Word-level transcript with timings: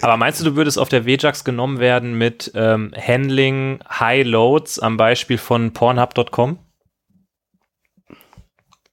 Aber 0.00 0.16
meinst 0.16 0.40
du, 0.40 0.44
du 0.44 0.56
würdest 0.56 0.78
auf 0.78 0.88
der 0.88 1.04
WJAX 1.04 1.44
genommen 1.44 1.78
werden 1.78 2.16
mit 2.16 2.50
ähm, 2.54 2.92
Handling 2.96 3.80
High 3.88 4.26
Loads 4.26 4.78
am 4.78 4.96
Beispiel 4.96 5.38
von 5.38 5.72
Pornhub.com? 5.72 6.58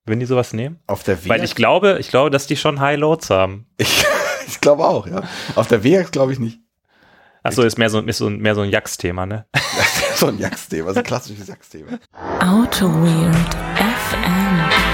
Wenn 0.05 0.19
die 0.19 0.25
sowas 0.25 0.53
nehmen? 0.53 0.79
Auf 0.87 1.03
der 1.03 1.23
Weil 1.27 1.43
ich 1.43 1.55
glaube, 1.55 1.97
ich 1.99 2.09
glaube, 2.09 2.31
dass 2.31 2.47
die 2.47 2.57
schon 2.57 2.79
High 2.79 2.99
Loads 2.99 3.29
haben. 3.29 3.67
Ich, 3.77 4.03
ich 4.47 4.59
glaube 4.59 4.85
auch, 4.85 5.07
ja. 5.07 5.23
Auf 5.55 5.67
der 5.67 5.83
WX 5.83 6.11
glaube 6.11 6.33
ich 6.33 6.39
nicht. 6.39 6.59
Achso, 7.43 7.61
ist 7.63 7.77
mehr 7.77 7.89
so, 7.89 7.99
ist 8.01 8.17
so, 8.17 8.29
mehr 8.29 8.53
so 8.53 8.61
ein 8.61 8.69
Jax-Thema, 8.69 9.25
ne? 9.25 9.45
so 10.15 10.27
ein 10.27 10.37
Jax-Thema, 10.37 10.93
so 10.93 10.99
ein 10.99 11.05
klassisches 11.05 11.47
Jax-Thema. 11.47 11.99
Auto 12.41 12.87
Weird 12.87 13.55
FM. 13.77 14.88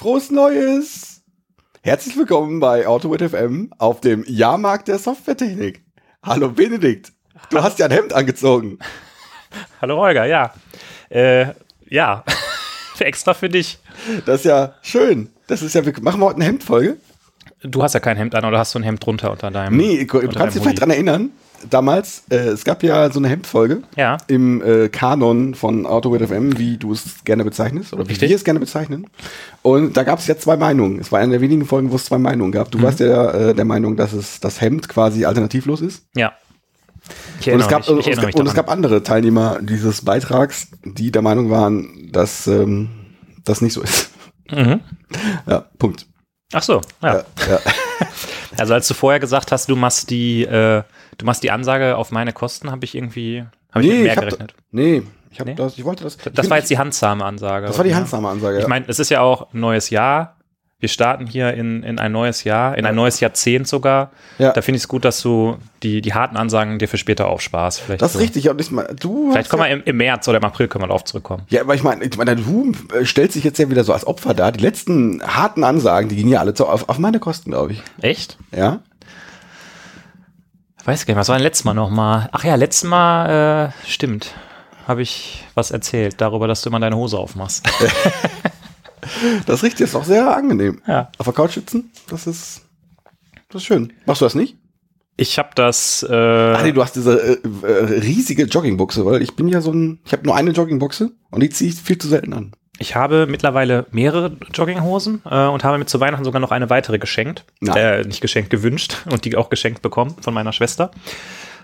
Frohes 0.00 0.30
Neues! 0.30 1.20
Herzlich 1.82 2.16
willkommen 2.16 2.58
bei 2.58 2.88
AutoWit 2.88 3.20
FM 3.20 3.70
auf 3.76 4.00
dem 4.00 4.24
Jahrmarkt 4.26 4.88
der 4.88 4.98
Softwaretechnik. 4.98 5.84
Hallo 6.22 6.48
Benedikt, 6.48 7.12
du 7.50 7.62
hast 7.62 7.78
ja 7.78 7.84
ein 7.84 7.92
Hemd 7.92 8.14
angezogen. 8.14 8.78
Hallo 9.78 9.98
Holger, 9.98 10.24
ja. 10.24 10.54
Äh, 11.10 11.48
ja, 11.90 12.24
extra 12.98 13.34
für 13.34 13.50
dich. 13.50 13.78
Das 14.24 14.36
ist 14.36 14.44
ja 14.46 14.72
schön. 14.80 15.28
Das 15.48 15.60
ist 15.60 15.74
ja, 15.74 15.82
machen 16.00 16.18
wir 16.18 16.28
heute 16.28 16.36
eine 16.36 16.46
Hemdfolge. 16.46 16.96
Du 17.60 17.82
hast 17.82 17.92
ja 17.92 18.00
kein 18.00 18.16
Hemd 18.16 18.34
an 18.34 18.46
oder 18.46 18.58
hast 18.58 18.74
du 18.74 18.78
ein 18.78 18.84
Hemd 18.84 19.04
drunter 19.04 19.30
unter 19.30 19.50
deinem? 19.50 19.76
Nee, 19.76 20.06
du 20.06 20.28
kannst 20.30 20.56
dich 20.56 20.62
vielleicht 20.62 20.78
daran 20.78 20.92
erinnern, 20.92 21.30
damals, 21.68 22.22
äh, 22.30 22.36
es 22.36 22.64
gab 22.64 22.82
ja 22.82 23.10
so 23.10 23.18
eine 23.18 23.28
Hemdfolge 23.28 23.82
Ja. 23.96 24.16
im 24.28 24.62
äh, 24.62 24.88
Kanon 24.88 25.54
von 25.54 25.86
AutoWit 25.86 26.22
FM, 26.28 26.58
wie 26.58 26.76
du 26.78 26.92
es 26.92 27.22
gerne 27.24 27.44
bezeichnest, 27.44 27.92
oder 27.92 28.04
wie 28.06 28.10
Richtig. 28.10 28.28
wir 28.30 28.36
es 28.36 28.44
gerne 28.44 28.60
bezeichnen. 28.60 29.06
Und 29.62 29.96
da 29.96 30.02
gab 30.04 30.18
es 30.18 30.26
ja 30.26 30.36
zwei 30.38 30.56
Meinungen. 30.56 30.98
Es 31.00 31.12
war 31.12 31.20
eine 31.20 31.32
der 31.32 31.40
wenigen 31.40 31.66
Folgen, 31.66 31.90
wo 31.90 31.96
es 31.96 32.04
zwei 32.06 32.18
Meinungen 32.18 32.52
gab. 32.52 32.70
Du 32.70 32.78
Mhm. 32.78 32.82
warst 32.82 33.00
ja 33.00 33.30
äh, 33.30 33.54
der 33.54 33.64
Meinung, 33.64 33.96
dass 33.96 34.12
es 34.12 34.40
das 34.40 34.60
Hemd 34.60 34.88
quasi 34.88 35.24
alternativlos 35.24 35.80
ist. 35.80 36.04
Ja. 36.14 36.32
Und 37.46 37.60
es, 37.60 37.68
gab, 37.68 37.88
und, 37.88 38.06
es 38.06 38.16
gab, 38.20 38.34
und 38.34 38.46
es 38.46 38.54
gab 38.54 38.70
andere 38.70 39.02
Teilnehmer 39.02 39.58
dieses 39.62 40.04
Beitrags, 40.04 40.68
die 40.84 41.10
der 41.10 41.22
Meinung 41.22 41.50
waren, 41.50 42.08
dass 42.12 42.46
ähm, 42.46 42.88
das 43.44 43.60
nicht 43.62 43.72
so 43.72 43.82
ist. 43.82 44.10
Mhm. 44.50 44.80
Ja, 45.46 45.64
Punkt. 45.78 46.06
Ach 46.52 46.62
so, 46.62 46.80
ja. 47.02 47.14
Ja, 47.16 47.24
ja. 47.48 47.58
Also 48.60 48.74
als 48.74 48.86
du 48.86 48.94
vorher 48.94 49.20
gesagt 49.20 49.52
hast, 49.52 49.68
du 49.68 49.76
machst 49.76 50.10
die, 50.10 50.44
äh, 50.44 50.82
du 51.18 51.26
machst 51.26 51.42
die 51.42 51.50
Ansage 51.50 51.96
auf 51.96 52.10
meine 52.10 52.32
Kosten, 52.32 52.70
habe 52.70 52.84
ich 52.84 52.94
irgendwie, 52.94 53.44
habe 53.72 53.84
ich 53.84 53.90
mit 53.90 54.02
mehr 54.02 54.16
hab, 54.16 54.24
gerechnet. 54.24 54.54
nee, 54.70 55.02
ich, 55.30 55.40
hab 55.40 55.46
Nee? 55.46 55.54
das, 55.54 55.78
ich 55.78 55.84
wollte 55.84 56.04
das. 56.04 56.16
ich 56.16 56.32
Das 56.32 56.50
war 56.50 56.58
jetzt 56.58 56.70
die 56.70 56.78
handsame 56.78 57.24
Ansage. 57.24 57.66
das 57.66 57.78
war 57.78 57.84
die 57.84 57.94
handsame 57.94 58.28
Ansage. 58.28 58.58
Ich 58.58 58.62
ja. 58.64 58.68
meine, 58.68 58.86
es 58.88 58.98
ist 58.98 59.10
ja 59.10 59.20
auch 59.20 59.52
ein 59.54 59.60
neues 59.60 59.90
Jahr. 59.90 60.36
Wir 60.80 60.88
starten 60.88 61.26
hier 61.26 61.52
in, 61.52 61.82
in 61.82 61.98
ein 61.98 62.10
neues 62.10 62.44
Jahr, 62.44 62.76
in 62.78 62.86
ein 62.86 62.94
neues 62.94 63.20
Jahrzehnt 63.20 63.68
sogar. 63.68 64.12
Ja. 64.38 64.52
Da 64.52 64.62
finde 64.62 64.78
ich 64.78 64.84
es 64.84 64.88
gut, 64.88 65.04
dass 65.04 65.20
du 65.20 65.58
die, 65.82 66.00
die 66.00 66.14
harten 66.14 66.38
Ansagen 66.38 66.78
dir 66.78 66.88
für 66.88 66.96
später 66.96 67.28
aufsparst. 67.28 67.80
Vielleicht 67.80 68.00
das 68.00 68.12
ist 68.12 68.14
so. 68.14 68.18
richtig. 68.20 68.48
Und 68.48 68.58
ich 68.62 68.70
mein, 68.70 68.86
du 68.98 69.30
Vielleicht 69.30 69.50
kommen 69.50 69.62
ja, 69.64 69.68
wir 69.68 69.74
im, 69.74 69.82
im 69.84 69.96
März 69.98 70.26
oder 70.26 70.38
im 70.38 70.44
April 70.44 70.68
können 70.68 70.82
wir 70.84 70.88
darauf 70.88 71.04
zurückkommen. 71.04 71.42
Ja, 71.50 71.60
aber 71.60 71.74
ich 71.74 71.82
meine, 71.82 72.02
ich 72.02 72.16
meine, 72.16 72.34
du 72.34 72.72
äh, 72.98 73.04
stellst 73.04 73.36
dich 73.36 73.44
jetzt 73.44 73.58
ja 73.58 73.68
wieder 73.68 73.84
so 73.84 73.92
als 73.92 74.06
Opfer 74.06 74.32
da. 74.32 74.50
Die 74.50 74.60
letzten 74.60 75.22
harten 75.22 75.64
Ansagen, 75.64 76.08
die 76.08 76.16
gingen 76.16 76.30
ja 76.30 76.40
alle 76.40 76.56
so 76.56 76.66
auf, 76.66 76.88
auf 76.88 76.98
meine 76.98 77.20
Kosten, 77.20 77.50
glaube 77.50 77.72
ich. 77.72 77.82
Echt? 78.00 78.38
Ja? 78.56 78.80
Ich 80.80 80.86
weiß 80.86 81.04
gar 81.04 81.12
nicht, 81.12 81.20
was 81.20 81.28
war 81.28 81.36
denn 81.36 81.42
letztes 81.42 81.64
Mal 81.64 81.74
nochmal? 81.74 82.30
Ach 82.32 82.42
ja, 82.42 82.54
letztes 82.54 82.88
Mal, 82.88 83.72
äh, 83.84 83.86
stimmt. 83.86 84.32
Habe 84.88 85.02
ich 85.02 85.44
was 85.54 85.72
erzählt 85.72 86.22
darüber, 86.22 86.48
dass 86.48 86.62
du 86.62 86.70
immer 86.70 86.80
deine 86.80 86.96
Hose 86.96 87.18
aufmachst. 87.18 87.68
Das 89.46 89.62
richtig, 89.62 89.84
ist 89.84 89.94
auch 89.94 90.04
sehr 90.04 90.36
angenehm. 90.36 90.80
Ja. 90.86 91.10
Auf 91.18 91.26
der 91.26 91.34
Couch 91.34 91.54
sitzen, 91.54 91.90
das 92.08 92.26
ist, 92.26 92.62
das 93.48 93.62
ist 93.62 93.66
schön. 93.66 93.92
Machst 94.06 94.20
du 94.20 94.26
das 94.26 94.34
nicht? 94.34 94.56
Ich 95.16 95.38
habe 95.38 95.50
das, 95.54 96.02
äh, 96.08 96.14
Ach 96.56 96.62
nee, 96.62 96.72
du 96.72 96.82
hast 96.82 96.96
diese 96.96 97.20
äh, 97.20 97.38
äh, 97.62 98.00
riesige 98.00 98.44
Joggingbuchse, 98.44 99.04
weil 99.04 99.20
ich 99.20 99.36
bin 99.36 99.48
ja 99.48 99.60
so 99.60 99.70
ein, 99.72 99.98
ich 100.04 100.12
habe 100.12 100.24
nur 100.24 100.34
eine 100.34 100.52
Joggingbuchse 100.52 101.10
und 101.30 101.42
die 101.42 101.50
ziehe 101.50 101.70
ich 101.70 101.76
viel 101.76 101.98
zu 101.98 102.08
selten 102.08 102.32
an. 102.32 102.52
ich 102.78 102.94
habe 102.96 103.26
mittlerweile 103.26 103.84
mehrere 103.90 104.36
Jogginghosen 104.54 105.20
äh, 105.30 105.46
und 105.46 105.62
habe 105.62 105.76
mir 105.76 105.84
zu 105.84 106.00
Weihnachten 106.00 106.24
sogar 106.24 106.40
noch 106.40 106.52
eine 106.52 106.70
weitere 106.70 106.98
geschenkt. 106.98 107.44
Äh, 107.62 108.04
nicht 108.04 108.22
geschenkt, 108.22 108.48
gewünscht 108.48 108.96
und 109.10 109.26
die 109.26 109.36
auch 109.36 109.50
geschenkt 109.50 109.82
bekommen 109.82 110.14
von 110.22 110.32
meiner 110.32 110.54
Schwester. 110.54 110.90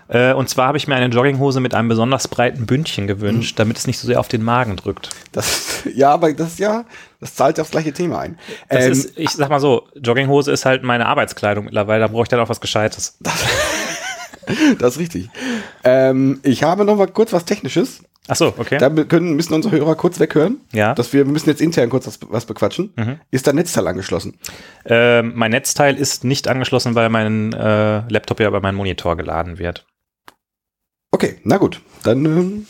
Äh, 0.09 0.33
und 0.33 0.49
zwar 0.49 0.67
habe 0.67 0.77
ich 0.77 0.87
mir 0.87 0.95
eine 0.95 1.13
Jogginghose 1.13 1.59
mit 1.59 1.73
einem 1.73 1.89
besonders 1.89 2.27
breiten 2.27 2.65
Bündchen 2.65 3.07
gewünscht, 3.07 3.59
damit 3.59 3.77
es 3.77 3.87
nicht 3.87 3.99
so 3.99 4.07
sehr 4.07 4.19
auf 4.19 4.27
den 4.27 4.43
Magen 4.43 4.75
drückt. 4.75 5.09
Das, 5.31 5.83
ja, 5.95 6.11
aber 6.11 6.31
das 6.33 6.57
ja, 6.59 6.85
das 7.19 7.35
zahlt 7.35 7.57
ja 7.57 7.63
aufs 7.63 7.71
gleiche 7.71 7.93
Thema 7.93 8.19
ein. 8.19 8.39
Das 8.69 8.85
Ähm, 8.85 8.91
ist, 8.91 9.17
ich 9.17 9.29
sag 9.31 9.49
mal 9.49 9.59
so, 9.59 9.87
Jogginghose 9.95 10.51
ist 10.51 10.65
halt 10.65 10.83
meine 10.83 11.05
Arbeitskleidung 11.07 11.65
mittlerweile, 11.65 12.01
da 12.01 12.07
brauche 12.07 12.23
ich 12.23 12.29
dann 12.29 12.39
auch 12.39 12.49
was 12.49 12.61
Gescheites. 12.61 13.17
das 14.79 14.93
ist 14.93 14.99
richtig. 14.99 15.29
Ähm, 15.83 16.39
ich 16.43 16.63
habe 16.63 16.85
noch 16.85 16.95
mal 16.95 17.07
kurz 17.07 17.33
was 17.33 17.45
Technisches. 17.45 18.01
Ach 18.29 18.35
so, 18.35 18.53
okay. 18.57 18.77
Da 18.77 18.89
können, 18.89 19.35
müssen 19.35 19.53
unsere 19.53 19.77
Hörer 19.77 19.95
kurz 19.95 20.19
weghören. 20.19 20.59
Ja. 20.73 20.93
Dass 20.93 21.13
wir, 21.13 21.25
wir 21.25 21.31
müssen 21.31 21.49
jetzt 21.49 21.61
intern 21.61 21.89
kurz 21.89 22.07
was, 22.07 22.19
was 22.27 22.45
bequatschen. 22.45 22.93
Ist 23.31 23.45
der 23.45 23.53
Netzteil 23.53 23.87
angeschlossen? 23.87 24.37
Ähm, 24.85 25.31
mein 25.35 25.51
Netzteil 25.51 25.95
ist 25.95 26.25
nicht 26.25 26.49
angeschlossen, 26.49 26.93
weil 26.93 27.07
mein 27.09 27.53
äh, 27.53 28.01
Laptop 28.09 28.41
ja 28.41 28.49
über 28.49 28.59
meinen 28.59 28.75
Monitor 28.75 29.15
geladen 29.15 29.59
wird. 29.59 29.85
Okay, 31.11 31.37
na 31.43 31.57
gut. 31.57 31.81
Dann, 32.03 32.25
ähm, 32.25 32.67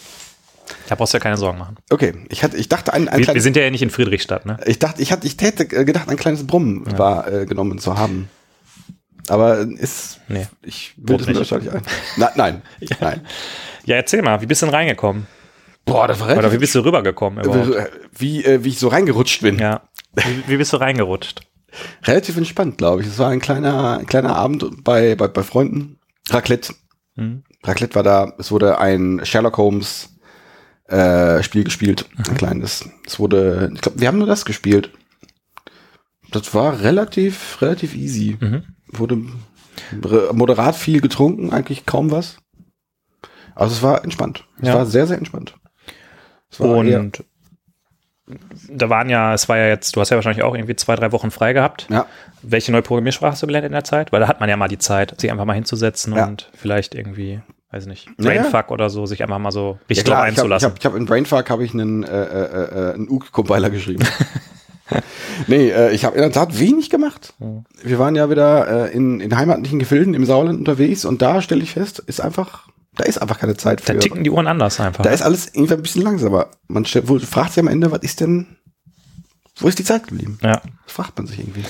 Da 0.87 0.95
brauchst 0.95 1.13
du 1.13 1.17
ja 1.17 1.23
keine 1.23 1.37
Sorgen 1.37 1.57
machen. 1.57 1.75
okay. 1.89 2.13
Ich, 2.29 2.43
hatte, 2.43 2.57
ich 2.57 2.69
dachte, 2.69 2.93
ein, 2.93 3.07
ein 3.07 3.13
Wir, 3.13 3.17
wir 3.19 3.23
kleines, 3.25 3.43
sind 3.43 3.55
ja 3.57 3.69
nicht 3.69 3.81
in 3.81 3.89
Friedrichstadt, 3.89 4.45
ne? 4.45 4.59
ich 4.65 4.79
dachte, 4.79 5.01
ich 5.01 5.11
hatte, 5.11 5.25
ich 5.27 5.35
hätte 5.39 5.65
gedacht, 5.67 6.09
ein 6.09 6.17
kleines 6.17 6.45
Brummen 6.45 6.85
war 6.97 7.31
äh, 7.31 7.45
genommen 7.45 7.79
zu 7.79 7.97
haben. 7.97 8.29
Aber 9.29 9.57
ist, 9.59 10.21
Nee. 10.29 10.47
ich 10.61 10.93
will 10.97 11.17
das 11.17 11.27
nicht. 11.27 11.35
mir 11.35 11.39
wahrscheinlich 11.41 11.71
ein. 11.73 11.81
Na, 12.15 12.31
nein, 12.35 12.61
nein. 13.01 13.25
Ja, 13.85 13.97
erzähl 13.97 14.21
mal, 14.21 14.39
wie 14.41 14.45
bist 14.45 14.61
du 14.61 14.67
denn 14.67 14.75
reingekommen? 14.75 15.27
Boah, 15.85 16.07
das 16.07 16.19
war 16.19 16.37
Oder 16.37 16.51
wie 16.51 16.57
bist 16.57 16.75
du 16.75 16.79
rübergekommen 16.81 17.43
überhaupt? 17.43 17.75
äh, 17.75 17.89
wie, 18.17 18.43
äh, 18.43 18.63
wie 18.63 18.69
ich 18.69 18.79
so 18.79 18.87
reingerutscht 18.89 19.41
bin. 19.41 19.57
Ja. 19.59 19.81
Wie, 20.15 20.43
wie 20.47 20.57
bist 20.57 20.73
du 20.73 20.77
reingerutscht? 20.77 21.41
Relativ 22.03 22.37
entspannt, 22.37 22.77
glaube 22.77 23.01
ich. 23.01 23.07
Es 23.07 23.19
war 23.19 23.29
ein 23.29 23.39
kleiner, 23.39 23.97
ein 23.99 24.05
kleiner 24.05 24.35
Abend 24.35 24.83
bei, 24.83 25.15
bei, 25.15 25.27
bei 25.27 25.43
Freunden. 25.43 25.99
Raclette. 26.29 26.73
Hm. 27.15 27.43
Raclette 27.63 27.95
war 27.95 28.03
da. 28.03 28.33
Es 28.37 28.51
wurde 28.51 28.77
ein 28.79 29.21
Sherlock 29.23 29.57
Holmes 29.57 30.09
äh, 30.87 31.41
Spiel 31.43 31.63
gespielt. 31.63 32.05
Ein 32.17 32.35
kleines. 32.37 32.89
Es 33.05 33.19
wurde, 33.19 33.71
ich 33.73 33.81
glaube, 33.81 33.99
wir 33.99 34.07
haben 34.07 34.17
nur 34.19 34.27
das 34.27 34.45
gespielt. 34.45 34.91
Das 36.31 36.53
war 36.53 36.81
relativ, 36.81 37.61
relativ 37.61 37.95
easy. 37.95 38.37
Mhm. 38.39 38.63
Wurde 38.91 39.21
moderat 40.33 40.75
viel 40.75 41.01
getrunken, 41.01 41.51
eigentlich 41.51 41.85
kaum 41.85 42.11
was. 42.11 42.37
Also 43.55 43.73
es 43.75 43.81
war 43.83 44.03
entspannt. 44.03 44.45
Es 44.61 44.67
Ja. 44.69 44.75
war 44.75 44.85
sehr, 44.85 45.07
sehr 45.07 45.17
entspannt. 45.17 45.55
Es 46.49 46.59
war 46.59 46.69
Und 46.69 47.23
da 48.69 48.89
waren 48.89 49.09
ja, 49.09 49.33
es 49.33 49.47
war 49.47 49.57
ja 49.57 49.67
jetzt, 49.67 49.95
du 49.95 50.01
hast 50.01 50.09
ja 50.09 50.15
wahrscheinlich 50.17 50.43
auch 50.43 50.53
irgendwie 50.53 50.75
zwei, 50.75 50.95
drei 50.95 51.11
Wochen 51.11 51.31
frei 51.31 51.53
gehabt. 51.53 51.87
ja, 51.89 52.05
Welche 52.41 52.71
neue 52.71 52.81
Programmiersprache 52.81 53.31
hast 53.31 53.43
du 53.43 53.47
gelernt 53.47 53.65
in 53.65 53.71
der 53.71 53.83
Zeit? 53.85 54.11
Weil 54.11 54.19
da 54.19 54.27
hat 54.27 54.39
man 54.39 54.49
ja 54.49 54.57
mal 54.57 54.67
die 54.67 54.77
Zeit, 54.77 55.19
sich 55.19 55.31
einfach 55.31 55.45
mal 55.45 55.53
hinzusetzen 55.53 56.13
Ja. 56.15 56.25
und 56.25 56.49
vielleicht 56.53 56.93
irgendwie, 56.93 57.39
weiß 57.71 57.85
nicht, 57.85 58.07
Ja, 58.19 58.31
ja. 58.33 58.41
Brainfuck 58.41 58.71
oder 58.71 58.89
so, 58.89 59.05
sich 59.05 59.23
einfach 59.23 59.39
mal 59.39 59.51
so 59.51 59.73
Ja, 59.73 59.85
richtig 59.89 60.05
klar, 60.05 60.17
drauf 60.25 60.25
ich 60.25 60.27
habe 60.27 60.33
ich 60.33 60.39
einzulassen. 60.39 60.69
hab, 60.71 60.79
ich 60.79 60.85
hab 60.85 60.95
in 60.95 61.05
Brainfuck 61.05 61.49
habe 61.49 61.63
ich 61.63 61.73
einen, 61.73 62.03
äh, 62.03 62.23
äh, 62.23 62.89
äh, 62.89 62.93
einen 62.95 63.09
UG-Compiler 63.09 63.69
geschrieben. 63.69 64.03
nee, 65.47 65.69
äh, 65.69 65.91
ich 65.91 66.05
habe 66.05 66.15
in 66.15 66.21
der 66.21 66.31
Tat 66.31 66.59
wenig 66.59 66.89
gemacht. 66.89 67.33
Wir 67.83 67.99
waren 67.99 68.15
ja 68.15 68.29
wieder 68.29 68.87
äh, 68.89 68.93
in, 68.93 69.19
in 69.19 69.35
heimatlichen 69.37 69.79
Gefilden 69.79 70.13
im 70.13 70.25
Sauerland 70.25 70.59
unterwegs 70.59 71.05
und 71.05 71.21
da 71.21 71.41
stelle 71.41 71.61
ich 71.63 71.71
fest, 71.73 71.99
ist 71.99 72.21
einfach, 72.21 72.67
da 72.97 73.05
ist 73.05 73.17
einfach 73.19 73.39
keine 73.39 73.55
Zeit 73.55 73.81
für. 73.81 73.93
da 73.93 73.99
ticken 73.99 74.23
die 74.23 74.29
Uhren 74.29 74.47
anders 74.47 74.79
einfach. 74.79 75.03
Da 75.03 75.11
ist 75.11 75.21
alles 75.21 75.47
irgendwie 75.53 75.73
ein 75.73 75.81
bisschen 75.81 76.01
langsamer. 76.01 76.47
Man 76.67 76.85
fragt 76.85 77.53
sich 77.53 77.61
am 77.61 77.67
Ende, 77.67 77.91
was 77.91 78.01
ist 78.01 78.21
denn, 78.21 78.57
wo 79.57 79.67
ist 79.67 79.79
die 79.79 79.83
Zeit 79.83 80.07
geblieben? 80.07 80.39
ja. 80.43 80.61
Das 80.85 80.93
fragt 80.93 81.17
man 81.17 81.27
sich 81.27 81.39
irgendwie. 81.39 81.63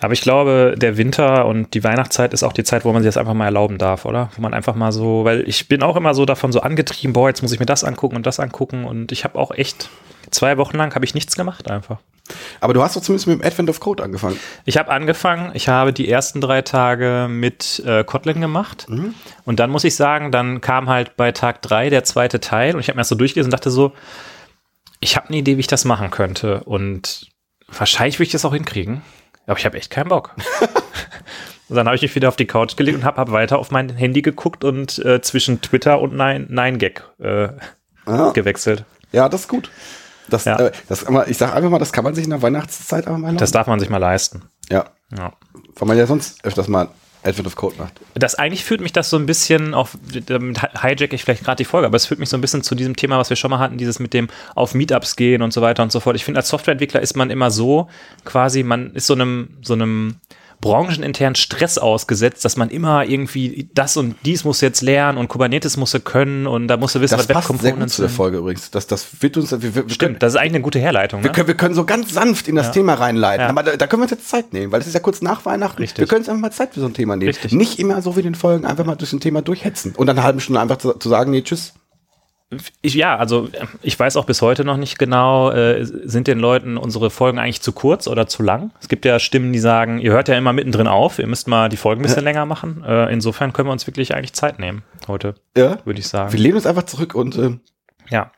Aber 0.00 0.14
ich 0.14 0.20
glaube, 0.20 0.74
der 0.76 0.96
Winter 0.96 1.46
und 1.46 1.74
die 1.74 1.84
Weihnachtszeit 1.84 2.34
ist 2.34 2.42
auch 2.42 2.52
die 2.52 2.64
Zeit, 2.64 2.84
wo 2.84 2.92
man 2.92 3.02
sich 3.02 3.08
das 3.08 3.16
einfach 3.16 3.34
mal 3.34 3.44
erlauben 3.44 3.78
darf, 3.78 4.04
oder? 4.04 4.30
Wo 4.34 4.42
man 4.42 4.52
einfach 4.52 4.74
mal 4.74 4.90
so, 4.90 5.24
weil 5.24 5.48
ich 5.48 5.68
bin 5.68 5.82
auch 5.84 5.94
immer 5.96 6.14
so 6.14 6.26
davon 6.26 6.50
so 6.50 6.60
angetrieben, 6.60 7.12
boah, 7.12 7.28
jetzt 7.28 7.40
muss 7.40 7.52
ich 7.52 7.60
mir 7.60 7.66
das 7.66 7.84
angucken 7.84 8.16
und 8.16 8.26
das 8.26 8.40
angucken 8.40 8.84
und 8.84 9.12
ich 9.12 9.22
habe 9.22 9.38
auch 9.38 9.52
echt 9.52 9.90
zwei 10.32 10.58
Wochen 10.58 10.76
lang 10.76 10.92
habe 10.96 11.04
ich 11.04 11.14
nichts 11.14 11.36
gemacht 11.36 11.70
einfach. 11.70 11.98
Aber 12.60 12.74
du 12.74 12.82
hast 12.82 12.96
doch 12.96 13.00
zumindest 13.02 13.26
mit 13.28 13.40
dem 13.40 13.46
Advent 13.46 13.70
of 13.70 13.80
Code 13.80 14.02
angefangen. 14.02 14.38
Ich 14.64 14.76
habe 14.78 14.90
angefangen, 14.90 15.50
ich 15.54 15.68
habe 15.68 15.92
die 15.92 16.08
ersten 16.08 16.40
drei 16.40 16.62
Tage 16.62 17.26
mit 17.30 17.82
äh, 17.86 18.04
Kotlin 18.04 18.40
gemacht 18.40 18.86
und 19.44 19.60
dann 19.60 19.70
muss 19.70 19.84
ich 19.84 19.94
sagen, 19.96 20.30
dann 20.32 20.60
kam 20.60 20.88
halt 20.88 21.16
bei 21.16 21.32
Tag 21.32 21.62
drei 21.62 21.90
der 21.90 22.04
zweite 22.04 22.40
Teil 22.40 22.74
und 22.74 22.80
ich 22.80 22.88
habe 22.88 22.96
mir 22.96 23.00
das 23.00 23.08
so 23.08 23.14
durchgelesen 23.14 23.48
und 23.48 23.52
dachte 23.52 23.70
so, 23.70 23.92
ich 25.00 25.16
habe 25.16 25.28
eine 25.28 25.36
Idee, 25.38 25.56
wie 25.56 25.60
ich 25.60 25.66
das 25.66 25.84
machen 25.84 26.10
könnte 26.10 26.62
und 26.64 27.28
wahrscheinlich 27.68 28.18
will 28.18 28.26
ich 28.26 28.32
das 28.32 28.44
auch 28.44 28.54
hinkriegen, 28.54 29.02
aber 29.46 29.58
ich 29.58 29.64
habe 29.64 29.76
echt 29.76 29.90
keinen 29.90 30.08
Bock. 30.08 30.34
Und 31.68 31.76
dann 31.76 31.86
habe 31.86 31.96
ich 31.96 32.02
mich 32.02 32.14
wieder 32.14 32.28
auf 32.28 32.36
die 32.36 32.44
Couch 32.46 32.76
gelegt 32.76 32.98
und 32.98 33.04
habe 33.04 33.18
hab 33.18 33.32
weiter 33.32 33.58
auf 33.58 33.70
mein 33.70 33.88
Handy 33.88 34.20
geguckt 34.20 34.62
und 34.62 34.98
äh, 35.06 35.22
zwischen 35.22 35.62
Twitter 35.62 36.00
und 36.02 36.12
Nine, 36.14 36.44
Nine 36.50 36.76
Gag 36.76 37.02
äh, 37.18 37.48
Ah. 38.04 38.30
gewechselt. 38.32 38.84
Ja, 39.12 39.30
das 39.30 39.42
ist 39.42 39.48
gut. 39.48 39.70
Das, 40.32 40.44
Ja. 40.44 40.58
äh, 40.58 40.72
das, 40.88 41.04
aber 41.06 41.28
ich 41.28 41.36
sag 41.38 41.54
einfach 41.54 41.70
mal, 41.70 41.78
das 41.78 41.92
kann 41.92 42.04
man 42.04 42.14
sich 42.14 42.24
in 42.24 42.30
der 42.30 42.42
Weihnachtszeit 42.42 43.06
einfach 43.06 43.18
mal 43.18 43.26
erlauben. 43.28 43.38
Das 43.38 43.50
darf 43.52 43.66
man 43.66 43.78
sich 43.80 43.88
mal 43.90 43.98
leisten. 43.98 44.42
ja, 44.70 44.86
Ja. 45.16 45.32
weil 45.76 45.88
man 45.88 45.98
ja 45.98 46.06
sonst 46.06 46.44
öfters 46.44 46.68
mal 46.68 46.88
Advent 47.24 47.46
of 47.46 47.54
Code 47.54 47.76
macht. 47.78 48.00
Das 48.14 48.34
eigentlich 48.34 48.64
führt 48.64 48.80
mich 48.80 48.92
das 48.92 49.08
so 49.08 49.16
ein 49.16 49.26
bisschen 49.26 49.74
auf, 49.74 49.96
damit 50.26 50.60
hijack 50.82 51.12
ich 51.12 51.22
vielleicht 51.22 51.44
gerade 51.44 51.58
die 51.58 51.64
Folge, 51.64 51.86
aber 51.86 51.94
es 51.96 52.06
führt 52.06 52.18
mich 52.18 52.28
so 52.28 52.36
ein 52.36 52.40
bisschen 52.40 52.62
zu 52.64 52.74
diesem 52.74 52.96
Thema, 52.96 53.16
was 53.18 53.30
wir 53.30 53.36
schon 53.36 53.50
mal 53.52 53.60
hatten, 53.60 53.78
dieses 53.78 54.00
mit 54.00 54.12
dem 54.12 54.28
auf 54.56 54.74
Meetups 54.74 55.14
gehen 55.14 55.40
und 55.42 55.52
so 55.52 55.62
weiter 55.62 55.84
und 55.84 55.92
so 55.92 56.00
fort. 56.00 56.16
Ich 56.16 56.24
finde, 56.24 56.40
als 56.40 56.48
Softwareentwickler 56.48 57.00
ist 57.00 57.14
man 57.16 57.30
immer 57.30 57.52
so, 57.52 57.88
quasi, 58.24 58.64
man 58.64 58.92
ist 58.94 59.06
so 59.06 59.14
einem, 59.14 59.50
so 59.62 59.74
einem 59.74 60.16
brancheninternen 60.62 61.34
Stress 61.34 61.76
ausgesetzt, 61.76 62.44
dass 62.46 62.56
man 62.56 62.70
immer 62.70 63.04
irgendwie 63.04 63.68
das 63.74 63.98
und 63.98 64.14
dies 64.24 64.44
muss 64.44 64.62
jetzt 64.62 64.80
lernen 64.80 65.18
und 65.18 65.28
Kubernetes 65.28 65.76
muss 65.76 65.92
er 65.92 66.00
können 66.00 66.46
und 66.46 66.68
da 66.68 66.78
muss 66.78 66.94
er 66.94 67.02
wissen, 67.02 67.12
Das 67.12 67.20
was 67.20 67.26
der 67.26 67.34
sind. 68.08 68.10
Folge 68.10 68.38
übrigens. 68.38 68.70
Das, 68.70 68.86
das 68.86 69.06
wird 69.20 69.36
uns, 69.36 69.50
wir, 69.52 69.60
wir, 69.62 69.74
wir, 69.74 69.82
können, 69.82 69.90
Stimmt, 69.90 70.22
das 70.22 70.32
ist 70.32 70.38
eigentlich 70.40 70.52
eine 70.54 70.62
gute 70.62 70.78
Herleitung. 70.78 71.22
wir, 71.22 71.28
Ne? 71.28 71.34
können, 71.34 71.48
wir 71.48 71.56
können 71.56 71.74
so 71.74 71.84
ganz 71.84 72.14
sanft 72.14 72.48
in 72.48 72.54
das 72.56 72.66
Ja. 72.68 72.72
Thema 72.72 72.94
reinleiten. 72.94 73.42
Ja. 73.42 73.48
Aber 73.50 73.62
da, 73.62 73.76
da 73.76 73.86
können 73.86 74.00
wir 74.00 74.04
uns 74.04 74.12
jetzt 74.12 74.28
Zeit 74.30 74.52
nehmen, 74.54 74.72
weil 74.72 74.80
es 74.80 74.86
ist 74.86 74.94
ja 74.94 75.00
kurz 75.00 75.20
nach 75.20 75.44
Weihnachten. 75.44 75.82
Richtig. 75.82 75.98
Wir 75.98 76.06
können 76.06 76.20
uns 76.20 76.28
einfach 76.30 76.40
mal 76.40 76.52
Zeit 76.52 76.72
für 76.72 76.80
so 76.80 76.86
ein 76.86 76.94
Thema 76.94 77.16
nehmen. 77.16 77.28
Richtig. 77.28 77.52
Nicht 77.52 77.78
immer 77.78 78.00
so 78.00 78.14
wie 78.16 78.20
in 78.20 78.24
den 78.26 78.34
Folgen 78.34 78.64
einfach 78.64 78.84
mal 78.86 78.94
durch 78.94 79.12
ein 79.12 79.20
Thema 79.20 79.42
durchhetzen 79.42 79.92
und 79.96 80.06
dann 80.06 80.16
eine 80.16 80.24
halbe 80.24 80.40
Stunde 80.40 80.60
einfach 80.60 80.78
zu, 80.78 80.92
zu 80.94 81.08
sagen, 81.08 81.32
nee, 81.32 81.42
tschüss. 81.42 81.74
Ich, 82.82 82.94
ja, 82.94 83.16
also 83.16 83.48
ich 83.82 83.98
weiß 83.98 84.16
auch 84.16 84.24
bis 84.26 84.42
heute 84.42 84.64
noch 84.64 84.76
nicht 84.76 84.98
genau, 84.98 85.50
äh, 85.50 85.84
sind 85.84 86.26
den 86.26 86.38
Leuten 86.38 86.76
unsere 86.76 87.10
Folgen 87.10 87.38
eigentlich 87.38 87.62
zu 87.62 87.72
kurz 87.72 88.06
oder 88.08 88.26
zu 88.26 88.42
lang? 88.42 88.70
Es 88.80 88.88
gibt 88.88 89.04
ja 89.04 89.18
Stimmen, 89.18 89.52
die 89.52 89.58
sagen, 89.58 89.98
ihr 89.98 90.12
hört 90.12 90.28
ja 90.28 90.36
immer 90.36 90.52
mittendrin 90.52 90.86
auf, 90.86 91.18
ihr 91.18 91.26
müsst 91.26 91.48
mal 91.48 91.68
die 91.68 91.76
Folgen 91.76 92.00
ein 92.00 92.06
bisschen 92.06 92.24
länger 92.24 92.46
machen. 92.46 92.84
Äh, 92.86 93.12
insofern 93.12 93.52
können 93.52 93.68
wir 93.68 93.72
uns 93.72 93.86
wirklich 93.86 94.14
eigentlich 94.14 94.32
Zeit 94.34 94.58
nehmen 94.58 94.82
heute, 95.08 95.34
Ja. 95.56 95.78
würde 95.84 96.00
ich 96.00 96.06
Wir 96.06 96.10
sagen. 96.10 96.36
lehnen 96.36 96.56
uns 96.56 96.66
einfach 96.66 96.84
zurück 96.84 97.14
und 97.14 97.36
äh, 97.38 97.58
Ja. 98.10 98.30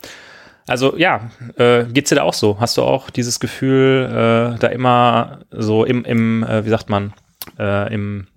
Also 0.67 0.97
ja, 0.97 1.29
äh, 1.57 1.85
geht's 1.85 2.09
dir 2.09 2.17
da 2.17 2.23
auch 2.23 2.33
so? 2.33 2.59
Hast 2.59 2.79
du 2.79 2.83
auch 2.83 3.11
dieses 3.11 3.39
Gefühl, 3.39 4.55
äh, 4.55 4.59
da 4.59 4.69
immer 4.69 5.41
so 5.51 5.85
im, 5.85 6.05
im 6.05 6.43
äh, 6.43 6.65
wie 6.65 6.71
sagt 6.71 6.89
man, 6.89 7.13
äh, 7.59 7.93
im, 7.93 8.29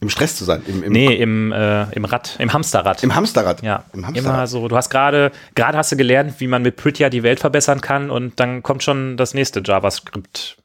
im 0.00 0.10
Stress 0.10 0.36
zu 0.36 0.44
sein. 0.44 0.62
Im, 0.66 0.82
im, 0.82 0.92
nee, 0.92 1.14
im, 1.14 1.52
äh, 1.52 1.90
im 1.92 2.04
Rad, 2.04 2.36
im 2.38 2.52
Hamsterrad. 2.52 3.02
im 3.02 3.14
Hamsterrad. 3.14 3.62
Ja, 3.62 3.84
Im 3.94 4.06
Hamsterrad. 4.06 4.34
immer 4.34 4.46
so. 4.46 4.68
Du 4.68 4.76
hast 4.76 4.90
gerade, 4.90 5.32
gerade 5.54 5.78
hast 5.78 5.92
du 5.92 5.96
gelernt, 5.96 6.34
wie 6.38 6.46
man 6.46 6.62
mit 6.62 6.76
Prettier 6.76 7.08
die 7.08 7.22
Welt 7.22 7.40
verbessern 7.40 7.80
kann 7.80 8.10
und 8.10 8.38
dann 8.38 8.62
kommt 8.62 8.82
schon 8.82 9.16
das 9.16 9.32
nächste 9.32 9.62
JavaScript. 9.64 10.58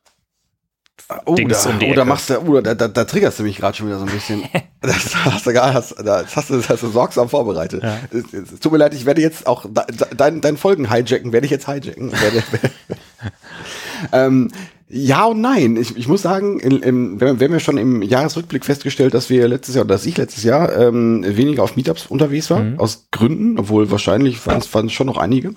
Oh, 1.26 1.36
Dings 1.36 1.64
da, 1.64 1.70
um 1.70 1.80
die 1.80 1.88
oh, 1.88 1.92
Ecke. 1.92 2.06
machst 2.06 2.30
du, 2.30 2.40
oh, 2.40 2.62
da, 2.62 2.74
da, 2.74 2.88
da 2.88 3.04
triggerst 3.04 3.40
du 3.40 3.44
mich 3.44 3.58
gerade 3.58 3.76
schon 3.76 3.88
wieder 3.88 4.00
so 4.00 4.06
ein 4.06 4.12
bisschen. 4.12 4.44
das 4.82 5.16
hast 5.16 5.46
du 5.46 5.54
gar, 5.54 5.74
hast, 5.74 5.96
das 6.00 6.36
hast 6.36 6.50
du, 6.50 6.58
das 6.58 6.70
hast 6.70 6.84
du 6.84 6.90
sorgsam 6.90 7.30
vorbereitet. 7.30 7.84
Ja. 7.84 7.98
Es, 8.12 8.34
es, 8.34 8.60
tut 8.60 8.72
mir 8.72 8.78
leid, 8.78 8.94
ich 8.94 9.06
werde 9.06 9.22
jetzt 9.22 9.46
auch 9.48 9.66
de, 9.66 9.84
de, 9.88 10.08
dein, 10.16 10.42
dein 10.42 10.58
Folgen 10.58 10.92
hijacken, 10.92 11.34
werde 11.34 11.46
ich 11.46 11.52
jetzt 11.52 11.68
hijacken. 11.68 12.12
Werde, 12.22 12.44
ähm, 14.14 14.52
ja 14.92 15.26
und 15.26 15.42
nein. 15.42 15.78
Ich, 15.78 15.96
ich 15.98 16.08
muss 16.08 16.22
sagen, 16.22 16.60
in, 16.60 16.82
im, 16.82 17.22
wir, 17.22 17.40
wir 17.40 17.48
haben 17.48 17.54
ja 17.54 17.60
schon 17.60 17.78
im 17.78 18.02
Jahresrückblick 18.02 18.66
festgestellt, 18.66 19.14
dass 19.14 19.30
wir 19.30 19.48
letztes 19.48 19.76
Jahr, 19.76 19.86
oder 19.86 19.96
dass 19.96 20.06
ich 20.06 20.18
letztes 20.18 20.44
Jahr 20.44 20.76
ähm, 20.78 21.24
weniger 21.26 21.64
auf 21.64 21.76
Meetups 21.76 22.08
unterwegs 22.08 22.50
war, 22.50 22.60
aus 22.78 23.08
Gründen, 23.12 23.58
obwohl 23.58 23.90
wahrscheinlich 23.92 24.46
waren 24.46 24.60
es 24.60 24.92
schon 24.94 25.08
noch 25.08 25.18
einige. 25.18 25.54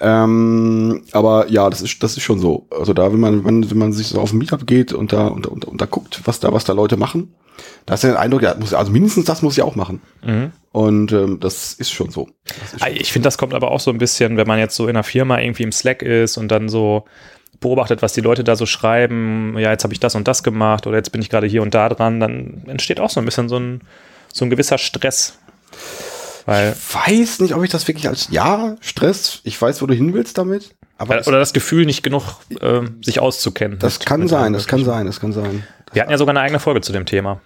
Ähm, 0.00 1.02
aber 1.12 1.48
ja, 1.50 1.70
das 1.70 1.80
ist, 1.80 2.02
das 2.02 2.16
ist 2.16 2.22
schon 2.24 2.40
so. 2.40 2.66
Also 2.70 2.92
da, 2.92 3.12
wenn 3.12 3.20
man, 3.20 3.44
wenn 3.44 3.60
man, 3.60 3.70
wenn 3.70 3.78
man 3.78 3.92
sich 3.92 4.08
so 4.08 4.20
auf 4.20 4.32
ein 4.32 4.38
Meetup 4.38 4.66
geht 4.66 4.92
und 4.92 5.12
da, 5.12 5.28
und, 5.28 5.46
und, 5.46 5.64
und 5.64 5.80
da 5.80 5.86
guckt, 5.86 6.20
was 6.24 6.40
da, 6.40 6.52
was 6.52 6.64
da 6.64 6.72
Leute 6.72 6.96
machen, 6.96 7.34
da 7.86 7.94
ist 7.94 8.02
ja 8.02 8.10
der 8.10 8.18
Eindruck, 8.18 8.42
ja, 8.42 8.54
muss, 8.58 8.74
also 8.74 8.90
mindestens 8.90 9.26
das 9.26 9.42
muss 9.42 9.56
ich 9.56 9.62
auch 9.62 9.76
machen. 9.76 10.00
Und 10.72 11.12
ähm, 11.12 11.38
das 11.38 11.74
ist 11.74 11.92
schon 11.92 12.10
so. 12.10 12.28
Ist 12.74 12.82
Ah, 12.82 12.88
Ich 12.92 13.12
finde, 13.12 13.26
das 13.28 13.38
kommt 13.38 13.54
aber 13.54 13.70
auch 13.70 13.78
so 13.78 13.92
ein 13.92 13.98
bisschen, 13.98 14.36
wenn 14.36 14.48
man 14.48 14.58
jetzt 14.58 14.74
so 14.74 14.84
in 14.84 14.90
einer 14.96 15.04
Firma 15.04 15.40
irgendwie 15.40 15.62
im 15.62 15.70
Slack 15.72 16.02
ist 16.02 16.36
und 16.36 16.48
dann 16.48 16.68
so 16.68 17.04
beobachtet, 17.64 18.00
was 18.02 18.12
die 18.12 18.20
Leute 18.20 18.44
da 18.44 18.54
so 18.54 18.64
schreiben, 18.66 19.56
ja, 19.58 19.70
jetzt 19.72 19.82
habe 19.82 19.92
ich 19.92 19.98
das 20.00 20.14
und 20.14 20.28
das 20.28 20.42
gemacht 20.44 20.86
oder 20.86 20.96
jetzt 20.96 21.10
bin 21.10 21.20
ich 21.20 21.28
gerade 21.30 21.48
hier 21.48 21.62
und 21.62 21.74
da 21.74 21.88
dran, 21.88 22.20
dann 22.20 22.62
entsteht 22.68 23.00
auch 23.00 23.10
so 23.10 23.18
ein 23.20 23.24
bisschen 23.26 23.48
so 23.48 23.58
ein, 23.58 23.80
so 24.32 24.44
ein 24.44 24.50
gewisser 24.50 24.78
Stress. 24.78 25.38
Weil, 26.46 26.72
Ich 26.78 26.94
weiß 26.94 27.40
nicht, 27.40 27.54
ob 27.54 27.64
ich 27.64 27.70
das 27.70 27.88
wirklich 27.88 28.06
als 28.08 28.28
ja 28.30 28.76
Stress. 28.80 29.40
Ich 29.44 29.60
weiß, 29.60 29.80
wo 29.82 29.86
du 29.86 29.94
hin 29.94 30.12
willst 30.14 30.36
damit. 30.38 30.74
Aber 30.98 31.26
oder 31.26 31.38
das 31.40 31.52
Gefühl, 31.52 31.86
nicht 31.86 32.02
genug 32.02 32.22
ähm, 32.60 33.00
sich 33.02 33.18
auszukennen. 33.18 33.78
das 33.80 33.98
mit- 33.98 34.06
kann 34.06 34.20
mit 34.20 34.28
sein, 34.28 34.52
das 34.52 34.66
kann 34.66 34.84
sein, 34.84 35.06
das 35.06 35.18
kann 35.20 35.32
sein. 35.32 35.66
Wir 35.92 36.02
hatten 36.02 36.10
ja 36.12 36.18
sogar 36.18 36.32
eine 36.32 36.40
eigene 36.40 36.60
Folge 36.60 36.82
zu 36.82 36.92
dem 36.92 37.06
Thema. 37.06 37.40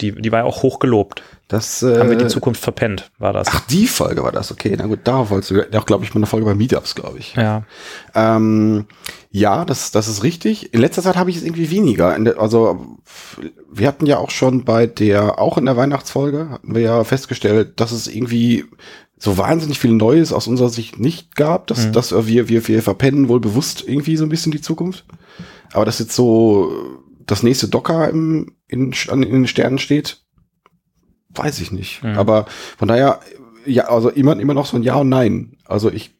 Die, 0.00 0.12
die 0.12 0.30
war 0.30 0.40
ja 0.40 0.44
auch 0.44 0.62
hoch 0.62 0.78
gelobt. 0.78 1.22
Das 1.48 1.82
äh, 1.82 1.98
Haben 1.98 2.10
wir 2.10 2.16
die 2.16 2.26
Zukunft 2.26 2.62
verpennt, 2.62 3.10
war 3.18 3.32
das. 3.32 3.48
Ach, 3.50 3.66
die 3.68 3.86
Folge 3.86 4.22
war 4.22 4.32
das, 4.32 4.52
okay. 4.52 4.74
Na 4.76 4.86
gut, 4.86 5.00
darauf 5.04 5.30
wolltest 5.30 5.50
du 5.50 5.78
auch, 5.78 5.86
glaube 5.86 6.04
ich, 6.04 6.12
mal 6.12 6.18
eine 6.18 6.26
Folge 6.26 6.44
bei 6.44 6.54
Meetups, 6.54 6.94
glaube 6.94 7.18
ich. 7.18 7.34
Ja. 7.36 7.64
Ähm, 8.14 8.84
ja, 9.30 9.64
das, 9.64 9.90
das 9.90 10.08
ist 10.08 10.22
richtig. 10.22 10.74
In 10.74 10.80
letzter 10.82 11.02
Zeit 11.02 11.16
habe 11.16 11.30
ich 11.30 11.36
es 11.36 11.42
irgendwie 11.42 11.70
weniger. 11.70 12.18
Also 12.38 12.98
wir 13.72 13.88
hatten 13.88 14.04
ja 14.04 14.18
auch 14.18 14.30
schon 14.30 14.64
bei 14.64 14.86
der, 14.86 15.38
auch 15.38 15.56
in 15.56 15.64
der 15.64 15.78
Weihnachtsfolge, 15.78 16.50
hatten 16.50 16.74
wir 16.74 16.82
ja 16.82 17.02
festgestellt, 17.04 17.80
dass 17.80 17.92
es 17.92 18.08
irgendwie 18.08 18.66
so 19.16 19.38
wahnsinnig 19.38 19.78
viel 19.78 19.92
Neues 19.92 20.34
aus 20.34 20.48
unserer 20.48 20.68
Sicht 20.68 21.00
nicht 21.00 21.34
gab, 21.34 21.66
dass, 21.66 21.90
dass 21.90 22.12
wir, 22.26 22.48
wir, 22.48 22.68
wir 22.68 22.82
verpennen 22.82 23.28
wohl 23.28 23.40
bewusst 23.40 23.82
irgendwie 23.86 24.18
so 24.18 24.24
ein 24.24 24.28
bisschen 24.30 24.52
die 24.52 24.60
Zukunft. 24.60 25.06
Aber 25.72 25.86
dass 25.86 25.98
jetzt 25.98 26.14
so 26.14 26.72
das 27.26 27.42
nächste 27.42 27.68
Docker 27.68 28.08
im, 28.10 28.52
in, 28.68 28.92
in 29.10 29.22
den 29.22 29.46
Sternen 29.46 29.78
steht, 29.78 30.22
weiß 31.30 31.60
ich 31.60 31.72
nicht. 31.72 32.02
Mhm. 32.02 32.18
Aber 32.18 32.46
von 32.76 32.88
daher, 32.88 33.20
ja, 33.64 33.88
also 33.88 34.08
immer, 34.08 34.38
immer 34.38 34.54
noch 34.54 34.66
so 34.66 34.76
ein 34.76 34.82
Ja 34.82 34.96
und 34.96 35.08
Nein. 35.08 35.56
Also 35.64 35.90
ich 35.90 36.12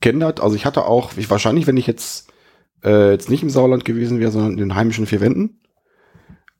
kenne 0.00 0.32
das, 0.32 0.42
also 0.42 0.56
ich 0.56 0.66
hatte 0.66 0.84
auch, 0.84 1.16
ich 1.16 1.30
wahrscheinlich, 1.30 1.66
wenn 1.66 1.76
ich 1.76 1.86
jetzt, 1.86 2.28
äh, 2.84 3.10
jetzt 3.10 3.30
nicht 3.30 3.42
im 3.42 3.50
Sauerland 3.50 3.84
gewesen 3.84 4.20
wäre, 4.20 4.30
sondern 4.30 4.52
in 4.52 4.58
den 4.58 4.74
heimischen 4.74 5.06
vier 5.06 5.20
Wänden 5.20 5.60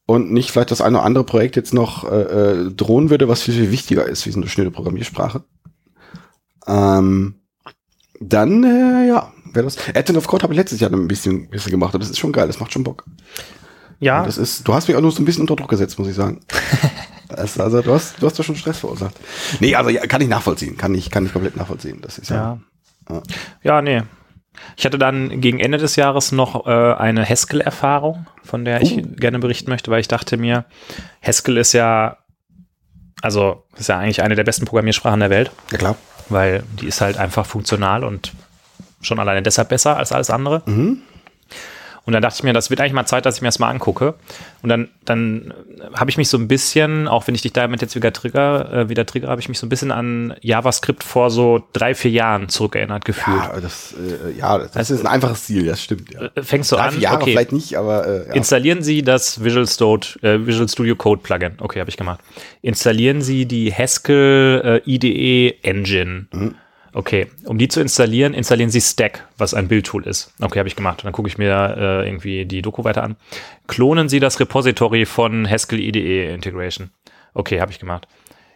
und 0.06 0.33
nicht 0.33 0.50
vielleicht 0.50 0.71
das 0.71 0.81
eine 0.81 0.99
oder 0.99 1.06
andere 1.06 1.25
Projekt 1.25 1.56
jetzt 1.56 1.75
noch 1.75 2.11
äh, 2.11 2.23
äh, 2.23 2.71
drohen 2.73 3.11
würde, 3.11 3.29
was 3.29 3.43
viel, 3.43 3.55
viel 3.55 3.71
wichtiger 3.71 4.06
ist, 4.06 4.27
wie 4.27 4.31
so 4.31 4.41
eine 4.41 4.49
schnelle 4.49 4.71
Programmiersprache. 4.71 5.44
Ähm, 6.67 7.35
dann, 8.21 8.65
äh, 8.65 9.09
ja, 9.09 9.33
wäre 9.53 9.65
das. 9.65 9.77
Advent 9.94 10.17
of 10.17 10.27
Code 10.27 10.44
habe 10.44 10.55
ich 10.55 10.59
letztes 10.59 10.81
Jahr 10.81 10.93
ein 10.93 11.09
bisschen, 11.09 11.49
bisschen 11.50 11.73
gemacht 11.73 11.94
und 11.94 12.03
das 12.03 12.11
ist 12.11 12.19
schon 12.19 12.33
geil, 12.33 12.47
das 12.47 12.61
macht 12.61 12.73
schon 12.73 12.85
Bock. 12.85 13.05
Ja, 13.99 14.21
Und 14.21 14.27
Das 14.27 14.38
ist, 14.38 14.67
du 14.67 14.75
hast 14.75 14.88
mich 14.88 14.97
auch 14.97 15.00
nur 15.00 15.12
so 15.12 15.23
ein 15.23 15.25
bisschen 15.25 15.43
unter 15.43 15.56
Druck 15.56 15.71
gesetzt, 15.71 15.99
muss 15.99 16.09
ich 16.09 16.15
sagen. 16.15 16.41
Das, 17.28 17.58
also 17.58 17.82
du 17.82 17.93
hast, 17.93 18.20
du 18.23 18.26
hast 18.26 18.38
da 18.38 18.43
schon 18.43 18.56
Stress 18.56 18.78
verursacht. 18.78 19.14
Nee, 19.61 19.75
also 19.75 19.90
ja, 19.90 20.06
kann 20.06 20.20
ich 20.20 20.28
nachvollziehen, 20.28 20.76
kann 20.76 20.94
ich, 20.94 21.11
kann 21.11 21.26
ich 21.26 21.32
komplett 21.32 21.56
nachvollziehen. 21.56 22.00
Das 22.02 22.19
ist 22.19 22.30
ja. 22.30 22.59
Ja. 23.09 23.23
Ja, 23.62 23.83
nee. 23.83 24.02
Ich 24.76 24.87
hatte 24.87 24.99
dann 24.99 25.40
gegen 25.40 25.61
Ende 25.61 25.78
des 25.78 25.97
Jahres 25.97 26.33
noch 26.33 26.66
äh, 26.66 26.71
eine 26.95 27.28
Haskell-Erfahrung, 27.28 28.26
von 28.42 28.64
der 28.64 28.80
ich 28.80 28.97
Uh. 28.97 29.02
gerne 29.16 29.38
berichten 29.38 29.71
möchte, 29.71 29.90
weil 29.90 30.00
ich 30.00 30.09
dachte 30.09 30.37
mir, 30.38 30.64
Haskell 31.23 31.59
ist 31.59 31.73
ja, 31.75 32.16
also 33.23 33.64
ist 33.76 33.88
ja 33.88 33.99
eigentlich 33.99 34.23
eine 34.23 34.35
der 34.35 34.45
besten 34.45 34.64
Programmiersprachen 34.64 35.21
der 35.21 35.30
Welt, 35.30 35.50
Ja 35.73 35.78
klar. 35.78 35.97
weil 36.30 36.62
die 36.80 36.87
ist 36.87 37.00
halt 37.00 37.18
einfach 37.18 37.45
funktional 37.45 38.02
und 38.02 38.33
schon 39.02 39.18
alleine 39.21 39.42
deshalb 39.42 39.68
besser 39.68 39.97
als 39.99 40.11
alles 40.12 40.30
andere. 40.30 40.62
Mhm. 40.66 41.02
Und 42.06 42.12
dann 42.12 42.22
dachte 42.22 42.36
ich 42.38 42.42
mir, 42.44 42.52
das 42.52 42.70
wird 42.70 42.80
eigentlich 42.80 42.92
mal 42.92 43.04
Zeit, 43.04 43.26
dass 43.26 43.36
ich 43.36 43.42
mir 43.42 43.48
das 43.48 43.58
mal 43.58 43.68
angucke. 43.68 44.14
Und 44.62 44.68
dann, 44.68 44.88
dann 45.04 45.52
habe 45.94 46.08
ich 46.08 46.16
mich 46.16 46.28
so 46.28 46.38
ein 46.38 46.46
bisschen, 46.46 47.08
auch 47.08 47.26
wenn 47.26 47.34
ich 47.34 47.42
dich 47.42 47.52
damit 47.52 47.82
jetzt 47.82 47.96
wieder 47.96 48.12
trigger, 48.12 48.72
äh, 48.72 48.88
wieder 48.88 49.04
trigger, 49.06 49.28
habe 49.28 49.40
ich 49.40 49.48
mich 49.48 49.58
so 49.58 49.66
ein 49.66 49.68
bisschen 49.68 49.90
an 49.90 50.34
JavaScript 50.40 51.02
vor 51.02 51.30
so 51.30 51.64
drei, 51.72 51.96
vier 51.96 52.12
Jahren 52.12 52.48
zurückerinnert 52.48 53.04
gefühlt. 53.04 53.36
Ja, 53.36 53.60
das, 53.60 53.92
äh, 53.94 54.38
ja, 54.38 54.58
das 54.58 54.90
ist 54.90 55.00
ein 55.00 55.08
einfaches 55.08 55.46
Ziel, 55.46 55.66
das 55.66 55.82
stimmt. 55.82 56.12
Ja. 56.14 56.30
Äh, 56.34 56.42
Fängst 56.42 56.70
du 56.70 56.76
Drei, 56.76 56.84
an? 56.84 56.92
vier 56.92 57.02
Jahre 57.02 57.22
okay. 57.22 57.32
vielleicht 57.32 57.52
nicht, 57.52 57.76
aber 57.76 58.06
äh, 58.06 58.28
ja. 58.28 58.34
Installieren 58.34 58.82
Sie 58.82 59.02
das 59.02 59.42
Visual 59.42 59.66
Studio, 59.66 60.08
äh, 60.22 60.46
Visual 60.46 60.68
Studio 60.68 60.94
Code 60.94 61.22
Plugin. 61.22 61.54
Okay, 61.58 61.80
habe 61.80 61.90
ich 61.90 61.96
gemacht. 61.96 62.20
Installieren 62.62 63.20
Sie 63.20 63.46
die 63.46 63.75
Haskell 63.75 64.82
äh, 64.86 64.90
IDE 64.90 65.56
Engine. 65.62 66.26
Mhm. 66.32 66.54
Okay, 66.97 67.26
um 67.45 67.59
die 67.59 67.69
zu 67.69 67.83
installieren, 67.83 68.33
installieren 68.33 68.71
Sie 68.71 68.81
Stack, 68.81 69.29
was 69.37 69.53
ein 69.53 69.69
Bildtool 69.69 70.07
ist. 70.07 70.33
Okay, 70.41 70.59
habe 70.59 70.67
ich 70.67 70.76
gemacht. 70.76 71.00
Und 71.00 71.05
dann 71.05 71.12
gucke 71.12 71.29
ich 71.29 71.37
mir 71.37 71.76
äh, 71.76 72.09
irgendwie 72.09 72.47
die 72.47 72.62
Doku 72.62 72.85
weiter 72.85 73.03
an. 73.03 73.17
Klonen 73.67 74.09
Sie 74.09 74.19
das 74.19 74.41
Repository 74.41 75.05
von 75.05 75.47
Haskell 75.47 75.79
IDE 75.79 76.33
Integration. 76.33 76.88
Okay, 77.35 77.61
habe 77.61 77.71
ich 77.71 77.79
gemacht. 77.79 78.09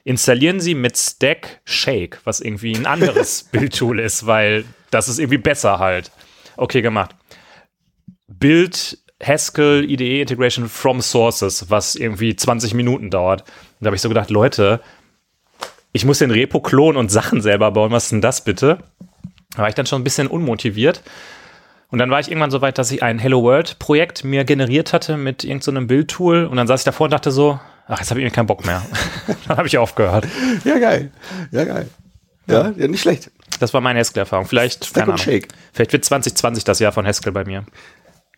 Installieren 0.05 0.59
Sie 0.59 0.75
mit 0.75 0.97
Stack 0.97 1.61
Shake, 1.67 2.19
was 2.25 2.41
irgendwie 2.41 2.75
ein 2.75 2.87
anderes 2.87 3.43
Bildtool 3.53 4.01
ist, 4.01 4.27
weil 4.27 4.65
das 4.91 5.11
ist 5.11 5.19
irgendwie 5.19 5.37
besser 5.37 5.79
halt. 5.79 6.11
Okay, 6.57 6.81
gemacht. 6.81 7.15
Build 8.27 8.97
Haskell 9.23 9.85
IDE 9.85 10.23
Integration 10.23 10.67
from 10.71 11.03
Sources, 11.03 11.69
was 11.69 11.95
irgendwie 11.95 12.35
20 12.35 12.73
Minuten 12.73 13.11
dauert. 13.11 13.43
Und 13.43 13.49
da 13.81 13.89
habe 13.89 13.97
ich 13.97 14.03
so 14.03 14.09
gedacht, 14.09 14.31
Leute, 14.31 14.81
ich 15.93 16.05
muss 16.05 16.19
den 16.19 16.31
Repo 16.31 16.61
klonen 16.61 16.97
und 16.97 17.11
Sachen 17.11 17.41
selber 17.41 17.71
bauen. 17.73 17.91
Was 17.91 18.05
ist 18.05 18.13
denn 18.13 18.21
das 18.21 18.45
bitte? 18.45 18.79
Da 19.55 19.63
war 19.63 19.69
ich 19.69 19.75
dann 19.75 19.87
schon 19.87 20.01
ein 20.01 20.05
bisschen 20.05 20.29
unmotiviert. 20.29 21.03
Und 21.89 21.99
dann 21.99 22.11
war 22.11 22.21
ich 22.21 22.29
irgendwann 22.29 22.53
so 22.53 22.61
weit, 22.61 22.79
dass 22.79 22.93
ich 22.93 23.03
ein 23.03 23.19
Hello 23.19 23.43
World 23.43 23.79
Projekt 23.81 24.23
mir 24.23 24.45
generiert 24.45 24.93
hatte 24.93 25.17
mit 25.17 25.43
irgendeinem 25.43 25.83
so 25.83 25.89
Bildtool. 25.89 26.45
Und 26.45 26.57
dann 26.57 26.69
saß 26.69 26.81
ich 26.81 26.85
davor 26.85 27.07
und 27.07 27.13
dachte 27.13 27.33
so, 27.33 27.59
ach, 27.89 27.99
jetzt 27.99 28.11
habe 28.11 28.21
ich 28.21 28.25
irgendwie 28.25 28.37
keinen 28.37 28.47
Bock 28.47 28.65
mehr. 28.65 28.83
dann 29.49 29.57
habe 29.57 29.67
ich 29.67 29.77
aufgehört. 29.77 30.27
Ja, 30.65 30.79
geil. 30.79 31.11
Ja, 31.51 31.65
geil. 31.65 31.89
Ja, 32.47 32.73
ja 32.77 32.89
nicht 32.89 33.01
schlecht. 33.01 33.33
Das 33.59 33.75
war 33.75 33.81
meine 33.81 33.99
Haskell-Erfahrung. 33.99 34.47
Vielleicht, 34.47 34.85
Stack 34.85 35.03
keine 35.03 35.15
Ahnung. 35.15 35.19
Shake. 35.19 35.49
Vielleicht 35.73 35.93
wird 35.93 36.05
2020 36.05 36.65
das 36.65 36.79
Jahr 36.79 36.93
von 36.93 37.07
Haskell 37.07 37.33
bei 37.33 37.45
mir. 37.45 37.65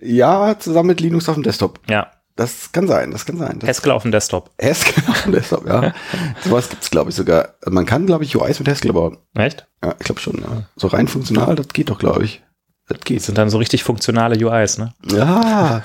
Ja, 0.01 0.59
zusammen 0.59 0.89
mit 0.89 1.01
Linux 1.01 1.29
auf 1.29 1.35
dem 1.35 1.45
Desktop. 1.45 1.79
Ja, 1.89 2.11
Das 2.37 2.73
kann 2.73 2.89
sein, 2.89 3.11
das 3.11 3.27
kann 3.27 3.37
sein. 3.37 3.59
Das 3.59 3.69
Haskell 3.69 3.93
auf 3.93 4.03
dem 4.03 4.11
Desktop. 4.12 4.51
Haskell 4.61 5.05
auf 5.09 5.23
dem 5.25 5.33
Desktop, 5.33 5.67
ja. 5.67 5.93
Sowas 6.45 6.69
gibt's 6.71 6.91
glaube 6.91 7.11
ich, 7.11 7.17
sogar. 7.17 7.55
Man 7.69 7.85
kann, 7.85 8.07
glaube 8.07 8.25
ich, 8.25 8.35
UIs 8.37 8.59
mit 8.59 8.69
Haskell 8.69 8.93
bauen. 8.95 9.19
Echt? 9.35 9.67
Ja, 9.85 9.95
ich 9.99 10.07
glaube 10.07 10.21
schon, 10.21 10.39
ja. 10.39 10.62
So 10.77 10.87
rein 10.89 11.09
funktional, 11.09 11.55
das 11.57 11.69
geht 11.69 11.91
doch, 11.91 11.99
glaube 11.99 12.25
ich. 12.25 12.43
Das 12.89 12.99
Das 12.99 13.05
geht. 13.05 13.23
sind 13.23 13.37
dann 13.39 13.51
so 13.51 13.59
richtig 13.59 13.85
funktionale 13.85 14.43
UIs, 14.45 14.79
ne? 14.79 14.95
Ja, 15.11 15.83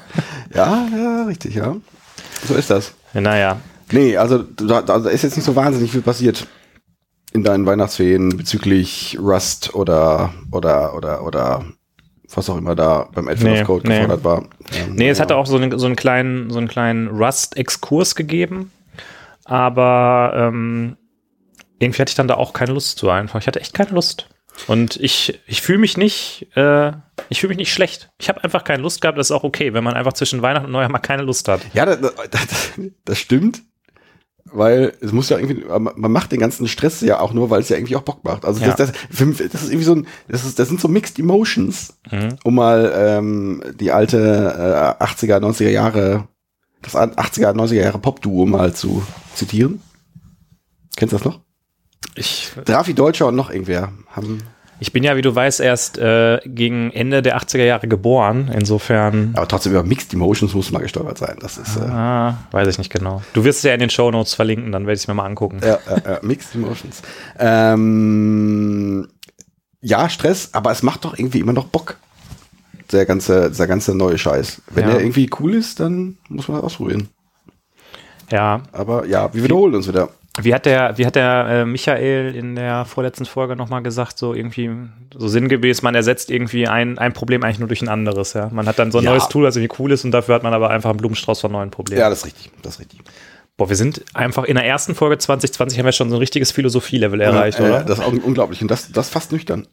ja, 0.53 0.87
ja, 0.95 1.23
richtig, 1.25 1.55
ja. 1.55 1.75
So 2.47 2.55
ist 2.55 2.69
das. 2.69 2.93
Naja. 3.13 3.59
Nee, 3.91 4.17
also 4.17 4.39
da, 4.43 4.81
da 4.81 4.97
ist 5.09 5.23
jetzt 5.23 5.35
nicht 5.37 5.45
so 5.45 5.55
wahnsinnig 5.55 5.91
viel 5.91 6.01
passiert 6.01 6.47
in 7.33 7.43
deinen 7.43 7.65
Weihnachtsferien 7.65 8.35
bezüglich 8.37 9.17
Rust 9.19 9.75
oder 9.75 10.33
oder 10.51 10.93
oder 10.95 11.23
oder 11.23 11.65
was 12.35 12.49
auch 12.49 12.57
immer 12.57 12.75
da 12.75 13.07
beim 13.13 13.27
Advent 13.27 13.57
Nee, 13.59 13.63
Code 13.63 13.87
nee. 13.87 13.95
gefordert 14.01 14.23
war. 14.23 14.43
Ähm, 14.73 14.95
Nee, 14.95 15.09
es 15.09 15.17
ja. 15.17 15.23
hatte 15.23 15.35
auch 15.37 15.45
so 15.45 15.55
einen, 15.57 15.77
so 15.79 15.85
einen 15.85 15.95
kleinen, 15.95 16.49
so 16.49 16.57
einen 16.57 16.67
kleinen 16.67 17.07
Rust-Exkurs 17.07 18.15
gegeben. 18.15 18.71
Aber 19.45 20.33
ähm, 20.35 20.97
irgendwie 21.79 22.01
hatte 22.01 22.09
ich 22.09 22.15
dann 22.15 22.27
da 22.27 22.35
auch 22.35 22.53
keine 22.53 22.73
Lust 22.73 22.97
zu 22.97 23.09
einfach. 23.09 23.39
Ich 23.39 23.47
hatte 23.47 23.61
echt 23.61 23.73
keine 23.73 23.91
Lust. 23.91 24.27
Und 24.65 24.97
ich, 24.97 25.39
ich 25.45 25.61
fühle 25.61 25.77
mich 25.77 25.97
nicht, 25.97 26.47
äh, 26.55 26.91
ich 27.29 27.39
fühle 27.39 27.49
mich 27.49 27.57
nicht 27.57 27.71
schlecht. 27.73 28.09
Ich 28.17 28.27
habe 28.27 28.43
einfach 28.43 28.63
keine 28.63 28.81
Lust 28.81 29.01
gehabt, 29.01 29.17
das 29.17 29.27
ist 29.27 29.31
auch 29.31 29.43
okay, 29.43 29.73
wenn 29.73 29.83
man 29.83 29.93
einfach 29.93 30.13
zwischen 30.13 30.41
Weihnachten 30.41 30.65
und 30.65 30.71
Neujahr 30.71 30.89
mal 30.89 30.97
keine 30.99 31.21
Lust 31.21 31.47
hat. 31.47 31.61
Ja, 31.73 31.85
das, 31.85 31.99
das, 32.31 32.71
das 33.05 33.19
stimmt. 33.19 33.61
Weil 34.53 34.93
es 35.01 35.11
muss 35.11 35.29
ja 35.29 35.37
irgendwie, 35.37 35.65
man 35.67 36.11
macht 36.11 36.31
den 36.31 36.39
ganzen 36.39 36.67
Stress 36.67 37.01
ja 37.01 37.19
auch 37.19 37.33
nur, 37.33 37.49
weil 37.49 37.61
es 37.61 37.69
ja 37.69 37.75
irgendwie 37.77 37.95
auch 37.95 38.01
Bock 38.03 38.23
macht. 38.23 38.45
Also 38.45 38.61
Ja. 38.61 38.73
das, 38.73 38.91
das, 38.91 39.37
das 39.51 39.63
ist 39.63 39.69
irgendwie 39.69 39.83
so 39.83 39.95
ein, 39.95 40.07
das, 40.27 40.45
ist, 40.45 40.57
das 40.59 40.67
sind 40.69 40.79
so 40.79 40.87
Mixed 40.87 41.19
Emotions, 41.19 41.93
Mhm. 42.11 42.35
um 42.43 42.55
mal 42.55 42.91
ähm, 42.95 43.61
die 43.79 43.91
alte 43.91 44.95
äh, 44.99 45.03
80er, 45.03 45.39
90er 45.39 45.69
Jahre, 45.69 46.27
das 46.81 46.95
80er, 46.95 47.53
90er 47.53 47.73
Jahre 47.83 47.99
Pop-Duo 47.99 48.45
mal 48.45 48.73
zu 48.73 49.03
zitieren. 49.35 49.81
Kennst 50.95 51.13
du 51.13 51.17
das 51.17 51.25
noch? 51.25 51.41
Ich, 52.15 52.51
Drafi 52.65 52.93
Deutscher 52.93 53.27
und 53.27 53.35
noch 53.35 53.49
irgendwer 53.51 53.91
haben, 54.09 54.39
ich 54.79 54.93
bin 54.93 55.03
ja, 55.03 55.15
wie 55.17 55.21
du 55.21 55.33
weißt, 55.33 55.59
erst 55.59 55.97
äh, 55.97 56.39
gegen 56.45 56.91
Ende 56.91 57.21
der 57.21 57.37
80er 57.39 57.63
Jahre 57.63 57.87
geboren. 57.87 58.51
Insofern, 58.53 59.31
aber 59.35 59.47
trotzdem 59.47 59.71
über 59.73 59.83
Mixed 59.83 60.13
Emotions 60.13 60.53
muss 60.53 60.71
mal 60.71 60.79
gesteuert 60.79 61.17
sein. 61.17 61.37
Das 61.39 61.57
ist 61.57 61.77
äh, 61.77 61.81
ah, 61.81 62.37
weiß 62.51 62.67
ich 62.67 62.77
nicht 62.77 62.91
genau. 62.91 63.21
Du 63.33 63.43
wirst 63.43 63.59
es 63.59 63.63
ja 63.63 63.73
in 63.73 63.79
den 63.79 63.89
Show 63.89 64.11
Notes 64.11 64.33
verlinken, 64.33 64.71
dann 64.71 64.83
werde 64.83 64.93
ich 64.95 65.01
es 65.01 65.07
mir 65.07 65.13
mal 65.13 65.25
angucken. 65.25 65.59
ja, 65.63 65.79
ja, 65.87 66.19
Mixed 66.21 66.53
Emotions. 66.55 67.01
Ähm, 67.39 69.07
ja, 69.81 70.09
Stress, 70.09 70.49
aber 70.53 70.71
es 70.71 70.83
macht 70.83 71.05
doch 71.05 71.17
irgendwie 71.17 71.39
immer 71.39 71.53
noch 71.53 71.65
Bock. 71.65 71.97
Der 72.91 73.05
ganze, 73.05 73.49
dieser 73.49 73.67
ganze 73.67 73.93
neue 73.95 74.17
Scheiß. 74.17 74.61
Wenn 74.71 74.85
Ja. 74.85 74.91
der 74.91 75.01
irgendwie 75.01 75.29
cool 75.39 75.53
ist, 75.55 75.79
dann 75.79 76.17
muss 76.29 76.47
man 76.47 76.57
das 76.57 76.65
ausprobieren. 76.65 77.09
Ja, 78.31 78.61
Aber 78.71 79.05
ja, 79.05 79.33
wir 79.33 79.43
wiederholen 79.43 79.75
uns 79.75 79.87
wieder. 79.87 80.09
Wie 80.41 80.53
hat 80.53 80.65
der, 80.65 80.97
wie 80.97 81.05
hat 81.05 81.15
der 81.15 81.45
äh, 81.49 81.65
Michael 81.65 82.35
in 82.35 82.55
der 82.55 82.85
vorletzten 82.85 83.25
Folge 83.25 83.55
nochmal 83.55 83.81
gesagt, 83.81 84.17
so 84.17 84.33
irgendwie, 84.33 84.69
so 85.15 85.27
sinngemäß, 85.27 85.81
man 85.81 85.95
ersetzt 85.95 86.29
irgendwie 86.29 86.67
ein, 86.67 86.97
ein 86.97 87.13
Problem 87.13 87.43
eigentlich 87.43 87.59
nur 87.59 87.67
durch 87.67 87.81
ein 87.81 87.87
anderes, 87.89 88.33
ja. 88.33 88.49
Man 88.51 88.67
hat 88.67 88.77
dann 88.79 88.91
so 88.91 88.99
ein 88.99 89.03
Ja. 89.03 89.11
neues 89.11 89.27
Tool, 89.29 89.43
das 89.45 89.55
irgendwie 89.55 89.75
cool 89.79 89.91
ist 89.91 90.05
und 90.05 90.11
dafür 90.11 90.35
hat 90.35 90.43
man 90.43 90.53
aber 90.53 90.69
einfach 90.69 90.89
einen 90.91 90.97
Blumenstrauß 90.99 91.41
von 91.41 91.51
neuen 91.51 91.71
Problemen. 91.71 91.99
Ja, 92.01 92.09
das 92.09 92.19
ist 92.19 92.25
richtig. 92.27 92.51
Das 92.61 92.75
ist 92.75 92.79
richtig. 92.81 92.99
Boah, 93.57 93.69
wir 93.69 93.75
sind 93.75 94.03
einfach 94.13 94.43
in 94.43 94.55
der 94.55 94.65
ersten 94.65 94.93
Folge 94.93 95.17
2020 95.17 95.79
haben 95.79 95.85
wir 95.85 95.91
schon 95.91 96.09
so 96.09 96.15
ein 96.15 96.19
richtiges 96.19 96.51
Philosophie-Level 96.51 97.19
erreicht, 97.21 97.59
äh, 97.59 97.63
oder? 97.63 97.83
Das 97.83 97.97
ist 97.99 98.05
auch 98.05 98.13
unglaublich. 98.13 98.61
Und 98.61 98.69
das, 98.69 98.91
das 98.91 99.09
fast 99.09 99.31
nüchtern. 99.31 99.67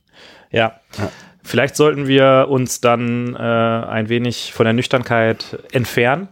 Ja. 0.51 0.81
Ja. 0.99 1.11
Vielleicht 1.43 1.77
sollten 1.77 2.07
wir 2.09 2.47
uns 2.49 2.81
dann 2.81 3.37
äh, 3.37 3.39
ein 3.39 4.09
wenig 4.09 4.55
von 4.55 4.65
der 4.65 4.73
Nüchternkeit 4.73 5.59
entfernen 5.73 6.29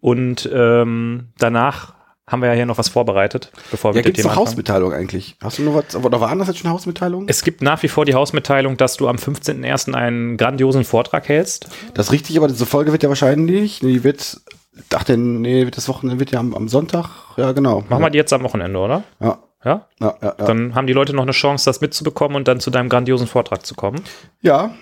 und 0.00 0.48
ähm, 0.54 1.30
danach 1.38 1.94
haben 2.26 2.40
wir 2.40 2.48
ja 2.48 2.54
hier 2.54 2.66
noch 2.66 2.78
was 2.78 2.88
vorbereitet, 2.88 3.52
bevor 3.70 3.94
wir 3.94 4.00
Ja, 4.00 4.08
mit 4.08 4.16
dem 4.16 4.22
Thema. 4.22 4.36
Hausmitteilung 4.36 4.92
eigentlich? 4.92 5.36
Hast 5.42 5.58
du 5.58 5.62
noch 5.62 5.74
was? 5.74 5.94
Oder 5.94 6.20
waren 6.20 6.38
das 6.38 6.48
jetzt 6.48 6.58
schon 6.60 6.70
Hausmitteilungen? 6.70 7.28
Es 7.28 7.42
gibt 7.44 7.60
nach 7.60 7.82
wie 7.82 7.88
vor 7.88 8.04
die 8.06 8.14
Hausmitteilung, 8.14 8.76
dass 8.78 8.96
du 8.96 9.08
am 9.08 9.16
15.01. 9.16 9.92
einen 9.92 10.36
grandiosen 10.38 10.84
Vortrag 10.84 11.28
hältst. 11.28 11.68
Das 11.92 12.06
ist 12.06 12.12
richtig, 12.12 12.36
aber 12.38 12.48
diese 12.48 12.64
Folge 12.66 12.92
wird 12.92 13.02
ja 13.02 13.10
wahrscheinlich, 13.10 13.80
die 13.80 14.04
wird, 14.04 14.40
dachte, 14.88 15.18
nee, 15.18 15.66
das 15.66 15.86
Wochenende 15.88 16.18
wird 16.18 16.30
ja 16.30 16.40
am, 16.40 16.54
am 16.54 16.68
Sonntag, 16.68 17.08
ja, 17.36 17.52
genau. 17.52 17.84
Machen 17.88 18.02
wir 18.02 18.10
die 18.10 18.18
jetzt 18.18 18.32
am 18.32 18.42
Wochenende, 18.42 18.78
oder? 18.78 19.02
Ja, 19.20 19.38
Ja? 19.64 19.86
ja, 20.00 20.14
ja, 20.22 20.34
ja. 20.38 20.44
Dann 20.46 20.74
haben 20.74 20.86
die 20.86 20.94
Leute 20.94 21.14
noch 21.14 21.24
eine 21.24 21.32
Chance, 21.32 21.66
das 21.66 21.82
mitzubekommen 21.82 22.36
und 22.36 22.48
dann 22.48 22.58
zu 22.58 22.70
deinem 22.70 22.88
grandiosen 22.88 23.26
Vortrag 23.26 23.66
zu 23.66 23.74
kommen. 23.74 24.02
Ja, 24.40 24.74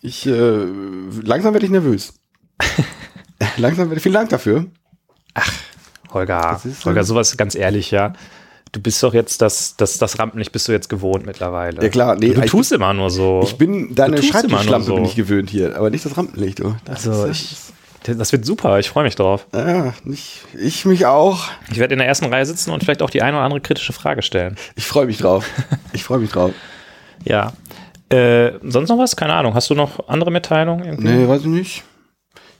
ich, 0.00 0.26
äh, 0.26 0.64
langsam 1.22 1.52
werde 1.52 1.66
ich 1.66 1.72
nervös. 1.72 2.14
langsam 3.58 3.88
werde 3.88 3.96
ich, 3.98 4.02
vielen 4.02 4.14
Dank 4.14 4.30
dafür. 4.30 4.64
Holger, 6.12 6.60
Holger, 6.84 7.04
sowas 7.04 7.36
ganz 7.36 7.54
ehrlich, 7.54 7.90
ja. 7.90 8.12
Du 8.72 8.80
bist 8.80 9.02
doch 9.02 9.14
jetzt 9.14 9.40
das, 9.42 9.76
das, 9.76 9.96
das 9.98 10.18
Rampenlicht 10.18 10.52
bist 10.52 10.68
du 10.68 10.72
jetzt 10.72 10.88
gewohnt 10.88 11.24
mittlerweile. 11.24 11.82
Ja, 11.82 11.88
klar, 11.88 12.16
nee, 12.16 12.34
du 12.34 12.42
ich- 12.42 12.50
tust 12.50 12.72
immer 12.72 12.92
nur 12.92 13.10
so. 13.10 13.40
Ich 13.44 13.56
bin 13.56 13.94
deine 13.94 14.16
Du 14.16 14.22
Schreibtischlampe 14.22 14.86
so. 14.86 14.94
bin 14.96 15.04
ich 15.04 15.16
gewöhnt 15.16 15.48
hier, 15.50 15.76
aber 15.76 15.88
nicht 15.90 16.04
das 16.04 16.16
Rampenlicht. 16.16 16.58
Du. 16.58 16.74
Das 16.84 17.06
also 17.08 17.24
ist, 17.26 17.72
ich, 18.04 18.16
das 18.18 18.32
wird 18.32 18.44
super, 18.44 18.78
ich 18.78 18.88
freue 18.90 19.04
mich 19.04 19.14
drauf. 19.16 19.46
ja, 19.54 19.94
nicht, 20.04 20.42
ich 20.58 20.84
mich 20.84 21.06
auch. 21.06 21.44
Ich 21.70 21.78
werde 21.78 21.94
in 21.94 21.98
der 21.98 22.08
ersten 22.08 22.26
Reihe 22.26 22.44
sitzen 22.44 22.70
und 22.70 22.82
vielleicht 22.84 23.02
auch 23.02 23.10
die 23.10 23.22
eine 23.22 23.36
oder 23.36 23.44
andere 23.44 23.60
kritische 23.60 23.92
Frage 23.92 24.22
stellen. 24.22 24.56
Ich 24.74 24.86
freue 24.86 25.06
mich 25.06 25.18
drauf. 25.18 25.48
Ich 25.92 26.04
freue 26.04 26.18
mich 26.18 26.30
drauf. 26.32 26.50
Ja. 27.24 27.52
Äh, 28.10 28.52
sonst 28.62 28.90
noch 28.90 28.98
was? 28.98 29.16
Keine 29.16 29.32
Ahnung. 29.32 29.54
Hast 29.54 29.70
du 29.70 29.74
noch 29.74 30.08
andere 30.08 30.30
Mitteilungen? 30.30 30.84
Irgendwie? 30.84 31.08
Nee, 31.08 31.26
weiß 31.28 31.40
ich 31.42 31.46
nicht. 31.46 31.84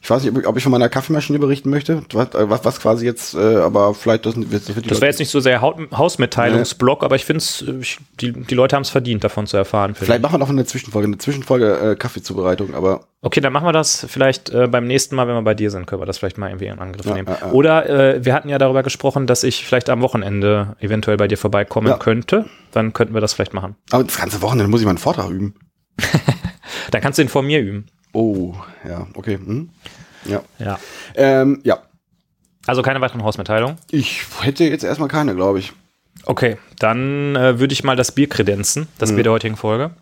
Ich 0.07 0.11
weiß 0.11 0.23
nicht, 0.23 0.47
ob 0.47 0.57
ich, 0.57 0.63
von 0.63 0.71
meiner 0.71 0.89
Kaffeemaschine 0.89 1.41
berichten 1.41 1.69
möchte, 1.69 2.05
was, 2.13 2.33
äh, 2.33 2.49
was, 2.49 2.79
quasi 2.79 3.05
jetzt, 3.05 3.35
äh, 3.35 3.57
aber 3.57 3.93
vielleicht 3.93 4.25
das, 4.25 4.37
das 4.37 4.67
Das 4.67 5.01
wäre 5.01 5.07
jetzt 5.07 5.19
nicht 5.19 5.31
so 5.33 5.41
sehr 5.41 5.61
Hausmitteilungsblock, 5.61 7.03
aber 7.03 7.17
ich 7.17 7.25
finde 7.25 7.39
es, 7.39 7.65
die, 8.21 8.31
die 8.31 8.55
Leute 8.55 8.77
haben 8.77 8.83
es 8.83 8.91
verdient, 8.91 9.25
davon 9.25 9.49
zu 9.49 9.57
erfahren. 9.57 9.97
Vielleicht 9.97 10.19
ich. 10.19 10.23
machen 10.23 10.35
wir 10.35 10.39
noch 10.39 10.49
eine 10.49 10.65
Zwischenfolge, 10.65 11.09
eine 11.09 11.19
Zwischenfolge 11.19 11.79
äh, 11.79 11.97
Kaffeezubereitung, 11.97 12.77
aber 12.77 13.09
Okay, 13.21 13.41
dann 13.41 13.53
machen 13.53 13.67
wir 13.67 13.73
das 13.73 14.07
vielleicht 14.09 14.51
äh, 14.51 14.69
beim 14.69 14.87
nächsten 14.87 15.17
Mal, 15.17 15.27
wenn 15.27 15.35
wir 15.35 15.43
bei 15.43 15.55
dir 15.55 15.73
sind, 15.73 15.89
können 15.89 16.01
wir 16.01 16.07
das 16.07 16.19
vielleicht 16.19 16.39
mal 16.39 16.51
irgendwie 16.51 16.67
in 16.67 16.79
Angriff 16.79 17.05
Ja, 17.05 17.15
nehmen. 17.15 17.27
ja, 17.27 17.49
ja. 17.49 17.53
Oder 17.53 18.15
äh, 18.15 18.25
wir 18.25 18.33
hatten 18.33 18.49
ja 18.49 18.59
darüber 18.59 18.85
gesprochen, 18.85 19.27
dass 19.27 19.43
ich 19.43 19.67
vielleicht 19.67 19.91
am 19.91 20.03
Wochenende 20.03 20.77
eventuell 20.79 21.17
bei 21.17 21.27
dir 21.27 21.37
vorbeikommen 21.37 21.99
könnte. 21.99 22.45
Dann 22.71 22.93
könnten 22.93 23.13
wir 23.13 23.21
das 23.21 23.35
vielleicht 23.35 23.55
machen. 23.55 23.75
aber 23.91 24.05
das 24.05 24.19
ganze 24.19 24.41
Wochenende 24.41 24.71
muss 24.71 24.83
ich 24.83 24.87
meinen 24.87 24.99
Vortrag 24.99 25.31
üben. 25.31 25.57
Dann 26.93 27.01
kannst 27.01 27.19
du 27.19 27.23
ihn 27.23 27.29
vor 27.29 27.43
mir 27.43 27.61
üben. 27.61 27.87
Oh, 28.17 28.55
ja, 28.89 29.07
okay. 29.13 29.37
Hm. 29.37 29.69
Ja. 30.25 30.41
Ja. 30.59 30.79
Ähm, 31.15 31.61
ja. 31.65 31.83
Also 32.67 32.81
keine 32.81 33.03
weiteren 33.03 33.23
Hausmitteilungen. 33.23 33.77
Ich 33.91 34.23
hätte 34.41 34.65
jetzt 34.65 34.85
erstmal 34.85 35.11
keine, 35.11 35.35
glaube 35.35 35.59
ich. 35.59 35.75
Okay, 36.25 36.57
dann 36.79 37.37
äh, 37.37 37.61
würde 37.61 37.73
ich 37.73 37.85
mal 37.85 37.95
das 37.95 38.11
Bier 38.11 38.29
kredenzen, 38.29 38.89
das 38.99 39.15
Bier 39.15 39.23
der 39.23 39.33
heutigen 39.33 39.57
Folge. 39.57 39.93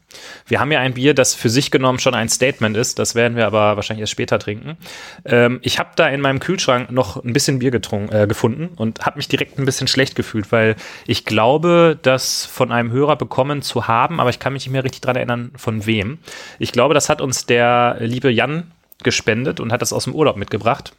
Wir 0.47 0.59
haben 0.59 0.73
ja 0.73 0.81
ein 0.81 0.95
Bier, 0.95 1.13
das 1.13 1.35
für 1.35 1.51
sich 1.51 1.71
genommen 1.71 1.99
schon 1.99 2.15
ein 2.15 2.29
Statement 2.29 2.77
ist. 2.77 2.99
Das 2.99 3.15
werden 3.15 3.37
wir 3.37 3.47
aber 3.47 3.77
wahrscheinlich 3.77 4.01
erst 4.01 4.13
später 4.13 4.39
trinken. 4.39 4.79
Ähm, 5.27 5.59
ich 5.63 5.79
habe 5.79 5.91
da 5.97 6.09
in 6.09 6.21
meinem 6.23 6.41
Kühlschrank 6.41 6.91
noch 6.91 7.23
ein 7.23 7.33
bisschen 7.35 7.59
Bier 7.59 7.71
getrunken, 7.71 8.15
äh, 8.15 8.27
gefunden 8.27 8.71
und 8.77 9.05
habe 9.05 9.19
mich 9.19 9.29
direkt 9.29 9.59
ein 9.59 9.67
bisschen 9.67 9.87
schlecht 9.87 10.15
gefühlt, 10.15 10.51
weil 10.51 10.77
ich 11.07 11.27
glaube, 11.27 11.99
das 12.01 12.47
von 12.47 12.73
einem 12.73 12.91
Hörer 12.91 13.17
bekommen 13.17 13.61
zu 13.61 13.87
haben, 13.87 14.19
aber 14.19 14.31
ich 14.31 14.39
kann 14.39 14.55
mich 14.55 14.65
nicht 14.65 14.73
mehr 14.73 14.85
richtig 14.85 15.03
dran 15.03 15.17
erinnern, 15.17 15.51
von 15.57 15.85
wem. 15.85 16.19
Ich 16.59 16.73
glaube, 16.73 16.95
das 16.95 17.11
hat 17.11 17.21
uns 17.21 17.45
der 17.45 17.97
liebe 18.01 18.31
Jan 18.31 18.71
gespendet 19.03 19.61
und 19.61 19.73
hat 19.73 19.83
das 19.83 19.93
aus 19.93 20.05
dem 20.05 20.15
Urlaub 20.15 20.37
mitgebracht. 20.37 20.95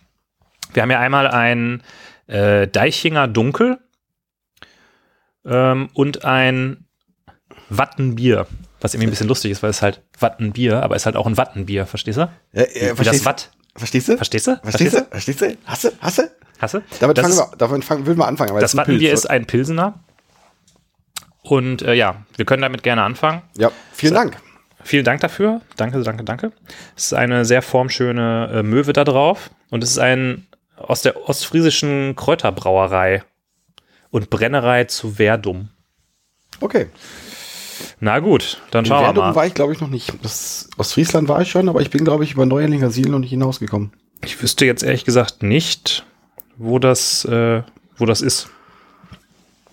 Wir 0.74 0.84
haben 0.84 0.92
ja 0.92 1.00
einmal 1.00 1.28
ein 1.28 1.82
äh, 2.28 2.68
Deichinger 2.68 3.28
Dunkel 3.28 3.80
ähm, 5.46 5.90
und 5.94 6.26
ein 6.26 6.86
Wattenbier, 7.70 8.48
was 8.82 8.94
irgendwie 8.94 9.08
ein 9.08 9.10
bisschen 9.12 9.28
lustig 9.28 9.52
ist, 9.52 9.64
weil 9.64 9.70
es 9.70 9.82
halt 9.82 10.02
Wattenbier, 10.20 10.84
aber 10.84 10.96
es 10.96 11.04
ist 11.04 11.06
halt 11.06 11.16
auch 11.16 11.28
ein 11.28 11.38
Wattenbier, 11.38 11.86
verstehst 11.86 12.18
du? 12.18 12.30
Ja, 12.54 12.64
äh, 12.64 12.98
Wie 12.98 13.04
das 13.04 13.26
Watt. 13.26 13.52
Verstehst 13.76 14.08
du? 14.08 14.16
Verstehst 14.18 14.48
du? 14.48 14.58
Verstehst 14.62 14.94
du? 14.96 15.06
Verstehst 15.10 15.42
du? 15.42 15.58
Hasse? 15.66 15.94
Hasse? 16.00 16.32
Hast 16.60 16.76
du? 16.76 16.82
Damit 17.00 17.18
das, 17.18 17.36
fangen 17.36 17.52
wir, 17.52 17.58
damit 17.58 17.84
fangen, 17.84 18.06
würden 18.06 18.20
wir 18.20 18.28
anfangen. 18.28 18.58
Das 18.60 18.74
ein 18.74 18.78
Wattenbier 18.78 19.10
Pilz. 19.10 19.22
ist 19.22 19.30
ein 19.30 19.46
Pilsener. 19.46 20.00
Und 21.42 21.82
äh, 21.82 21.94
ja, 21.94 22.24
wir 22.38 22.46
können 22.46 22.62
damit 22.62 22.84
gerne 22.84 23.04
anfangen. 23.04 23.42
Ja, 23.58 23.72
vielen 23.92 24.14
Dank. 24.14 24.38
Vielen 24.84 25.04
Dank 25.04 25.22
dafür. 25.22 25.62
Danke, 25.78 26.02
danke, 26.02 26.24
danke. 26.24 26.52
Es 26.96 27.08
ist 27.08 27.14
eine 27.14 27.44
sehr 27.44 27.62
formschöne 27.62 28.52
äh, 28.54 28.64
Möwe 28.64 28.94
da 28.94 29.04
drauf. 29.04 29.50
Und 29.70 29.84
es 29.84 29.92
ist 29.92 30.00
ein 30.00 30.48
aus 30.78 31.02
der 31.02 31.28
ostfriesischen 31.28 32.16
Kräuterbrauerei 32.16 33.24
und 34.10 34.30
Brennerei 34.30 34.86
zu 34.86 35.12
Verdum. 35.12 35.70
Okay. 36.62 36.88
Na 38.00 38.20
gut, 38.20 38.62
dann 38.72 38.86
schauen 38.86 39.02
wir 39.02 39.06
Verdum 39.06 39.24
mal. 39.26 39.36
war 39.36 39.46
ich, 39.48 39.54
glaube 39.54 39.74
ich, 39.74 39.82
noch 39.82 39.90
nicht. 39.90 40.14
Das, 40.22 40.70
aus 40.78 40.94
Friesland 40.94 41.28
war 41.28 41.42
ich 41.42 41.52
schon, 41.52 41.68
aber 41.68 41.82
ich 41.82 41.90
bin, 41.90 42.06
glaube 42.06 42.24
ich, 42.24 42.34
über 42.34 42.46
Neuerlinger 42.46 42.90
Siel 42.90 43.10
noch 43.10 43.20
nicht 43.20 43.32
hinausgekommen. 43.32 43.92
Ich 44.24 44.42
wüsste 44.42 44.66
jetzt 44.66 44.84
ehrlich 44.84 45.06
gesagt 45.06 45.44
nicht, 45.44 46.06
wo 46.58 46.80
das, 46.80 47.26
äh, 47.26 47.64
wo 47.98 48.06
das 48.06 48.22
ist. 48.22 48.50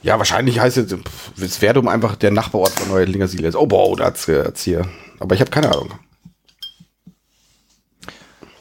Ja, 0.03 0.19
wahrscheinlich 0.19 0.59
heißt 0.59 0.79
es, 0.79 0.93
pff, 0.93 1.33
ist 1.41 1.59
Verdum 1.59 1.87
einfach 1.87 2.17
der 2.17 2.33
Nachbarort 2.33 2.71
von 2.73 2.89
Neuerlinger 2.89 3.29
Siel. 3.29 3.45
ist. 3.45 3.55
Oh, 3.55 3.67
wow, 3.71 3.97
da 3.97 4.07
hat's, 4.07 4.27
hat's 4.27 4.65
hier. 4.65 4.89
Aber 5.21 5.35
ich 5.35 5.41
habe 5.41 5.51
keine 5.51 5.69
Ahnung. 5.69 5.93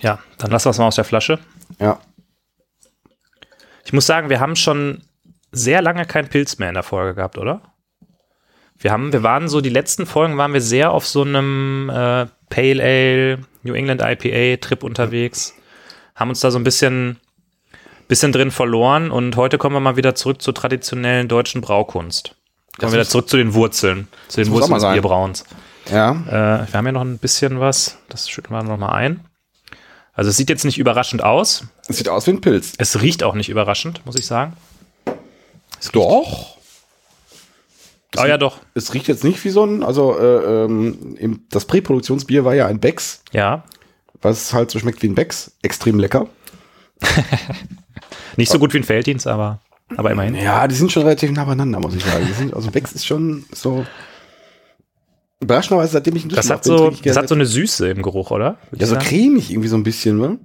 Ja, 0.01 0.19
dann 0.37 0.51
lass 0.51 0.63
das 0.63 0.77
mal 0.77 0.87
aus 0.87 0.95
der 0.95 1.03
Flasche. 1.03 1.39
Ja. 1.79 1.99
Ich 3.85 3.93
muss 3.93 4.05
sagen, 4.05 4.29
wir 4.29 4.39
haben 4.39 4.55
schon 4.55 5.01
sehr 5.51 5.81
lange 5.81 6.05
keinen 6.05 6.29
Pilz 6.29 6.57
mehr 6.57 6.69
in 6.69 6.75
der 6.75 6.83
Folge 6.83 7.15
gehabt, 7.15 7.37
oder? 7.37 7.61
Wir 8.77 8.91
haben, 8.91 9.13
wir 9.13 9.21
waren 9.21 9.47
so, 9.47 9.61
die 9.61 9.69
letzten 9.69 10.05
Folgen 10.05 10.37
waren 10.37 10.53
wir 10.53 10.61
sehr 10.61 10.91
auf 10.91 11.05
so 11.05 11.21
einem 11.21 11.89
äh, 11.89 12.25
Pale 12.49 12.83
Ale, 12.83 13.39
New 13.63 13.73
England 13.73 14.01
IPA 14.01 14.57
Trip 14.57 14.83
unterwegs. 14.83 15.53
Haben 16.15 16.29
uns 16.29 16.39
da 16.39 16.49
so 16.49 16.57
ein 16.57 16.63
bisschen, 16.63 17.19
bisschen 18.07 18.31
drin 18.31 18.49
verloren 18.49 19.11
und 19.11 19.35
heute 19.35 19.57
kommen 19.59 19.75
wir 19.75 19.79
mal 19.81 19.97
wieder 19.97 20.15
zurück 20.15 20.41
zur 20.41 20.55
traditionellen 20.55 21.27
deutschen 21.27 21.61
Braukunst. 21.61 22.29
Kommen 22.29 22.37
Das 22.79 22.91
wir 22.91 22.93
wieder 22.99 23.09
zurück 23.09 23.29
zu 23.29 23.37
den 23.37 23.53
Wurzeln, 23.53 24.07
zu 24.29 24.43
den 24.43 24.51
Wurzeln 24.51 24.73
des. 24.73 24.91
Bierbrauens. 24.93 25.43
Ja. 25.91 26.11
Äh, 26.11 26.71
wir 26.71 26.73
haben 26.73 26.85
ja 26.85 26.91
noch 26.91 27.01
ein 27.01 27.17
bisschen 27.19 27.59
was, 27.59 27.99
das 28.09 28.29
schütten 28.29 28.51
wir 28.51 28.63
noch 28.63 28.77
mal 28.77 28.93
ein. 28.93 29.19
Also 30.13 30.29
es 30.29 30.37
sieht 30.37 30.49
jetzt 30.49 30.65
nicht 30.65 30.77
überraschend 30.77 31.23
aus. 31.23 31.65
Es 31.87 31.97
sieht 31.97 32.09
aus 32.09 32.27
wie 32.27 32.31
ein 32.31 32.41
Pilz. 32.41 32.73
Es 32.77 33.01
riecht 33.01 33.23
auch 33.23 33.35
nicht 33.35 33.49
überraschend, 33.49 34.05
muss 34.05 34.15
ich 34.15 34.25
sagen. 34.25 34.53
Doch. 35.93 36.57
Oh 38.17 38.25
ja, 38.25 38.37
doch. 38.37 38.57
Es 38.73 38.93
riecht 38.93 39.07
jetzt 39.07 39.23
nicht 39.23 39.43
wie 39.45 39.49
so 39.49 39.63
ein, 39.65 39.83
also 39.83 40.17
äh, 40.19 40.65
ähm, 40.65 41.45
das 41.49 41.65
Präproduktionsbier 41.65 42.43
war 42.43 42.53
ja 42.53 42.67
ein 42.67 42.79
Becks, 42.79 43.23
Ja. 43.31 43.63
was 44.21 44.53
halt 44.53 44.69
so 44.69 44.79
schmeckt 44.79 45.01
wie 45.01 45.07
ein 45.07 45.15
Becks. 45.15 45.51
Extrem 45.61 45.97
lecker. 45.99 46.27
Nicht 48.37 48.51
so 48.51 48.59
gut 48.59 48.73
wie 48.73 48.77
ein 48.77 48.83
Felddienst, 48.83 49.27
aber, 49.27 49.59
aber 49.97 50.11
immerhin. 50.11 50.35
Ja, 50.35 50.67
die 50.67 50.75
sind 50.75 50.91
schon 50.91 51.03
relativ 51.03 51.31
nah 51.31 51.45
beieinander, 51.45 51.79
muss 51.79 51.95
ich 51.95 52.03
sagen. 52.03 52.27
Sind, 52.37 52.53
also 52.53 52.69
Becks 52.71 52.91
ist 52.91 53.05
schon 53.05 53.45
so. 53.53 53.85
Überraschenderweise, 55.39 55.93
seitdem 55.93 56.15
ich 56.17 56.23
in 56.23 56.29
Das 56.29 56.49
hat 56.49 56.63
so, 56.63 56.77
trinke 56.77 56.95
ich 56.95 57.01
das 57.01 57.17
hat 57.17 57.27
so 57.27 57.35
eine 57.35 57.45
Süße 57.47 57.89
im 57.89 58.01
Geruch, 58.03 58.29
oder? 58.31 58.57
Ja, 58.73 58.85
so 58.85 58.95
cremig 58.95 59.49
irgendwie 59.51 59.69
so 59.69 59.75
ein 59.75 59.83
bisschen, 59.83 60.17
ne? 60.17 60.37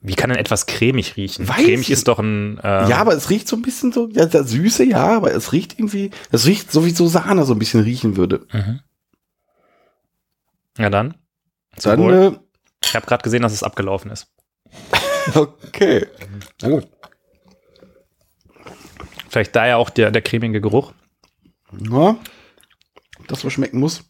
Wie 0.00 0.14
kann 0.14 0.30
denn 0.30 0.38
etwas 0.38 0.66
cremig 0.66 1.16
riechen? 1.16 1.48
Weiß 1.48 1.56
cremig 1.56 1.80
ich- 1.80 1.90
ist 1.90 2.06
doch 2.08 2.18
ein. 2.20 2.60
Ähm, 2.62 2.88
Ja, 2.88 2.98
aber 2.98 3.14
es 3.14 3.30
riecht 3.30 3.48
so 3.48 3.56
ein 3.56 3.62
bisschen 3.62 3.90
so, 3.92 4.08
ja, 4.10 4.26
das 4.26 4.50
Süße, 4.50 4.84
ja, 4.84 5.16
aber 5.16 5.34
es 5.34 5.52
riecht 5.52 5.78
irgendwie, 5.78 6.10
es 6.30 6.46
riecht 6.46 6.70
so 6.70 6.84
wie 6.84 6.90
so 6.90 7.08
Sahne 7.08 7.44
so 7.44 7.52
ein 7.54 7.58
bisschen 7.58 7.82
riechen 7.82 8.16
würde. 8.16 8.46
ja 10.78 10.90
dann. 10.90 11.14
Dann, 11.82 11.98
Wohl. 11.98 12.14
äh, 12.14 12.38
Ich 12.84 12.94
habe 12.94 13.06
gerade 13.06 13.22
gesehen, 13.22 13.42
dass 13.42 13.52
es 13.52 13.62
abgelaufen 13.64 14.10
ist. 14.10 14.28
okay. 15.34 16.06
Na 16.62 16.68
gut. 16.68 16.88
Vielleicht 19.28 19.54
daher 19.54 19.78
auch 19.78 19.90
der, 19.90 20.10
der 20.10 20.22
cremige 20.22 20.60
Geruch. 20.60 20.92
Ja, 21.90 22.16
das 23.26 23.40
so 23.40 23.50
schmecken 23.50 23.78
muss. 23.80 24.04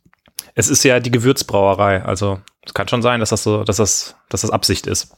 Es 0.55 0.69
ist 0.69 0.85
ja 0.85 1.01
die 1.01 1.11
Gewürzbrauerei, 1.11 2.03
also 2.05 2.41
es 2.65 2.73
kann 2.75 2.89
schon 2.89 3.03
sein, 3.03 3.21
dass 3.21 3.31
das 3.31 3.43
so, 3.43 3.65
dass 3.65 3.77
das, 3.79 4.15
dass 4.29 4.43
das 4.43 4.51
Absicht 4.51 4.87
ist. 4.87 5.15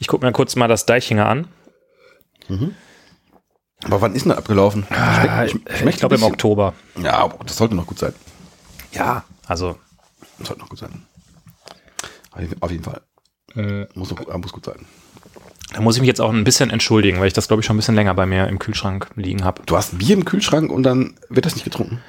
Ich 0.00 0.08
gucke 0.08 0.26
mir 0.26 0.32
kurz 0.32 0.56
mal 0.56 0.66
das 0.66 0.86
Deichinger 0.86 1.26
an. 1.26 1.46
Aber 3.84 4.00
wann 4.00 4.14
ist 4.14 4.24
denn 4.24 4.30
das 4.30 4.38
abgelaufen? 4.38 4.86
Ah, 4.90 5.44
ich 5.44 5.52
Schmeckt- 5.52 5.72
schmeckt 5.78 5.94
ich 5.94 6.00
glaube 6.00 6.14
im. 6.16 6.22
Oktober. 6.24 6.74
Ja, 7.00 7.28
das 7.46 7.56
sollte 7.56 7.74
noch 7.76 7.86
gut 7.86 7.98
sein. 7.98 8.14
Ja, 8.92 9.24
also 9.46 9.78
Das 10.38 10.48
sollte 10.48 10.62
noch 10.62 10.68
gut 10.68 10.78
sein. 10.80 11.06
Auf 12.60 12.70
jeden 12.70 12.82
Fall. 12.84 13.02
äh, 13.54 13.86
Muss, 13.94 14.10
noch, 14.10 14.38
muss 14.38 14.52
gut 14.52 14.64
sein. 14.64 14.86
da 15.72 15.80
muss 15.80 15.96
ich 15.96 16.00
mich 16.00 16.08
jetzt 16.08 16.20
auch 16.20 16.32
ein 16.32 16.44
bisschen 16.44 16.70
entschuldigen, 16.70 17.20
weil 17.20 17.26
ich 17.28 17.32
das 17.32 17.46
glaube 17.48 17.60
ich 17.60 17.66
schon 17.66 17.76
ein 17.76 17.78
bisschen 17.78 17.94
länger 17.94 18.14
bei 18.14 18.26
mir 18.26 18.48
im 18.48 18.58
Kühlschrank 18.58 19.08
liegen 19.16 19.44
habe. 19.44 19.62
Du 19.66 19.76
hast 19.76 19.98
Bier 19.98 20.14
im 20.16 20.24
Kühlschrank 20.24 20.70
und 20.72 20.82
dann 20.82 21.16
wird 21.28 21.46
das 21.46 21.54
nicht 21.54 21.64
getrunken. 21.64 22.00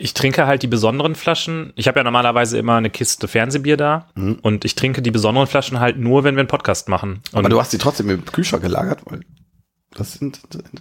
Ich 0.00 0.14
trinke 0.14 0.46
halt 0.46 0.62
die 0.62 0.68
besonderen 0.68 1.14
Flaschen. 1.14 1.72
Ich 1.74 1.88
habe 1.88 1.98
ja 1.98 2.04
normalerweise 2.04 2.56
immer 2.56 2.76
eine 2.76 2.88
Kiste 2.88 3.28
Fernsehbier 3.28 3.76
da 3.76 4.08
und 4.14 4.64
ich 4.64 4.74
trinke 4.76 5.02
die 5.02 5.10
besonderen 5.10 5.48
Flaschen 5.48 5.80
halt 5.80 5.98
nur, 5.98 6.24
wenn 6.24 6.36
wir 6.36 6.40
einen 6.40 6.48
Podcast 6.48 6.88
machen. 6.88 7.20
Und 7.32 7.40
Aber 7.40 7.48
du 7.48 7.60
hast 7.60 7.72
die 7.72 7.78
trotzdem 7.78 8.08
im 8.08 8.24
Kühlschrank 8.24 8.62
gelagert, 8.62 9.00
weil 9.06 9.20
das 9.94 10.14
sind 10.14 10.40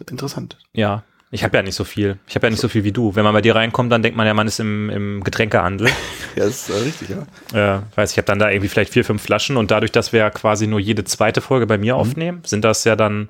interessant. 0.09 0.57
ja, 0.73 1.03
ich 1.29 1.43
habe 1.43 1.57
ja 1.57 1.63
nicht 1.63 1.75
so 1.75 1.83
viel. 1.83 2.19
Ich 2.27 2.35
habe 2.35 2.47
ja 2.47 2.51
nicht 2.51 2.61
so 2.61 2.69
viel 2.69 2.85
wie 2.85 2.93
du. 2.93 3.15
Wenn 3.15 3.25
man 3.25 3.33
bei 3.33 3.41
dir 3.41 3.53
reinkommt, 3.53 3.91
dann 3.91 4.01
denkt 4.01 4.15
man 4.15 4.25
ja, 4.25 4.33
man 4.33 4.47
ist 4.47 4.59
im, 4.59 4.89
im 4.89 5.23
Getränkehandel. 5.23 5.89
Ja, 6.35 6.45
ist 6.45 6.69
äh, 6.69 6.73
richtig, 6.73 7.09
ja. 7.09 7.77
äh, 7.77 7.81
weiß 7.95 8.11
ich 8.11 8.17
habe 8.17 8.27
dann 8.27 8.37
da 8.37 8.51
irgendwie 8.51 8.67
vielleicht 8.67 8.93
vier, 8.93 9.03
fünf 9.03 9.23
Flaschen 9.23 9.57
und 9.57 9.71
dadurch, 9.71 9.91
dass 9.91 10.13
wir 10.13 10.19
ja 10.19 10.29
quasi 10.29 10.67
nur 10.67 10.79
jede 10.79 11.03
zweite 11.03 11.41
Folge 11.41 11.65
bei 11.65 11.79
mir 11.79 11.95
aufnehmen, 11.95 12.43
sind 12.45 12.63
das 12.63 12.83
ja 12.83 12.95
dann 12.95 13.29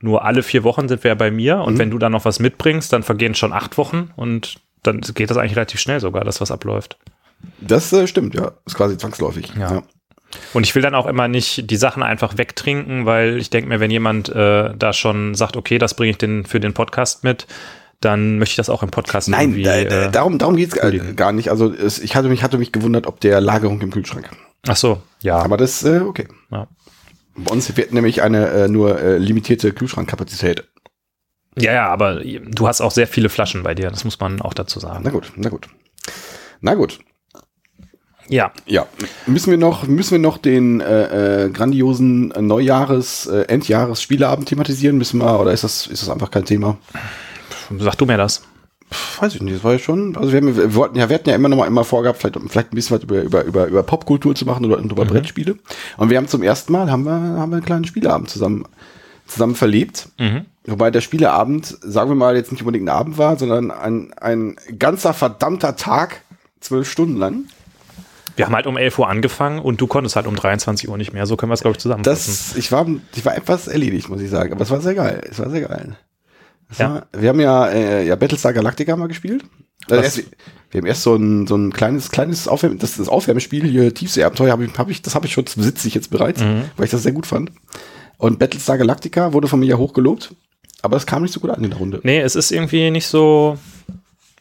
nur 0.00 0.24
alle 0.24 0.42
vier 0.42 0.64
Wochen 0.64 0.88
sind 0.88 1.04
wir 1.04 1.10
ja 1.10 1.14
bei 1.14 1.30
mir 1.30 1.58
und 1.60 1.78
wenn 1.78 1.90
du 1.90 1.98
dann 1.98 2.10
noch 2.10 2.24
was 2.24 2.40
mitbringst, 2.40 2.92
dann 2.92 3.04
vergehen 3.04 3.36
schon 3.36 3.52
acht 3.52 3.78
Wochen 3.78 4.10
und 4.16 4.56
dann 4.82 5.00
geht 5.00 5.30
das 5.30 5.36
eigentlich 5.36 5.56
relativ 5.56 5.80
schnell 5.80 6.00
sogar, 6.00 6.24
dass 6.24 6.40
was 6.40 6.50
abläuft. 6.50 6.98
Das 7.60 7.92
äh, 7.92 8.06
stimmt, 8.06 8.34
ja. 8.34 8.52
Ist 8.66 8.76
quasi 8.76 8.96
zwangsläufig. 8.96 9.52
Ja. 9.58 9.82
Und 10.52 10.64
ich 10.64 10.74
will 10.74 10.82
dann 10.82 10.94
auch 10.94 11.06
immer 11.06 11.28
nicht 11.28 11.70
die 11.70 11.76
Sachen 11.76 12.02
einfach 12.02 12.36
wegtrinken, 12.36 13.06
weil 13.06 13.38
ich 13.38 13.50
denke 13.50 13.68
mir, 13.68 13.80
wenn 13.80 13.90
jemand 13.90 14.28
äh, 14.28 14.74
da 14.76 14.92
schon 14.92 15.34
sagt, 15.34 15.56
okay, 15.56 15.78
das 15.78 15.94
bringe 15.94 16.10
ich 16.10 16.18
den 16.18 16.44
für 16.44 16.60
den 16.60 16.74
Podcast 16.74 17.24
mit, 17.24 17.46
dann 18.00 18.38
möchte 18.38 18.52
ich 18.52 18.56
das 18.56 18.70
auch 18.70 18.82
im 18.82 18.90
Podcast 18.90 19.28
Nein, 19.28 19.54
irgendwie. 19.54 19.62
da, 19.62 19.84
da, 19.84 20.06
äh, 20.06 20.10
darum, 20.10 20.38
darum 20.38 20.56
geht's 20.56 20.74
gar, 20.74 20.84
entschuldigen. 20.84 21.16
gar 21.16 21.32
nicht. 21.32 21.50
Also 21.50 21.72
es, 21.72 21.98
ich 21.98 22.14
hatte 22.14 22.28
mich, 22.28 22.42
hatte 22.42 22.58
mich 22.58 22.72
gewundert, 22.72 23.06
ob 23.06 23.20
der 23.20 23.40
Lagerung 23.40 23.80
im 23.80 23.90
Kühlschrank. 23.90 24.28
ach 24.66 24.76
so, 24.76 25.00
ja. 25.22 25.38
Aber 25.38 25.56
das, 25.56 25.82
äh, 25.84 26.00
okay. 26.00 26.28
ja. 26.50 26.68
Bei 27.36 27.52
uns 27.52 27.74
wird 27.76 27.92
nämlich 27.92 28.22
eine 28.22 28.48
äh, 28.48 28.68
nur 28.68 29.00
äh, 29.00 29.16
limitierte 29.16 29.72
Kühlschrankkapazität. 29.72 30.64
Ja, 31.60 31.72
ja, 31.72 31.86
aber 31.88 32.22
du 32.22 32.68
hast 32.68 32.80
auch 32.80 32.90
sehr 32.90 33.06
viele 33.06 33.28
Flaschen 33.28 33.62
bei 33.62 33.74
dir, 33.74 33.90
das 33.90 34.04
muss 34.04 34.18
man 34.20 34.40
auch 34.40 34.54
dazu 34.54 34.80
sagen. 34.80 35.00
Na 35.04 35.10
gut, 35.10 35.32
na 35.36 35.48
gut. 35.48 35.68
Na 36.60 36.74
gut. 36.74 36.98
Ja, 38.28 38.52
Ja, 38.66 38.86
müssen 39.26 39.50
wir 39.50 39.58
noch, 39.58 39.86
müssen 39.86 40.10
wir 40.12 40.18
noch 40.18 40.36
den 40.36 40.80
äh, 40.80 41.44
äh, 41.44 41.50
grandiosen 41.50 42.28
Neujahres, 42.28 43.26
äh, 43.26 43.42
Endjahres-Spieleabend 43.48 44.48
thematisieren? 44.48 44.98
Müssen 44.98 45.20
wir, 45.20 45.40
oder 45.40 45.52
ist 45.52 45.64
das, 45.64 45.86
ist 45.86 46.02
das 46.02 46.10
einfach 46.10 46.30
kein 46.30 46.44
Thema? 46.44 46.76
sag 47.78 47.96
du 47.96 48.06
mir 48.06 48.18
das. 48.18 48.42
Weiß 49.20 49.34
ich 49.34 49.42
nicht, 49.42 49.56
das 49.56 49.64
war 49.64 49.72
ja 49.72 49.78
schon, 49.78 50.16
also 50.16 50.32
wir, 50.32 50.38
haben, 50.38 50.56
wir 50.56 50.74
wollten 50.74 50.96
ja, 50.96 51.08
wir 51.10 51.14
hatten 51.14 51.28
ja 51.28 51.34
immer 51.34 51.50
noch 51.50 51.58
mal 51.58 51.66
immer 51.66 51.84
vorgehabt, 51.84 52.20
vielleicht, 52.20 52.38
vielleicht 52.48 52.72
ein 52.72 52.74
bisschen 52.74 52.96
was 52.96 53.02
über, 53.02 53.20
über, 53.22 53.44
über, 53.44 53.66
über 53.66 53.82
Popkultur 53.82 54.34
zu 54.34 54.46
machen 54.46 54.64
oder 54.64 54.78
über 54.78 55.04
Brettspiele. 55.04 55.56
Und 55.98 56.08
wir 56.08 56.16
haben 56.16 56.28
zum 56.28 56.42
ersten 56.42 56.72
Mal, 56.72 56.90
haben 56.90 57.04
wir, 57.04 57.12
haben 57.12 57.50
wir 57.50 57.56
einen 57.56 57.64
kleinen 57.64 57.84
Spieleabend 57.84 58.30
zusammen, 58.30 58.64
zusammen 59.26 59.54
verlebt. 59.54 60.08
Wobei 60.70 60.90
der 60.90 61.00
Spieleabend, 61.00 61.78
sagen 61.80 62.10
wir 62.10 62.14
mal, 62.14 62.36
jetzt 62.36 62.52
nicht 62.52 62.60
unbedingt 62.62 62.84
ein 62.86 62.94
Abend 62.94 63.16
war, 63.18 63.38
sondern 63.38 63.70
ein, 63.70 64.12
ein 64.14 64.56
ganzer 64.78 65.14
verdammter 65.14 65.76
Tag, 65.76 66.22
zwölf 66.60 66.90
Stunden 66.90 67.16
lang. 67.16 67.44
Wir 68.36 68.46
haben 68.46 68.54
halt 68.54 68.66
um 68.66 68.76
11 68.76 68.98
Uhr 68.98 69.08
angefangen 69.08 69.58
und 69.58 69.80
du 69.80 69.86
konntest 69.86 70.14
halt 70.14 70.26
um 70.26 70.36
23 70.36 70.88
Uhr 70.88 70.96
nicht 70.96 71.12
mehr. 71.12 71.26
So 71.26 71.36
können 71.36 71.50
wir 71.50 71.54
es, 71.54 71.62
glaube 71.62 71.76
ich, 71.76 71.80
zusammenfassen. 71.80 72.30
Das, 72.30 72.56
ich 72.56 72.70
war, 72.70 72.86
ich 73.16 73.24
war 73.24 73.36
etwas 73.36 73.66
erledigt, 73.66 74.08
muss 74.08 74.20
ich 74.20 74.30
sagen. 74.30 74.52
Aber 74.52 74.62
es 74.62 74.70
war 74.70 74.80
sehr 74.80 74.94
geil. 74.94 75.22
Es 75.28 75.38
war 75.38 75.50
sehr 75.50 75.62
geil. 75.62 75.96
Ja. 76.78 76.94
War, 76.94 77.06
wir 77.12 77.28
haben 77.30 77.40
ja, 77.40 77.66
äh, 77.68 78.06
ja 78.06 78.14
Battlestar 78.14 78.52
Galactica 78.52 78.94
mal 78.96 79.08
gespielt. 79.08 79.44
Also 79.90 80.02
erst, 80.02 80.18
wir 80.70 80.80
haben 80.80 80.86
erst 80.86 81.02
so 81.02 81.16
ein, 81.16 81.46
so 81.46 81.56
ein 81.56 81.72
kleines, 81.72 82.10
kleines 82.10 82.46
Aufwärm, 82.46 82.78
das, 82.78 82.96
das 82.96 83.08
Aufwärmspiel, 83.08 83.64
hier 83.64 83.94
Tiefseeabenteuer, 83.94 84.52
habe 84.52 84.66
ich, 84.66 84.78
hab 84.78 84.90
ich, 84.90 85.00
das 85.02 85.14
habe 85.14 85.26
ich 85.26 85.32
schon, 85.32 85.44
besitze 85.44 85.88
ich 85.88 85.94
jetzt 85.94 86.10
bereits, 86.10 86.40
Mhm. 86.42 86.64
weil 86.76 86.84
ich 86.84 86.90
das 86.90 87.02
sehr 87.02 87.12
gut 87.12 87.26
fand. 87.26 87.50
Und 88.18 88.38
Battlestar 88.38 88.76
Galactica 88.76 89.32
wurde 89.32 89.48
von 89.48 89.60
mir 89.60 89.66
ja 89.66 89.76
hochgelobt, 89.78 90.34
aber 90.82 90.96
es 90.96 91.06
kam 91.06 91.22
nicht 91.22 91.32
so 91.32 91.40
gut 91.40 91.50
an 91.50 91.62
in 91.64 91.70
der 91.70 91.78
Runde. 91.78 92.00
nee, 92.02 92.20
es 92.20 92.36
ist 92.36 92.50
irgendwie 92.52 92.90
nicht 92.90 93.06
so, 93.06 93.58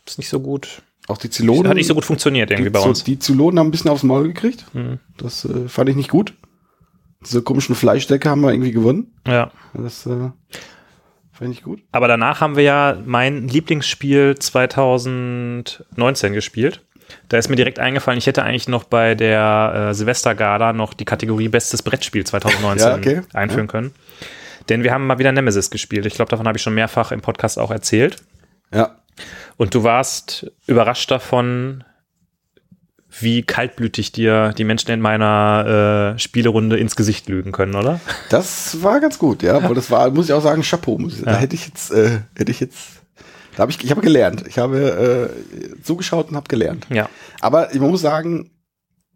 ist 0.06 0.18
nicht 0.18 0.30
so 0.30 0.40
gut. 0.40 0.82
Auch 1.08 1.18
die 1.18 1.30
Zylonen. 1.30 1.68
Hat 1.70 1.78
nicht 1.78 1.88
so 1.88 1.96
gut 1.96 2.04
funktioniert 2.04 2.52
irgendwie 2.52 2.70
bei 2.70 2.80
uns. 2.82 3.02
Mhm. 3.02 3.06
Die 3.06 3.20
Zylonen 3.20 3.60
haben 3.60 3.68
ein 3.68 3.72
bisschen 3.72 3.90
aufs 3.90 4.04
Maul 4.04 4.28
gekriegt. 4.28 4.66
Das 5.18 5.46
äh, 5.46 5.70
fand 5.70 5.90
ich 5.90 5.96
nicht 5.96 6.10
gut. 6.10 6.34
Diese 7.26 7.42
komischen 7.42 7.76
Fleischdecke 7.76 8.30
haben 8.30 8.42
wir 8.42 8.52
irgendwie 8.52 8.74
gewonnen. 8.74 9.14
Ja. 9.26 9.52
Das 9.74 10.06
äh, 10.06 10.30
fand 11.32 11.52
ich 11.54 11.64
gut. 11.64 11.82
Aber 11.94 12.10
danach 12.10 12.42
haben 12.42 12.58
wir 12.58 12.64
ja 12.64 12.98
mein 13.06 13.48
Lieblingsspiel 13.48 14.36
2019 14.38 16.34
gespielt. 16.34 16.82
Da 17.30 17.38
ist 17.38 17.48
mir 17.50 17.56
direkt 17.56 17.80
eingefallen, 17.80 18.18
ich 18.18 18.28
hätte 18.28 18.44
eigentlich 18.44 18.68
noch 18.68 18.84
bei 18.84 19.16
der 19.16 19.90
äh, 19.92 19.94
Silvestergala 19.94 20.74
noch 20.74 20.94
die 20.94 21.06
Kategorie 21.06 21.48
Bestes 21.48 21.82
Brettspiel 21.84 22.26
2019 22.26 22.88
Ja, 22.90 22.96
okay. 22.98 23.22
einführen 23.34 23.68
können. 23.68 23.94
Denn 24.70 24.84
wir 24.84 24.94
haben 24.94 25.08
mal 25.08 25.20
wieder 25.20 25.32
Nemesis 25.32 25.70
gespielt. 25.70 26.06
Ich 26.06 26.16
glaube, 26.16 26.30
davon 26.30 26.48
habe 26.48 26.58
ich 26.58 26.62
schon 26.62 26.76
mehrfach 26.76 27.12
im 27.12 27.22
Podcast 27.22 27.58
auch 27.58 27.72
erzählt. 27.72 28.18
Ja. 28.74 28.98
Und 29.58 29.74
du 29.74 29.84
warst 29.84 30.52
überrascht 30.68 31.10
davon, 31.10 31.84
wie 33.20 33.42
kaltblütig 33.42 34.12
dir 34.12 34.54
die 34.58 34.64
Menschen 34.64 34.92
in 34.92 35.02
meiner 35.02 36.14
äh, 36.16 36.20
Spielerunde 36.20 36.78
ins 36.78 36.96
Gesicht 36.96 37.30
lügen 37.30 37.52
können, 37.52 37.76
oder? 37.76 38.00
Das 38.30 38.84
war 38.84 39.00
ganz 39.00 39.18
gut, 39.18 39.42
ja. 39.44 39.58
Aber 39.58 39.74
das 39.74 39.90
war, 39.90 40.10
muss 40.12 40.26
ich 40.26 40.34
auch 40.34 40.42
sagen, 40.44 40.62
Chapeau. 40.62 40.98
Muss 40.98 41.20
ich, 41.20 41.26
Da 41.26 41.38
hätte 41.38 41.56
ich 41.56 41.66
jetzt, 41.66 41.92
äh, 41.92 42.20
hätte 42.36 42.52
ich 42.52 42.60
jetzt 42.60 43.02
Da 43.56 43.62
habe 43.62 43.72
ich, 43.72 43.84
ich 43.84 43.90
habe 43.90 44.02
gelernt. 44.02 44.44
Ich 44.48 44.60
habe 44.60 45.32
äh, 45.34 45.82
zugeschaut 45.82 46.30
und 46.30 46.36
habe 46.36 46.48
gelernt. 46.48 46.86
Ja. 46.92 47.10
Aber 47.42 47.74
ich 47.74 47.80
muss 47.80 48.02
sagen, 48.02 48.52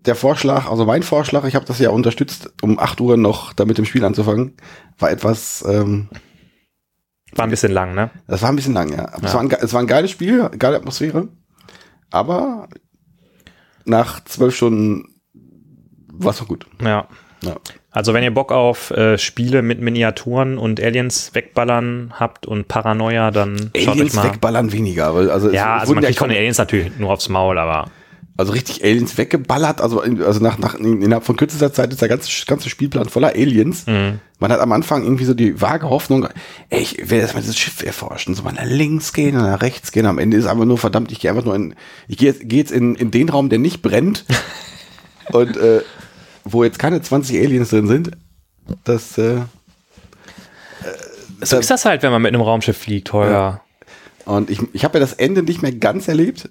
der 0.05 0.15
Vorschlag, 0.15 0.69
also 0.69 0.85
mein 0.85 1.03
Vorschlag, 1.03 1.43
ich 1.45 1.55
habe 1.55 1.65
das 1.65 1.79
ja 1.79 1.89
unterstützt, 1.91 2.51
um 2.61 2.79
8 2.79 2.99
Uhr 3.01 3.17
noch 3.17 3.53
damit 3.53 3.77
im 3.79 3.85
Spiel 3.85 4.03
anzufangen, 4.03 4.55
war 4.99 5.11
etwas, 5.11 5.63
ähm, 5.67 6.09
War 7.35 7.45
ein 7.45 7.51
bisschen 7.51 7.71
lang, 7.71 7.93
ne? 7.93 8.09
das 8.27 8.41
war 8.41 8.49
ein 8.49 8.55
bisschen 8.55 8.73
lang, 8.73 8.91
ja. 8.91 9.07
Aber 9.13 9.23
Es, 9.25 9.33
Ja. 9.33 9.35
war 9.35 9.41
ein, 9.41 9.51
es 9.51 9.73
war 9.73 9.79
ein 9.79 9.87
geiles 9.87 10.11
Spiel, 10.11 10.49
geile 10.57 10.77
Atmosphäre. 10.77 11.27
Aber 12.09 12.67
nach 13.85 14.23
zwölf 14.25 14.55
Stunden 14.55 15.05
war 16.13 16.31
es 16.31 16.45
gut. 16.47 16.65
Ja. 16.83 17.07
Ja. 17.43 17.55
Also 17.89 18.13
wenn 18.13 18.23
ihr 18.23 18.33
Bock 18.33 18.51
auf 18.51 18.91
äh, 18.91 19.17
Spiele 19.17 19.61
mit 19.63 19.81
Miniaturen 19.81 20.57
und 20.57 20.79
Aliens 20.79 21.33
wegballern 21.33 22.13
habt 22.19 22.45
und 22.45 22.67
Paranoia, 22.67 23.31
dann 23.31 23.57
schaut 23.75 23.75
euch 23.75 23.87
Aliens 23.89 24.13
mal. 24.13 24.25
wegballern 24.25 24.71
weniger, 24.71 25.13
weil 25.15 25.31
also 25.31 25.49
Ja, 25.51 25.77
also 25.77 25.93
man 25.93 26.03
ja 26.03 26.07
kriegt 26.09 26.19
von 26.19 26.29
den 26.29 26.37
Aliens 26.37 26.57
natürlich 26.59 26.97
nur 26.99 27.11
aufs 27.11 27.29
Maul, 27.29 27.57
aber 27.57 27.89
also 28.37 28.53
richtig 28.53 28.83
Aliens 28.83 29.17
weggeballert, 29.17 29.81
also, 29.81 30.01
also 30.01 30.39
nach, 30.39 30.57
nach 30.57 30.75
innerhalb 30.75 31.23
von 31.23 31.35
kürzester 31.35 31.73
Zeit 31.73 31.91
ist 31.91 32.01
der 32.01 32.09
ganze, 32.09 32.29
ganze 32.45 32.69
Spielplan 32.69 33.09
voller 33.09 33.29
Aliens. 33.29 33.85
Mhm. 33.85 34.19
Man 34.39 34.51
hat 34.51 34.59
am 34.59 34.71
Anfang 34.71 35.03
irgendwie 35.03 35.25
so 35.25 35.33
die 35.33 35.61
vage 35.61 35.89
Hoffnung, 35.89 36.27
ey, 36.69 36.81
ich 36.81 37.09
will 37.09 37.19
erstmal 37.19 37.43
dieses 37.43 37.59
Schiff 37.59 37.83
erforschen, 37.83 38.33
so 38.33 38.43
mal 38.43 38.53
nach 38.53 38.65
links 38.65 39.13
gehen 39.13 39.35
und 39.35 39.43
nach 39.43 39.61
rechts 39.61 39.91
gehen. 39.91 40.05
Am 40.05 40.17
Ende 40.17 40.37
ist 40.37 40.47
einfach 40.47 40.65
nur 40.65 40.77
verdammt, 40.77 41.11
ich 41.11 41.19
gehe 41.19 41.29
einfach 41.29 41.45
nur 41.45 41.55
in, 41.55 41.75
ich 42.07 42.17
gehe 42.17 42.29
jetzt, 42.29 42.41
geh 42.45 42.57
jetzt 42.57 42.71
in, 42.71 42.95
in 42.95 43.11
den 43.11 43.29
Raum, 43.29 43.49
der 43.49 43.59
nicht 43.59 43.81
brennt 43.81 44.25
und 45.31 45.57
äh, 45.57 45.81
wo 46.43 46.63
jetzt 46.63 46.79
keine 46.79 47.01
20 47.01 47.37
Aliens 47.37 47.69
drin 47.69 47.87
sind. 47.87 48.11
Das 48.83 49.17
äh, 49.17 49.41
so 51.41 51.57
ist 51.57 51.71
das 51.71 51.85
halt, 51.85 52.03
wenn 52.03 52.11
man 52.11 52.21
mit 52.21 52.33
einem 52.33 52.43
Raumschiff 52.43 52.77
fliegt, 52.77 53.13
Holger. 53.13 53.61
und 54.25 54.49
ich, 54.49 54.59
ich 54.73 54.83
habe 54.83 54.99
ja 54.99 54.99
das 54.99 55.13
Ende 55.13 55.43
nicht 55.43 55.61
mehr 55.61 55.71
ganz 55.71 56.07
erlebt. 56.07 56.49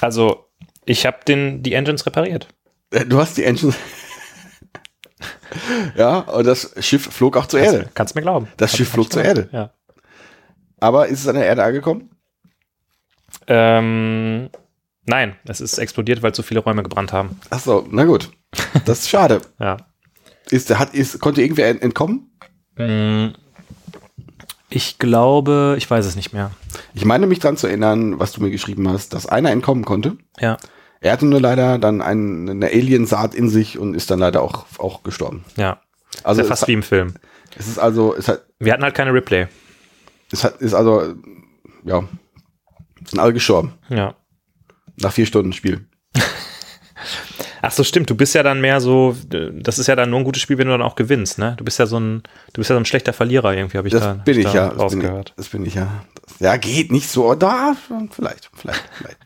Also 0.00 0.45
ich 0.86 1.04
habe 1.06 1.18
den 1.28 1.62
die 1.62 1.74
Engines 1.74 2.06
repariert. 2.06 2.48
Äh, 2.90 3.04
Du 3.04 3.18
hast 3.18 3.36
die 3.36 3.44
Engine. 3.44 3.74
ja, 5.96 6.18
und 6.20 6.46
das 6.46 6.74
Schiff 6.80 7.04
flog 7.12 7.36
auch 7.36 7.46
zur 7.46 7.60
Erde. 7.60 7.88
Kannst, 7.94 8.14
mir 8.14 8.22
glauben. 8.22 8.46
Das 8.56 8.70
Kannst- 8.70 8.76
Schiff 8.78 8.88
flog 8.90 9.12
zur 9.12 9.22
glauben. 9.22 9.38
Erde. 9.40 9.48
Ja. 9.52 9.70
Aber 10.80 11.08
ist 11.08 11.20
es 11.20 11.28
an 11.28 11.36
der 11.36 11.46
Erde 11.46 11.64
angekommen? 11.64 12.10
Ähm, 13.48 14.50
nein, 15.06 15.36
es 15.44 15.60
ist 15.60 15.78
explodiert, 15.78 16.22
weil 16.22 16.34
zu 16.34 16.42
viele 16.42 16.60
Räume 16.60 16.82
gebrannt 16.82 17.12
haben. 17.12 17.40
Ach 17.50 17.60
so, 17.60 17.86
na 17.90 18.04
gut. 18.04 18.30
Das 18.84 19.00
ist 19.00 19.08
schade. 19.10 19.40
Ja. 19.58 19.76
Ist, 20.48 20.72
hat, 20.78 20.94
ist, 20.94 21.18
konnte 21.18 21.42
irgendwer 21.42 21.66
ent- 21.68 21.82
entkommen? 21.82 22.30
Mm, 22.76 23.30
Ich 24.70 24.96
glaube, 24.98 25.74
ich 25.76 25.90
weiß 25.90 26.06
es 26.06 26.14
nicht 26.14 26.32
mehr. 26.32 26.52
Ich 26.94 27.04
meine 27.04 27.26
mich 27.26 27.40
daran 27.40 27.56
zu 27.56 27.66
erinnern, 27.66 28.20
was 28.20 28.30
du 28.30 28.40
mir 28.42 28.52
geschrieben 28.52 28.88
hast, 28.88 29.12
dass 29.12 29.26
einer 29.26 29.50
entkommen 29.50 29.84
konnte. 29.84 30.16
Ja, 30.38 30.56
Er 31.06 31.12
hatte 31.12 31.24
nur 31.26 31.40
leider 31.40 31.78
dann 31.78 32.02
ein, 32.02 32.48
eine 32.48 32.66
Alien-Saat 32.66 33.34
in 33.36 33.48
sich 33.48 33.78
und 33.78 33.94
ist 33.94 34.10
dann 34.10 34.18
leider 34.18 34.42
auch, 34.42 34.66
auch 34.78 35.02
gestorben. 35.04 35.44
ja. 35.56 35.80
Also 36.24 36.40
Also 36.40 36.42
es, 36.42 36.48
fast 36.48 36.66
wie 36.68 36.72
im 36.72 36.82
Film. 36.82 37.14
es 37.56 37.68
ist 37.68 37.78
also, 37.78 38.14
es 38.16 38.26
hat, 38.26 38.42
Wir 38.58 38.72
hatten 38.72 38.82
halt 38.82 38.94
keine 38.94 39.12
Replay. 39.12 39.46
es 40.32 40.42
hat, 40.44 40.56
ist 40.62 40.74
also, 40.74 41.14
ja, 41.84 42.02
sind 43.04 43.18
alle 43.20 43.32
gestorben. 43.34 43.74
Ja. 43.88 44.14
Nach 45.00 45.12
vier 45.12 45.26
Stunden 45.26 45.52
Spiel. 45.52 45.86
Ach 47.62 47.70
so, 47.72 47.84
stimmt. 47.84 48.08
Du 48.10 48.14
bist 48.16 48.34
ja 48.34 48.42
dann 48.42 48.60
mehr 48.60 48.80
so, 48.80 49.16
das 49.28 49.78
ist 49.78 49.86
ja 49.88 49.96
dann 49.96 50.10
nur 50.10 50.20
ein 50.20 50.24
gutes 50.24 50.42
Spiel, 50.42 50.58
wenn 50.58 50.66
du 50.68 50.72
dann 50.72 50.82
auch 50.82 50.94
gewinnst, 50.96 51.38
ne? 51.38 51.54
Du 51.56 51.64
bist 51.64 51.78
ja 51.78 51.86
so 51.86 51.98
ein, 51.98 52.22
du 52.52 52.60
bist 52.60 52.70
ja 52.70 52.76
so 52.76 52.80
ein 52.80 52.84
schlechter 52.86 53.12
Verlierer 53.12 53.54
irgendwie, 53.54 53.76
habe 53.78 53.88
ich 53.88 53.92
Das 53.92 54.02
da 54.02 54.12
bin 54.14 54.38
ich 54.38 54.44
da 54.46 54.54
ja. 54.54 54.68
Das 54.68 54.72
bin 54.72 54.78
ich, 54.78 54.82
rausgehört. 55.06 55.34
das 55.36 55.48
bin 55.48 55.66
ich 55.66 55.74
ja. 55.74 56.04
Ja, 56.40 56.56
geht 56.56 56.92
nicht 56.92 57.08
so. 57.08 57.34
Da, 57.34 57.74
vielleicht, 58.10 58.50
vielleicht, 58.52 58.88
vielleicht. 58.92 59.18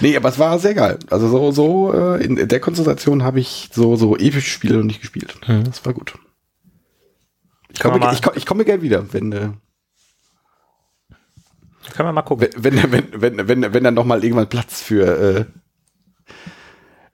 Nee, 0.00 0.16
aber 0.16 0.28
es 0.28 0.38
war 0.38 0.58
sehr 0.58 0.74
geil. 0.74 0.98
Also 1.10 1.28
so, 1.28 1.50
so 1.52 1.94
äh, 1.94 2.22
in 2.24 2.48
der 2.48 2.60
Konzentration 2.60 3.22
habe 3.22 3.40
ich 3.40 3.70
so, 3.72 3.96
so 3.96 4.16
epische 4.16 4.50
Spiele 4.50 4.76
noch 4.76 4.84
nicht 4.84 5.00
gespielt. 5.00 5.36
Mhm. 5.46 5.64
Das 5.64 5.84
war 5.86 5.92
gut. 5.94 6.14
Ich 7.70 7.80
komme, 7.80 8.12
ich, 8.12 8.22
komme- 8.22 8.36
ich 8.36 8.46
komme 8.46 8.64
gerne 8.64 8.82
wieder, 8.82 9.12
wenn, 9.12 9.32
äh, 9.32 9.50
Können 11.94 12.08
wir 12.08 12.12
mal 12.12 12.22
gucken. 12.22 12.48
wenn, 12.56 12.92
wenn, 12.92 13.12
wenn, 13.20 13.48
wenn, 13.48 13.72
wenn, 13.74 13.84
dann 13.84 13.94
noch 13.94 14.04
mal 14.04 14.22
irgendwann 14.22 14.48
Platz 14.48 14.82
für 14.82 15.46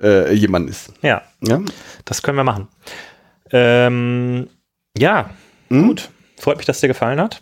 äh, 0.01 0.07
äh, 0.07 0.33
jemanden 0.35 0.69
ist. 0.69 0.93
Ja, 1.03 1.23
Ja? 1.43 1.61
das 2.05 2.23
können 2.23 2.37
wir 2.37 2.45
machen. 2.45 2.69
Ähm, 3.53 4.49
ja, 4.99 5.31
Hm? 5.69 5.89
gut. 5.89 6.11
Freut 6.39 6.57
mich, 6.57 6.67
dass 6.67 6.81
dir 6.81 6.89
gefallen 6.89 7.21
hat. 7.21 7.41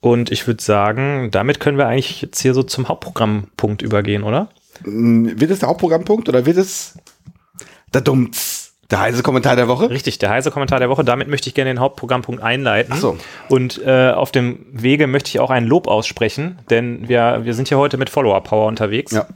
Und 0.00 0.30
ich 0.30 0.46
würde 0.46 0.62
sagen, 0.62 1.30
damit 1.30 1.60
können 1.60 1.76
wir 1.76 1.88
eigentlich 1.88 2.22
jetzt 2.22 2.40
hier 2.40 2.54
so 2.54 2.62
zum 2.62 2.88
Hauptprogrammpunkt 2.88 3.82
übergehen, 3.82 4.22
oder? 4.22 4.48
M, 4.84 5.40
Wird 5.40 5.50
es 5.50 5.58
der 5.58 5.68
Hauptprogrammpunkt 5.68 6.28
oder 6.28 6.46
wird 6.46 6.56
es 6.56 6.96
der 7.92 8.02
Dummts? 8.02 8.74
Der 8.90 9.00
heiße 9.00 9.22
Kommentar 9.22 9.54
der 9.54 9.68
Woche? 9.68 9.90
Richtig, 9.90 10.18
der 10.18 10.30
heiße 10.30 10.50
Kommentar 10.50 10.78
der 10.78 10.88
Woche. 10.88 11.04
Damit 11.04 11.28
möchte 11.28 11.48
ich 11.48 11.54
gerne 11.54 11.70
den 11.70 11.80
Hauptprogrammpunkt 11.80 12.42
einleiten. 12.42 12.94
Ach 12.94 13.00
so. 13.00 13.18
Und 13.48 13.82
äh, 13.84 14.12
auf 14.12 14.32
dem 14.32 14.64
Wege 14.72 15.06
möchte 15.06 15.28
ich 15.28 15.40
auch 15.40 15.50
ein 15.50 15.66
Lob 15.66 15.88
aussprechen, 15.88 16.58
denn 16.70 17.06
wir, 17.06 17.40
wir 17.42 17.52
sind 17.52 17.68
ja 17.68 17.76
heute 17.76 17.98
mit 17.98 18.08
Follower 18.08 18.42
Power 18.42 18.66
unterwegs. 18.66 19.12
Ja. 19.12 19.26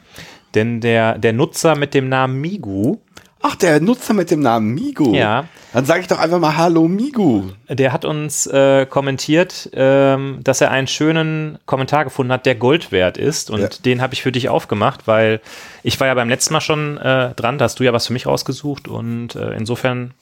Denn 0.55 0.81
der, 0.81 1.19
der 1.19 1.35
Nutzer 1.35 1.77
mit 1.77 1.93
dem 1.93 2.09
Namen 2.09 2.41
Migu, 2.41 2.99
Ach, 3.45 3.57
der 3.57 3.81
Nutzer 3.81 4.15
mit 4.15 4.31
dem 4.31 4.41
Namen 4.41 4.73
Migu. 4.75 5.13
Ja. 5.15 5.47
Dann 5.73 5.85
sage 5.85 6.01
ich 6.03 6.07
doch 6.07 6.19
einfach 6.19 6.39
mal 6.39 6.57
Hallo 6.57 6.87
Migu. 6.87 7.45
der 7.69 7.93
hat 7.93 8.05
uns 8.05 8.47
äh, 8.47 8.87
kommentiert, 8.87 9.69
ähm, 9.73 10.39
dass 10.45 10.61
er 10.61 10.71
einen 10.71 10.87
schönen 10.87 11.59
Kommentar 11.67 12.05
gefunden 12.05 12.33
hat, 12.33 12.47
der 12.47 12.55
Gold 12.55 12.93
wert 12.93 13.17
ist. 13.19 13.51
Und 13.51 13.61
Ja. 13.61 13.69
den 13.85 14.01
habe 14.01 14.15
ich 14.15 14.23
für 14.23 14.31
dich 14.33 14.49
aufgemacht, 14.49 15.07
weil 15.09 15.41
ich 15.83 15.99
war 15.99 16.07
ja 16.07 16.15
beim 16.15 16.29
letzten 16.29 16.53
Mal 16.53 16.61
schon 16.61 16.99
äh, 16.99 17.35
dran, 17.35 17.59
da 17.59 17.65
hast 17.65 17.81
du 17.81 17.85
ja 17.85 17.93
was 17.93 18.07
für 18.07 18.13
mich 18.13 18.27
rausgesucht. 18.27 18.87
Und 18.87 19.35
äh, 19.35 19.55
insofern 19.57 20.13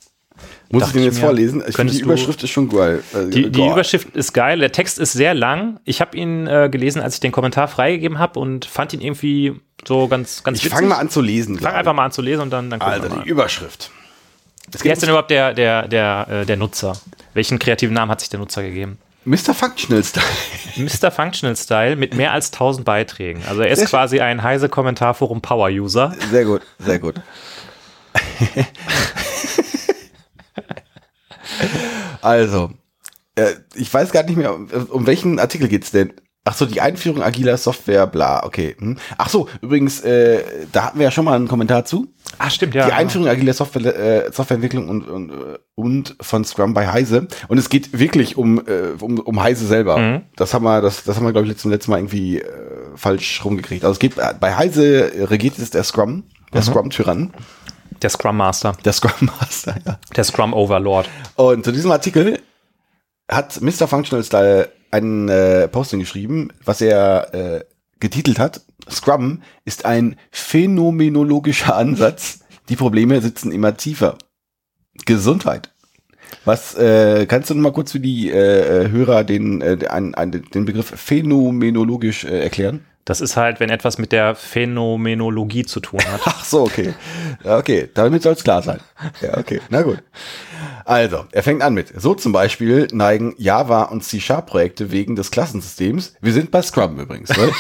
Muss 0.70 0.86
ich 0.86 0.92
den 0.92 1.02
jetzt 1.02 1.16
mir, 1.16 1.26
vorlesen? 1.26 1.62
Ich 1.68 1.76
finde, 1.76 1.92
die 1.92 2.00
Überschrift 2.00 2.42
ist 2.42 2.50
schon 2.50 2.68
geil. 2.70 3.02
Äh, 3.12 3.28
Die, 3.28 3.50
die. 3.50 3.66
Überschrift 3.66 4.16
ist 4.16 4.32
geil, 4.32 4.60
der 4.60 4.72
Text 4.72 4.98
ist 4.98 5.12
sehr 5.12 5.34
lang. 5.34 5.78
Ich 5.84 6.00
habe 6.00 6.16
ihn 6.16 6.46
äh, 6.46 6.68
gelesen, 6.72 7.02
als 7.02 7.14
ich 7.16 7.20
den 7.20 7.32
Kommentar 7.32 7.68
freigegeben 7.68 8.18
habe 8.18 8.38
und 8.40 8.64
fand 8.64 8.94
ihn 8.94 9.00
irgendwie 9.02 9.60
so 9.86 10.08
ganz, 10.08 10.42
ganz 10.42 10.62
Ich 10.62 10.68
fange 10.68 10.88
mal 10.88 10.98
an 10.98 11.10
zu 11.10 11.20
lesen. 11.20 11.58
Fang 11.58 11.74
einfach 11.74 11.94
mal 11.94 12.04
an 12.06 12.12
zu 12.12 12.22
lesen 12.22 12.42
und 12.42 12.50
dann, 12.50 12.70
dann 12.70 12.80
gucken 12.80 12.94
Also 12.94 13.08
wir 13.08 13.16
mal. 13.16 13.22
die 13.24 13.28
Überschrift. 13.28 13.90
Es 14.72 14.84
Wer 14.84 14.92
ist 14.92 15.02
denn 15.02 15.08
geht 15.08 15.10
überhaupt 15.10 15.30
der, 15.30 15.52
der, 15.54 15.88
der, 15.88 16.26
äh, 16.30 16.46
der 16.46 16.56
Nutzer? 16.56 16.96
Welchen 17.34 17.58
kreativen 17.58 17.94
Namen 17.94 18.10
hat 18.10 18.20
sich 18.20 18.28
der 18.28 18.38
Nutzer 18.40 18.62
gegeben? 18.62 18.98
Mr. 19.24 19.52
Functional 19.54 20.02
Style. 20.04 20.24
Mr. 20.76 21.10
Functional 21.10 21.56
Style 21.56 21.96
mit 21.96 22.14
mehr 22.14 22.32
als 22.32 22.52
1000 22.52 22.84
Beiträgen. 22.84 23.42
Also 23.48 23.62
er 23.62 23.68
ist 23.70 23.78
Sehr 23.80 23.88
schön. 23.88 23.98
quasi 23.98 24.20
ein 24.20 24.42
heise 24.42 24.68
Kommentarforum 24.68 25.40
Power 25.42 25.68
User. 25.68 26.14
Sehr 26.30 26.44
gut, 26.44 26.62
sehr 26.78 26.98
gut. 26.98 27.16
also, 32.22 32.70
äh, 33.34 33.54
ich 33.74 33.92
weiß 33.92 34.12
gar 34.12 34.22
nicht 34.22 34.36
mehr, 34.36 34.54
um, 34.54 34.68
um 34.88 35.06
welchen 35.06 35.38
Artikel 35.38 35.68
geht's 35.68 35.90
denn? 35.90 36.12
Ach 36.44 36.54
so, 36.54 36.64
die 36.64 36.80
Einführung 36.80 37.22
agiler 37.22 37.58
Software, 37.58 38.06
bla, 38.06 38.44
okay. 38.44 38.74
Hm. 38.78 38.96
Ach 39.18 39.28
so, 39.28 39.46
übrigens, 39.60 40.00
äh, 40.00 40.42
da 40.72 40.86
hatten 40.86 40.98
wir 40.98 41.04
ja 41.04 41.10
schon 41.10 41.26
mal 41.26 41.36
einen 41.36 41.48
Kommentar 41.48 41.84
zu. 41.84 42.14
Ah, 42.38 42.48
stimmt, 42.48 42.74
ja. 42.74 42.86
die 42.86 42.92
Einführung 42.92 43.28
agiler 43.28 43.52
Software, 43.52 43.94
äh, 43.94 44.32
Softwareentwicklung 44.32 44.88
und, 44.88 45.06
und, 45.06 45.30
äh, 45.30 45.58
und 45.74 46.16
von 46.18 46.44
Scrum 46.44 46.72
bei 46.72 46.88
Heise. 46.88 47.28
Und 47.48 47.58
es 47.58 47.68
geht 47.68 47.98
wirklich 47.98 48.38
um, 48.38 48.58
äh, 48.66 48.94
um, 49.00 49.18
um 49.18 49.42
Heise 49.42 49.66
selber. 49.66 49.98
Mhm. 49.98 50.22
Das 50.36 50.54
haben 50.54 50.64
wir, 50.64 50.80
das, 50.80 51.04
das 51.04 51.16
haben 51.16 51.26
wir, 51.26 51.32
glaube 51.32 51.46
ich, 51.46 51.52
letztes, 51.52 51.70
letztes 51.70 51.88
Mal 51.88 51.98
irgendwie 51.98 52.38
äh, 52.38 52.46
falsch 52.94 53.44
rumgekriegt. 53.44 53.84
Also 53.84 53.92
es 53.92 53.98
geht 53.98 54.14
bei 54.16 54.56
Heise 54.56 55.12
regiert 55.30 55.58
es 55.58 55.68
der 55.68 55.84
Scrum, 55.84 56.24
der 56.54 56.62
Scrum-Tyrann, 56.62 57.34
Der 58.00 58.08
Scrum 58.08 58.38
Master, 58.38 58.72
der 58.82 58.94
Scrum 58.94 59.30
Master, 59.38 59.76
ja. 59.86 59.98
der 60.16 60.24
Scrum 60.24 60.54
Overlord. 60.54 61.06
Und 61.34 61.66
zu 61.66 61.72
diesem 61.72 61.90
Artikel 61.90 62.40
hat 63.30 63.60
Mr. 63.60 63.86
Functional 63.86 64.24
Style 64.24 64.70
ein 64.90 65.28
äh, 65.28 65.68
Posting 65.68 66.00
geschrieben, 66.00 66.48
was 66.64 66.80
er 66.80 67.34
äh, 67.34 67.64
getitelt 68.00 68.38
hat. 68.38 68.62
Scrum 68.90 69.42
ist 69.64 69.84
ein 69.84 70.16
phänomenologischer 70.30 71.76
Ansatz. 71.76 72.40
Die 72.68 72.76
Probleme 72.76 73.20
sitzen 73.20 73.52
immer 73.52 73.76
tiefer. 73.76 74.18
Gesundheit. 75.06 75.72
Was 76.44 76.74
äh, 76.74 77.26
kannst 77.26 77.50
du 77.50 77.54
noch 77.54 77.62
mal 77.62 77.72
kurz 77.72 77.92
für 77.92 78.00
die 78.00 78.30
äh, 78.30 78.84
äh, 78.84 78.90
Hörer 78.90 79.24
den, 79.24 79.60
äh, 79.60 79.86
ein, 79.88 80.30
den 80.54 80.64
Begriff 80.64 80.86
phänomenologisch 80.86 82.24
äh, 82.24 82.40
erklären? 82.40 82.86
Das 83.10 83.20
ist 83.20 83.36
halt, 83.36 83.58
wenn 83.58 83.70
etwas 83.70 83.98
mit 83.98 84.12
der 84.12 84.36
Phänomenologie 84.36 85.66
zu 85.66 85.80
tun 85.80 85.98
hat. 86.12 86.20
Ach 86.26 86.44
so, 86.44 86.62
okay. 86.62 86.94
Okay, 87.42 87.88
damit 87.92 88.22
soll 88.22 88.34
es 88.34 88.44
klar 88.44 88.62
sein. 88.62 88.78
Ja, 89.20 89.36
okay, 89.36 89.60
na 89.68 89.82
gut. 89.82 90.00
Also, 90.84 91.24
er 91.32 91.42
fängt 91.42 91.60
an 91.62 91.74
mit, 91.74 91.92
so 92.00 92.14
zum 92.14 92.30
Beispiel 92.30 92.86
neigen 92.92 93.34
Java 93.36 93.82
und 93.82 94.04
C-Sharp-Projekte 94.04 94.92
wegen 94.92 95.16
des 95.16 95.32
Klassensystems. 95.32 96.14
Wir 96.20 96.32
sind 96.32 96.52
bei 96.52 96.62
Scrum 96.62 97.00
übrigens, 97.00 97.30
ne? 97.30 97.50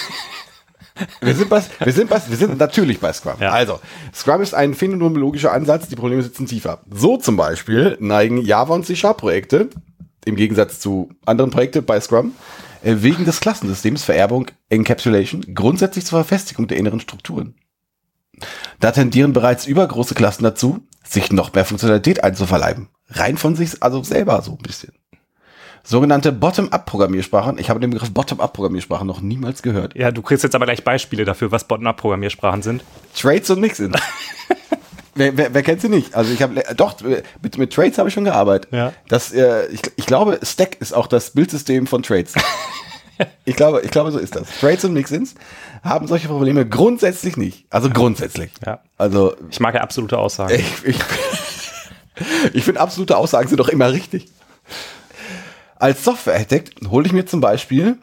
Wir 1.20 1.34
sind, 1.34 1.48
bei, 1.48 1.62
wir, 1.82 1.92
sind 1.94 2.10
bei, 2.10 2.20
wir 2.28 2.36
sind 2.36 2.58
natürlich 2.58 3.00
bei 3.00 3.12
Scrum. 3.12 3.34
Ja. 3.40 3.52
Also, 3.52 3.80
Scrum 4.14 4.42
ist 4.42 4.54
ein 4.54 4.74
phänomenologischer 4.74 5.50
Ansatz, 5.50 5.88
die 5.88 5.96
Probleme 5.96 6.22
sitzen 6.22 6.46
tiefer. 6.46 6.82
So 6.92 7.16
zum 7.16 7.36
Beispiel 7.36 7.96
neigen 8.00 8.44
Java 8.44 8.74
und 8.74 8.84
C-Sharp-Projekte, 8.84 9.70
im 10.26 10.36
Gegensatz 10.36 10.78
zu 10.78 11.10
anderen 11.24 11.50
Projekten 11.50 11.84
bei 11.84 11.98
Scrum, 12.00 12.34
wegen 12.82 13.24
des 13.24 13.40
Klassensystems 13.40 14.04
Vererbung 14.04 14.46
Encapsulation 14.68 15.54
grundsätzlich 15.54 16.06
zur 16.06 16.18
Verfestigung 16.20 16.66
der 16.66 16.78
inneren 16.78 17.00
Strukturen. 17.00 17.54
Da 18.78 18.92
tendieren 18.92 19.32
bereits 19.32 19.66
übergroße 19.66 20.14
Klassen 20.14 20.44
dazu, 20.44 20.80
sich 21.04 21.32
noch 21.32 21.52
mehr 21.52 21.64
Funktionalität 21.64 22.24
einzuverleiben. 22.24 22.88
Rein 23.08 23.36
von 23.36 23.56
sich, 23.56 23.82
also 23.82 24.02
selber 24.02 24.40
so 24.42 24.52
ein 24.52 24.58
bisschen. 24.58 24.92
Sogenannte 25.82 26.30
Bottom-up-Programmiersprachen. 26.32 27.58
Ich 27.58 27.70
habe 27.70 27.80
den 27.80 27.90
Begriff 27.90 28.12
Bottom-up-Programmiersprachen 28.12 29.06
noch 29.06 29.20
niemals 29.20 29.62
gehört. 29.62 29.96
Ja, 29.96 30.10
du 30.10 30.22
kriegst 30.22 30.44
jetzt 30.44 30.54
aber 30.54 30.66
gleich 30.66 30.84
Beispiele 30.84 31.24
dafür, 31.24 31.52
was 31.52 31.64
Bottom-up-Programmiersprachen 31.64 32.62
sind. 32.62 32.84
Trades 33.14 33.50
und 33.50 33.60
Mixin. 33.60 33.96
wer, 35.20 35.36
wer, 35.36 35.54
wer 35.54 35.62
kennt 35.62 35.82
sie 35.82 35.88
nicht? 35.88 36.14
Also 36.14 36.32
ich 36.32 36.42
habe 36.42 36.62
doch 36.74 36.96
mit, 37.42 37.58
mit 37.58 37.72
Trades 37.72 37.98
habe 37.98 38.08
ich 38.08 38.14
schon 38.14 38.24
gearbeitet. 38.24 38.72
Ja. 38.72 38.92
Das, 39.08 39.32
äh, 39.32 39.66
ich, 39.66 39.82
ich 39.96 40.06
glaube, 40.06 40.40
Stack 40.42 40.80
ist 40.80 40.92
auch 40.92 41.06
das 41.06 41.30
Bildsystem 41.32 41.86
von 41.86 42.02
Trades. 42.02 42.34
ich 43.44 43.54
glaube, 43.54 43.82
ich 43.82 43.90
glaube, 43.90 44.10
so 44.10 44.18
ist 44.18 44.34
das. 44.34 44.48
Trades 44.58 44.84
und 44.84 44.94
Mixins 44.94 45.34
haben 45.84 46.06
solche 46.06 46.28
Probleme 46.28 46.66
grundsätzlich 46.66 47.36
nicht. 47.36 47.66
Also 47.70 47.90
grundsätzlich. 47.90 48.50
Ja. 48.64 48.80
Also 48.96 49.36
Ich 49.50 49.60
mag 49.60 49.74
ja 49.74 49.82
absolute 49.82 50.18
Aussagen. 50.18 50.54
ich, 50.54 50.84
ich, 50.84 50.98
ich 52.54 52.64
finde 52.64 52.80
absolute 52.80 53.16
Aussagen 53.16 53.48
sind 53.48 53.60
doch 53.60 53.68
immer 53.68 53.92
richtig. 53.92 54.26
Als 55.76 56.04
Software-Architekt 56.04 56.88
hole 56.88 57.06
ich 57.06 57.12
mir 57.12 57.26
zum 57.26 57.40
Beispiel, 57.40 57.98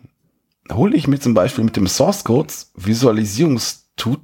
hole 0.71 0.95
ich 0.95 1.07
mir 1.07 1.19
zum 1.19 1.33
Beispiel 1.33 1.63
mit 1.63 1.75
dem 1.75 1.87
Source 1.87 2.23
Code 2.23 2.53
Visualisierungstool, 2.75 4.17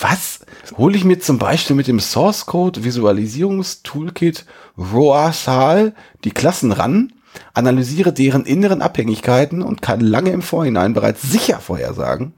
was? 0.00 0.40
Hole 0.76 0.96
ich 0.96 1.04
mir 1.04 1.18
zum 1.20 1.38
Beispiel 1.38 1.76
mit 1.76 1.86
dem 1.86 2.00
Source 2.00 2.46
Code 2.46 2.82
Visualisierungstoolkit 2.84 4.46
Roasal 4.78 5.94
die 6.24 6.30
Klassen 6.30 6.72
ran, 6.72 7.12
analysiere 7.54 8.12
deren 8.12 8.44
inneren 8.46 8.82
Abhängigkeiten 8.82 9.62
und 9.62 9.82
kann 9.82 10.00
lange 10.00 10.30
im 10.30 10.42
Vorhinein 10.42 10.94
bereits 10.94 11.22
sicher 11.22 11.60
vorhersagen, 11.60 12.32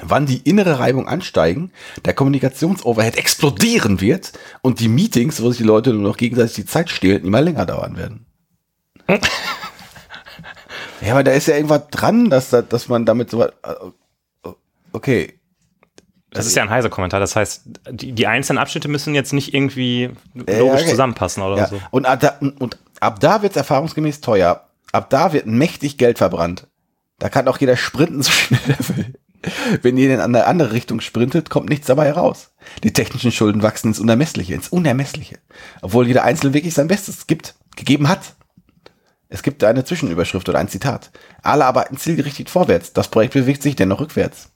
wann 0.00 0.26
die 0.26 0.38
innere 0.48 0.78
Reibung 0.78 1.08
ansteigen, 1.08 1.72
der 2.04 2.14
Kommunikationsoverhead 2.14 3.16
explodieren 3.16 4.00
wird 4.00 4.32
und 4.62 4.80
die 4.80 4.88
Meetings, 4.88 5.42
wo 5.42 5.48
sich 5.50 5.58
die 5.58 5.64
Leute 5.64 5.92
nur 5.92 6.02
noch 6.02 6.16
gegenseitig 6.16 6.54
die 6.56 6.66
Zeit 6.66 6.90
stehlen, 6.90 7.24
immer 7.24 7.40
länger 7.40 7.66
dauern 7.66 7.96
werden. 7.96 8.26
ja, 11.00 11.12
aber 11.12 11.24
da 11.24 11.32
ist 11.32 11.48
ja 11.48 11.56
irgendwas 11.56 11.88
dran, 11.90 12.28
dass, 12.30 12.50
da- 12.50 12.62
dass 12.62 12.88
man 12.88 13.06
damit 13.06 13.30
so 13.30 13.46
okay. 14.92 15.37
Das 16.30 16.46
ist 16.46 16.54
ja 16.54 16.62
ein 16.62 16.70
heiser 16.70 16.90
Kommentar. 16.90 17.20
Das 17.20 17.36
heißt, 17.36 17.62
die, 17.90 18.12
die 18.12 18.26
einzelnen 18.26 18.58
Abschnitte 18.58 18.88
müssen 18.88 19.14
jetzt 19.14 19.32
nicht 19.32 19.54
irgendwie 19.54 20.10
Ja, 20.34 20.58
logisch 20.58 20.82
okay. 20.82 20.90
zusammenpassen 20.90 21.42
oder 21.42 21.56
Ja. 21.56 21.66
so. 21.68 21.80
Und, 21.90 22.06
ab 22.06 22.20
da, 22.20 22.38
und 22.58 22.78
ab 23.00 23.18
da 23.20 23.42
wird 23.42 23.52
es 23.52 23.56
erfahrungsgemäß 23.56 24.20
teuer. 24.20 24.68
Ab 24.92 25.08
da 25.10 25.32
wird 25.32 25.46
mächtig 25.46 25.96
Geld 25.96 26.18
verbrannt. 26.18 26.66
Da 27.18 27.28
kann 27.28 27.48
auch 27.48 27.58
jeder 27.58 27.76
sprinten, 27.76 28.22
so 28.22 28.30
schnell 28.30 28.60
er 28.68 28.88
will. 28.96 29.14
Wenn 29.82 29.96
ihr 29.96 30.12
in 30.12 30.20
eine 30.20 30.46
andere 30.46 30.72
Richtung 30.72 31.00
sprintet, 31.00 31.48
kommt 31.48 31.68
nichts 31.70 31.86
dabei 31.86 32.06
heraus. 32.06 32.50
Die 32.82 32.92
technischen 32.92 33.30
Schulden 33.32 33.62
wachsen 33.62 33.88
ins 33.88 34.00
Unermessliche, 34.00 34.52
ins 34.52 34.68
Unermessliche. 34.68 35.38
Obwohl 35.80 36.06
jeder 36.08 36.24
Einzelne 36.24 36.54
wirklich 36.54 36.74
sein 36.74 36.88
Bestes 36.88 37.26
gibt, 37.26 37.54
gegeben 37.76 38.08
hat. 38.08 38.34
Es 39.28 39.42
gibt 39.42 39.62
eine 39.62 39.84
Zwischenüberschrift 39.84 40.48
oder 40.48 40.58
ein 40.58 40.68
Zitat. 40.68 41.10
Alle 41.42 41.66
arbeiten 41.66 41.96
zielgerichtet 41.96 42.50
vorwärts. 42.50 42.92
Das 42.92 43.08
Projekt 43.08 43.34
bewegt 43.34 43.62
sich 43.62 43.76
dennoch 43.76 44.00
rückwärts. 44.00 44.50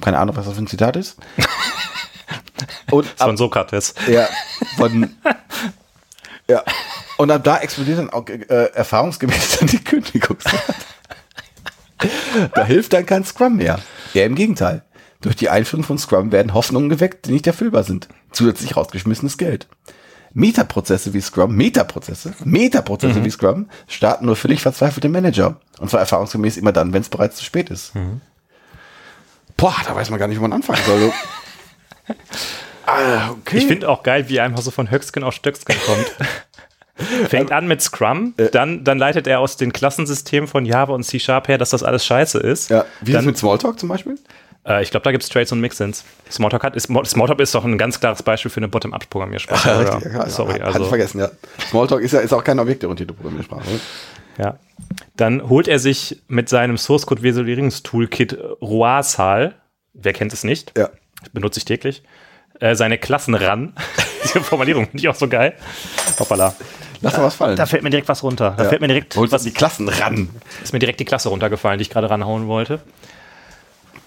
Keine 0.00 0.18
Ahnung, 0.18 0.36
was 0.36 0.46
das 0.46 0.54
für 0.54 0.62
ein 0.62 0.66
Zitat 0.66 0.96
ist. 0.96 1.16
Und 2.90 3.06
Von 3.06 3.36
Sokrates. 3.36 3.94
ja, 4.08 4.26
von. 4.76 5.14
ja. 6.48 6.62
Und 7.16 7.30
ab 7.30 7.44
da 7.44 7.58
explodiert 7.58 7.98
dann 7.98 8.10
auch 8.10 8.26
äh, 8.28 8.70
erfahrungsgemäß 8.72 9.58
dann 9.58 9.68
die 9.68 9.82
Kündigungsrate. 9.82 10.74
da 12.54 12.64
hilft 12.64 12.92
dann 12.92 13.06
kein 13.06 13.24
Scrum 13.24 13.56
mehr. 13.56 13.80
Eher 14.14 14.26
im 14.26 14.34
Gegenteil. 14.34 14.82
Durch 15.20 15.36
die 15.36 15.50
Einführung 15.50 15.84
von 15.84 15.98
Scrum 15.98 16.30
werden 16.32 16.54
Hoffnungen 16.54 16.88
geweckt, 16.88 17.26
die 17.26 17.32
nicht 17.32 17.46
erfüllbar 17.46 17.82
sind. 17.84 18.08
Zusätzlich 18.32 18.76
rausgeschmissenes 18.76 19.36
Geld. 19.36 19.66
Metaprozesse 20.32 21.12
wie 21.14 21.20
Scrum, 21.20 21.56
Metaprozesse, 21.56 22.34
Metaprozesse 22.44 23.24
wie 23.24 23.30
Scrum 23.30 23.68
starten 23.88 24.26
nur 24.26 24.36
völlig 24.36 24.60
verzweifelte 24.60 25.08
Manager. 25.08 25.60
Und 25.78 25.90
zwar 25.90 26.00
erfahrungsgemäß 26.00 26.56
immer 26.56 26.72
dann, 26.72 26.92
wenn 26.92 27.02
es 27.02 27.08
bereits 27.08 27.36
zu 27.36 27.44
spät 27.44 27.70
ist. 27.70 27.92
Boah, 29.58 29.74
da 29.86 29.94
weiß 29.94 30.08
man 30.08 30.18
gar 30.18 30.28
nicht, 30.28 30.38
wo 30.38 30.42
man 30.42 30.52
anfangen 30.54 30.80
soll. 30.86 31.12
ah, 32.86 33.30
okay. 33.32 33.58
Ich 33.58 33.66
finde 33.66 33.88
auch 33.88 34.02
geil, 34.02 34.28
wie 34.28 34.36
er 34.36 34.44
einfach 34.44 34.62
so 34.62 34.70
von 34.70 34.90
Höcksken 34.90 35.24
auf 35.24 35.34
Stöcksken 35.34 35.76
kommt. 35.84 36.16
Fängt 37.28 37.52
an 37.52 37.66
mit 37.68 37.82
Scrum, 37.82 38.34
Äh. 38.38 38.50
dann, 38.50 38.84
dann 38.84 38.98
leitet 38.98 39.26
er 39.26 39.40
aus 39.40 39.56
den 39.56 39.72
Klassensystemen 39.72 40.48
von 40.48 40.64
Java 40.64 40.94
und 40.94 41.04
C-Sharp 41.04 41.48
her, 41.48 41.58
dass 41.58 41.70
das 41.70 41.82
alles 41.82 42.06
scheiße 42.06 42.38
ist. 42.38 42.70
Ja, 42.70 42.84
wie 43.00 43.10
ist 43.10 43.14
dann, 43.14 43.20
es 43.24 43.26
mit 43.26 43.38
Smalltalk 43.38 43.78
zum 43.78 43.88
Beispiel? 43.88 44.16
äh, 44.64 44.82
ich 44.82 44.90
glaube, 44.90 45.04
da 45.04 45.10
gibt 45.12 45.22
es 45.22 45.28
Trades 45.28 45.52
und 45.52 45.60
Mixins. 45.60 46.04
Smalltalk, 46.30 46.64
hat, 46.64 46.76
ist, 46.76 46.88
Smalltalk 46.88 47.40
ist 47.40 47.54
doch 47.54 47.64
ein 47.64 47.78
ganz 47.78 48.00
klares 48.00 48.22
Beispiel 48.22 48.50
für 48.50 48.58
eine 48.58 48.68
Bottom-up-Programmiersprache. 48.68 49.76
oder? 49.80 49.94
Richtig, 49.96 50.12
ja, 50.12 50.28
Sorry, 50.28 50.54
hat, 50.54 50.60
hatte 50.60 50.70
ich 50.70 50.74
also, 50.76 50.86
vergessen, 50.86 51.20
ja. 51.20 51.30
Smalltalk 51.68 52.02
ist 52.02 52.12
ja 52.12 52.20
ist 52.20 52.32
auch 52.32 52.44
keine 52.44 52.62
objektorientierte 52.62 53.12
Programmiersprache. 53.12 53.62
Ja. 54.38 54.58
Dann 55.16 55.48
holt 55.48 55.68
er 55.68 55.78
sich 55.78 56.22
mit 56.28 56.48
seinem 56.48 56.78
Source-Code-Visualisierungstoolkit 56.78 58.36
Roasal, 58.62 59.54
wer 59.94 60.12
kennt 60.12 60.32
es 60.32 60.44
nicht, 60.44 60.72
Ja. 60.78 60.90
benutze 61.32 61.58
ich 61.58 61.64
täglich, 61.64 62.02
äh, 62.60 62.74
seine 62.74 62.98
Klassen 62.98 63.34
ran. 63.34 63.74
Diese 64.22 64.40
Formulierung 64.40 64.84
finde 64.86 64.98
ich 64.98 65.08
auch 65.08 65.14
so 65.14 65.28
geil. 65.28 65.54
Hoppala. 66.18 66.54
Lass 67.00 67.16
mal 67.16 67.24
was 67.24 67.34
fallen. 67.36 67.56
Da 67.56 67.66
fällt 67.66 67.82
mir 67.84 67.90
direkt 67.90 68.08
was 68.08 68.22
runter. 68.22 68.54
Da 68.56 68.64
Ja. 68.64 68.68
fällt 68.70 68.80
mir 68.80 68.88
direkt 68.88 69.14
Holst 69.16 69.32
was 69.32 69.42
die 69.44 69.52
Klassen 69.52 69.88
ran. 69.88 70.30
ist 70.62 70.72
mir 70.72 70.78
direkt 70.80 70.98
die 71.00 71.04
Klasse 71.04 71.28
runtergefallen, 71.28 71.78
die 71.78 71.82
ich 71.82 71.90
gerade 71.90 72.10
ranhauen 72.10 72.46
wollte. 72.48 72.80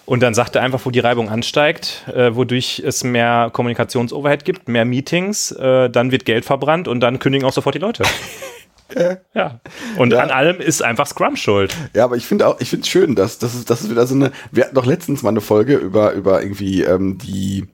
Und 0.05 0.21
dann 0.21 0.33
sagt 0.33 0.55
er 0.57 0.61
einfach, 0.61 0.81
wo 0.85 0.91
die 0.91 0.99
Reibung 0.99 1.29
ansteigt, 1.29 2.05
äh, 2.13 2.35
wodurch 2.35 2.81
es 2.85 3.03
mehr 3.05 3.49
Kommunikationsoverhead 3.53 4.43
gibt, 4.43 4.67
mehr 4.67 4.83
Meetings, 4.83 5.51
äh, 5.51 5.89
dann 5.89 6.11
wird 6.11 6.25
Geld 6.25 6.43
verbrannt 6.43 6.89
und 6.89 6.99
dann 6.99 7.19
kündigen 7.19 7.47
auch 7.47 7.53
sofort 7.53 7.75
die 7.75 7.79
Leute. 7.79 8.03
ja. 9.33 9.59
Und 9.97 10.13
Ja. 10.13 10.19
an 10.21 10.29
allem 10.31 10.59
ist 10.61 10.81
einfach 10.83 11.07
Scrum 11.07 11.35
schuld. 11.35 11.75
Ja, 11.93 12.03
aber 12.05 12.15
ich 12.17 12.25
finde 12.25 12.47
auch, 12.47 12.59
ich 12.59 12.69
finde 12.69 12.83
es 12.83 12.89
schön, 12.89 13.15
dass 13.15 13.39
das 13.39 13.55
ist, 13.55 13.69
das 13.69 13.81
ist 13.81 13.89
wieder 13.89 14.05
so 14.07 14.15
eine. 14.15 14.31
Wir 14.51 14.65
hatten 14.65 14.75
doch 14.75 14.85
letztens 14.85 15.23
mal 15.23 15.29
eine 15.29 15.41
Folge 15.41 15.75
über 15.75 16.13
über 16.13 16.41
irgendwie 16.41 16.83
ähm, 16.83 17.17
die 17.17 17.67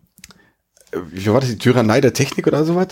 äh, 0.92 0.98
wie 1.12 1.28
war 1.28 1.40
das 1.42 1.50
die 1.50 1.58
Tyrannei 1.58 2.02
der 2.02 2.14
Technik 2.14 2.48
oder 2.48 2.64
sowas? 2.66 2.88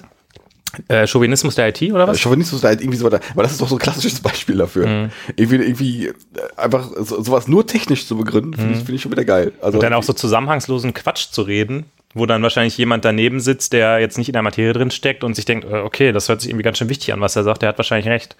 Äh, 0.89 1.07
Chauvinismus 1.07 1.55
der 1.55 1.69
IT 1.69 1.81
oder 1.93 2.05
was? 2.07 2.19
Chauvinismus 2.19 2.59
da 2.61 2.67
halt 2.67 2.81
irgendwie 2.81 2.97
so 2.97 3.05
weiter. 3.05 3.21
Aber 3.31 3.43
das 3.43 3.53
ist 3.53 3.61
doch 3.61 3.69
so 3.69 3.75
ein 3.75 3.79
klassisches 3.79 4.19
Beispiel 4.19 4.57
dafür. 4.57 4.85
Mhm. 4.87 5.09
Irgendwie, 5.37 5.55
irgendwie 5.55 6.07
äh, 6.07 6.13
einfach 6.57 6.89
so, 6.97 7.21
sowas 7.23 7.47
nur 7.47 7.65
technisch 7.65 8.05
zu 8.07 8.17
begründen, 8.17 8.53
finde 8.55 8.71
ich, 8.73 8.77
finde 8.79 8.95
ich 8.95 9.01
schon 9.01 9.11
wieder 9.13 9.23
geil. 9.23 9.53
Also 9.61 9.69
Mhm. 9.69 9.75
Und 9.75 9.83
dann 9.83 9.93
auch 9.93 10.03
so 10.03 10.11
zusammenhangslosen 10.11 10.93
Quatsch 10.93 11.29
zu 11.31 11.43
reden, 11.43 11.85
wo 12.15 12.25
dann 12.25 12.41
wahrscheinlich 12.41 12.75
jemand 12.77 13.05
daneben 13.05 13.39
sitzt, 13.39 13.73
der 13.73 13.99
jetzt 13.99 14.17
nicht 14.17 14.29
in 14.29 14.33
der 14.33 14.41
Materie 14.41 14.73
drin 14.73 14.89
steckt 14.89 15.23
und 15.23 15.35
sich 15.35 15.45
denkt, 15.45 15.65
äh, 15.65 15.75
okay, 15.75 16.11
das 16.11 16.27
hört 16.29 16.41
sich 16.41 16.49
irgendwie 16.49 16.63
ganz 16.63 16.79
schön 16.79 16.89
wichtig 16.89 17.13
an, 17.13 17.21
was 17.21 17.35
er 17.35 17.43
sagt, 17.43 17.61
der 17.61 17.69
hat 17.69 17.77
wahrscheinlich 17.77 18.07
recht. 18.07 18.35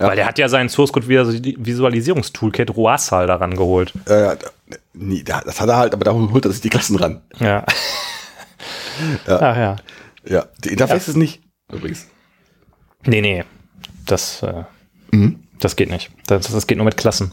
Ja. 0.00 0.08
Weil 0.08 0.16
der 0.16 0.26
hat 0.26 0.38
ja 0.38 0.48
seinen 0.48 0.70
Source 0.70 0.92
Code 0.92 1.06
Visualisierungstoolkit 1.06 2.74
Roasal 2.74 3.26
daran 3.26 3.54
geholt. 3.54 3.92
äh, 4.06 4.34
nee, 4.94 5.22
da- 5.22 5.42
das 5.44 5.60
hat 5.60 5.68
er 5.68 5.76
halt, 5.76 5.92
aber 5.92 6.04
da 6.04 6.12
holt 6.12 6.44
er 6.44 6.50
sich 6.50 6.62
die 6.62 6.70
Klassen 6.70 6.96
ran. 6.96 7.20
Ja. 7.38 7.64
Ach 9.26 9.56
ja. 9.56 9.76
Ja, 10.26 10.46
die 10.64 10.70
Interface 10.70 11.08
ist 11.08 11.16
nicht 11.16 11.40
übrigens. 11.72 12.06
Nee, 13.04 13.20
nee. 13.20 13.44
Das, 14.06 14.42
äh, 14.42 14.64
das 15.60 15.76
geht 15.76 15.90
nicht. 15.90 16.10
Das, 16.26 16.50
das 16.50 16.66
geht 16.66 16.76
nur 16.78 16.84
mit 16.86 16.96
Klassen. 16.96 17.32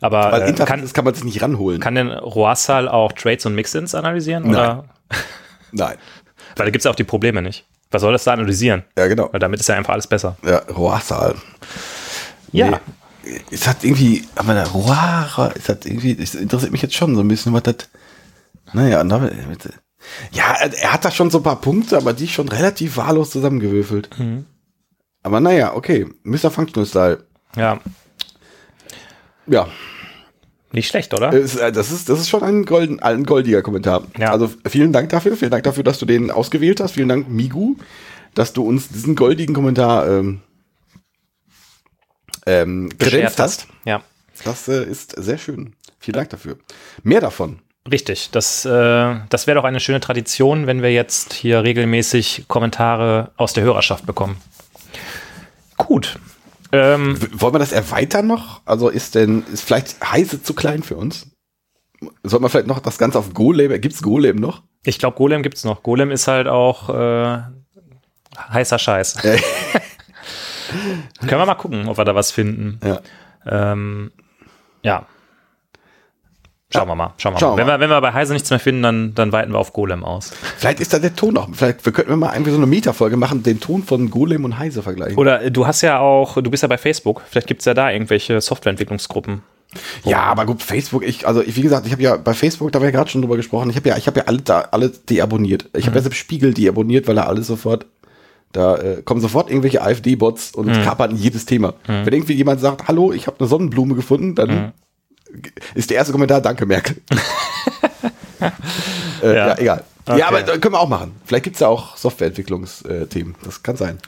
Aber 0.00 0.32
Weil 0.32 0.42
äh, 0.42 0.48
Interface 0.48 0.80
kann, 0.80 0.92
kann 0.92 1.04
man 1.04 1.14
sich 1.14 1.24
nicht 1.24 1.42
ranholen. 1.42 1.80
kann 1.80 1.94
denn 1.94 2.10
Roasal 2.10 2.88
auch 2.88 3.12
Trades 3.12 3.46
und 3.46 3.54
Mixins 3.54 3.94
analysieren? 3.94 4.44
Oder? 4.44 4.84
Nein. 5.72 5.96
Weil 6.56 6.66
da 6.66 6.70
gibt 6.70 6.82
es 6.82 6.86
auch 6.86 6.94
die 6.94 7.04
Probleme 7.04 7.42
nicht. 7.42 7.66
Was 7.90 8.02
soll 8.02 8.12
das 8.12 8.24
da 8.24 8.32
analysieren? 8.32 8.84
Ja, 8.96 9.06
genau. 9.06 9.28
Weil 9.32 9.40
damit 9.40 9.60
ist 9.60 9.68
ja 9.68 9.76
einfach 9.76 9.94
alles 9.94 10.06
besser. 10.06 10.36
Ja, 10.44 10.58
Roasal. 10.58 11.36
Ja. 12.52 12.70
Nee. 12.70 13.40
Es 13.50 13.66
hat 13.68 13.84
irgendwie, 13.84 14.26
aber 14.36 14.54
der 14.54 14.66
Roara, 14.68 15.52
es 15.54 15.68
hat 15.68 15.84
irgendwie, 15.84 16.16
es 16.18 16.34
interessiert 16.34 16.72
mich 16.72 16.82
jetzt 16.82 16.94
schon 16.94 17.14
so 17.14 17.20
ein 17.20 17.28
bisschen, 17.28 17.52
was 17.52 17.62
das, 17.64 17.76
naja, 18.72 19.02
ja, 20.32 20.54
er 20.54 20.92
hat 20.92 21.04
da 21.04 21.10
schon 21.10 21.30
so 21.30 21.38
ein 21.38 21.42
paar 21.42 21.60
Punkte, 21.60 21.96
aber 21.96 22.12
die 22.12 22.28
schon 22.28 22.48
relativ 22.48 22.96
wahllos 22.96 23.30
zusammengewürfelt. 23.30 24.08
Aber 25.22 25.40
naja, 25.40 25.74
okay, 25.74 26.06
Mr. 26.22 26.50
Functional 26.50 26.86
Style. 26.86 27.26
Ja. 27.56 27.80
Ja, 29.48 29.68
Nicht 30.72 30.88
schlecht, 30.88 31.14
oder? 31.14 31.32
äh, 31.32 31.72
das 31.72 31.90
ist, 31.90 32.08
das 32.08 32.20
ist 32.20 32.28
schon 32.28 32.42
ein, 32.42 32.64
golden, 32.64 33.00
ein 33.00 33.24
goldiger 33.24 33.62
Kommentar. 33.62 34.04
Ja. 34.18 34.30
Also 34.30 34.50
vielen 34.68 34.92
Dank 34.92 35.08
dafür, 35.10 35.36
vielen 35.36 35.50
Dank 35.50 35.64
dafür, 35.64 35.84
dass 35.84 35.98
du 35.98 36.06
den 36.06 36.30
ausgewählt 36.30 36.80
hast. 36.80 36.92
Vielen 36.92 37.08
Dank, 37.08 37.28
Migu, 37.28 37.76
dass 38.34 38.52
du 38.52 38.62
uns 38.66 38.88
diesen 38.88 39.16
goldigen 39.16 39.54
Kommentar 39.54 40.06
ähm, 40.08 40.40
ähm, 42.46 42.90
kredenzt 42.98 43.38
hast. 43.40 43.66
Ja. 43.84 44.02
Das 44.44 44.68
äh, 44.68 44.84
ist 44.84 45.12
sehr 45.16 45.38
schön. 45.38 45.74
Vielen 45.98 46.14
Dank 46.16 46.30
dafür. 46.30 46.58
Mehr 47.02 47.20
davon. 47.20 47.58
Richtig, 47.90 48.30
das, 48.30 48.64
äh, 48.66 49.16
das 49.30 49.46
wäre 49.46 49.56
doch 49.56 49.64
eine 49.64 49.80
schöne 49.80 50.00
Tradition, 50.00 50.66
wenn 50.66 50.82
wir 50.82 50.92
jetzt 50.92 51.32
hier 51.32 51.62
regelmäßig 51.64 52.44
Kommentare 52.46 53.32
aus 53.36 53.54
der 53.54 53.64
Hörerschaft 53.64 54.04
bekommen. 54.04 54.36
Gut. 55.78 56.18
Ähm, 56.72 57.18
Wollen 57.32 57.54
wir 57.54 57.58
das 57.58 57.72
erweitern 57.72 58.26
noch? 58.26 58.60
Also 58.64 58.88
ist 58.88 59.14
denn, 59.14 59.44
ist 59.52 59.62
vielleicht 59.62 60.00
Heise 60.12 60.42
zu 60.42 60.54
klein 60.54 60.82
für 60.82 60.96
uns? 60.96 61.30
Soll 62.22 62.40
man 62.40 62.50
vielleicht 62.50 62.66
noch 62.66 62.80
das 62.80 62.98
Ganze 62.98 63.18
auf 63.18 63.34
Golem, 63.34 63.80
gibt's 63.80 64.02
Golem 64.02 64.36
noch? 64.36 64.62
ich 64.84 64.98
glaube, 64.98 65.16
Golem 65.16 65.42
gibt's 65.42 65.64
noch. 65.64 65.82
Golem 65.82 66.10
ist 66.10 66.28
halt 66.28 66.48
auch 66.48 66.88
äh, 66.88 67.40
heißer 68.38 68.78
Scheiß. 68.78 69.14
Können 71.20 71.30
wir 71.30 71.46
mal 71.46 71.54
gucken, 71.54 71.88
ob 71.88 71.98
wir 71.98 72.04
da 72.04 72.14
was 72.14 72.30
finden. 72.30 72.80
Ja. 72.84 73.00
Ähm, 73.46 74.12
ja. 74.82 75.06
Schauen 76.70 76.86
wir 76.86 76.94
mal. 76.94 77.14
Schauen 77.16 77.32
wir 77.34 77.40
Schauen 77.40 77.50
mal. 77.52 77.56
wir 77.56 77.66
Wenn 77.66 77.80
wir, 77.80 77.80
wenn 77.80 77.90
wir 77.90 78.00
bei 78.02 78.12
Heise 78.12 78.34
nichts 78.34 78.50
mehr 78.50 78.58
finden, 78.58 78.82
dann, 78.82 79.14
dann 79.14 79.32
weiten 79.32 79.52
wir 79.52 79.58
auf 79.58 79.72
Golem 79.72 80.04
aus. 80.04 80.32
Vielleicht 80.58 80.80
ist 80.80 80.92
da 80.92 80.98
der 80.98 81.16
Ton 81.16 81.34
noch. 81.34 81.48
Vielleicht 81.52 81.84
wir 81.84 81.92
könnten 81.92 82.10
wir 82.10 82.16
mal 82.16 82.34
irgendwie 82.34 82.50
so 82.50 82.58
eine 82.58 82.66
Meta-Folge 82.66 83.16
machen, 83.16 83.42
den 83.42 83.58
Ton 83.58 83.82
von 83.82 84.10
Golem 84.10 84.44
und 84.44 84.58
Heise 84.58 84.82
vergleichen. 84.82 85.16
Oder 85.16 85.48
du 85.50 85.66
hast 85.66 85.80
ja 85.80 85.98
auch, 85.98 86.34
du 86.34 86.50
bist 86.50 86.62
ja 86.62 86.68
bei 86.68 86.76
Facebook. 86.76 87.22
Vielleicht 87.30 87.46
gibt's 87.46 87.64
ja 87.64 87.72
da 87.72 87.90
irgendwelche 87.90 88.40
Softwareentwicklungsgruppen. 88.40 89.42
Ja, 90.04 90.22
aber 90.24 90.46
gut, 90.46 90.62
Facebook, 90.62 91.06
ich, 91.06 91.26
also 91.26 91.42
ich, 91.42 91.56
wie 91.56 91.62
gesagt, 91.62 91.86
ich 91.86 91.92
habe 91.92 92.02
ja 92.02 92.16
bei 92.16 92.32
Facebook, 92.34 92.72
da 92.72 92.78
haben 92.78 92.84
wir 92.84 92.88
ja 92.88 92.96
gerade 92.96 93.10
schon 93.10 93.20
drüber 93.20 93.36
gesprochen, 93.36 93.68
ich 93.68 93.76
habe 93.76 93.88
ja, 93.88 93.96
ich 93.98 94.06
habe 94.06 94.20
ja 94.20 94.26
alle 94.26 94.38
da, 94.38 94.60
alle 94.70 94.88
deabonniert. 94.88 95.68
Ich 95.76 95.86
habe 95.86 95.96
ja 95.96 96.02
selbst 96.02 96.16
Spiegel 96.16 96.54
deabonniert, 96.54 97.06
weil 97.06 97.18
er 97.18 97.28
alles 97.28 97.48
sofort, 97.48 97.86
da 98.52 98.76
äh, 98.76 99.02
kommen 99.02 99.20
sofort 99.20 99.50
irgendwelche 99.50 99.82
AfD-Bots 99.82 100.54
und 100.54 100.72
kapern 100.84 101.16
jedes 101.16 101.44
Thema. 101.44 101.74
Wenn 101.86 102.14
irgendwie 102.14 102.32
jemand 102.32 102.60
sagt, 102.60 102.88
hallo, 102.88 103.12
ich 103.12 103.26
habe 103.26 103.38
eine 103.40 103.48
Sonnenblume 103.48 103.94
gefunden, 103.94 104.34
dann 104.34 104.72
ist 105.74 105.90
der 105.90 105.96
erste 105.98 106.12
Kommentar, 106.12 106.40
danke 106.40 106.66
Merkel. 106.66 106.96
äh, 109.22 109.26
ja. 109.26 109.48
Ja. 109.48 109.58
egal. 109.58 109.84
Okay. 110.06 110.18
Ja, 110.20 110.28
aber 110.28 110.42
da 110.42 110.56
können 110.56 110.74
wir 110.74 110.80
auch 110.80 110.88
machen. 110.88 111.14
Vielleicht 111.26 111.44
gibt's 111.44 111.60
ja 111.60 111.68
auch 111.68 111.96
Softwareentwicklungsthemen. 111.96 113.34
Das 113.44 113.62
kann 113.62 113.76
sein. 113.76 113.98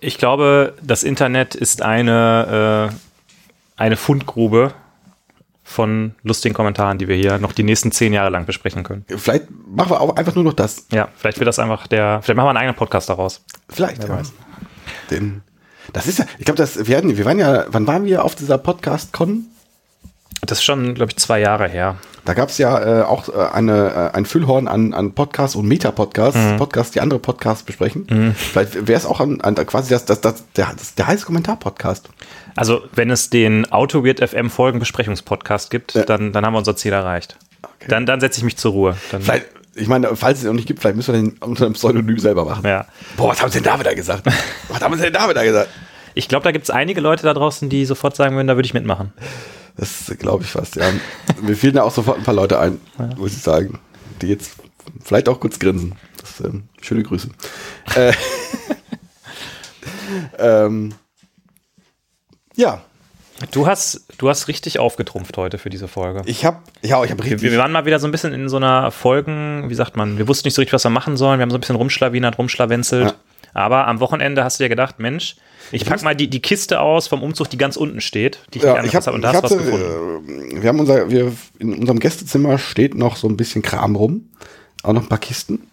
Ich 0.00 0.18
glaube, 0.18 0.74
das 0.82 1.04
Internet 1.04 1.54
ist 1.54 1.80
eine, 1.80 2.90
äh, 2.90 3.80
eine 3.80 3.96
Fundgrube 3.96 4.74
von 5.62 6.14
lustigen 6.24 6.54
Kommentaren, 6.54 6.98
die 6.98 7.06
wir 7.06 7.14
hier 7.14 7.38
noch 7.38 7.52
die 7.52 7.62
nächsten 7.62 7.92
zehn 7.92 8.12
Jahre 8.12 8.30
lang 8.30 8.46
besprechen 8.46 8.82
können. 8.82 9.04
Vielleicht 9.08 9.44
machen 9.50 9.90
wir 9.90 10.00
auch 10.00 10.16
einfach 10.16 10.34
nur 10.34 10.42
noch 10.42 10.54
das. 10.54 10.86
Ja, 10.90 11.08
vielleicht 11.16 11.38
wird 11.38 11.46
das 11.46 11.60
einfach 11.60 11.86
der, 11.86 12.20
vielleicht 12.22 12.36
machen 12.36 12.46
wir 12.46 12.50
einen 12.50 12.58
eigenen 12.58 12.76
Podcast 12.76 13.08
daraus. 13.08 13.44
Vielleicht. 13.68 14.02
Wer 14.02 14.08
ja. 14.08 14.18
weiß. 14.18 14.32
Denn 15.10 15.42
das 15.92 16.06
ist 16.06 16.18
ja, 16.18 16.26
ich 16.38 16.44
glaube, 16.44 16.58
das 16.58 16.86
wir, 16.86 16.96
hatten, 16.96 17.16
wir 17.16 17.24
waren 17.24 17.38
ja, 17.38 17.66
wann 17.68 17.86
waren 17.86 18.04
wir 18.04 18.24
auf 18.24 18.34
dieser 18.34 18.58
Podcast-Con? 18.58 19.46
Das 20.40 20.58
ist 20.58 20.64
schon, 20.64 20.94
glaube 20.94 21.10
ich, 21.12 21.16
zwei 21.18 21.40
Jahre 21.40 21.68
her. 21.68 21.96
Da 22.24 22.34
gab 22.34 22.48
es 22.50 22.58
ja 22.58 23.00
äh, 23.00 23.02
auch 23.02 23.28
äh, 23.28 23.32
eine, 23.52 24.10
äh, 24.12 24.16
ein 24.16 24.24
Füllhorn 24.26 24.68
an, 24.68 24.94
an 24.94 25.12
Podcasts 25.12 25.56
und 25.56 25.66
Meta-Podcasts, 25.66 26.38
Mhm. 26.38 26.56
Podcasts, 26.56 26.92
die 26.92 27.00
andere 27.00 27.18
Podcasts 27.20 27.64
besprechen. 27.64 28.34
Vielleicht 28.36 28.86
wäre 28.86 28.98
es 28.98 29.06
auch 29.06 29.20
an, 29.20 29.40
an 29.40 29.54
quasi 29.66 29.90
das, 29.90 30.04
das, 30.04 30.20
das, 30.20 30.44
der, 30.54 30.72
das, 30.76 30.94
der 30.94 31.06
heiße 31.08 31.26
Kommentar-Podcast. 31.26 32.08
Also, 32.54 32.82
wenn 32.94 33.10
es 33.10 33.30
den 33.30 33.70
AutoWeird 33.72 34.20
FM 34.28 34.50
Folgenbesprechungspodcast 34.50 35.70
gibt, 35.70 35.96
dann, 36.08 36.32
dann 36.32 36.44
haben 36.46 36.54
wir 36.54 36.58
unser 36.58 36.76
Ziel 36.76 36.92
erreicht. 36.92 37.36
Dann, 37.88 38.06
dann 38.06 38.20
setze 38.20 38.38
ich 38.38 38.44
mich 38.44 38.56
zur 38.56 38.72
Ruhe. 38.72 38.96
Dann, 39.10 39.22
Vielleicht, 39.22 39.46
ich 39.74 39.88
meine, 39.88 40.14
falls 40.14 40.38
es 40.38 40.42
den 40.44 40.48
noch 40.50 40.56
nicht 40.56 40.68
gibt, 40.68 40.80
vielleicht 40.80 40.96
müssen 40.96 41.14
wir 41.14 41.20
den 41.20 41.38
unter 41.38 41.64
einem 41.64 41.74
Pseudonym 41.74 42.18
selber 42.18 42.44
machen. 42.44 42.64
ja. 42.66 42.84
Boah, 43.16 43.30
was 43.30 43.40
haben 43.42 43.50
sie 43.50 43.60
denn 43.62 43.72
da 43.72 43.80
wieder 43.80 43.94
gesagt? 43.94 44.26
was 44.68 44.80
haben 44.80 44.94
sie 44.96 45.02
denn 45.02 45.12
da 45.14 45.28
wieder 45.28 45.44
gesagt? 45.44 45.70
Ich 46.14 46.28
glaube, 46.28 46.44
da 46.44 46.52
gibt 46.52 46.64
es 46.64 46.70
einige 46.70 47.00
Leute 47.00 47.22
da 47.24 47.32
draußen, 47.34 47.68
die 47.70 47.84
sofort 47.86 48.14
sagen 48.14 48.36
würden, 48.36 48.46
da 48.48 48.56
würde 48.56 48.66
ich 48.66 48.74
mitmachen. 48.74 49.12
Das 49.76 50.12
glaube 50.18 50.44
ich 50.44 50.50
fast, 50.50 50.76
ja. 50.76 50.90
Mir 51.40 51.56
fielen 51.56 51.74
da 51.74 51.82
auch 51.82 51.94
sofort 51.94 52.18
ein 52.18 52.24
paar 52.24 52.34
Leute 52.34 52.58
ein, 52.58 52.80
muss 53.16 53.32
ich 53.32 53.42
sagen, 53.42 53.78
die 54.20 54.28
jetzt 54.28 54.56
vielleicht 55.02 55.28
auch 55.28 55.40
kurz 55.40 55.58
grinsen. 55.58 55.94
Das, 56.20 56.40
ähm, 56.40 56.64
schöne 56.80 57.02
Grüße. 57.02 57.28
Äh, 57.94 58.12
ähm, 60.38 60.94
ja, 62.54 62.82
Du 63.50 63.66
hast, 63.66 64.06
du 64.18 64.28
hast 64.28 64.46
richtig 64.46 64.78
aufgetrumpft 64.78 65.36
heute 65.36 65.58
für 65.58 65.68
diese 65.70 65.88
Folge. 65.88 66.22
ich 66.26 66.44
habe 66.44 66.58
ja, 66.82 67.02
ich 67.02 67.10
habe 67.10 67.24
Wir, 67.24 67.32
richtig. 67.32 67.50
wir 67.50 67.58
waren 67.58 67.72
mal 67.72 67.86
wieder 67.86 67.98
so 67.98 68.06
ein 68.06 68.12
bisschen 68.12 68.32
in 68.32 68.48
so 68.48 68.56
einer 68.56 68.90
Folgen, 68.90 69.68
wie 69.68 69.74
sagt 69.74 69.96
man, 69.96 70.18
wir 70.18 70.28
wussten 70.28 70.46
nicht 70.46 70.54
so 70.54 70.60
richtig, 70.60 70.74
was 70.74 70.84
wir 70.84 70.90
machen 70.90 71.16
sollen. 71.16 71.38
Wir 71.40 71.42
haben 71.42 71.50
so 71.50 71.56
ein 71.56 71.60
bisschen 71.60 71.76
rumschlawinert, 71.76 72.38
rumschlawenzelt. 72.38 73.08
Ja. 73.10 73.14
Aber 73.54 73.86
am 73.86 74.00
Wochenende 74.00 74.44
hast 74.44 74.58
du 74.58 74.64
dir 74.64 74.68
gedacht, 74.68 74.98
Mensch, 74.98 75.36
ich 75.70 75.84
pack 75.84 76.02
mal 76.02 76.16
die, 76.16 76.28
die 76.28 76.40
Kiste 76.40 76.80
aus 76.80 77.06
vom 77.06 77.22
Umzug, 77.22 77.50
die 77.50 77.58
ganz 77.58 77.76
unten 77.76 78.00
steht, 78.00 78.40
die 78.52 78.58
ich 78.58 78.64
ja, 78.64 78.74
nicht 78.80 78.86
ich 78.86 78.94
hab, 78.94 79.06
habe. 79.06 79.16
Und 79.16 79.22
da 79.22 79.32
hast 79.32 79.44
du 79.44 79.56
was 79.56 79.64
gefunden. 79.64 80.56
äh, 80.56 80.62
wir 80.62 80.68
haben 80.68 80.80
unser, 80.80 81.10
wir, 81.10 81.32
in 81.58 81.74
unserem 81.74 81.98
Gästezimmer 81.98 82.58
steht 82.58 82.94
noch 82.94 83.16
so 83.16 83.28
ein 83.28 83.36
bisschen 83.36 83.62
Kram 83.62 83.96
rum, 83.96 84.30
auch 84.82 84.92
noch 84.92 85.02
ein 85.02 85.08
paar 85.08 85.18
Kisten. 85.18 85.66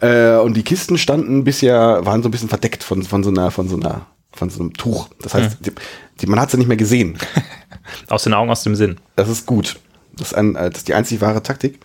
Äh, 0.00 0.36
und 0.36 0.54
die 0.54 0.62
Kisten 0.62 0.98
standen 0.98 1.44
bisher, 1.44 2.04
waren 2.04 2.22
so 2.22 2.28
ein 2.28 2.32
bisschen 2.32 2.48
verdeckt 2.48 2.82
von, 2.82 3.02
von 3.02 3.24
so 3.24 3.30
einer, 3.30 3.50
von 3.50 3.68
so 3.68 3.76
einer, 3.76 4.06
von 4.32 4.50
so 4.50 4.60
einem 4.60 4.74
Tuch. 4.74 5.08
Das 5.22 5.34
heißt, 5.34 5.58
die, 5.60 5.72
die, 6.20 6.26
man 6.26 6.40
hat 6.40 6.50
sie 6.50 6.58
nicht 6.58 6.68
mehr 6.68 6.76
gesehen. 6.76 7.18
Aus 8.08 8.24
den 8.24 8.34
Augen, 8.34 8.48
aus 8.48 8.62
dem 8.62 8.76
Sinn. 8.76 8.98
Das 9.16 9.28
ist 9.28 9.44
gut. 9.44 9.78
Das 10.12 10.28
ist, 10.28 10.34
ein, 10.34 10.54
äh, 10.54 10.70
das 10.70 10.78
ist 10.78 10.88
die 10.88 10.94
einzig 10.94 11.20
wahre 11.20 11.42
Taktik. 11.42 11.80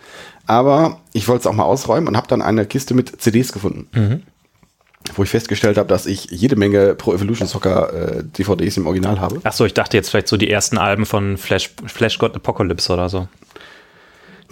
Aber 0.45 1.01
ich 1.11 1.27
wollte 1.27 1.41
es 1.41 1.47
auch 1.47 1.53
mal 1.53 1.63
ausräumen 1.63 2.07
und 2.07 2.15
habe 2.15 2.27
dann 2.27 2.41
eine 2.41 2.65
Kiste 2.65 2.93
mit 2.93 3.19
CDs 3.19 3.51
gefunden. 3.51 3.87
Wo 5.15 5.23
ich 5.23 5.29
festgestellt 5.29 5.77
habe, 5.77 5.87
dass 5.89 6.05
ich 6.05 6.25
jede 6.31 6.55
Menge 6.55 6.95
Pro 6.95 7.13
Evolution 7.13 7.47
Soccer 7.47 7.93
äh, 8.19 8.23
DVDs 8.23 8.77
im 8.77 8.85
Original 8.87 9.19
habe. 9.19 9.39
Ach 9.43 9.53
so, 9.53 9.65
ich 9.65 9.73
dachte 9.73 9.97
jetzt 9.97 10.09
vielleicht 10.09 10.27
so 10.27 10.37
die 10.37 10.49
ersten 10.49 10.77
Alben 10.77 11.05
von 11.05 11.37
Flash, 11.37 11.71
Flash 11.85 12.17
God 12.19 12.35
Apocalypse 12.35 12.91
oder 12.93 13.09
so. 13.09 13.27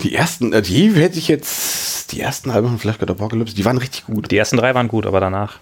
Die 0.03 0.13
ersten, 0.15 0.53
äh, 0.53 0.61
die 0.61 0.91
hätte 0.93 1.17
ich 1.19 1.27
jetzt, 1.27 2.11
die 2.11 2.19
ersten 2.21 2.49
Alben 2.51 2.67
von 2.67 2.79
Flash 2.79 2.97
God 2.99 3.09
Apocalypse, 3.11 3.55
die 3.55 3.65
waren 3.65 3.77
richtig 3.77 4.05
gut. 4.05 4.31
Die 4.31 4.37
ersten 4.37 4.57
drei 4.57 4.73
waren 4.75 4.87
gut, 4.87 5.05
aber 5.05 5.19
danach. 5.19 5.59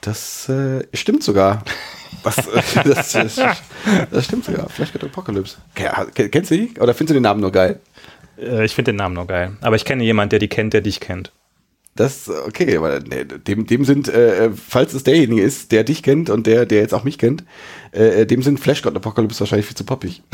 Das 0.00 0.48
äh, 0.48 0.84
stimmt 0.92 1.22
sogar. 1.22 1.62
Das, 2.22 2.38
äh, 2.38 2.60
das, 2.84 3.12
das, 3.12 3.40
das 4.10 4.24
stimmt 4.24 4.44
sogar. 4.44 4.68
Flash 4.68 4.92
God 4.92 5.04
Apocalypse. 5.04 5.56
Ke- 5.74 6.28
Kennst 6.28 6.50
du 6.50 6.56
die? 6.56 6.74
Oder 6.80 6.94
findest 6.94 7.10
du 7.10 7.14
den 7.14 7.22
Namen 7.22 7.40
nur 7.40 7.52
geil? 7.52 7.80
Äh, 8.38 8.64
ich 8.64 8.74
finde 8.74 8.92
den 8.92 8.96
Namen 8.96 9.14
nur 9.14 9.26
geil. 9.26 9.52
Aber 9.60 9.76
ich 9.76 9.84
kenne 9.84 10.02
jemanden, 10.04 10.30
der 10.30 10.38
die 10.40 10.48
kennt, 10.48 10.72
der 10.74 10.80
dich 10.80 11.00
kennt. 11.00 11.30
Das, 11.96 12.28
okay, 12.28 12.76
aber 12.76 12.98
dem, 12.98 13.66
dem 13.66 13.84
sind, 13.84 14.08
äh, 14.08 14.50
falls 14.50 14.94
es 14.94 15.04
derjenige 15.04 15.42
ist, 15.42 15.70
der 15.70 15.84
dich 15.84 16.02
kennt 16.02 16.28
und 16.28 16.46
der, 16.46 16.66
der 16.66 16.80
jetzt 16.80 16.92
auch 16.92 17.04
mich 17.04 17.18
kennt, 17.18 17.44
äh, 17.92 18.26
dem 18.26 18.42
sind 18.42 18.58
Flash 18.58 18.82
God 18.82 18.96
Apocalypse 18.96 19.38
wahrscheinlich 19.40 19.66
viel 19.66 19.76
zu 19.76 19.84
poppig. 19.84 20.22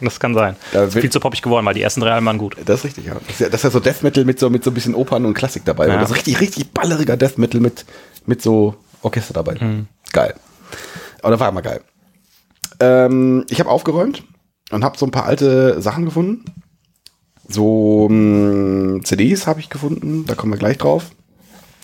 Das 0.00 0.20
kann 0.20 0.32
sein. 0.32 0.54
Da 0.70 0.84
Ist 0.84 0.96
viel 0.96 1.10
zu 1.10 1.18
poppig 1.18 1.42
geworden, 1.42 1.66
weil 1.66 1.74
die 1.74 1.82
ersten 1.82 2.00
drei 2.00 2.12
Alben 2.12 2.24
waren 2.24 2.38
gut. 2.38 2.54
Das 2.64 2.78
ist 2.78 2.84
richtig, 2.84 3.06
ja. 3.06 3.14
Das 3.14 3.30
ist 3.30 3.40
ja, 3.40 3.48
das 3.48 3.54
ist 3.58 3.64
ja 3.64 3.70
so 3.70 3.80
Death 3.80 4.04
Metal 4.04 4.24
mit 4.24 4.38
so, 4.38 4.48
mit 4.48 4.62
so 4.62 4.70
ein 4.70 4.74
bisschen 4.74 4.94
Opern 4.94 5.24
und 5.24 5.34
Klassik 5.34 5.64
dabei. 5.64 5.88
Ja. 5.88 5.98
Das 5.98 6.10
ist 6.10 6.16
richtig, 6.18 6.40
richtig 6.40 6.70
balleriger 6.72 7.16
Death 7.16 7.36
Metal 7.36 7.60
mit, 7.60 7.84
mit 8.24 8.40
so 8.40 8.76
Orchester 9.02 9.34
dabei. 9.34 9.56
Geil. 10.12 10.34
Aber 11.20 11.32
das 11.32 11.40
war 11.40 11.48
immer 11.48 11.62
geil. 11.62 11.80
Ähm, 12.78 13.44
ich 13.50 13.58
habe 13.58 13.70
aufgeräumt 13.70 14.22
und 14.70 14.84
habe 14.84 14.96
so 14.96 15.04
ein 15.04 15.10
paar 15.10 15.24
alte 15.24 15.82
Sachen 15.82 16.04
gefunden. 16.04 16.44
So 17.48 18.08
mh, 18.10 19.02
CDs 19.04 19.46
habe 19.46 19.60
ich 19.60 19.70
gefunden, 19.70 20.26
da 20.26 20.34
kommen 20.34 20.52
wir 20.52 20.58
gleich 20.58 20.78
drauf. 20.78 21.10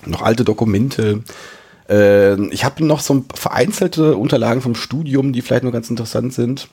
Noch 0.07 0.23
alte 0.23 0.45
Dokumente. 0.45 1.23
Äh, 1.89 2.41
ich 2.49 2.65
habe 2.65 2.85
noch 2.85 3.01
so 3.01 3.15
ein 3.15 3.25
vereinzelte 3.35 4.17
Unterlagen 4.17 4.61
vom 4.61 4.75
Studium, 4.75 5.33
die 5.33 5.41
vielleicht 5.41 5.63
nur 5.63 5.73
ganz 5.73 5.89
interessant 5.89 6.35
sind. 6.35 6.69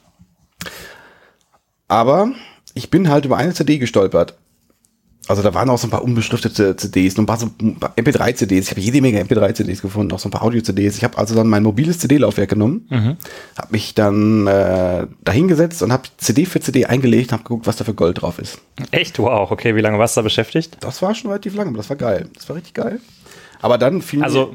Aber 1.88 2.32
ich 2.74 2.90
bin 2.90 3.10
halt 3.10 3.26
über 3.26 3.38
eine 3.38 3.54
CD 3.54 3.78
gestolpert. 3.78 4.36
Also 5.32 5.42
da 5.44 5.54
waren 5.54 5.70
auch 5.70 5.78
so 5.78 5.88
ein 5.88 5.90
paar 5.90 6.04
unbeschriftete 6.04 6.76
CDs, 6.76 7.18
ein 7.18 7.26
paar 7.26 7.38
so 7.38 7.50
ein 7.62 7.80
paar 7.80 7.94
MP3-CDs. 7.96 8.66
Ich 8.66 8.72
habe 8.72 8.82
jede 8.82 9.02
Menge 9.02 9.22
MP3-CDs 9.24 9.82
gefunden, 9.82 10.14
auch 10.14 10.20
so 10.20 10.28
ein 10.30 10.32
paar 10.32 10.44
Audio-CDs. 10.44 10.98
Ich 10.98 11.04
habe 11.04 11.18
also 11.18 11.34
dann 11.36 11.48
mein 11.48 11.64
mobiles 11.64 12.00
CD-Laufwerk 12.00 12.50
genommen, 12.50 13.18
habe 13.58 13.68
mich 13.72 13.96
dann 13.96 14.46
äh, 14.48 15.08
dahingesetzt 15.24 15.82
und 15.82 15.92
habe 15.92 16.04
CD 16.18 16.46
für 16.46 16.60
CD 16.60 16.86
eingelegt 16.86 17.30
und 17.32 17.34
habe 17.40 17.44
geguckt, 17.44 17.66
was 17.68 17.78
da 17.78 17.84
für 17.84 17.94
Gold 17.94 18.22
drauf 18.22 18.40
ist. 18.40 18.60
Echt? 18.92 19.18
Wow, 19.20 19.52
okay, 19.52 19.76
wie 19.76 19.82
lange 19.82 19.98
warst 19.98 20.16
du 20.18 20.20
da 20.20 20.24
beschäftigt? 20.24 20.78
Das 20.82 21.02
war 21.02 21.16
schon 21.16 21.32
relativ 21.32 21.56
lange, 21.56 21.70
aber 21.70 21.78
das 21.78 21.90
war 21.90 21.98
geil. 21.98 22.30
Das 22.36 22.48
war 22.50 22.56
richtig 22.56 22.74
geil. 22.74 23.00
Aber 23.62 23.78
dann 23.78 24.02
fiel 24.02 24.24
Also, 24.24 24.54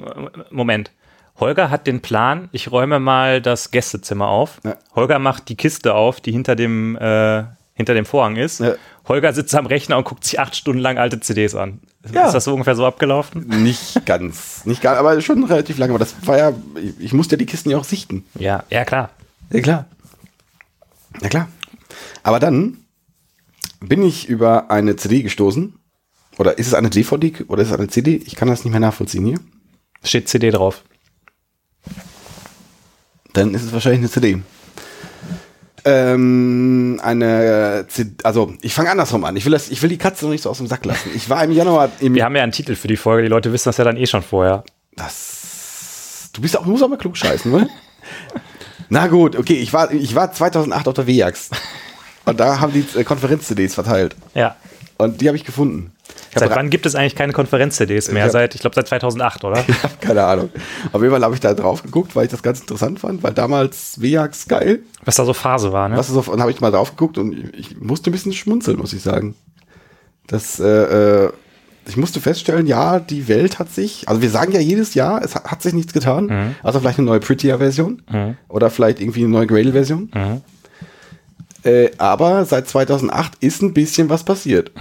Moment. 0.51 0.91
Holger 1.39 1.71
hat 1.71 1.87
den 1.87 2.01
Plan, 2.01 2.49
ich 2.53 2.71
räume 2.73 2.99
mal 2.99 3.43
das 3.43 3.71
Gästezimmer 3.71 4.29
auf. 4.29 4.59
Ja. 4.65 4.77
Holger 4.95 5.19
macht 5.19 5.49
die 5.51 5.57
Kiste 5.57 5.95
auf, 5.95 6.21
die 6.21 6.33
hinter 6.33 6.57
dem, 6.57 6.97
äh, 6.97 7.45
hinter 7.77 7.95
dem 7.95 8.07
Vorhang 8.07 8.37
ist. 8.37 8.61
Ja. 8.61 8.75
Holger 9.07 9.33
sitzt 9.33 9.55
am 9.55 9.67
Rechner 9.67 9.99
und 9.99 10.05
guckt 10.05 10.25
sich 10.25 10.41
acht 10.41 10.57
Stunden 10.57 10.81
lang 10.81 10.99
alte 10.99 11.21
CDs 11.21 11.55
an. 11.55 11.81
Ja. 12.13 12.27
Ist 12.27 12.33
das 12.33 12.45
so 12.45 12.53
ungefähr 12.53 12.75
so 12.75 12.87
abgelaufen? 12.87 13.47
nicht 13.63 14.05
ganz, 14.07 14.65
nicht 14.65 14.83
ganz, 14.83 14.99
aber 14.99 15.21
schon 15.21 15.45
relativ 15.45 15.79
lange. 15.79 15.93
Aber 15.93 15.99
das 15.99 16.15
war 16.27 16.39
ja, 16.39 16.53
ich, 16.83 16.99
ich 16.99 17.13
musste 17.13 17.37
ja 17.37 17.39
die 17.39 17.47
Kisten 17.47 17.71
ja 17.71 17.77
auch 17.77 17.85
sichten. 17.85 18.25
Ja, 18.35 18.65
ja 18.71 18.85
klar. 18.85 19.11
Ja, 19.53 19.61
klar. 19.61 19.85
Ja, 21.21 21.29
klar. 21.29 21.49
Aber 22.23 22.41
dann 22.41 22.79
bin 23.81 24.03
ich 24.03 24.29
über 24.29 24.71
eine 24.71 24.97
CD 24.97 25.23
gestoßen. 25.23 25.75
Oder 26.39 26.59
ist 26.59 26.67
es 26.67 26.75
eine 26.75 26.91
DVD 26.91 27.45
oder 27.49 27.63
ist 27.63 27.69
es 27.69 27.79
eine 27.79 27.89
CD? 27.89 28.17
Ich 28.17 28.37
kann 28.37 28.49
das 28.49 28.65
nicht 28.65 28.73
mehr 28.73 28.81
nachvollziehen 28.81 29.25
hier. 29.25 29.39
Steht 30.03 30.29
CD 30.29 30.51
drauf. 30.51 30.83
Dann 33.33 33.55
ist 33.55 33.63
es 33.65 33.73
wahrscheinlich 33.73 34.01
eine 34.01 34.11
CD. 34.11 34.43
Ähm, 35.89 37.01
eine 37.01 37.87
CD, 37.87 38.17
also 38.25 38.53
ich 38.61 38.75
fange 38.75 38.91
andersrum 38.91 39.25
an. 39.25 39.37
Ich 39.37 39.45
will, 39.45 39.53
das, 39.53 39.71
ich 39.71 39.81
will 39.83 39.89
die 39.89 39.99
Katze 39.99 40.25
noch 40.25 40.33
nicht 40.33 40.43
so 40.43 40.51
aus 40.51 40.59
dem 40.59 40.67
Sack 40.67 40.85
lassen. 40.85 41.11
Ich 41.15 41.31
war 41.31 41.45
im 41.45 41.53
Januar 41.53 41.91
im 42.01 42.17
Wir 42.17 42.25
haben 42.25 42.35
ja 42.35 42.43
einen 42.43 42.51
Titel 42.51 42.75
für 42.75 42.89
die 42.89 42.97
Folge, 42.97 43.23
die 43.23 43.29
Leute 43.29 43.53
wissen 43.53 43.69
das 43.69 43.77
ja 43.77 43.85
dann 43.85 43.97
eh 43.97 44.07
schon 44.07 44.23
vorher. 44.23 44.65
Das. 44.97 46.31
Du 46.33 46.41
bist 46.41 46.59
auch, 46.59 46.65
du 46.65 46.71
musst 46.71 46.83
auch 46.83 46.89
mal 46.89 46.99
klug 46.99 47.17
scheißen, 47.17 47.53
ne? 47.53 47.71
Na 48.89 49.07
gut, 49.07 49.37
okay, 49.37 49.55
ich 49.55 49.73
war, 49.73 49.93
ich 49.93 50.17
war 50.17 50.33
2008 50.33 50.89
auf 50.89 50.95
der 50.95 51.07
WIAX. 51.07 51.51
Und 52.25 52.41
da 52.41 52.59
haben 52.59 52.73
die 52.73 52.85
äh, 52.99 53.05
Konferenz-CDs 53.05 53.75
verteilt. 53.75 54.17
Ja. 54.35 54.57
Und 54.99 55.21
die 55.21 55.29
habe 55.29 55.37
ich 55.37 55.45
gefunden. 55.45 55.93
Seit 56.39 56.51
wann 56.55 56.71
gibt 56.71 56.87
es 56.87 56.95
eigentlich 56.95 57.15
keine 57.15 57.33
Konferenz-CDs 57.33 58.11
mehr? 58.13 58.27
Ich 58.27 58.33
seit, 58.33 58.55
ich 58.55 58.61
glaube, 58.61 58.75
seit 58.75 58.89
2008, 58.89 59.45
oder? 59.45 59.65
Ich 59.69 59.83
habe 59.83 59.95
keine 60.01 60.25
Ahnung. 60.25 60.51
Auf 60.93 61.01
jeden 61.01 61.13
Fall 61.13 61.23
habe 61.23 61.35
ich 61.35 61.41
da 61.41 61.55
drauf 61.55 61.83
geguckt, 61.83 62.15
weil 62.15 62.27
ich 62.27 62.31
das 62.31 62.43
ganz 62.43 62.61
interessant 62.61 63.01
fand, 63.01 63.23
weil 63.23 63.33
damals 63.33 64.01
WIAX 64.01 64.47
geil. 64.47 64.81
Was 65.05 65.17
da 65.17 65.25
so 65.25 65.33
Phase 65.33 65.73
war, 65.73 65.89
ne? 65.89 65.97
Was 65.97 66.15
auf, 66.15 66.29
und 66.29 66.41
habe 66.41 66.51
ich 66.51 66.61
mal 66.61 66.71
drauf 66.71 66.91
geguckt 66.91 67.19
und 67.19 67.55
ich, 67.57 67.79
musste 67.81 68.11
ein 68.11 68.13
bisschen 68.13 68.33
schmunzeln, 68.33 68.79
muss 68.79 68.93
ich 68.93 69.03
sagen. 69.03 69.35
Das, 70.27 70.61
äh, 70.61 71.25
äh, 71.25 71.33
ich 71.87 71.97
musste 71.97 72.21
feststellen, 72.21 72.67
ja, 72.67 72.99
die 72.99 73.29
Welt 73.29 73.59
hat 73.59 73.71
sich, 73.71 74.09
also 74.09 74.21
wir 74.21 74.31
sagen 74.31 74.53
ja 74.53 74.61
jedes 74.61 74.95
Jahr, 74.95 75.23
es 75.23 75.37
hat, 75.37 75.45
hat 75.45 75.63
sich 75.63 75.73
nichts 75.73 75.93
getan, 75.93 76.55
also 76.63 76.81
vielleicht 76.81 76.99
eine 76.99 77.07
neue 77.07 77.21
Prettier-Version 77.21 78.03
oder 78.49 78.71
vielleicht 78.71 79.01
irgendwie 79.01 79.21
eine 79.21 79.29
neue 79.31 79.47
Gradle-Version. 79.47 80.11
Äh, 81.63 81.91
aber 81.99 82.45
seit 82.45 82.69
2008 82.69 83.35
ist 83.41 83.63
ein 83.63 83.73
bisschen 83.73 84.09
was 84.11 84.25
passiert. 84.25 84.73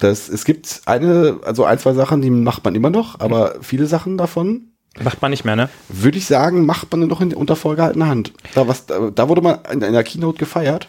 Das, 0.00 0.28
es 0.28 0.44
gibt 0.44 0.82
eine, 0.86 1.40
also 1.44 1.64
ein, 1.64 1.78
zwei 1.78 1.92
Sachen, 1.92 2.22
die 2.22 2.30
macht 2.30 2.64
man 2.64 2.74
immer 2.74 2.90
noch, 2.90 3.18
aber 3.20 3.56
viele 3.60 3.86
Sachen 3.86 4.16
davon 4.16 4.72
Macht 5.02 5.22
man 5.22 5.30
nicht 5.30 5.44
mehr, 5.44 5.56
ne? 5.56 5.68
würde 5.88 6.18
ich 6.18 6.26
sagen, 6.26 6.66
macht 6.66 6.90
man 6.90 7.06
noch 7.06 7.20
in, 7.20 7.32
unter 7.34 7.56
vorgehaltener 7.56 8.08
Hand. 8.08 8.32
Da, 8.54 8.66
was, 8.66 8.86
da, 8.86 9.10
da 9.14 9.28
wurde 9.28 9.42
man 9.42 9.58
in 9.70 9.84
einer 9.84 10.02
Keynote 10.02 10.38
gefeiert. 10.38 10.88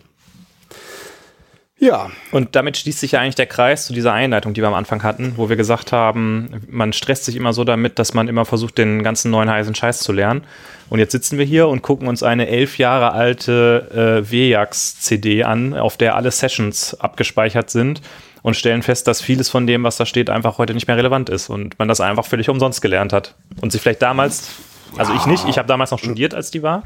Ja, 1.82 2.10
Und 2.32 2.58
damit 2.58 2.76
schließt 2.76 3.00
sich 3.00 3.14
ja 3.14 3.22
eigentlich 3.22 3.36
der 3.36 3.46
Kreis 3.46 3.86
zu 3.86 3.94
dieser 3.94 4.12
Einleitung, 4.12 4.54
die 4.54 4.62
wir 4.62 4.68
am 4.68 4.74
Anfang 4.74 5.02
hatten, 5.02 5.34
wo 5.38 5.48
wir 5.48 5.56
gesagt 5.56 5.94
haben, 5.94 6.62
man 6.68 6.92
stresst 6.92 7.24
sich 7.24 7.38
immer 7.38 7.54
so 7.54 7.64
damit, 7.64 8.00
dass 8.00 8.14
man 8.14 8.28
immer 8.28 8.44
versucht, 8.44 8.78
den 8.78 9.02
ganzen 9.02 9.32
neuen 9.32 9.50
heißen 9.50 9.74
Scheiß 9.74 10.00
zu 10.00 10.12
lernen. 10.12 10.44
Und 10.90 11.00
jetzt 11.00 11.14
sitzen 11.14 11.38
wir 11.38 11.46
hier 11.46 11.70
und 11.70 11.82
gucken 11.82 12.10
uns 12.10 12.22
eine 12.22 12.48
elf 12.50 12.80
Jahre 12.80 13.14
alte 13.14 14.24
äh, 14.26 14.30
WJAX-CD 14.30 15.46
an, 15.46 15.74
auf 15.74 15.96
der 15.96 16.18
alle 16.18 16.32
Sessions 16.32 17.00
abgespeichert 17.00 17.70
sind 17.70 18.02
und 18.42 18.56
stellen 18.56 18.82
fest, 18.82 19.08
dass 19.08 19.22
vieles 19.22 19.50
von 19.50 19.68
dem, 19.68 19.84
was 19.84 19.98
da 19.98 20.06
steht, 20.06 20.30
einfach 20.30 20.58
heute 20.58 20.74
nicht 20.74 20.88
mehr 20.88 20.98
relevant 20.98 21.30
ist 21.30 21.50
und 21.50 21.78
man 21.80 21.88
das 21.88 22.02
einfach 22.02 22.26
völlig 22.26 22.50
umsonst 22.50 22.82
gelernt 22.82 23.14
hat. 23.14 23.36
Und 23.62 23.72
sich 23.72 23.82
vielleicht 23.82 24.02
damals, 24.02 24.50
also 24.98 25.14
ich 25.14 25.26
nicht, 25.26 25.48
ich 25.48 25.58
habe 25.58 25.68
damals 25.68 25.92
noch 25.92 26.00
studiert, 26.00 26.34
als 26.34 26.52
die 26.52 26.64
war. 26.64 26.84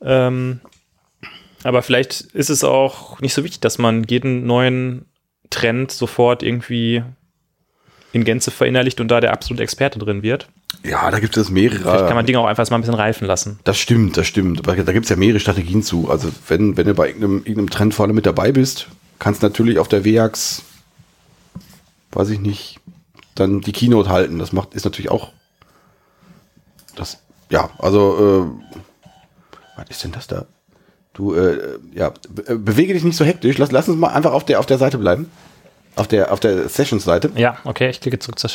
Ähm, 0.00 0.60
aber 1.64 1.82
vielleicht 1.82 2.20
ist 2.20 2.50
es 2.50 2.64
auch 2.64 3.20
nicht 3.20 3.34
so 3.34 3.44
wichtig, 3.44 3.60
dass 3.60 3.78
man 3.78 4.04
jeden 4.04 4.46
neuen 4.46 5.06
Trend 5.50 5.90
sofort 5.90 6.42
irgendwie 6.42 7.02
in 8.12 8.24
Gänze 8.24 8.50
verinnerlicht 8.50 9.00
und 9.00 9.08
da 9.08 9.20
der 9.20 9.32
absolute 9.32 9.62
Experte 9.62 9.98
drin 9.98 10.22
wird. 10.22 10.48
ja, 10.82 11.10
da 11.10 11.20
gibt 11.20 11.36
es 11.36 11.50
mehrere. 11.50 11.80
Vielleicht 11.80 12.06
kann 12.06 12.14
man 12.14 12.26
Dinge 12.26 12.38
auch 12.38 12.46
einfach 12.46 12.68
mal 12.70 12.78
ein 12.78 12.80
bisschen 12.80 12.94
reifen 12.94 13.26
lassen. 13.26 13.58
das 13.64 13.78
stimmt, 13.78 14.16
das 14.16 14.26
stimmt. 14.26 14.60
Aber 14.60 14.76
da 14.76 14.92
gibt 14.92 15.04
es 15.04 15.10
ja 15.10 15.16
mehrere 15.16 15.40
Strategien 15.40 15.82
zu. 15.82 16.10
Also 16.10 16.30
wenn, 16.48 16.76
wenn 16.76 16.86
du 16.86 16.94
bei 16.94 17.08
irgendeinem, 17.08 17.38
irgendeinem 17.38 17.70
Trend 17.70 17.94
vorne 17.94 18.12
mit 18.12 18.24
dabei 18.24 18.52
bist, 18.52 18.88
kannst 19.18 19.42
natürlich 19.42 19.78
auf 19.78 19.88
der 19.88 20.04
WAX, 20.04 20.62
weiß 22.12 22.30
ich 22.30 22.40
nicht, 22.40 22.80
dann 23.34 23.60
die 23.60 23.72
Keynote 23.72 24.08
halten. 24.08 24.38
Das 24.38 24.52
macht, 24.52 24.74
ist 24.74 24.84
natürlich 24.84 25.10
auch 25.10 25.32
das, 26.96 27.18
ja, 27.50 27.70
also, 27.78 28.50
äh, 28.52 28.78
was 29.76 29.88
ist 29.88 30.04
denn 30.04 30.12
das 30.12 30.26
da? 30.26 30.46
Du, 31.12 31.34
äh, 31.34 31.78
ja, 31.94 32.12
be 32.28 32.46
äh, 32.46 32.56
bewege 32.56 32.92
dich 32.92 33.04
nicht 33.04 33.16
so 33.16 33.24
hektisch. 33.24 33.58
Lass, 33.58 33.70
lass 33.70 33.88
uns 33.88 33.98
mal 33.98 34.08
einfach 34.08 34.32
auf 34.32 34.44
der, 34.44 34.60
auf 34.60 34.66
der 34.66 34.78
Seite 34.78 34.98
bleiben. 34.98 35.30
Auf 35.96 36.06
der, 36.06 36.32
auf 36.32 36.38
der 36.38 36.68
Sessions-Seite. 36.68 37.32
Ja, 37.34 37.58
okay, 37.64 37.90
ich 37.90 38.00
klicke 38.00 38.20
zurück 38.20 38.38
zur 38.38 38.50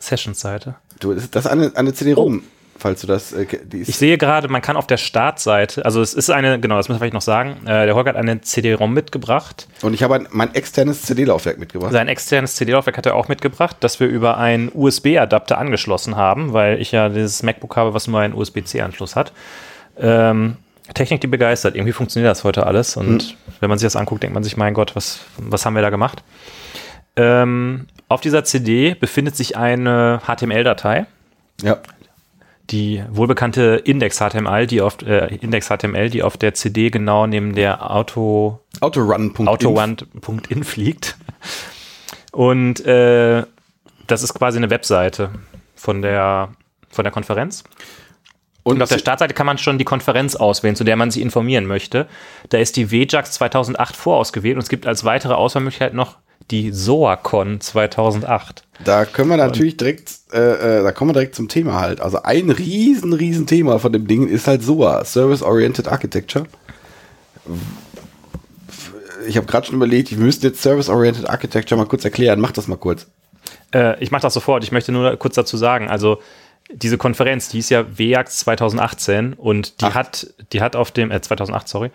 Sessions-Seite. 0.00 0.74
Du, 0.98 1.14
das 1.14 1.24
ist 1.26 1.46
eine, 1.46 1.70
eine 1.76 1.94
CD-ROM, 1.94 2.42
falls 2.78 3.00
du 3.00 3.06
das, 3.06 3.32
äh, 3.32 3.46
Ich 3.72 3.96
sehe 3.96 4.16
gerade, 4.18 4.48
man 4.48 4.62
kann 4.62 4.76
auf 4.76 4.86
der 4.86 4.96
Startseite, 4.96 5.84
also 5.84 6.00
es 6.00 6.14
ist 6.14 6.30
eine, 6.30 6.58
genau, 6.60 6.76
das 6.76 6.88
müssen 6.88 6.96
wir 6.96 7.00
vielleicht 7.00 7.14
noch 7.14 7.20
sagen, 7.22 7.66
äh, 7.66 7.86
der 7.86 7.94
Holger 7.94 8.10
hat 8.10 8.16
eine 8.16 8.40
CD-ROM 8.40 8.92
mitgebracht. 8.94 9.66
und 9.82 9.94
ich 9.94 10.02
habe 10.02 10.14
ein, 10.14 10.28
mein 10.30 10.54
externes 10.54 11.02
CD-Laufwerk 11.02 11.58
mitgebracht. 11.58 11.92
Sein 11.92 12.08
externes 12.08 12.56
CD-Laufwerk 12.56 12.96
hat 12.96 13.06
er 13.06 13.14
auch 13.14 13.28
mitgebracht, 13.28 13.76
das 13.80 14.00
wir 14.00 14.06
über 14.06 14.38
einen 14.38 14.70
USB-Adapter 14.72 15.58
angeschlossen 15.58 16.16
haben, 16.16 16.52
weil 16.52 16.80
ich 16.80 16.92
ja 16.92 17.08
dieses 17.08 17.42
MacBook 17.42 17.76
habe, 17.76 17.94
was 17.94 18.06
nur 18.06 18.20
einen 18.20 18.34
USB-C-Anschluss 18.34 19.16
hat. 19.16 19.32
Ähm, 19.98 20.56
Technik, 20.94 21.20
die 21.20 21.26
begeistert. 21.26 21.74
Irgendwie 21.74 21.92
funktioniert 21.92 22.30
das 22.30 22.44
heute 22.44 22.66
alles. 22.66 22.96
Und 22.96 23.36
wenn 23.60 23.68
man 23.68 23.78
sich 23.78 23.84
das 23.86 23.94
anguckt, 23.96 24.22
denkt 24.22 24.32
man 24.32 24.42
sich, 24.42 24.56
mein 24.56 24.72
Gott, 24.72 24.96
was, 24.96 25.20
was 25.36 25.66
haben 25.66 25.74
wir 25.74 25.82
da 25.82 25.90
gemacht? 25.90 26.22
Ähm, 27.16 27.86
auf 28.08 28.20
dieser 28.20 28.44
CD 28.44 28.94
befindet 28.94 29.36
sich 29.36 29.56
eine 29.56 30.20
HTML-Datei, 30.26 31.06
Ja. 31.62 31.78
Die 32.70 33.02
wohlbekannte 33.10 33.80
Index-HTML, 33.84 34.66
die 34.66 34.80
auf 34.80 35.00
äh, 35.02 35.34
Index-HTML, 35.34 36.10
die 36.10 36.22
auf 36.22 36.36
der 36.36 36.54
CD 36.54 36.90
genau 36.90 37.26
neben 37.26 37.54
der 37.54 37.90
Auto 37.90 38.60
Autorun.inf. 38.80 39.48
autowand.in 39.48 40.64
fliegt. 40.64 41.16
Und 42.32 42.84
äh, 42.84 43.44
das 44.06 44.22
ist 44.22 44.34
quasi 44.34 44.58
eine 44.58 44.70
Webseite 44.70 45.30
von 45.74 46.02
der, 46.02 46.50
von 46.90 47.04
der 47.04 47.12
Konferenz. 47.12 47.64
Und 48.62 48.82
auf 48.82 48.90
der 48.90 48.98
Startseite 48.98 49.32
kann 49.32 49.46
man 49.46 49.56
schon 49.56 49.78
die 49.78 49.84
Konferenz 49.84 50.36
auswählen, 50.36 50.76
zu 50.76 50.84
der 50.84 50.96
man 50.96 51.10
sich 51.10 51.22
informieren 51.22 51.64
möchte. 51.64 52.06
Da 52.50 52.58
ist 52.58 52.76
die 52.76 52.90
WJAX 52.90 53.32
2008 53.32 53.96
vorausgewählt 53.96 54.56
und 54.56 54.62
es 54.62 54.68
gibt 54.68 54.86
als 54.86 55.04
weitere 55.04 55.32
Auswahlmöglichkeit 55.32 55.94
noch 55.94 56.16
die 56.50 56.72
SOACon 56.72 57.60
2008. 57.60 58.64
Da 58.84 59.04
können 59.04 59.30
wir 59.30 59.36
natürlich 59.36 59.76
direkt, 59.76 60.12
äh, 60.32 60.78
äh, 60.78 60.82
da 60.82 60.92
kommen 60.92 61.10
wir 61.10 61.14
direkt 61.14 61.34
zum 61.34 61.48
Thema 61.48 61.80
halt. 61.80 62.00
Also 62.00 62.22
ein 62.22 62.50
riesen, 62.50 63.12
riesen 63.12 63.46
Thema 63.46 63.78
von 63.78 63.92
dem 63.92 64.06
Ding 64.06 64.28
ist 64.28 64.46
halt 64.46 64.62
SOA, 64.62 65.04
Service 65.04 65.42
Oriented 65.42 65.88
Architecture. 65.88 66.46
Ich 69.26 69.36
habe 69.36 69.46
gerade 69.46 69.66
schon 69.66 69.76
überlegt, 69.76 70.10
wir 70.10 70.18
müssten 70.18 70.46
jetzt 70.46 70.62
Service 70.62 70.88
Oriented 70.88 71.28
Architecture 71.28 71.78
mal 71.78 71.86
kurz 71.86 72.04
erklären. 72.04 72.40
Mach 72.40 72.52
das 72.52 72.68
mal 72.68 72.76
kurz. 72.76 73.06
Äh, 73.74 74.02
ich 74.02 74.10
mache 74.10 74.22
das 74.22 74.34
sofort. 74.34 74.62
Ich 74.64 74.72
möchte 74.72 74.92
nur 74.92 75.16
kurz 75.16 75.34
dazu 75.34 75.56
sagen, 75.56 75.88
also 75.88 76.20
diese 76.70 76.98
Konferenz, 76.98 77.48
die 77.48 77.58
ist 77.58 77.70
ja 77.70 77.98
WJAX 77.98 78.38
2018 78.38 79.32
und 79.34 79.80
die 79.80 79.86
Ach. 79.86 79.94
hat, 79.94 80.34
die 80.52 80.60
hat 80.60 80.76
auf 80.76 80.90
dem, 80.90 81.10
äh, 81.10 81.20
2008, 81.20 81.68
sorry, 81.68 81.90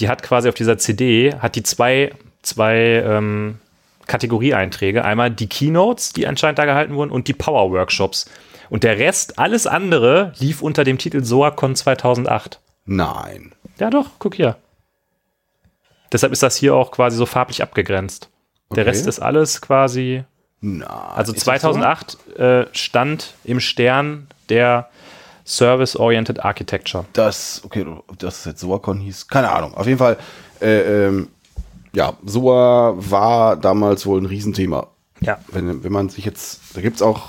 die 0.00 0.08
hat 0.08 0.22
quasi 0.22 0.48
auf 0.48 0.54
dieser 0.54 0.78
CD, 0.78 1.34
hat 1.38 1.54
die 1.54 1.62
zwei, 1.62 2.12
zwei 2.42 3.02
ähm, 3.04 3.58
Kategorieeinträge. 4.06 5.04
Einmal 5.04 5.30
die 5.30 5.48
Keynotes, 5.48 6.12
die 6.12 6.26
anscheinend 6.26 6.58
da 6.58 6.64
gehalten 6.64 6.94
wurden 6.94 7.10
und 7.10 7.28
die 7.28 7.32
Power 7.34 7.70
Workshops. 7.70 8.30
Und 8.70 8.82
der 8.82 8.98
Rest, 8.98 9.38
alles 9.38 9.66
andere, 9.66 10.32
lief 10.38 10.62
unter 10.62 10.84
dem 10.84 10.98
Titel 10.98 11.22
SOACon 11.24 11.76
2008. 11.76 12.60
Nein. 12.84 13.52
Ja 13.78 13.90
doch, 13.90 14.10
guck 14.18 14.34
hier. 14.34 14.56
Deshalb 16.12 16.32
ist 16.32 16.42
das 16.42 16.56
hier 16.56 16.74
auch 16.74 16.90
quasi 16.92 17.16
so 17.16 17.26
farblich 17.26 17.62
abgegrenzt. 17.62 18.30
Der 18.70 18.82
Okay. 18.82 18.90
Rest 18.90 19.06
ist 19.06 19.20
alles 19.20 19.60
quasi 19.60 20.24
Nein. 20.60 20.82
also 20.88 21.32
Ist 21.32 21.46
das 21.46 21.60
so? 21.62 21.68
2008 21.72 22.38
äh, 22.38 22.66
stand 22.72 23.34
im 23.44 23.60
Stern 23.60 24.26
der 24.48 24.88
Service-Oriented 25.44 26.44
Architecture. 26.44 27.04
Das, 27.12 27.62
okay, 27.64 27.86
ob 27.86 28.18
das 28.18 28.44
jetzt 28.44 28.60
SOACon 28.60 28.98
hieß, 28.98 29.28
keine 29.28 29.50
Ahnung. 29.52 29.74
Auf 29.74 29.86
jeden 29.86 29.98
Fall, 29.98 30.16
äh, 30.60 31.06
ähm, 31.06 31.28
ja, 31.96 32.12
SOA 32.26 32.94
war 32.98 33.56
damals 33.56 34.04
wohl 34.04 34.20
ein 34.20 34.26
Riesenthema. 34.26 34.88
Ja. 35.20 35.38
wenn, 35.50 35.82
wenn 35.82 35.92
man 35.92 36.10
sich 36.10 36.26
jetzt, 36.26 36.60
da 36.74 36.82
gibt's 36.82 37.00
auch, 37.00 37.22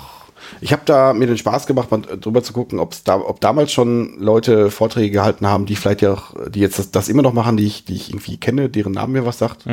ich 0.60 0.72
habe 0.72 0.82
da 0.84 1.14
mir 1.14 1.26
den 1.26 1.38
Spaß 1.38 1.66
gemacht, 1.66 1.90
mal 1.90 2.02
drüber 2.02 2.42
zu 2.42 2.52
gucken, 2.52 2.78
ob's 2.78 3.02
da, 3.02 3.16
ob 3.16 3.40
damals 3.40 3.72
schon 3.72 4.18
Leute 4.18 4.70
Vorträge 4.70 5.10
gehalten 5.10 5.46
haben, 5.46 5.64
die 5.64 5.74
vielleicht 5.74 6.02
ja 6.02 6.12
auch, 6.12 6.34
die 6.50 6.60
jetzt 6.60 6.78
das, 6.78 6.90
das 6.90 7.08
immer 7.08 7.22
noch 7.22 7.32
machen, 7.32 7.56
die 7.56 7.66
ich, 7.66 7.86
die 7.86 7.94
ich 7.94 8.10
irgendwie 8.10 8.36
kenne, 8.36 8.68
deren 8.68 8.92
Namen 8.92 9.14
mir 9.14 9.24
was 9.24 9.38
sagt. 9.38 9.66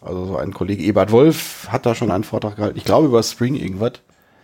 Also 0.00 0.26
so 0.26 0.36
ein 0.36 0.54
Kollege 0.54 0.84
Ebert 0.84 1.10
Wolf 1.10 1.66
hat 1.68 1.84
da 1.84 1.96
schon 1.96 2.12
einen 2.12 2.22
Vortrag 2.22 2.54
gehalten. 2.54 2.78
Ich 2.78 2.84
glaube 2.84 3.08
über 3.08 3.22
Spring 3.24 3.56
irgendwas. 3.56 3.94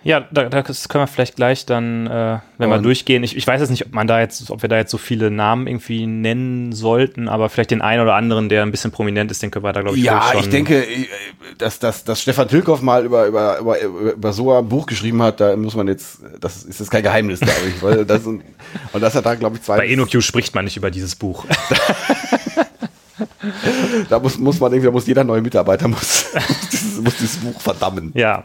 Ja, 0.04 0.26
da, 0.32 0.48
da 0.48 0.62
das 0.62 0.88
können 0.88 1.02
wir 1.02 1.06
vielleicht 1.06 1.36
gleich 1.36 1.64
dann, 1.64 2.06
äh, 2.08 2.38
wenn 2.58 2.68
wir 2.70 2.76
Und- 2.76 2.82
durchgehen. 2.82 3.22
Ich, 3.22 3.36
ich 3.36 3.46
weiß 3.46 3.60
jetzt 3.60 3.70
nicht, 3.70 3.86
ob 3.86 3.92
man 3.92 4.06
da 4.06 4.20
jetzt, 4.20 4.50
ob 4.50 4.60
wir 4.62 4.68
da 4.68 4.76
jetzt 4.76 4.90
so 4.90 4.98
viele 4.98 5.30
Namen 5.30 5.66
irgendwie 5.68 6.06
nennen 6.06 6.72
sollten, 6.72 7.28
aber 7.28 7.48
vielleicht 7.48 7.70
den 7.70 7.82
einen 7.82 8.02
oder 8.02 8.14
anderen, 8.14 8.48
der 8.48 8.62
ein 8.62 8.70
bisschen 8.72 8.90
prominent 8.90 9.30
ist, 9.30 9.42
den 9.42 9.50
können 9.52 9.64
wir 9.64 9.72
da, 9.72 9.82
glaube 9.82 9.96
ich, 9.96 10.02
Ja, 10.04 10.30
ruhig 10.30 10.42
ich 10.44 10.50
denke, 10.50 10.82
äh, 10.84 11.06
dass, 11.58 11.78
dass, 11.78 12.02
dass 12.04 12.20
Stefan 12.20 12.48
Tilkoff 12.48 12.82
mal 12.82 13.04
über, 13.04 13.26
über, 13.26 13.58
über, 13.60 13.78
über 14.12 14.32
so 14.32 14.52
ein 14.52 14.68
Buch 14.68 14.86
geschrieben 14.86 15.22
hat, 15.22 15.40
da 15.40 15.56
muss 15.56 15.76
man 15.76 15.86
jetzt, 15.86 16.18
das 16.40 16.64
ist 16.64 16.80
jetzt 16.80 16.90
kein 16.90 17.02
Geheimnis, 17.04 17.38
glaube 17.40 17.60
ich. 17.68 17.82
Weil 17.82 18.04
das, 18.06 18.26
und, 18.26 18.42
und 18.92 19.00
das 19.00 19.14
hat 19.14 19.24
da, 19.24 19.34
glaube 19.36 19.56
ich, 19.56 19.62
zwei. 19.62 19.76
Bei 19.76 19.86
InnoQ 19.86 20.20
spricht 20.22 20.54
man 20.54 20.64
nicht 20.64 20.76
über 20.76 20.90
dieses 20.90 21.14
Buch. 21.14 21.44
Da 24.08 24.18
muss, 24.18 24.38
muss 24.38 24.58
man 24.60 24.72
irgendwie, 24.72 24.86
da 24.86 24.92
muss 24.92 25.06
jeder 25.06 25.24
neue 25.24 25.42
Mitarbeiter 25.42 25.86
muss, 25.88 26.26
muss 27.02 27.16
dieses 27.16 27.36
Buch 27.36 27.60
verdammen. 27.60 28.10
Ja. 28.14 28.44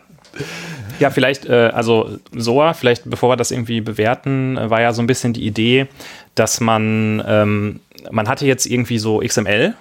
Ja, 1.00 1.10
vielleicht, 1.10 1.45
äh, 1.45 1.72
also 1.74 2.18
SOA, 2.36 2.74
vielleicht 2.74 3.10
bevor 3.10 3.30
wir 3.30 3.36
das 3.36 3.52
irgendwie 3.52 3.82
bewerten, 3.82 4.58
äh, 4.58 4.70
war 4.70 4.82
ja 4.82 4.93
so 4.93 5.02
ein 5.02 5.08
bisschen 5.08 5.34
die 5.34 5.45
Idee, 5.45 5.88
dass 6.36 6.60
man, 6.60 7.24
ähm, 7.28 7.80
man 8.12 8.28
hatte 8.28 8.45
jetzt 8.45 8.66
irgendwie 8.66 9.00
so 9.00 9.20
XML 9.20 9.74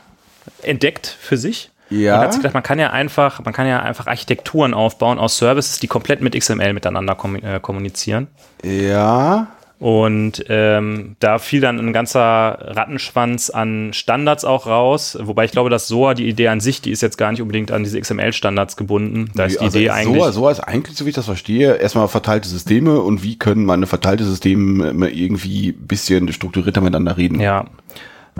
entdeckt 0.63 1.17
für 1.21 1.37
sich. 1.37 1.71
Ja. 1.89 2.17
Und 2.17 2.21
hat 2.23 2.33
sich 2.33 2.43
gedacht, 2.43 2.55
man 2.55 2.65
kann 2.65 2.79
ja 2.79 2.91
einfach, 2.91 3.45
man 3.45 3.55
kann 3.55 3.69
ja 3.69 3.81
einfach 3.81 4.09
Architekturen 4.09 4.75
aufbauen 4.75 5.19
aus 5.19 5.39
Services, 5.39 5.79
die 5.79 5.87
komplett 5.87 6.21
mit 6.21 6.37
XML 6.37 6.73
miteinander 6.73 7.17
äh, 7.43 7.61
kommunizieren. 7.61 8.27
Ja, 8.65 9.47
Und 9.79 10.43
ähm, 10.49 11.17
da 11.19 11.39
fiel 11.39 11.61
dann 11.61 11.79
ein 11.79 11.93
ganzer 11.93 12.23
Rattenschwanz 12.23 13.51
an 13.51 13.93
Standards 13.93 14.47
auch 14.47 14.67
raus, 14.67 15.19
wobei 15.21 15.45
ich 15.45 15.51
glaube, 15.51 15.69
dass 15.69 15.87
SOA, 15.87 16.15
die 16.15 16.27
Idee 16.27 16.49
an 16.49 16.61
sich, 16.61 16.81
die 16.81 16.91
ist 16.91 17.03
jetzt 17.03 17.19
gar 17.19 17.31
nicht 17.31 17.43
unbedingt 17.43 17.71
an 17.71 17.85
diese 17.85 18.01
XML-Standards 18.01 18.79
gebunden. 18.79 19.31
Da 19.35 19.45
ist 19.45 19.61
die 19.61 19.65
Also 19.65 19.79
Idee 19.79 19.91
eigentlich. 19.91 20.23
So, 20.25 20.31
so 20.31 20.49
ist 20.49 20.61
eigentlich, 20.61 20.97
so 20.97 21.05
wie 21.05 21.11
ich 21.11 21.15
das 21.15 21.27
verstehe, 21.27 21.75
erstmal 21.75 22.09
verteilte 22.09 22.49
Systeme 22.49 23.01
und 23.01 23.23
wie 23.23 23.39
können 23.39 23.67
meine 23.67 23.87
verteilte 23.87 24.25
Systeme 24.25 25.11
irgendwie 25.11 25.71
ein 25.71 25.87
bisschen 25.87 26.33
strukturierter 26.33 26.81
miteinander 26.81 27.19
reden. 27.19 27.39
Ja. 27.41 27.67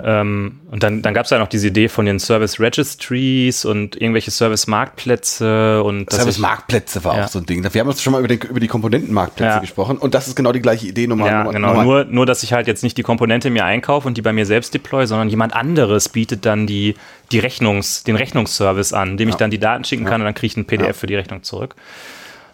Ähm, 0.03 0.59
und 0.69 0.83
dann, 0.83 1.01
dann 1.01 1.15
gab 1.15 1.25
es 1.25 1.31
ja 1.31 1.39
noch 1.39 1.47
diese 1.47 1.69
Idee 1.69 1.87
von 1.89 2.05
den 2.05 2.19
Service 2.19 2.59
Registries 2.59 3.65
und 3.65 3.99
irgendwelche 3.99 4.29
Service 4.29 4.67
Marktplätze 4.67 5.81
und 5.81 6.11
Service 6.11 6.37
Marktplätze 6.37 7.03
war 7.03 7.17
Ja. 7.17 7.23
auch 7.25 7.27
so 7.29 7.39
ein 7.39 7.47
Ding. 7.47 7.63
Wir 7.73 7.81
haben 7.81 7.87
uns 7.87 8.03
schon 8.03 8.13
mal 8.13 8.19
über, 8.19 8.27
den, 8.27 8.39
über 8.41 8.59
die 8.59 8.67
Komponentenmarktplätze 8.67 9.55
Ja. 9.55 9.59
gesprochen 9.59 9.97
und 9.97 10.13
das 10.13 10.27
ist 10.27 10.35
genau 10.35 10.51
die 10.51 10.61
gleiche 10.61 10.85
Idee 10.87 11.07
nochmal. 11.07 11.31
Ja, 11.31 11.37
nochmal- 11.39 11.53
genau. 11.53 11.67
nochmal- 11.69 11.85
Nur, 11.85 12.05
nur, 12.05 12.25
dass 12.27 12.43
ich 12.43 12.53
halt 12.53 12.67
jetzt 12.67 12.83
nicht 12.83 12.95
die 12.97 13.01
Komponente 13.03 13.49
mir 13.49 13.65
einkaufe 13.65 14.07
und 14.07 14.17
die 14.17 14.21
bei 14.21 14.33
mir 14.33 14.45
selbst 14.45 14.73
deploy, 14.75 15.07
sondern 15.07 15.29
jemand 15.29 15.55
anderes 15.55 16.09
bietet 16.09 16.45
dann 16.45 16.67
die, 16.67 16.93
die 17.31 17.39
Rechnungs, 17.39 18.03
den 18.03 18.15
Rechnungsservice 18.17 18.93
an, 18.93 19.17
dem 19.17 19.29
ich 19.29 19.35
dann 19.35 19.49
die 19.49 19.59
Daten 19.59 19.83
schicken 19.83 20.05
kann 20.05 20.21
und 20.21 20.25
dann 20.25 20.35
kriege 20.35 20.47
ich 20.51 20.57
ein 20.57 20.65
PDF 20.65 20.87
Ja. 20.87 20.93
für 20.93 21.07
die 21.07 21.15
Rechnung 21.15 21.41
zurück. 21.41 21.75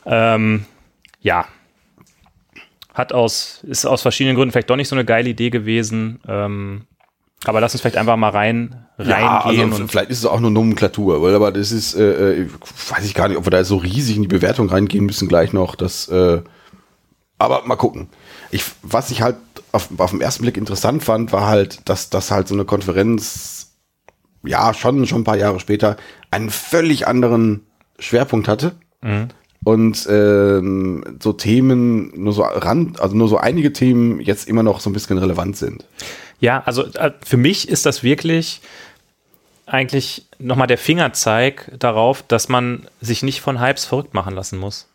Ähm, 0.05 0.65
ja. 1.19 1.45
Hat 2.93 3.11
aus, 3.11 3.59
ist 3.67 3.85
aus 3.85 4.01
verschiedenen 4.01 4.35
Gründen 4.37 4.51
vielleicht 4.51 4.69
doch 4.69 4.75
nicht 4.75 4.87
so 4.87 4.95
eine 4.95 5.03
geile 5.03 5.27
Idee 5.29 5.49
gewesen. 5.49 6.19
Ähm, 6.27 6.83
aber 7.45 7.61
lass 7.61 7.73
uns 7.73 7.81
vielleicht 7.81 7.97
einfach 7.97 8.15
mal 8.15 8.29
rein, 8.29 8.85
Ja, 8.97 9.39
reingehen 9.39 9.71
also 9.71 9.83
und 9.83 9.89
vielleicht 9.89 10.09
ist 10.09 10.19
es 10.19 10.25
auch 10.25 10.39
nur 10.39 10.51
Nomenklatur, 10.51 11.21
weil 11.21 11.35
aber 11.35 11.51
das 11.51 11.71
ist, 11.71 11.95
äh, 11.95 12.41
äh, 12.43 12.49
weiß 12.89 13.05
ich 13.05 13.13
gar 13.13 13.27
nicht, 13.27 13.37
ob 13.37 13.45
wir 13.45 13.51
da 13.51 13.63
so 13.63 13.77
riesig 13.77 14.15
in 14.15 14.21
die 14.21 14.27
Bewertung 14.27 14.69
reingehen 14.69 15.05
müssen 15.05 15.27
gleich 15.27 15.51
noch. 15.53 15.75
Das, 15.75 16.07
äh, 16.07 16.41
aber 17.37 17.63
mal 17.65 17.75
gucken. 17.75 18.07
Ich, 18.51 18.63
was 18.81 19.11
ich 19.11 19.21
halt 19.21 19.35
auf, 19.71 19.89
auf 19.97 20.11
den 20.11 20.21
ersten 20.21 20.43
Blick 20.43 20.57
interessant 20.57 21.03
fand, 21.03 21.33
war 21.33 21.47
halt, 21.47 21.89
dass 21.89 22.09
das 22.09 22.31
halt 22.31 22.47
so 22.47 22.53
eine 22.53 22.65
Konferenz, 22.65 23.73
ja, 24.43 24.73
schon, 24.73 25.05
schon 25.07 25.21
ein 25.21 25.25
paar 25.25 25.37
Jahre 25.37 25.59
später, 25.59 25.97
einen 26.31 26.49
völlig 26.49 27.07
anderen 27.07 27.65
Schwerpunkt 27.99 28.47
hatte. 28.47 28.73
Und 29.65 30.07
ähm, 30.09 31.03
so 31.21 31.33
Themen, 31.33 32.11
nur 32.21 32.33
so 32.33 32.43
Rand, 32.43 32.99
also 32.99 33.15
nur 33.15 33.29
so 33.29 33.37
einige 33.37 33.71
Themen 33.71 34.19
jetzt 34.19 34.47
immer 34.47 34.61
noch 34.61 34.81
so 34.81 34.89
ein 34.89 34.93
bisschen 34.93 35.17
relevant 35.17 35.55
sind. 35.55 35.85
Ja, 36.43 36.61
also 36.65 36.85
äh, 36.95 37.13
für 37.25 37.37
mich 37.37 37.69
ist 37.69 37.85
das 37.85 38.03
wirklich 38.03 38.59
eigentlich 39.65 40.25
nochmal 40.39 40.67
der 40.67 40.77
Fingerzeig 40.77 41.71
darauf, 41.79 42.21
dass 42.21 42.49
man 42.49 42.85
sich 42.99 43.23
nicht 43.23 43.39
von 43.39 43.61
Hypes 43.61 43.85
verrückt 43.85 44.13
machen 44.13 44.35
lassen 44.35 44.57
muss. 44.57 44.89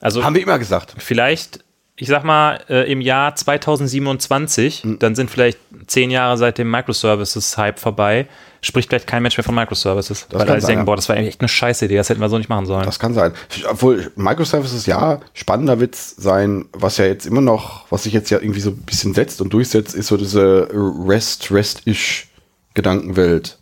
Also 0.00 0.24
Haben 0.24 0.34
wir 0.34 0.42
immer 0.42 0.58
gesagt. 0.58 0.96
vielleicht, 0.98 1.60
ich 1.96 2.08
sag 2.08 2.24
mal, 2.24 2.60
äh, 2.68 2.90
im 2.90 3.00
Jahr 3.00 3.34
2027, 3.36 4.82
Hm. 4.82 4.98
dann 4.98 5.14
sind 5.14 5.30
vielleicht 5.30 5.58
zehn 5.86 6.10
Jahre 6.10 6.36
seit 6.38 6.58
dem 6.58 6.70
Microservices-Hype 6.70 7.78
vorbei, 7.78 8.26
spricht 8.62 8.88
vielleicht 8.88 9.06
kein 9.06 9.22
Mensch 9.22 9.36
mehr 9.36 9.44
von 9.44 9.54
Microservices. 9.54 10.26
Das 10.28 10.40
weil 10.40 10.48
alle 10.48 10.60
sein, 10.60 10.68
denken, 10.68 10.80
ja. 10.82 10.84
boah, 10.84 10.96
das 10.96 11.08
war 11.08 11.16
echt 11.16 11.40
eine 11.40 11.48
scheiße 11.48 11.84
Idee, 11.84 11.96
das 11.96 12.08
hätten 12.08 12.20
wir 12.20 12.28
so 12.28 12.38
nicht 12.38 12.48
machen 12.48 12.64
sollen. 12.66 12.84
Das 12.84 12.98
kann 12.98 13.12
sein. 13.12 13.32
Obwohl 13.68 14.10
Microservices 14.16 14.86
ja 14.86 15.20
spannender 15.34 15.80
Witz 15.80 16.14
sein, 16.16 16.66
was 16.72 16.96
ja 16.96 17.04
jetzt 17.04 17.26
immer 17.26 17.40
noch, 17.40 17.84
was 17.90 18.04
sich 18.04 18.12
jetzt 18.12 18.30
ja 18.30 18.38
irgendwie 18.38 18.60
so 18.60 18.70
ein 18.70 18.78
bisschen 18.82 19.14
setzt 19.14 19.40
und 19.42 19.52
durchsetzt, 19.52 19.94
ist 19.94 20.06
so 20.06 20.16
diese 20.16 20.68
Rest, 20.72 21.50
Rest-ish 21.50 22.28
Gedankenwelt. 22.74 23.58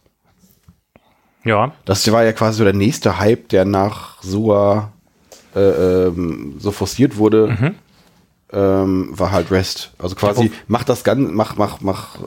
ja, 1.45 1.73
Das 1.85 2.11
war 2.13 2.23
ja 2.23 2.33
quasi 2.33 2.59
so 2.59 2.65
der 2.65 2.75
nächste 2.75 3.19
Hype, 3.19 3.49
der 3.49 3.65
nach 3.65 4.23
SUA 4.23 4.93
äh, 5.57 5.61
ähm, 5.61 6.57
so 6.61 6.71
forciert 6.71 7.17
wurde. 7.17 7.75
Ähm, 8.53 9.11
war 9.13 9.31
halt 9.31 9.51
Rest. 9.51 9.93
Also 9.99 10.17
quasi, 10.17 10.51
mach 10.67 10.85
das 10.85 11.05
Ganze, 11.05 11.31
mach, 11.31 11.57
mach, 11.57 11.81
mach, 11.81 12.17
äh, 12.17 12.21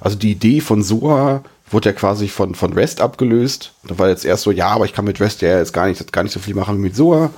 also 0.00 0.16
die 0.16 0.32
Idee 0.32 0.60
von 0.60 0.82
SOA 0.82 1.42
wurde 1.70 1.90
ja 1.90 1.92
quasi 1.92 2.28
von, 2.28 2.54
von 2.54 2.72
REST 2.72 3.00
abgelöst. 3.00 3.72
Da 3.86 3.98
war 3.98 4.08
jetzt 4.08 4.24
erst 4.24 4.42
so, 4.42 4.50
ja, 4.50 4.68
aber 4.68 4.84
ich 4.86 4.92
kann 4.92 5.04
mit 5.04 5.20
REST 5.20 5.42
ja 5.42 5.58
jetzt 5.58 5.72
gar 5.72 5.86
nicht, 5.86 6.12
gar 6.12 6.24
nicht 6.24 6.32
so 6.32 6.40
viel 6.40 6.54
machen 6.54 6.78
wie 6.78 6.82
mit 6.82 6.96
SOA. 6.96 7.30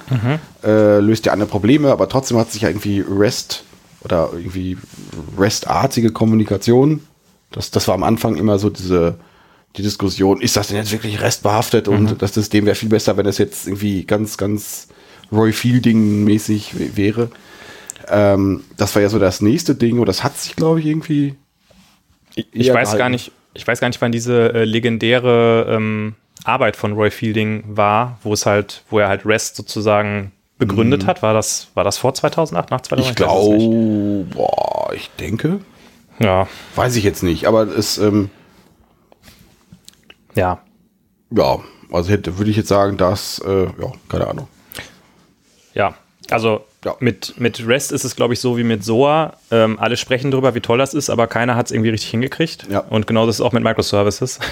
Äh, 0.65 1.01
löst 1.01 1.27
ja 1.27 1.33
andere 1.33 1.49
Probleme, 1.49 1.93
aber 1.93 2.09
trotzdem 2.09 2.39
hat 2.39 2.51
sich 2.51 2.63
ja 2.63 2.69
irgendwie 2.69 3.05
REST 3.07 3.65
oder 4.01 4.31
irgendwie 4.33 4.79
REST-artige 5.39 6.13
Kommunikation. 6.13 7.01
Das, 7.51 7.71
das 7.71 7.87
war 7.89 7.95
am 7.95 8.03
Anfang 8.03 8.37
immer 8.37 8.59
so 8.59 8.71
diese, 8.71 9.17
die 9.77 9.83
Diskussion, 9.83 10.41
ist 10.41 10.57
das 10.57 10.69
denn 10.69 10.79
jetzt 10.79 10.93
wirklich 10.93 11.21
restbehaftet 11.21 11.89
und 11.89 12.23
das 12.23 12.35
System 12.35 12.65
wäre 12.65 12.75
viel 12.75 12.89
besser, 12.89 13.17
wenn 13.17 13.27
es 13.27 13.39
jetzt 13.39 13.67
irgendwie 13.67 14.05
ganz, 14.05 14.39
ganz 14.39 14.89
Roy 15.31 15.53
Fielding-mäßig 15.53 16.97
wäre. 16.97 17.31
Ähm, 18.13 18.65
das 18.77 18.95
war 18.95 19.03
ja 19.03 19.09
so 19.09 19.19
das 19.19 19.41
nächste 19.41 19.75
Ding 19.75 19.99
und 19.99 20.07
das 20.07 20.23
hat 20.23 20.37
sich, 20.37 20.55
glaube 20.55 20.81
ich, 20.81 20.87
irgendwie. 20.87 21.35
Ich 22.35 22.73
weiß 22.73 22.91
gar 22.91 22.97
gehalten. 22.97 23.13
nicht, 23.13 23.33
ich 23.55 23.67
weiß 23.67 23.81
gar 23.81 23.89
nicht, 23.89 24.01
wann 24.01 24.13
diese 24.13 24.53
äh, 24.55 24.65
legendäre 24.65 25.67
ähm, 25.69 26.15
Arbeit 26.45 26.77
von 26.77 26.93
Roy 26.93 27.11
Fielding 27.11 27.65
war, 27.67 28.19
wo 28.23 28.33
es 28.33 28.47
halt, 28.47 28.85
wo 28.91 28.99
er 28.99 29.09
halt 29.09 29.25
REST 29.25 29.57
sozusagen 29.57 30.33
begründet 30.59 31.07
hat. 31.07 31.23
War 31.23 31.35
das, 31.35 31.69
war 31.75 31.85
das 31.85 31.99
vor 31.99 32.15
2008, 32.15 32.71
nach 32.71 32.81
2008? 32.83 33.07
Mhm. 33.07 33.11
Ich 33.11 33.17
glaube, 33.17 34.25
boah, 34.35 34.93
ich 34.95 35.11
denke. 35.19 35.61
Ja, 36.19 36.47
Weiß 36.77 36.97
ich 36.97 37.05
jetzt 37.05 37.23
nicht, 37.23 37.47
aber 37.47 37.63
es, 37.63 37.99
ähm, 37.99 38.31
ja. 40.35 40.61
ja, 41.31 41.59
also 41.91 42.11
hätte, 42.11 42.39
würde 42.39 42.51
ich 42.51 42.57
jetzt 42.57 42.69
sagen, 42.69 42.97
dass, 42.97 43.39
äh, 43.41 43.65
ja, 43.65 43.93
keine 44.09 44.29
Ahnung. 44.29 44.49
Ja, 45.75 45.95
also 46.31 46.65
Ja. 46.85 46.97
Mit, 46.99 47.35
mit 47.39 47.65
REST 47.67 47.93
ist 47.93 48.05
es, 48.05 48.17
glaube 48.17 48.35
ich, 48.35 48.41
so 48.41 48.57
wie 48.57 48.65
mit 48.65 48.83
SOA. 48.83 49.35
Ähm, 49.51 49.79
alle 49.79 49.97
sprechen 49.97 50.31
darüber, 50.31 50.55
wie 50.55 50.61
toll 50.61 50.79
das 50.79 50.95
ist, 50.95 51.11
aber 51.11 51.29
keiner 51.29 51.55
hat 51.55 51.67
es 51.67 51.73
irgendwie 51.73 51.91
richtig 51.91 52.11
hingekriegt. 52.11 52.67
Ja. 52.71 52.81
Und 52.81 53.07
genau 53.07 53.27
das 53.27 53.37
ist 53.37 53.41
auch 53.41 53.53
mit 53.53 53.63
Microservices. 53.63 54.39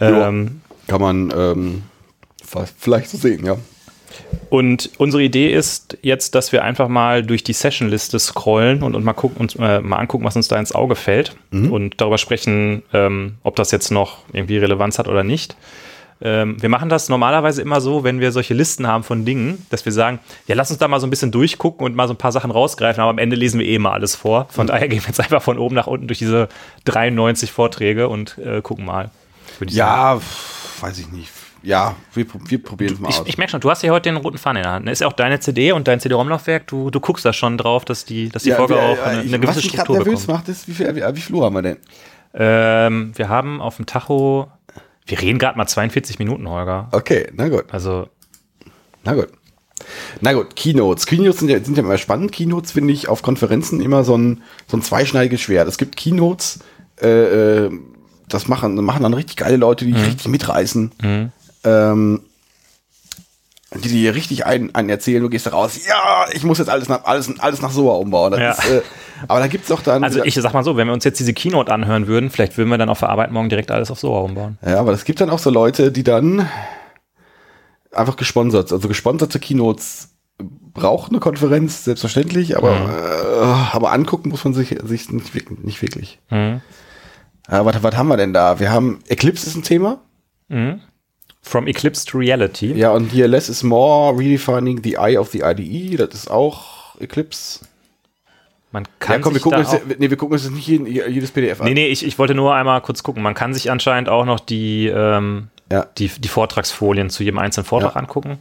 Ähm, 0.00 0.62
Kann 0.86 1.00
man 1.00 1.32
ähm, 1.36 1.82
vielleicht 2.78 3.10
so 3.10 3.18
sehen, 3.18 3.44
ja. 3.44 3.58
Und 4.50 4.90
unsere 4.98 5.22
Idee 5.22 5.52
ist 5.52 5.96
jetzt, 6.02 6.34
dass 6.34 6.52
wir 6.52 6.64
einfach 6.64 6.88
mal 6.88 7.22
durch 7.22 7.42
die 7.42 7.52
Sessionliste 7.52 8.18
scrollen 8.18 8.82
und, 8.82 8.94
und 8.94 9.04
mal 9.04 9.14
gucken 9.14 9.38
uns 9.38 9.54
äh, 9.56 9.80
mal 9.80 9.96
angucken, 9.96 10.24
was 10.24 10.36
uns 10.36 10.48
da 10.48 10.58
ins 10.58 10.74
Auge 10.74 10.96
fällt 10.96 11.36
und 11.50 12.00
darüber 12.00 12.18
sprechen, 12.18 12.82
ähm, 12.92 13.34
ob 13.42 13.56
das 13.56 13.70
jetzt 13.70 13.90
noch 13.90 14.18
irgendwie 14.32 14.58
Relevanz 14.58 14.98
hat 14.98 15.08
oder 15.08 15.24
nicht. 15.24 15.56
Ähm, 16.24 16.60
wir 16.62 16.68
machen 16.68 16.88
das 16.88 17.08
normalerweise 17.08 17.60
immer 17.62 17.80
so, 17.80 18.04
wenn 18.04 18.20
wir 18.20 18.30
solche 18.32 18.54
Listen 18.54 18.86
haben 18.86 19.02
von 19.02 19.24
Dingen, 19.24 19.66
dass 19.70 19.84
wir 19.84 19.92
sagen, 19.92 20.20
ja, 20.46 20.54
lass 20.54 20.70
uns 20.70 20.78
da 20.78 20.86
mal 20.88 21.00
so 21.00 21.06
ein 21.06 21.10
bisschen 21.10 21.32
durchgucken 21.32 21.84
und 21.84 21.96
mal 21.96 22.06
so 22.06 22.14
ein 22.14 22.18
paar 22.18 22.30
Sachen 22.32 22.50
rausgreifen, 22.52 23.00
aber 23.02 23.10
am 23.10 23.18
Ende 23.18 23.34
lesen 23.36 23.58
wir 23.58 23.66
eh 23.66 23.78
mal 23.78 23.92
alles 23.92 24.14
vor. 24.14 24.46
Von 24.50 24.66
daher 24.68 24.86
gehen 24.88 25.00
wir 25.02 25.08
jetzt 25.08 25.20
einfach 25.20 25.42
von 25.42 25.58
oben 25.58 25.74
nach 25.74 25.86
unten 25.88 26.06
durch 26.06 26.18
diese 26.20 26.48
93 26.84 27.50
Vorträge 27.50 28.08
und 28.08 28.38
äh, 28.38 28.62
gucken 28.62 28.84
mal. 28.84 29.10
Ja, 29.68 30.18
pf, 30.18 30.82
weiß 30.82 30.98
ich 30.98 31.10
nicht. 31.12 31.30
Ja, 31.64 31.94
wir, 32.14 32.26
wir 32.48 32.60
probieren 32.62 32.94
es 32.94 32.98
mal 33.00 33.08
Ich, 33.10 33.20
aus. 33.20 33.26
ich 33.26 33.38
merke 33.38 33.52
schon, 33.52 33.60
du 33.60 33.70
hast 33.70 33.82
ja 33.82 33.92
heute 33.92 34.08
den 34.08 34.16
roten 34.16 34.36
Faden 34.38 34.56
in 34.56 34.62
der 34.64 34.72
Hand. 34.72 34.84
ne? 34.84 34.90
Ist 34.90 35.00
ja 35.00 35.06
auch 35.06 35.12
deine 35.12 35.38
CD 35.38 35.70
und 35.70 35.86
dein 35.86 36.00
CD-ROM-Laufwerk. 36.00 36.66
Du, 36.66 36.90
du 36.90 36.98
guckst 36.98 37.24
da 37.24 37.32
schon 37.32 37.56
drauf, 37.56 37.84
dass 37.84 38.04
die, 38.04 38.30
dass 38.30 38.42
die 38.42 38.48
Ja, 38.48 38.56
Folge 38.56 38.74
wir- 38.74 38.82
auch 38.82 38.96
ja, 38.96 39.02
eine, 39.04 39.22
ich- 39.22 39.28
eine 39.28 39.38
gewisse 39.38 39.58
was 39.58 39.64
Struktur 39.66 39.96
nervös 39.98 40.22
bekommt. 40.22 40.38
macht, 40.40 40.48
ist, 40.48 40.66
wie 40.66 40.72
viel, 40.72 40.94
wie, 40.96 41.02
wie 41.16 41.20
viel 41.20 41.36
Uhr 41.36 41.44
haben 41.44 41.54
wir 41.54 41.62
denn? 41.62 41.76
Ähm, 42.34 43.12
wir 43.14 43.28
haben 43.28 43.60
auf 43.60 43.76
dem 43.76 43.86
Tacho, 43.86 44.48
wir 45.06 45.20
reden 45.20 45.38
gerade 45.38 45.58
mal 45.58 45.66
42 45.66 46.18
Minuten, 46.18 46.48
Holger. 46.48 46.88
Okay, 46.92 47.28
na 47.34 47.48
gut, 47.48 47.64
Also, 47.72 48.08
na 49.04 49.14
gut. 49.14 49.28
Na 50.20 50.32
gut, 50.32 50.54
Keynotes. 50.54 51.06
Keynotes 51.06 51.40
sind 51.40 51.48
ja, 51.48 51.58
sind 51.62 51.76
ja 51.76 51.82
immer 51.82 51.98
spannend. 51.98 52.30
Keynotes 52.30 52.72
finde 52.72 52.92
ich 52.92 53.08
auf 53.08 53.22
Konferenzen 53.22 53.80
immer 53.80 54.04
so 54.04 54.16
ein, 54.16 54.42
so 54.68 54.76
ein 54.76 54.82
zweischneidiges 54.82 55.40
Schwert. 55.40 55.66
Es 55.66 55.76
gibt 55.76 55.96
Keynotes, 55.96 56.60
äh, 57.00 57.64
äh, 57.64 57.70
das 58.28 58.46
machen, 58.46 58.76
machen 58.76 59.02
dann 59.02 59.14
richtig 59.14 59.36
geile 59.36 59.56
Leute, 59.56 59.84
die 59.84 59.92
dich 59.92 60.06
richtig 60.06 60.28
mitreißen. 60.28 60.92
Ähm, 61.64 62.20
die 63.74 63.88
dir 63.88 64.14
richtig 64.14 64.46
einen, 64.46 64.74
einen 64.74 64.88
erzählen, 64.88 65.22
du 65.22 65.28
gehst 65.28 65.46
da 65.46 65.50
raus, 65.50 65.78
ja, 65.86 66.26
ich 66.32 66.44
muss 66.44 66.58
jetzt 66.58 66.68
alles 66.68 66.88
nach, 66.88 67.04
alles, 67.04 67.32
alles 67.40 67.62
nach 67.62 67.70
SOA 67.70 67.94
umbauen. 67.96 68.32
Ja. 68.34 68.52
ist, 68.52 68.64
äh, 68.70 68.82
aber 69.28 69.40
da 69.40 69.46
gibt's 69.46 69.68
doch 69.68 69.82
dann. 69.82 70.02
also 70.04 70.22
ich 70.24 70.34
sag 70.34 70.52
mal 70.52 70.64
so, 70.64 70.76
wenn 70.76 70.86
wir 70.88 70.94
uns 70.94 71.04
jetzt 71.04 71.18
diese 71.20 71.32
Keynote 71.32 71.72
anhören 71.72 72.06
würden, 72.06 72.30
vielleicht 72.30 72.56
würden 72.58 72.68
wir 72.70 72.78
dann 72.78 72.88
auf 72.88 73.00
der 73.00 73.08
Arbeit 73.10 73.30
morgen 73.30 73.48
direkt 73.48 73.70
alles 73.70 73.90
auf 73.90 73.98
SOA 73.98 74.20
umbauen. 74.20 74.58
Ja, 74.66 74.80
aber 74.80 74.92
es 74.92 75.04
gibt 75.04 75.20
dann 75.20 75.30
auch 75.30 75.38
so 75.38 75.50
Leute, 75.50 75.92
die 75.92 76.02
dann 76.04 76.48
einfach 77.92 78.16
gesponsert, 78.16 78.72
also 78.72 78.88
gesponserte 78.88 79.38
Keynotes 79.38 80.08
braucht 80.74 81.10
eine 81.10 81.20
Konferenz, 81.20 81.84
selbstverständlich, 81.84 82.56
aber, 82.56 82.70
äh, 82.72 83.74
aber 83.76 83.92
angucken 83.92 84.30
muss 84.30 84.44
man 84.44 84.54
sich, 84.54 84.76
sich 84.84 85.10
nicht, 85.10 85.34
wirklich- 85.34 85.58
nicht 85.60 85.82
wirklich. 85.82 86.18
Mhm. 86.30 86.60
Ja, 87.50 87.64
was, 87.66 87.82
was 87.82 87.96
haben 87.96 88.08
wir 88.08 88.16
denn 88.16 88.32
da? 88.32 88.58
Wir 88.60 88.70
haben 88.72 89.00
Eclipse 89.08 89.46
ist 89.46 89.56
ein 89.56 89.62
Thema. 89.62 90.00
From 91.42 91.66
Eclipse 91.66 92.04
to 92.06 92.18
Reality. 92.18 92.72
Ja, 92.72 92.92
und 92.92 93.10
hier 93.10 93.26
Less 93.28 93.48
is 93.48 93.62
More, 93.62 94.16
Redefining 94.16 94.80
the 94.82 94.94
Eye 94.96 95.18
of 95.18 95.30
the 95.32 95.40
IDE, 95.40 95.96
das 95.96 96.14
ist 96.14 96.30
auch 96.30 96.98
Eclipse. 97.00 97.60
Man 98.70 98.86
kann 99.00 99.16
ja, 99.16 99.20
komm, 99.22 99.32
wir 99.32 99.34
sich 99.34 99.42
gucken, 99.42 99.62
da 99.62 99.70
uns, 99.70 99.82
auch, 99.82 99.98
nee, 99.98 100.08
wir 100.08 100.16
gucken 100.16 100.32
uns 100.34 100.44
jetzt 100.44 100.54
nicht 100.54 100.66
jeden, 100.66 100.86
jedes 100.86 101.30
PDF 101.30 101.60
an. 101.60 101.66
Nee, 101.66 101.74
nee, 101.74 101.88
ich, 101.88 102.06
ich 102.06 102.18
wollte 102.18 102.34
nur 102.34 102.54
einmal 102.54 102.80
kurz 102.80 103.02
gucken. 103.02 103.22
Man 103.22 103.34
kann 103.34 103.52
sich 103.52 103.70
anscheinend 103.70 104.08
auch 104.08 104.24
noch 104.24 104.40
die, 104.40 104.86
ähm, 104.86 105.48
Ja. 105.70 105.86
Die, 105.98 106.08
die 106.08 106.28
Vortragsfolien 106.28 107.10
zu 107.10 107.22
jedem 107.22 107.38
einzelnen 107.38 107.66
Vortrag 107.66 107.94
Ja. 107.96 108.00
angucken. 108.00 108.38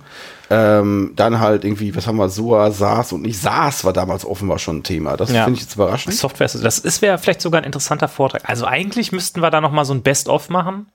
Ähm, 0.49 1.12
dann 1.18 1.39
halt 1.41 1.66
irgendwie, 1.66 1.93
was 1.95 2.08
haben 2.08 2.16
wir, 2.18 2.30
SOA, 2.30 2.72
SaaS 2.72 3.12
und 3.12 3.24
nicht 3.24 3.39
SaaS 3.39 3.84
war 3.84 3.91
damals 3.93 4.26
offenbar 4.26 4.60
schon 4.60 4.78
ein 4.78 4.84
Thema. 4.84 5.18
Das 5.18 5.34
Ja. 5.34 5.43
finde 5.43 5.58
ich 5.58 5.64
jetzt 5.66 5.76
überraschend. 5.76 6.16
Software, 6.16 6.47
das 6.47 6.80
ist 6.80 7.02
wäre 7.02 7.18
vielleicht 7.18 7.41
sogar 7.41 7.60
ein 7.62 7.66
interessanter 7.66 8.08
Vortrag. 8.08 8.47
Also 8.47 8.66
eigentlich 8.66 9.12
müssten 9.12 9.41
wir 9.41 9.49
da 9.49 9.60
noch 9.60 9.72
mal 9.72 9.84
so 9.86 9.93
ein 9.93 10.02
Best-of 10.02 10.47
machen 10.49 10.86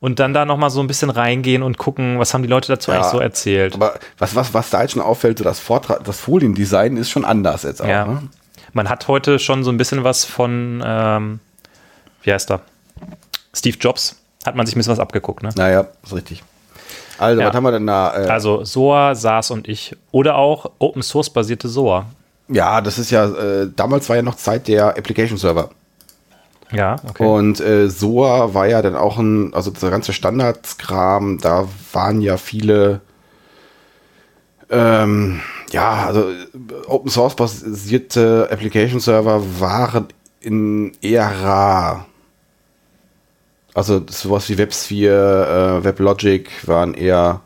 und 0.00 0.18
dann 0.18 0.32
da 0.34 0.44
noch 0.44 0.56
mal 0.56 0.70
so 0.70 0.80
ein 0.80 0.86
bisschen 0.86 1.10
reingehen 1.10 1.62
und 1.62 1.78
gucken, 1.78 2.18
was 2.18 2.32
haben 2.34 2.42
die 2.42 2.48
Leute 2.48 2.68
dazu 2.68 2.90
Ja. 2.90 2.98
eigentlich 2.98 3.10
so 3.12 3.20
erzählt. 3.20 3.74
Aber 3.74 3.94
was, 4.18 4.34
was, 4.34 4.52
was 4.54 4.70
da 4.70 4.82
jetzt 4.82 4.92
schon 4.92 5.02
auffällt, 5.02 5.38
so 5.38 5.44
das 5.44 5.60
Vortrag, 5.60 6.02
das 6.04 6.18
Foliendesign 6.20 6.96
ist 6.96 7.10
schon 7.10 7.24
anders 7.24 7.62
jetzt 7.64 7.82
auch. 7.82 7.86
Ja. 7.86 8.06
Ne? 8.06 8.22
Man 8.72 8.88
hat 8.88 9.08
heute 9.08 9.38
schon 9.38 9.62
so 9.64 9.70
ein 9.70 9.76
bisschen 9.76 10.04
was 10.04 10.24
von, 10.24 10.82
ähm, 10.84 11.40
wie 12.22 12.32
heißt 12.32 12.50
er? 12.50 12.60
Steve 13.54 13.76
Jobs. 13.78 14.16
Hat 14.46 14.54
man 14.56 14.64
sich 14.64 14.74
ein 14.74 14.78
bisschen 14.78 14.92
was 14.92 15.00
abgeguckt, 15.00 15.42
ne? 15.42 15.50
Naja, 15.56 15.86
ist 16.02 16.14
richtig. 16.14 16.42
Also, 17.18 17.42
Ja. 17.42 17.48
was 17.48 17.54
haben 17.54 17.64
wir 17.64 17.72
denn 17.72 17.86
da? 17.86 18.14
Äh, 18.24 18.28
Also 18.28 18.64
SOA, 18.64 19.14
SaaS 19.14 19.50
und 19.50 19.68
ich. 19.68 19.94
Oder 20.12 20.36
auch 20.36 20.70
Open 20.78 21.02
Source 21.02 21.28
basierte 21.28 21.68
SOA. 21.68 22.06
ja, 22.48 22.80
das 22.80 22.98
ist 22.98 23.10
ja, 23.10 23.26
äh, 23.26 23.68
damals 23.76 24.08
war 24.08 24.16
ja 24.16 24.22
noch 24.22 24.36
Zeit 24.36 24.66
der 24.68 24.96
Application 24.96 25.36
Server. 25.36 25.68
Ja, 26.72 26.96
okay. 27.08 27.24
Und 27.24 27.60
äh, 27.60 27.88
SOA 27.88 28.54
war 28.54 28.66
ja 28.66 28.82
dann 28.82 28.96
auch 28.96 29.18
ein, 29.18 29.52
also 29.54 29.70
der 29.70 29.90
ganze 29.90 30.12
Standardskram, 30.12 31.38
da 31.38 31.68
waren 31.92 32.20
ja 32.20 32.36
viele, 32.36 33.00
ähm, 34.70 35.40
ja, 35.72 36.06
also 36.06 36.30
äh, 36.30 36.86
Open 36.86 37.10
Source 37.10 37.34
basierte 37.34 38.48
Application 38.50 39.00
Server 39.00 39.42
waren 39.60 40.08
in 40.40 40.92
eher 41.00 41.30
rar. 41.42 42.06
Also 43.74 44.02
sowas 44.08 44.48
wie 44.48 44.58
WebSphere, 44.58 45.80
äh, 45.80 45.84
WebLogic 45.84 46.66
waren 46.66 46.94
eher 46.94 47.40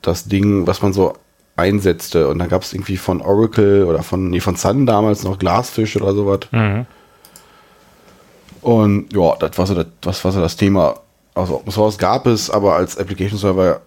das 0.00 0.24
Ding, 0.24 0.66
was 0.66 0.80
man 0.80 0.92
so 0.92 1.14
einsetzte. 1.56 2.28
Und 2.28 2.38
da 2.38 2.46
gab 2.46 2.62
es 2.62 2.72
irgendwie 2.72 2.96
von 2.96 3.20
Oracle 3.20 3.84
oder 3.84 4.02
von, 4.02 4.30
nee, 4.30 4.40
von 4.40 4.56
Sun 4.56 4.86
damals 4.86 5.24
noch 5.24 5.38
Glassfish 5.38 5.96
oder 5.96 6.14
sowas. 6.14 6.40
Mhm. 6.52 6.86
Und 8.62 9.12
ja, 9.12 9.34
das 9.38 9.56
war 9.58 9.66
so 9.66 9.74
das, 9.74 9.86
was 10.02 10.24
war 10.24 10.32
so 10.32 10.40
das 10.40 10.56
Thema. 10.56 10.96
Also 11.34 11.56
Open 11.56 11.70
Source 11.72 11.98
gab 11.98 12.26
es, 12.26 12.50
aber 12.50 12.74
als 12.74 12.98
Application 12.98 13.38
Server 13.38 13.80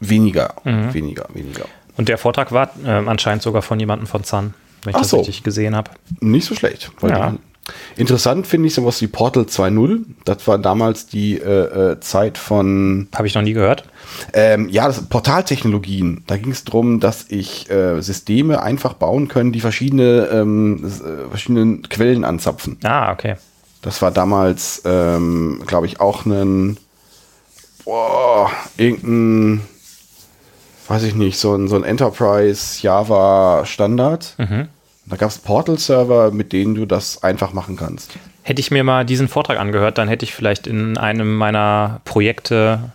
weniger, 0.00 0.54
Mhm. 0.64 0.92
weniger, 0.94 1.26
weniger. 1.32 1.64
Und 1.96 2.08
der 2.08 2.18
Vortrag 2.18 2.52
war 2.52 2.70
ähm, 2.84 3.08
anscheinend 3.08 3.42
sogar 3.42 3.62
von 3.62 3.80
jemandem 3.80 4.06
von 4.06 4.22
Sun, 4.24 4.52
wenn 4.82 4.90
ich 4.90 4.96
Ach 4.96 5.00
das 5.00 5.10
so. 5.10 5.18
richtig 5.18 5.42
gesehen 5.42 5.74
habe. 5.74 5.90
Nicht 6.20 6.46
so 6.46 6.54
schlecht. 6.54 6.90
Ja. 7.02 7.30
die- 7.30 7.38
Interessant 7.96 8.46
finde 8.46 8.68
ich 8.68 8.74
sowas 8.74 9.00
wie 9.02 9.08
Portal 9.08 9.42
2.0. 9.46 10.04
Das 10.24 10.46
war 10.46 10.56
damals 10.56 11.06
die 11.08 11.36
äh, 11.36 11.92
äh, 11.94 12.00
Zeit 12.00 12.38
von 12.38 13.08
Habe 13.12 13.26
ich 13.26 13.34
noch 13.34 13.42
nie 13.42 13.54
gehört. 13.54 13.82
ähm, 14.34 14.68
ja, 14.68 14.86
das 14.86 15.02
Portaltechnologien. 15.08 16.22
Da 16.28 16.36
ging 16.36 16.52
es 16.52 16.62
darum, 16.62 17.00
dass 17.00 17.26
ich 17.28 17.68
äh, 17.68 18.00
Systeme 18.02 18.62
einfach 18.62 18.92
bauen 18.92 19.26
können, 19.26 19.50
die 19.50 19.58
verschiedene 19.60 20.28
ähm, 20.30 20.84
äh, 20.84 21.28
verschiedene 21.28 21.78
Quellen 21.78 22.24
anzapfen. 22.24 22.76
Ah, 22.84 23.10
okay. 23.10 23.34
Das 23.86 24.02
war 24.02 24.10
damals, 24.10 24.82
ähm, 24.84 25.62
glaube 25.64 25.86
ich, 25.86 26.00
auch 26.00 26.26
ein, 26.26 26.76
boah, 27.84 28.50
irgendein, 28.76 29.62
weiß 30.88 31.04
ich 31.04 31.14
nicht, 31.14 31.38
so 31.38 31.54
ein, 31.54 31.68
so 31.68 31.76
ein 31.76 31.84
Enterprise 31.84 32.82
Java 32.82 33.62
Standard. 33.64 34.34
Da 35.06 35.14
gab 35.14 35.30
es 35.30 35.38
Portal-Server, 35.38 36.32
mit 36.32 36.52
denen 36.52 36.74
du 36.74 36.84
das 36.84 37.22
einfach 37.22 37.52
machen 37.52 37.76
kannst. 37.76 38.10
Hätte 38.42 38.58
ich 38.58 38.72
mir 38.72 38.82
mal 38.82 39.04
diesen 39.04 39.28
Vortrag 39.28 39.60
angehört, 39.60 39.98
dann 39.98 40.08
hätte 40.08 40.24
ich 40.24 40.34
vielleicht 40.34 40.66
in 40.66 40.98
einem 40.98 41.36
meiner 41.36 42.00
Projekte, 42.04 42.90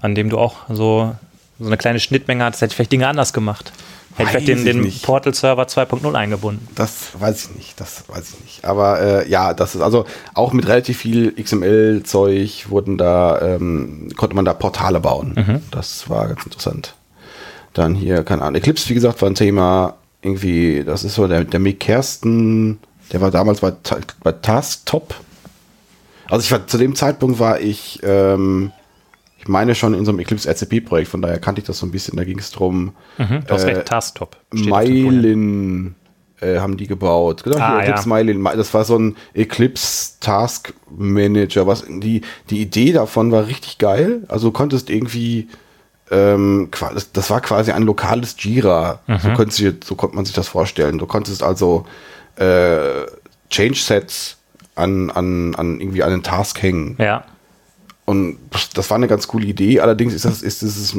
an 0.00 0.14
dem 0.14 0.30
du 0.30 0.38
auch 0.38 0.56
so, 0.70 1.14
so 1.58 1.66
eine 1.66 1.76
kleine 1.76 2.00
Schnittmenge 2.00 2.44
hattest, 2.44 2.62
hätte 2.62 2.72
ich 2.72 2.76
vielleicht 2.76 2.92
Dinge 2.92 3.08
anders 3.08 3.34
gemacht. 3.34 3.72
Hätte 4.16 4.38
ich 4.38 4.44
vielleicht 4.44 4.66
den, 4.66 4.82
den. 4.82 4.92
Portal-Server 5.02 5.62
2.0 5.64 6.14
eingebunden. 6.14 6.66
Das 6.74 7.08
weiß 7.18 7.44
ich 7.44 7.56
nicht, 7.56 7.80
das 7.80 8.04
weiß 8.08 8.34
ich 8.34 8.44
nicht. 8.44 8.64
Aber 8.64 9.00
äh, 9.00 9.28
ja, 9.28 9.54
das 9.54 9.74
ist 9.74 9.80
also 9.80 10.04
auch 10.34 10.52
mit 10.52 10.66
relativ 10.66 10.98
viel 10.98 11.32
XML-Zeug 11.32 12.66
wurden 12.68 12.98
da, 12.98 13.40
ähm, 13.40 14.08
konnte 14.16 14.34
man 14.34 14.44
da 14.44 14.52
Portale 14.52 15.00
bauen. 15.00 15.62
Das 15.70 16.10
war 16.10 16.28
ganz 16.28 16.44
interessant. 16.44 16.94
Dann 17.72 17.94
hier, 17.94 18.24
keine 18.24 18.42
Ahnung, 18.42 18.56
Eclipse, 18.56 18.88
wie 18.88 18.94
gesagt, 18.94 19.22
war 19.22 19.30
ein 19.30 19.36
Thema. 19.36 19.94
Irgendwie, 20.22 20.82
das 20.84 21.04
ist 21.04 21.14
so 21.14 21.26
der, 21.28 21.44
der 21.44 21.60
Mick 21.60 21.80
Kersten, 21.80 22.78
der 23.12 23.20
war 23.20 23.30
damals 23.30 23.60
bei, 23.60 23.72
bei 24.22 24.32
Tasktop. 24.32 25.14
Also 26.28 26.44
ich 26.44 26.52
war 26.52 26.66
zu 26.66 26.78
dem 26.78 26.94
Zeitpunkt 26.94 27.38
war 27.38 27.60
ich, 27.60 28.00
ähm, 28.02 28.72
ich 29.40 29.48
meine 29.48 29.74
schon 29.74 29.94
in 29.94 30.04
so 30.04 30.10
einem 30.12 30.20
Eclipse 30.20 30.48
RCP-Projekt, 30.48 31.08
von 31.08 31.22
daher 31.22 31.38
kannte 31.38 31.60
ich 31.62 31.66
das 31.66 31.78
so 31.78 31.86
ein 31.86 31.90
bisschen. 31.90 32.16
Da 32.16 32.24
ging 32.24 32.38
es 32.38 32.50
drum, 32.50 32.92
Mhm, 33.18 33.42
du 33.46 33.54
hast 33.54 33.64
Äh, 33.64 33.74
recht, 33.74 33.86
Tasktop. 33.86 34.36
Mylin 34.52 35.94
äh, 36.40 36.58
haben 36.58 36.76
die 36.76 36.86
gebaut. 36.86 37.44
Genau, 37.44 37.58
Ah, 37.58 37.80
Eclipse 37.80 38.08
ja. 38.08 38.14
Mylin. 38.14 38.44
Das 38.44 38.72
war 38.74 38.84
so 38.84 38.98
ein 38.98 39.16
Eclipse 39.34 40.12
Task 40.20 40.72
Manager. 40.90 41.66
Was, 41.66 41.84
die, 41.88 42.22
die 42.50 42.60
Idee 42.60 42.92
davon 42.92 43.32
war 43.32 43.46
richtig 43.46 43.78
geil. 43.78 44.22
Also 44.28 44.48
du 44.48 44.52
konntest 44.52 44.90
irgendwie, 44.90 45.48
ähm, 46.10 46.68
das, 47.12 47.30
war 47.30 47.40
quasi 47.40 47.72
ein 47.72 47.82
lokales 47.82 48.36
Jira. 48.38 49.00
So, 49.22 49.30
konntest 49.34 49.60
du, 49.60 49.72
so 49.84 49.94
konnte 49.94 50.16
man 50.16 50.24
sich 50.24 50.34
das 50.34 50.48
vorstellen. 50.48 50.98
Du 50.98 51.06
konntest 51.06 51.42
also 51.42 51.86
äh, 52.36 53.06
Change 53.50 53.78
Sets 53.78 54.36
an, 54.74 55.10
an, 55.10 55.54
an 55.54 55.80
irgendwie 55.80 56.02
einen 56.02 56.22
Task 56.22 56.60
hängen. 56.62 56.96
Ja. 56.98 57.24
Und 58.10 58.38
das 58.74 58.90
war 58.90 58.96
eine 58.96 59.06
ganz 59.06 59.28
coole 59.28 59.46
Idee. 59.46 59.78
Allerdings 59.78 60.14
ist 60.14 60.24
das, 60.24 60.42
ist 60.42 60.62
dieses, 60.62 60.96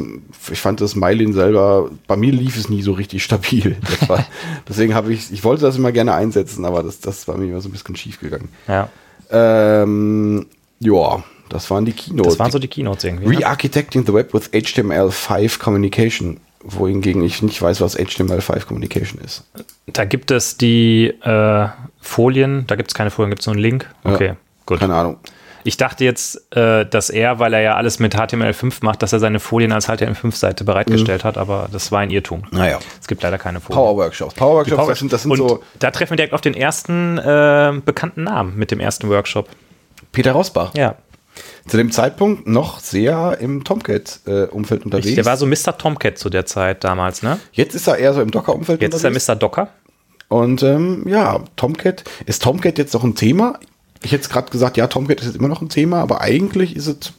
ich 0.50 0.58
fand 0.58 0.80
das 0.80 0.96
Mylin 0.96 1.34
selber, 1.34 1.90
bei 2.06 2.16
mir 2.16 2.32
lief 2.32 2.56
es 2.56 2.70
nie 2.70 2.80
so 2.80 2.92
richtig 2.92 3.22
stabil. 3.22 3.76
War, 4.08 4.24
deswegen 4.66 4.94
habe 4.94 5.12
ich, 5.12 5.30
ich 5.30 5.44
wollte 5.44 5.60
das 5.60 5.76
immer 5.76 5.92
gerne 5.92 6.14
einsetzen, 6.14 6.64
aber 6.64 6.82
das, 6.82 7.00
das 7.00 7.28
war 7.28 7.36
mir 7.36 7.50
immer 7.50 7.60
so 7.60 7.68
ein 7.68 7.72
bisschen 7.72 7.96
schief 7.96 8.18
gegangen. 8.18 8.48
Ja. 8.66 8.88
Ähm, 9.30 10.46
ja, 10.80 11.22
das 11.50 11.70
waren 11.70 11.84
die 11.84 11.92
Keynotes. 11.92 12.32
Das 12.32 12.38
waren 12.38 12.50
so 12.50 12.58
die 12.58 12.68
Keynotes 12.68 13.04
irgendwie. 13.04 13.28
Ne? 13.28 13.40
Re-Architecting 13.40 14.06
the 14.06 14.14
Web 14.14 14.32
with 14.32 14.50
HTML5 14.50 15.58
Communication. 15.58 16.40
Wohingegen 16.62 17.22
ich 17.22 17.42
nicht 17.42 17.60
weiß, 17.60 17.82
was 17.82 17.98
HTML5 17.98 18.64
Communication 18.64 19.20
ist. 19.20 19.44
Da 19.86 20.06
gibt 20.06 20.30
es 20.30 20.56
die 20.56 21.08
äh, 21.08 21.68
Folien, 22.00 22.66
da 22.68 22.76
gibt 22.76 22.88
es 22.88 22.94
keine 22.94 23.10
Folien, 23.10 23.28
gibt 23.28 23.42
es 23.42 23.46
nur 23.46 23.54
einen 23.54 23.62
Link. 23.62 23.90
Ja. 24.02 24.14
Okay, 24.14 24.32
gut. 24.64 24.80
Keine 24.80 24.94
Ahnung. 24.94 25.18
Ich 25.64 25.76
dachte 25.76 26.04
jetzt, 26.04 26.54
äh, 26.56 26.84
dass 26.86 27.10
er, 27.10 27.38
weil 27.38 27.54
er 27.54 27.60
ja 27.60 27.74
alles 27.76 27.98
mit 27.98 28.14
HTML5 28.16 28.78
macht, 28.82 29.02
dass 29.02 29.12
er 29.12 29.20
seine 29.20 29.38
Folien 29.40 29.72
als 29.72 29.88
HTML5-Seite 29.88 30.64
bereitgestellt 30.64 31.24
hat, 31.24 31.38
aber 31.38 31.68
das 31.72 31.92
war 31.92 32.00
ein 32.00 32.10
Irrtum. 32.10 32.44
Naja. 32.50 32.78
Es 33.00 33.06
gibt 33.06 33.22
leider 33.22 33.38
keine 33.38 33.60
Folien. 33.60 33.76
Power 33.82 33.96
Workshops. 33.96 34.34
Power 34.34 34.54
Workshops, 34.56 34.76
Power- 34.76 34.88
das 34.90 34.98
sind, 34.98 35.12
das 35.12 35.22
sind 35.22 35.30
Und 35.30 35.38
so 35.38 35.62
da 35.78 35.90
treffen 35.90 36.10
wir 36.12 36.16
direkt 36.16 36.34
auf 36.34 36.40
den 36.40 36.54
ersten 36.54 37.18
äh, 37.18 37.72
bekannten 37.84 38.24
Namen 38.24 38.56
mit 38.56 38.70
dem 38.70 38.80
ersten 38.80 39.08
Workshop. 39.08 39.48
Peter 40.12 40.32
Rosbach. 40.32 40.72
Ja, 40.76 40.96
Zu 41.68 41.76
dem 41.76 41.90
Zeitpunkt 41.92 42.46
noch 42.46 42.80
sehr 42.80 43.38
im 43.40 43.64
Tomcat-Umfeld 43.64 44.84
unterwegs. 44.84 45.08
ich, 45.08 45.14
der 45.14 45.24
war 45.24 45.36
so 45.36 45.46
Mr. 45.46 45.78
Tomcat 45.78 46.18
zu 46.18 46.28
der 46.28 46.44
Zeit 46.44 46.84
damals, 46.84 47.22
ne? 47.22 47.38
Jetzt 47.52 47.74
ist 47.74 47.86
er 47.86 47.96
eher 47.98 48.12
so 48.12 48.20
im 48.20 48.30
Docker-Umfeld 48.30 48.82
Jetzt 48.82 48.94
ist 48.94 49.04
er 49.04 49.10
Mr. 49.10 49.36
Docker. 49.38 49.68
Und 50.28 50.62
ähm, 50.62 51.04
ja, 51.06 51.40
Tomcat. 51.56 52.04
Ist 52.26 52.42
Tomcat 52.42 52.78
jetzt 52.78 52.94
noch 52.94 53.04
ein 53.04 53.14
Thema? 53.14 53.58
Ich 54.02 54.12
hätte 54.12 54.28
gerade 54.28 54.50
gesagt, 54.50 54.76
ja, 54.76 54.86
Tomcat 54.86 55.20
ist 55.20 55.26
jetzt 55.26 55.36
immer 55.36 55.48
noch 55.48 55.62
ein 55.62 55.68
Thema, 55.68 56.00
aber 56.00 56.20
eigentlich 56.20 56.76
ist 56.76 56.86
es 56.86 57.12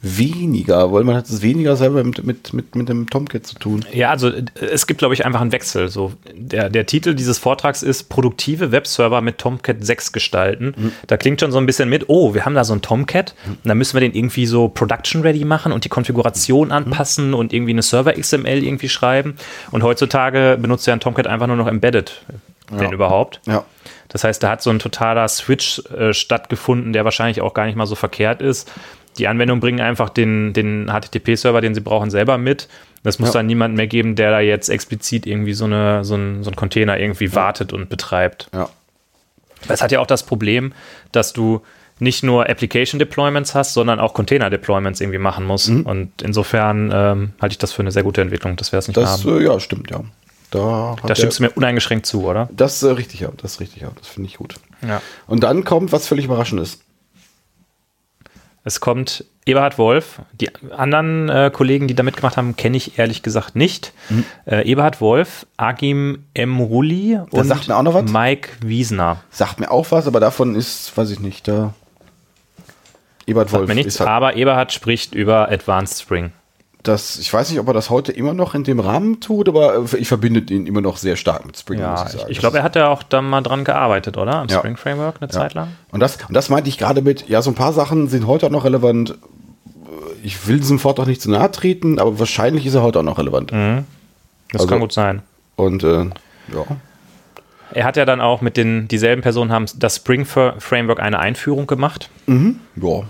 weniger, 0.00 0.92
weil 0.92 1.02
man 1.02 1.16
hat 1.16 1.28
es 1.28 1.42
weniger 1.42 1.74
selber 1.74 2.04
mit, 2.04 2.24
mit, 2.24 2.52
mit, 2.52 2.74
mit 2.76 2.88
dem 2.88 3.10
Tomcat 3.10 3.46
zu 3.46 3.56
tun. 3.56 3.84
Ja, 3.92 4.10
also 4.10 4.28
äh, 4.28 4.44
es 4.60 4.86
gibt, 4.86 4.98
glaube 4.98 5.14
ich, 5.14 5.26
einfach 5.26 5.40
einen 5.40 5.50
Wechsel. 5.50 5.88
So, 5.88 6.12
der, 6.32 6.70
der 6.70 6.86
Titel 6.86 7.14
dieses 7.14 7.38
Vortrags 7.38 7.82
ist 7.82 8.08
Produktive 8.08 8.70
Webserver 8.70 9.20
mit 9.20 9.38
Tomcat 9.38 9.84
6 9.84 10.12
gestalten. 10.12 10.92
Da 11.06 11.16
klingt 11.16 11.40
schon 11.40 11.50
so 11.50 11.58
ein 11.58 11.66
bisschen 11.66 11.88
mit, 11.88 12.08
oh, 12.08 12.32
wir 12.34 12.44
haben 12.44 12.54
da 12.54 12.64
so 12.64 12.72
einen 12.72 12.82
Tomcat 12.82 13.34
und 13.46 13.58
dann 13.64 13.76
müssen 13.76 13.94
wir 13.94 14.00
den 14.00 14.14
irgendwie 14.14 14.46
so 14.46 14.68
production-ready 14.68 15.44
machen 15.44 15.72
und 15.72 15.84
die 15.84 15.88
Konfiguration 15.88 16.70
anpassen 16.70 17.34
und 17.34 17.52
irgendwie 17.52 17.72
eine 17.72 17.82
Server-XML 17.82 18.62
irgendwie 18.62 18.88
schreiben. 18.88 19.36
Und 19.72 19.82
heutzutage 19.82 20.58
benutzt 20.60 20.86
ja 20.86 20.92
ein 20.92 21.00
Tomcat 21.00 21.26
einfach 21.26 21.48
nur 21.48 21.56
noch 21.56 21.66
embedded, 21.66 22.24
wenn 22.70 22.92
überhaupt. 22.92 23.40
Ja. 23.46 23.64
Das 24.08 24.24
heißt, 24.24 24.42
da 24.42 24.50
hat 24.50 24.62
so 24.62 24.70
ein 24.70 24.78
totaler 24.78 25.28
Switch 25.28 25.82
äh, 25.90 26.12
stattgefunden, 26.14 26.92
der 26.92 27.04
wahrscheinlich 27.04 27.40
auch 27.40 27.52
gar 27.54 27.66
nicht 27.66 27.76
mal 27.76 27.86
so 27.86 27.94
verkehrt 27.94 28.40
ist. 28.42 28.70
Die 29.18 29.26
Anwendungen 29.28 29.60
bringen 29.60 29.80
einfach 29.80 30.08
den, 30.08 30.52
den 30.52 30.86
HTTP-Server, 30.90 31.60
den 31.60 31.74
sie 31.74 31.80
brauchen, 31.80 32.08
selber 32.10 32.38
mit. 32.38 32.68
Das 33.02 33.18
muss 33.18 33.30
Ja. 33.30 33.34
dann 33.34 33.46
niemand 33.46 33.74
mehr 33.76 33.86
geben, 33.86 34.14
der 34.16 34.30
da 34.30 34.40
jetzt 34.40 34.68
explizit 34.68 35.26
irgendwie 35.26 35.52
so, 35.54 35.64
eine, 35.66 36.04
so, 36.04 36.14
ein, 36.14 36.42
so 36.44 36.50
ein 36.50 36.56
Container 36.56 36.98
irgendwie 36.98 37.34
wartet 37.34 37.72
und 37.72 37.88
betreibt. 37.88 38.48
Ja. 38.54 38.68
Das 39.66 39.82
hat 39.82 39.90
ja 39.92 39.98
auch 40.00 40.06
das 40.06 40.22
Problem, 40.24 40.72
dass 41.12 41.32
du 41.32 41.62
nicht 41.98 42.22
nur 42.22 42.48
Application 42.48 43.00
Deployments 43.00 43.56
hast, 43.56 43.74
sondern 43.74 43.98
auch 43.98 44.14
Container 44.14 44.50
Deployments 44.50 45.00
irgendwie 45.00 45.18
machen 45.18 45.44
musst. 45.44 45.68
Mhm. 45.70 45.82
Und 45.82 46.22
insofern 46.22 46.92
ähm, 46.94 47.32
halte 47.42 47.54
ich 47.54 47.58
das 47.58 47.72
für 47.72 47.82
eine 47.82 47.90
sehr 47.90 48.04
gute 48.04 48.20
Entwicklung, 48.20 48.54
dass 48.56 48.70
wir 48.70 48.76
das 48.76 48.86
nicht 48.86 48.96
Das, 48.96 49.24
haben. 49.24 49.40
äh, 49.40 49.44
ja, 49.44 49.58
stimmt, 49.58 49.90
ja. 49.90 50.02
Da, 50.50 50.96
Da 51.00 51.08
der- 51.08 51.14
stimmst 51.14 51.38
du 51.38 51.44
mir 51.44 51.50
uneingeschränkt 51.50 52.06
zu, 52.06 52.24
oder? 52.24 52.48
Das 52.52 52.76
ist 52.76 52.82
äh, 52.82 52.92
richtig, 52.92 53.20
ja. 53.20 53.30
Das 53.36 53.52
ist 53.54 53.60
richtig, 53.60 53.82
ja. 53.82 53.90
Das 53.96 54.06
finde 54.08 54.28
ich 54.28 54.36
gut. 54.38 54.56
Ja. 54.86 55.02
Und 55.26 55.42
dann 55.42 55.64
kommt 55.64 55.92
was 55.92 56.06
völlig 56.06 56.24
Überraschendes. 56.24 56.80
Es 58.64 58.80
kommt 58.80 59.24
Eberhard 59.46 59.78
Wolf. 59.78 60.20
Die 60.32 60.50
anderen 60.72 61.28
äh, 61.30 61.50
Kollegen, 61.52 61.88
die 61.88 61.94
da 61.94 62.02
mitgemacht 62.02 62.36
haben, 62.36 62.56
kenne 62.56 62.76
ich 62.76 62.98
ehrlich 62.98 63.22
gesagt 63.22 63.56
nicht. 63.56 63.92
Mhm. 64.10 64.24
Äh, 64.46 64.68
Eberhard 64.70 65.00
Wolf, 65.00 65.46
Agim 65.56 66.24
und 66.36 67.70
auch 67.70 67.82
noch 67.82 67.94
was? 67.94 68.10
Mike 68.10 68.50
Wiesner. 68.60 69.22
Sagt 69.30 69.58
mir 69.60 69.70
auch 69.70 69.90
was, 69.90 70.06
aber 70.06 70.20
davon 70.20 70.54
ist, 70.54 70.94
weiß 70.96 71.10
ich 71.10 71.20
nicht, 71.20 71.48
da. 71.48 71.72
Ebert 73.26 73.48
Sagt 73.50 73.60
Wolf 73.60 73.68
mir 73.68 73.74
nichts, 73.74 73.94
ist 73.94 74.00
halt, 74.00 74.08
aber 74.10 74.36
Eberhard 74.36 74.72
spricht 74.72 75.14
über 75.14 75.50
Advanced 75.50 76.00
Spring. 76.02 76.32
Das, 76.82 77.18
ich 77.18 77.32
weiß 77.32 77.50
nicht, 77.50 77.58
ob 77.60 77.66
er 77.66 77.74
das 77.74 77.90
heute 77.90 78.12
immer 78.12 78.34
noch 78.34 78.54
in 78.54 78.62
dem 78.64 78.78
Rahmen 78.80 79.20
tut, 79.20 79.48
aber 79.48 79.84
ich 79.98 80.06
verbinde 80.08 80.40
ihn 80.54 80.66
immer 80.66 80.80
noch 80.80 80.96
sehr 80.96 81.16
stark 81.16 81.44
mit 81.44 81.56
Spring, 81.58 81.80
Ja, 81.80 81.90
muss 81.92 82.14
ich 82.14 82.20
sagen. 82.20 82.30
ich 82.30 82.38
glaube, 82.38 82.58
er 82.58 82.62
hat 82.62 82.76
ja 82.76 82.88
auch 82.88 83.02
da 83.02 83.20
mal 83.20 83.42
dran 83.42 83.64
gearbeitet, 83.64 84.16
oder? 84.16 84.36
Am 84.36 84.48
Ja. 84.48 84.58
Spring 84.58 84.76
Framework 84.76 85.16
eine 85.20 85.28
Zeit 85.28 85.54
lang. 85.54 85.68
Und 85.90 86.00
das, 86.00 86.16
und 86.28 86.34
das 86.34 86.48
meinte 86.48 86.68
ich 86.68 86.78
gerade 86.78 87.02
mit, 87.02 87.28
ja, 87.28 87.42
so 87.42 87.50
ein 87.50 87.54
paar 87.56 87.72
Sachen 87.72 88.08
sind 88.08 88.26
heute 88.26 88.46
auch 88.46 88.50
noch 88.50 88.64
relevant. 88.64 89.18
Ich 90.22 90.46
will 90.46 90.58
diesem 90.58 90.78
Fort 90.78 90.98
auch 91.00 91.06
nicht 91.06 91.20
zu 91.20 91.30
nahe 91.30 91.50
treten, 91.50 91.98
aber 91.98 92.18
wahrscheinlich 92.18 92.64
ist 92.66 92.74
er 92.74 92.82
heute 92.82 93.00
auch 93.00 93.04
noch 93.04 93.18
relevant. 93.18 93.52
Mhm. 93.52 93.84
Das 94.52 94.60
Also- 94.62 94.70
kann 94.70 94.80
gut 94.80 94.92
sein. 94.92 95.22
Und 95.56 95.82
äh, 95.82 96.04
ja. 96.04 96.64
Er 97.72 97.84
hat 97.84 97.96
ja 97.98 98.04
dann 98.06 98.20
auch 98.22 98.40
mit 98.40 98.56
den 98.56 98.88
dieselben 98.88 99.20
Personen 99.20 99.52
haben 99.52 99.66
das 99.76 99.96
Spring 99.96 100.24
Fra- 100.24 100.54
Framework 100.58 101.00
eine 101.00 101.18
Einführung 101.18 101.66
gemacht. 101.66 102.08
ja. 102.26 103.02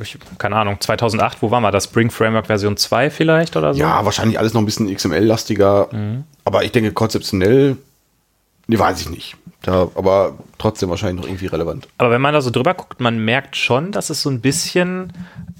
Ich, 0.00 0.18
keine 0.38 0.56
Ahnung, 0.56 0.80
2008, 0.80 1.38
wo 1.40 1.50
waren 1.50 1.62
wir? 1.62 1.70
Das 1.70 1.84
Spring 1.84 2.10
Framework 2.10 2.46
Version 2.46 2.76
2 2.76 3.10
vielleicht 3.10 3.56
oder 3.56 3.74
so? 3.74 3.80
Ja, 3.80 4.04
wahrscheinlich 4.04 4.38
alles 4.38 4.54
noch 4.54 4.62
ein 4.62 4.66
bisschen 4.66 4.94
XML-lastiger. 4.94 5.88
Mhm. 5.92 6.24
Aber 6.44 6.64
ich 6.64 6.72
denke, 6.72 6.92
konzeptionell, 6.92 7.76
nee, 8.66 8.78
weiß 8.78 9.00
ich 9.00 9.10
nicht. 9.10 9.36
Da, 9.62 9.88
aber 9.96 10.38
trotzdem 10.58 10.90
wahrscheinlich 10.90 11.22
noch 11.22 11.28
irgendwie 11.28 11.46
relevant. 11.46 11.88
Aber 11.98 12.12
wenn 12.12 12.20
man 12.20 12.32
da 12.32 12.40
so 12.40 12.50
drüber 12.50 12.74
guckt, 12.74 13.00
man 13.00 13.18
merkt 13.18 13.56
schon, 13.56 13.90
dass 13.90 14.10
es 14.10 14.22
so 14.22 14.30
ein 14.30 14.40
bisschen 14.40 15.12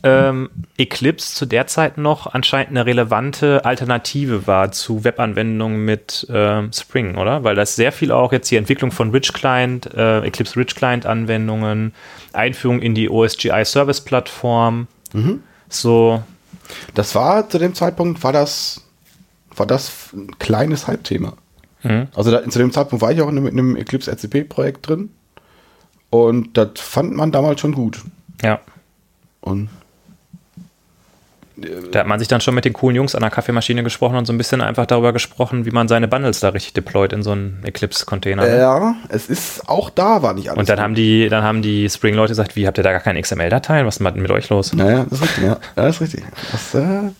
ähm, 0.04 0.48
Eclipse 0.76 1.34
zu 1.34 1.44
der 1.44 1.66
Zeit 1.66 1.98
noch 1.98 2.32
anscheinend 2.32 2.70
eine 2.70 2.86
relevante 2.86 3.64
Alternative 3.64 4.46
war 4.46 4.70
zu 4.70 5.02
Webanwendungen 5.02 5.84
mit 5.84 6.24
ähm, 6.30 6.70
Spring, 6.72 7.16
oder? 7.16 7.42
Weil 7.42 7.56
das 7.56 7.74
sehr 7.74 7.90
viel 7.90 8.12
auch 8.12 8.32
jetzt 8.32 8.48
die 8.50 8.56
Entwicklung 8.56 8.92
von 8.92 9.10
Rich 9.10 9.32
Client, 9.32 9.92
äh, 9.92 10.20
Eclipse 10.20 10.56
Rich 10.56 10.76
Client 10.76 11.04
Anwendungen, 11.04 11.92
Einführung 12.32 12.80
in 12.82 12.94
die 12.94 13.10
OSGI 13.10 13.64
Service 13.64 14.00
Plattform, 14.02 14.86
so 15.68 16.22
Das 16.94 17.14
war 17.14 17.48
zu 17.48 17.58
dem 17.58 17.74
Zeitpunkt, 17.74 18.22
war 18.22 18.32
das, 18.32 18.82
war 19.56 19.66
das 19.66 20.12
ein 20.12 20.38
kleines 20.38 20.86
Hype-Thema. 20.86 21.32
Mhm. 21.86 22.08
Also 22.14 22.30
da, 22.30 22.48
zu 22.48 22.58
dem 22.58 22.72
Zeitpunkt 22.72 23.02
war 23.02 23.12
ich 23.12 23.20
auch 23.20 23.28
in 23.28 23.38
einem, 23.38 23.46
in 23.46 23.58
einem 23.58 23.76
Eclipse 23.76 24.10
RCP-Projekt 24.10 24.88
drin. 24.88 25.10
Und 26.10 26.56
das 26.56 26.70
fand 26.76 27.14
man 27.14 27.32
damals 27.32 27.60
schon 27.60 27.72
gut. 27.72 28.00
ja. 28.42 28.60
Und 29.40 29.68
Da 31.92 32.00
hat 32.00 32.06
man 32.06 32.18
sich 32.18 32.26
dann 32.28 32.40
schon 32.40 32.54
mit 32.54 32.64
den 32.64 32.72
coolen 32.72 32.96
Jungs 32.96 33.14
an 33.14 33.22
der 33.22 33.30
Kaffeemaschine 33.30 33.82
gesprochen 33.84 34.16
und 34.16 34.26
so 34.26 34.32
ein 34.32 34.38
bisschen 34.38 34.60
einfach 34.60 34.86
darüber 34.86 35.12
gesprochen, 35.12 35.64
wie 35.64 35.70
man 35.70 35.88
seine 35.88 36.08
Bundles 36.08 36.40
da 36.40 36.48
richtig 36.50 36.74
deployt 36.74 37.12
in 37.12 37.22
so 37.22 37.30
einen 37.30 37.62
Eclipse-Container. 37.64 38.42
ne? 38.42 38.58
ja, 38.58 38.94
es 39.08 39.28
ist 39.28 39.68
auch 39.68 39.88
da 39.88 40.22
war 40.22 40.34
nicht 40.34 40.50
alles. 40.50 40.58
Und 40.58 40.68
dann 40.68 40.76
gut. 40.76 40.82
haben 40.82 40.94
die, 40.94 41.28
dann 41.28 41.44
haben 41.44 41.62
die 41.62 41.88
Spring-Leute 41.88 42.32
gesagt, 42.32 42.56
wie 42.56 42.66
habt 42.66 42.76
ihr 42.78 42.84
da 42.84 42.90
gar 42.90 43.00
keine 43.00 43.22
XML-Dateien? 43.22 43.86
Was 43.86 43.98
ist 43.98 44.04
denn 44.04 44.20
mit 44.22 44.30
euch 44.30 44.48
los? 44.48 44.72
Naja, 44.74 45.06
das 45.08 45.20
ist 45.20 45.22
richtig, 45.22 45.44
ja. 45.44 45.50
ja 45.50 45.58
das 45.76 45.94
ist 45.94 46.00
richtig. 46.02 46.24
Das, 46.52 46.74
äh, 46.74 47.10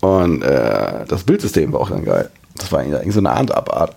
und 0.00 0.42
äh, 0.42 1.06
das 1.08 1.24
Bildsystem 1.24 1.72
war 1.72 1.80
auch 1.80 1.90
dann 1.90 2.04
geil. 2.04 2.30
Das 2.58 2.70
war 2.72 2.82
irgendwie 2.84 3.10
so 3.10 3.20
eine 3.20 3.30
Abart, 3.30 3.94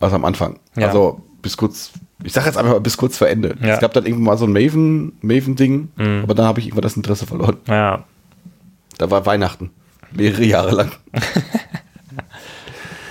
also 0.00 0.16
am 0.16 0.24
Anfang. 0.24 0.58
Ja. 0.76 0.88
Also 0.88 1.20
bis 1.42 1.56
kurz, 1.56 1.90
ich 2.22 2.32
sag 2.32 2.46
jetzt 2.46 2.56
einfach 2.56 2.72
mal 2.72 2.80
bis 2.80 2.96
kurz 2.96 3.18
vor 3.18 3.28
Ende. 3.28 3.56
Ja. 3.60 3.74
Es 3.74 3.80
gab 3.80 3.92
dann 3.94 4.04
irgendwann 4.04 4.24
mal 4.24 4.38
so 4.38 4.46
ein 4.46 4.52
Maven, 4.52 5.12
Maven-Ding, 5.22 5.88
aber 6.22 6.34
dann 6.34 6.46
habe 6.46 6.60
ich 6.60 6.66
irgendwann 6.66 6.82
das 6.82 6.96
Interesse 6.96 7.26
verloren. 7.26 7.56
Ja. 7.66 8.04
Da 8.98 9.10
war 9.10 9.26
Weihnachten. 9.26 9.70
Mehrere 10.12 10.44
Jahre 10.44 10.70
lang. 10.74 10.92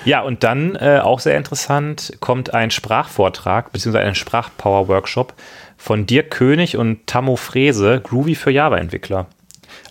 Ja, 0.03 0.21
und 0.21 0.43
dann 0.43 0.75
äh, 0.77 0.99
auch 1.03 1.19
sehr 1.19 1.37
interessant 1.37 2.13
kommt 2.21 2.53
ein 2.55 2.71
Sprachvortrag 2.71 3.71
beziehungsweise 3.71 4.07
ein 4.07 4.15
Sprachpower-Workshop 4.15 5.33
von 5.77 6.07
Dirk 6.07 6.31
König 6.31 6.75
und 6.75 7.05
Tammo 7.05 7.35
Frese, 7.35 8.01
Groovy 8.03 8.33
für 8.33 8.49
Java-Entwickler. 8.49 9.27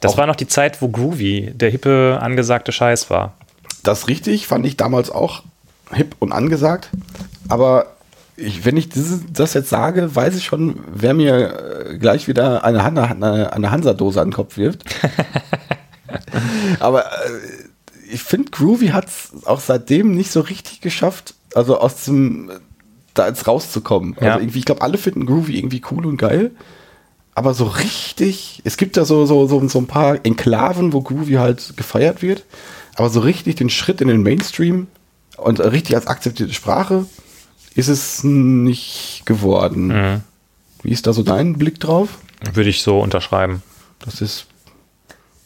Das 0.00 0.14
Auch- 0.14 0.18
war 0.18 0.26
noch 0.26 0.34
die 0.36 0.48
Zeit, 0.48 0.82
wo 0.82 0.88
Groovy 0.88 1.52
der 1.54 1.70
hippe, 1.70 2.18
angesagte 2.20 2.72
Scheiß 2.72 3.08
war. 3.11 3.34
Das 3.83 4.09
richtig 4.09 4.47
fand 4.47 4.66
ich 4.66 4.76
damals 4.76 5.11
auch 5.11 5.43
hip 5.93 6.16
und 6.18 6.33
angesagt. 6.33 6.91
Aber 7.49 7.97
ich, 8.37 8.64
wenn 8.64 8.76
ich 8.76 8.89
dieses, 8.89 9.20
das 9.33 9.55
jetzt 9.55 9.68
sage, 9.68 10.14
weiß 10.14 10.35
ich 10.37 10.45
schon, 10.45 10.81
wer 10.93 11.14
mir 11.14 11.91
äh, 11.91 11.99
gleich 11.99 12.28
wieder 12.28 12.64
eine, 12.64 12.83
Han 12.83 12.99
eine, 12.99 13.53
eine 13.53 13.70
Hansa-Dose 13.70 14.20
an 14.20 14.28
den 14.28 14.35
Kopf 14.35 14.57
wirft. 14.57 14.85
Aber 16.81 17.05
äh, 17.05 17.09
ich 18.11 18.22
finde, 18.22 18.51
Groovy 18.51 18.89
hat 18.89 19.07
es 19.07 19.47
auch 19.47 19.61
seitdem 19.61 20.14
nicht 20.14 20.31
so 20.31 20.41
richtig 20.41 20.81
geschafft, 20.81 21.35
also 21.55 21.78
aus 21.78 22.05
dem, 22.07 22.51
da 23.14 23.28
jetzt 23.28 23.47
rauszukommen. 23.47 24.16
Ja. 24.20 24.33
Also 24.33 24.41
irgendwie, 24.41 24.61
ich 24.61 24.64
glaube, 24.64 24.83
alle 24.83 24.99
finden 24.99 25.26
Groovy 25.26 25.59
irgendwie 25.59 25.83
cool 25.91 26.07
und 26.07 26.16
geil. 26.16 26.53
Aber 27.35 27.55
so 27.55 27.64
richtig, 27.64 28.61
es 28.64 28.76
gibt 28.76 28.97
ja 28.97 29.05
so, 29.05 29.24
so, 29.26 29.47
so, 29.47 29.66
so 29.68 29.78
ein 29.78 29.87
paar 29.87 30.24
Enklaven, 30.24 30.93
wo 30.93 31.01
Groovy 31.01 31.35
halt 31.35 31.74
gefeiert 31.76 32.22
wird. 32.22 32.45
Aber 33.01 33.09
so 33.09 33.20
richtig 33.20 33.55
den 33.55 33.70
Schritt 33.70 34.03
in 34.03 34.09
den 34.09 34.22
Mainstream 34.22 34.86
und 35.38 35.59
richtig 35.59 35.96
als 35.96 36.07
akzeptierte 36.07 36.53
Sprache 36.53 37.07
ist 37.74 37.88
es 37.88 38.24
nicht 38.24 39.22
geworden. 39.24 39.86
Mhm. 39.86 40.20
Wie 40.82 40.90
ist 40.90 41.07
da 41.07 41.14
so 41.14 41.22
dein 41.22 41.55
Blick 41.57 41.80
drauf? 41.80 42.18
Würde 42.53 42.68
ich 42.68 42.82
so 42.82 43.01
unterschreiben. 43.01 43.62
Das 44.05 44.20
ist, 44.20 44.44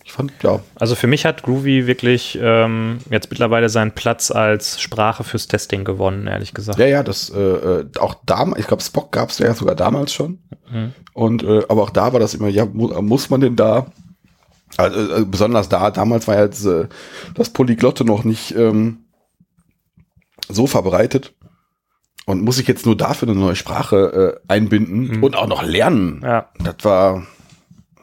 ich 0.04 0.10
fand, 0.10 0.32
ja, 0.42 0.62
Also 0.74 0.96
für 0.96 1.06
mich 1.06 1.24
hat 1.24 1.44
Groovy 1.44 1.86
wirklich 1.86 2.36
ähm, 2.42 2.98
jetzt 3.08 3.30
mittlerweile 3.30 3.68
seinen 3.68 3.92
Platz 3.92 4.32
als 4.32 4.80
Sprache 4.80 5.22
fürs 5.22 5.46
Testing 5.46 5.84
gewonnen, 5.84 6.26
ehrlich 6.26 6.54
gesagt. 6.54 6.80
Ja, 6.80 6.86
ja, 6.86 7.04
das 7.04 7.30
äh, 7.30 7.38
äh, 7.38 7.86
auch 8.00 8.16
damals, 8.26 8.62
ich 8.62 8.66
glaube, 8.66 8.82
Spock 8.82 9.12
gab 9.12 9.30
es 9.30 9.38
ja 9.38 9.54
sogar 9.54 9.76
damals 9.76 10.12
schon. 10.12 10.40
Und 11.12 11.44
äh, 11.44 11.62
aber 11.68 11.84
auch 11.84 11.90
da 11.90 12.12
war 12.12 12.18
das 12.18 12.34
immer, 12.34 12.48
ja, 12.48 12.64
mu 12.66 12.88
muss 13.00 13.30
man 13.30 13.40
denn 13.40 13.54
da? 13.54 13.86
Also, 14.76 15.14
äh, 15.14 15.24
besonders 15.24 15.68
da, 15.68 15.90
damals 15.90 16.26
war 16.28 16.40
jetzt, 16.40 16.64
äh, 16.64 16.88
das 17.34 17.50
Polyglotte 17.50 18.04
noch 18.04 18.24
nicht 18.24 18.54
ähm, 18.56 19.04
so 20.48 20.66
verbreitet. 20.66 21.34
Und 22.26 22.42
muss 22.42 22.58
ich 22.58 22.66
jetzt 22.66 22.86
nur 22.86 22.96
dafür 22.96 23.28
eine 23.28 23.38
neue 23.38 23.56
Sprache 23.56 24.40
äh, 24.48 24.52
einbinden 24.52 25.22
und 25.22 25.36
auch 25.36 25.46
noch 25.46 25.62
lernen. 25.62 26.22
Ja. 26.24 26.48
Das 26.58 26.76
war, 26.82 27.26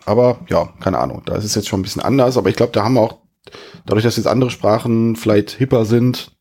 aber 0.06 0.40
ja, 0.48 0.70
keine 0.80 1.00
Ahnung. 1.00 1.24
Da 1.26 1.36
ist 1.36 1.44
es 1.44 1.56
jetzt 1.56 1.68
schon 1.68 1.80
ein 1.80 1.84
bisschen 1.84 2.04
anders. 2.04 2.38
Aber 2.38 2.50
ich 2.50 2.56
glaube, 2.56 2.72
da 2.72 2.84
haben 2.84 2.94
wir 2.94 3.02
auch, 3.02 3.18
dadurch, 3.88 4.04
dass 4.04 4.18
jetzt 4.18 4.28
andere 4.28 4.52
Sprachen 4.52 5.16
vielleicht 5.16 5.50
hipper 5.52 5.86
sind, 5.86 6.34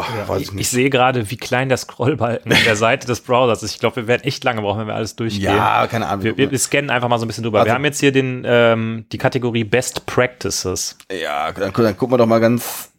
ja, 0.00 0.28
weiß 0.28 0.40
ich 0.40 0.46
Ich, 0.48 0.52
nicht. 0.52 0.60
ich 0.62 0.68
sehe 0.70 0.90
gerade, 0.90 1.30
wie 1.30 1.36
klein 1.36 1.68
der 1.68 1.78
Scrollbalken 1.78 2.52
an 2.52 2.58
der 2.64 2.76
Seite 2.76 3.06
des 3.06 3.20
Browsers 3.20 3.62
ist. 3.62 3.72
Ich 3.74 3.80
glaube, 3.80 3.96
wir 3.96 4.06
werden 4.06 4.22
echt 4.24 4.42
lange 4.44 4.62
brauchen, 4.62 4.80
wenn 4.80 4.86
wir 4.86 4.94
alles 4.94 5.16
durchgehen. 5.16 5.42
Ja, 5.54 5.86
keine 5.86 6.06
Ahnung. 6.08 6.24
Wir, 6.24 6.36
wir, 6.50 6.58
scannen 6.58 6.90
einfach 6.90 7.08
mal 7.08 7.18
so 7.18 7.24
ein 7.24 7.28
bisschen 7.28 7.44
drüber. 7.44 7.60
Also- 7.60 7.68
wir 7.70 7.74
haben 7.74 7.84
jetzt 7.84 8.00
hier 8.00 8.12
den, 8.12 8.42
ähm, 8.46 9.06
die 9.12 9.18
Kategorie 9.18 9.64
Best 9.64 10.06
Practices. 10.06 10.96
Ja, 11.10 11.52
dann, 11.52 11.72
dann 11.72 11.96
gucken 11.96 12.14
wir 12.14 12.18
doch 12.18 12.26
mal 12.26 12.40
ganz. 12.40 12.90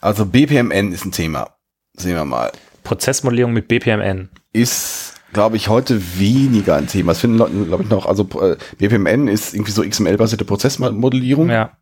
Also 0.00 0.26
BPMN 0.26 0.92
ist 0.92 1.04
ein 1.04 1.12
Thema. 1.12 1.50
Sehen 1.94 2.14
wir 2.14 2.24
mal. 2.24 2.52
Prozessmodellierung 2.84 3.52
mit 3.52 3.66
BPMN. 3.68 4.28
Ist, 4.52 5.14
glaube 5.32 5.56
ich, 5.56 5.68
heute 5.68 6.00
weniger 6.18 6.76
ein 6.76 6.86
Thema. 6.86 7.12
Das 7.12 7.20
finden 7.20 7.38
Leute, 7.38 7.52
glaube 7.64 7.82
ich, 7.82 7.88
noch. 7.90 8.06
Also 8.06 8.28
äh, 8.40 8.56
BPMN 8.78 9.28
ist 9.28 9.54
irgendwie 9.54 9.72
so 9.72 9.82
XML-basierte 9.82 10.44
Prozessmodellierung. 10.44 11.50
Ja. 11.50 11.72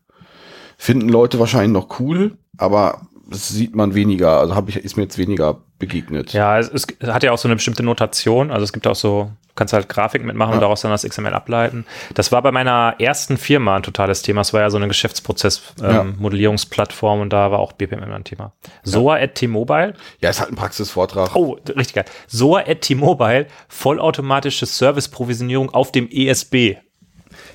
Finden 0.79 1.09
Leute 1.09 1.39
wahrscheinlich 1.39 1.73
noch 1.73 2.01
cool, 2.01 2.37
aber 2.57 3.03
das 3.29 3.49
sieht 3.49 3.75
man 3.75 3.95
weniger. 3.95 4.39
Also 4.39 4.55
habe 4.55 4.71
ich, 4.71 4.77
ist 4.77 4.97
mir 4.97 5.05
jetzt 5.05 5.19
weniger 5.19 5.59
begegnet. 5.79 6.33
Ja, 6.33 6.59
es, 6.59 6.69
es 6.69 6.87
hat 7.07 7.23
ja 7.23 7.33
auch 7.33 7.39
so 7.39 7.49
eine 7.49 7.57
bestimmte 7.57 7.83
Notation. 7.83 8.51
Also 8.51 8.65
es 8.65 8.73
gibt 8.73 8.87
auch 8.87 8.95
so, 8.95 9.31
du 9.49 9.55
kannst 9.55 9.73
halt 9.73 9.89
Grafiken 9.89 10.27
mitmachen 10.27 10.55
und 10.55 10.61
daraus 10.61 10.83
dann 10.83 10.91
das 10.91 11.05
XML 11.05 11.33
ableiten. 11.35 11.85
Das 12.15 12.33
war 12.33 12.43
bei 12.43 12.53
meiner 12.53 12.95
ersten 12.99 13.37
Firma 13.37 13.77
ein 13.77 13.83
totales 13.83 14.23
Thema. 14.23 14.43
Es 14.43 14.53
war 14.53 14.61
ja 14.61 14.71
so 14.71 14.77
eine 14.77 14.87
Ja. 14.87 14.89
Geschäftsprozess-Modellierungsplattform 14.89 17.21
und 17.21 17.33
da 17.33 17.51
war 17.51 17.59
auch 17.59 17.73
BPMN 17.73 18.13
ein 18.13 18.25
Thema. 18.25 18.53
SOA 18.83 19.17
at 19.17 19.35
T-Mobile. 19.37 19.95
Ja, 20.21 20.31
ist 20.31 20.41
halt 20.41 20.51
ein 20.51 20.57
Praxisvortrag. 20.57 21.35
Oh, 21.35 21.57
richtig 21.69 21.95
geil. 21.95 22.05
SOA 22.29 22.61
at 22.67 22.83
T-Mobile, 22.83 23.47
vollautomatische 23.69 24.67
Service-Provisionierung 24.67 25.71
auf 25.71 25.93
dem 25.93 26.09
ESB. 26.11 26.77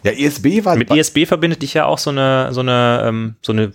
Ja, 0.03 0.11
ESB 0.11 0.65
war 0.65 0.75
Mit 0.75 0.91
ESB 0.91 1.25
verbindet 1.25 1.61
dich 1.61 1.73
ja 1.73 1.85
auch 1.85 1.97
so 1.97 2.09
eine, 2.09 2.49
so 2.51 2.61
eine, 2.61 3.03
ähm, 3.05 3.35
so 3.41 3.51
eine, 3.51 3.73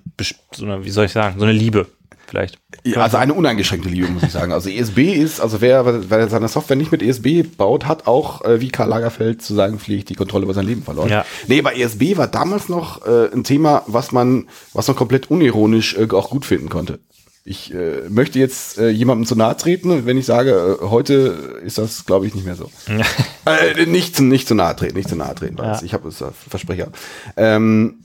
so 0.53 0.65
eine, 0.65 0.85
wie 0.85 0.91
soll 0.91 1.07
ich 1.07 1.13
sagen, 1.13 1.39
so 1.39 1.45
eine 1.45 1.53
Liebe 1.53 1.87
vielleicht. 2.27 2.59
Ja, 2.85 3.03
also 3.03 3.17
eine 3.17 3.35
uneingeschränkte 3.35 3.89
Liebe, 3.89 4.09
muss 4.09 4.25
ich 4.25 4.33
sagen. 4.33 4.53
Also 4.53 4.69
ESB 4.69 5.15
ist, 5.15 5.41
also 5.41 5.61
wer, 5.61 6.11
wer 6.11 6.29
seine 6.29 6.49
Software 6.49 6.77
nicht 6.77 6.91
mit 6.91 7.03
ESB 7.03 7.45
baut, 7.57 7.87
hat 7.87 8.07
auch, 8.07 8.45
äh, 8.45 8.61
wie 8.61 8.71
Karl 8.71 8.89
Lagerfeld 8.89 9.43
zu 9.43 9.55
sagen 9.55 9.79
pflegt, 9.79 10.09
die 10.09 10.15
Kontrolle 10.15 10.45
über 10.45 10.55
sein 10.55 10.67
Leben 10.67 10.83
verloren. 10.83 11.11
Ja. 11.11 11.25
Nee, 11.47 11.63
bei 11.63 11.75
ESB 11.75 12.17
war 12.17 12.27
damals 12.27 12.69
noch 12.69 13.07
äh, 13.07 13.33
ein 13.33 13.45
Thema, 13.45 13.83
was 13.87 14.13
man, 14.13 14.49
was 14.73 14.89
man 14.89 14.97
komplett 14.97 15.31
unironisch 15.31 15.97
äh, 15.97 16.09
auch 16.11 16.31
gut 16.31 16.45
finden 16.45 16.69
konnte. 16.69 16.99
Ich 17.45 17.75
äh, 17.75 18.09
möchte 18.09 18.39
jetzt 18.39 18.79
äh, 18.79 18.89
jemandem 18.89 19.27
zu 19.27 19.37
nahe 19.37 19.57
treten, 19.57 20.07
wenn 20.07 20.17
ich 20.17 20.25
sage, 20.25 20.79
äh, 20.81 20.85
heute 20.87 21.61
ist 21.63 21.77
das, 21.77 22.07
glaube 22.07 22.27
ich, 22.27 22.35
nicht 22.35 22.47
mehr 22.47 22.57
so. 22.57 22.71
äh, 23.47 23.85
nicht, 23.85 24.19
nicht 24.21 24.49
zu 24.49 24.55
nahe 24.55 24.75
treten, 24.75 24.97
nicht 24.97 25.11
zu 25.11 25.17
nahe 25.17 25.35
treten, 25.35 25.59
ja. 25.59 25.81
ich 25.83 25.93
habe 25.93 26.09
es 26.09 26.23
äh, 26.23 26.31
Versprecher. 26.49 26.89
Ähm, 27.37 28.01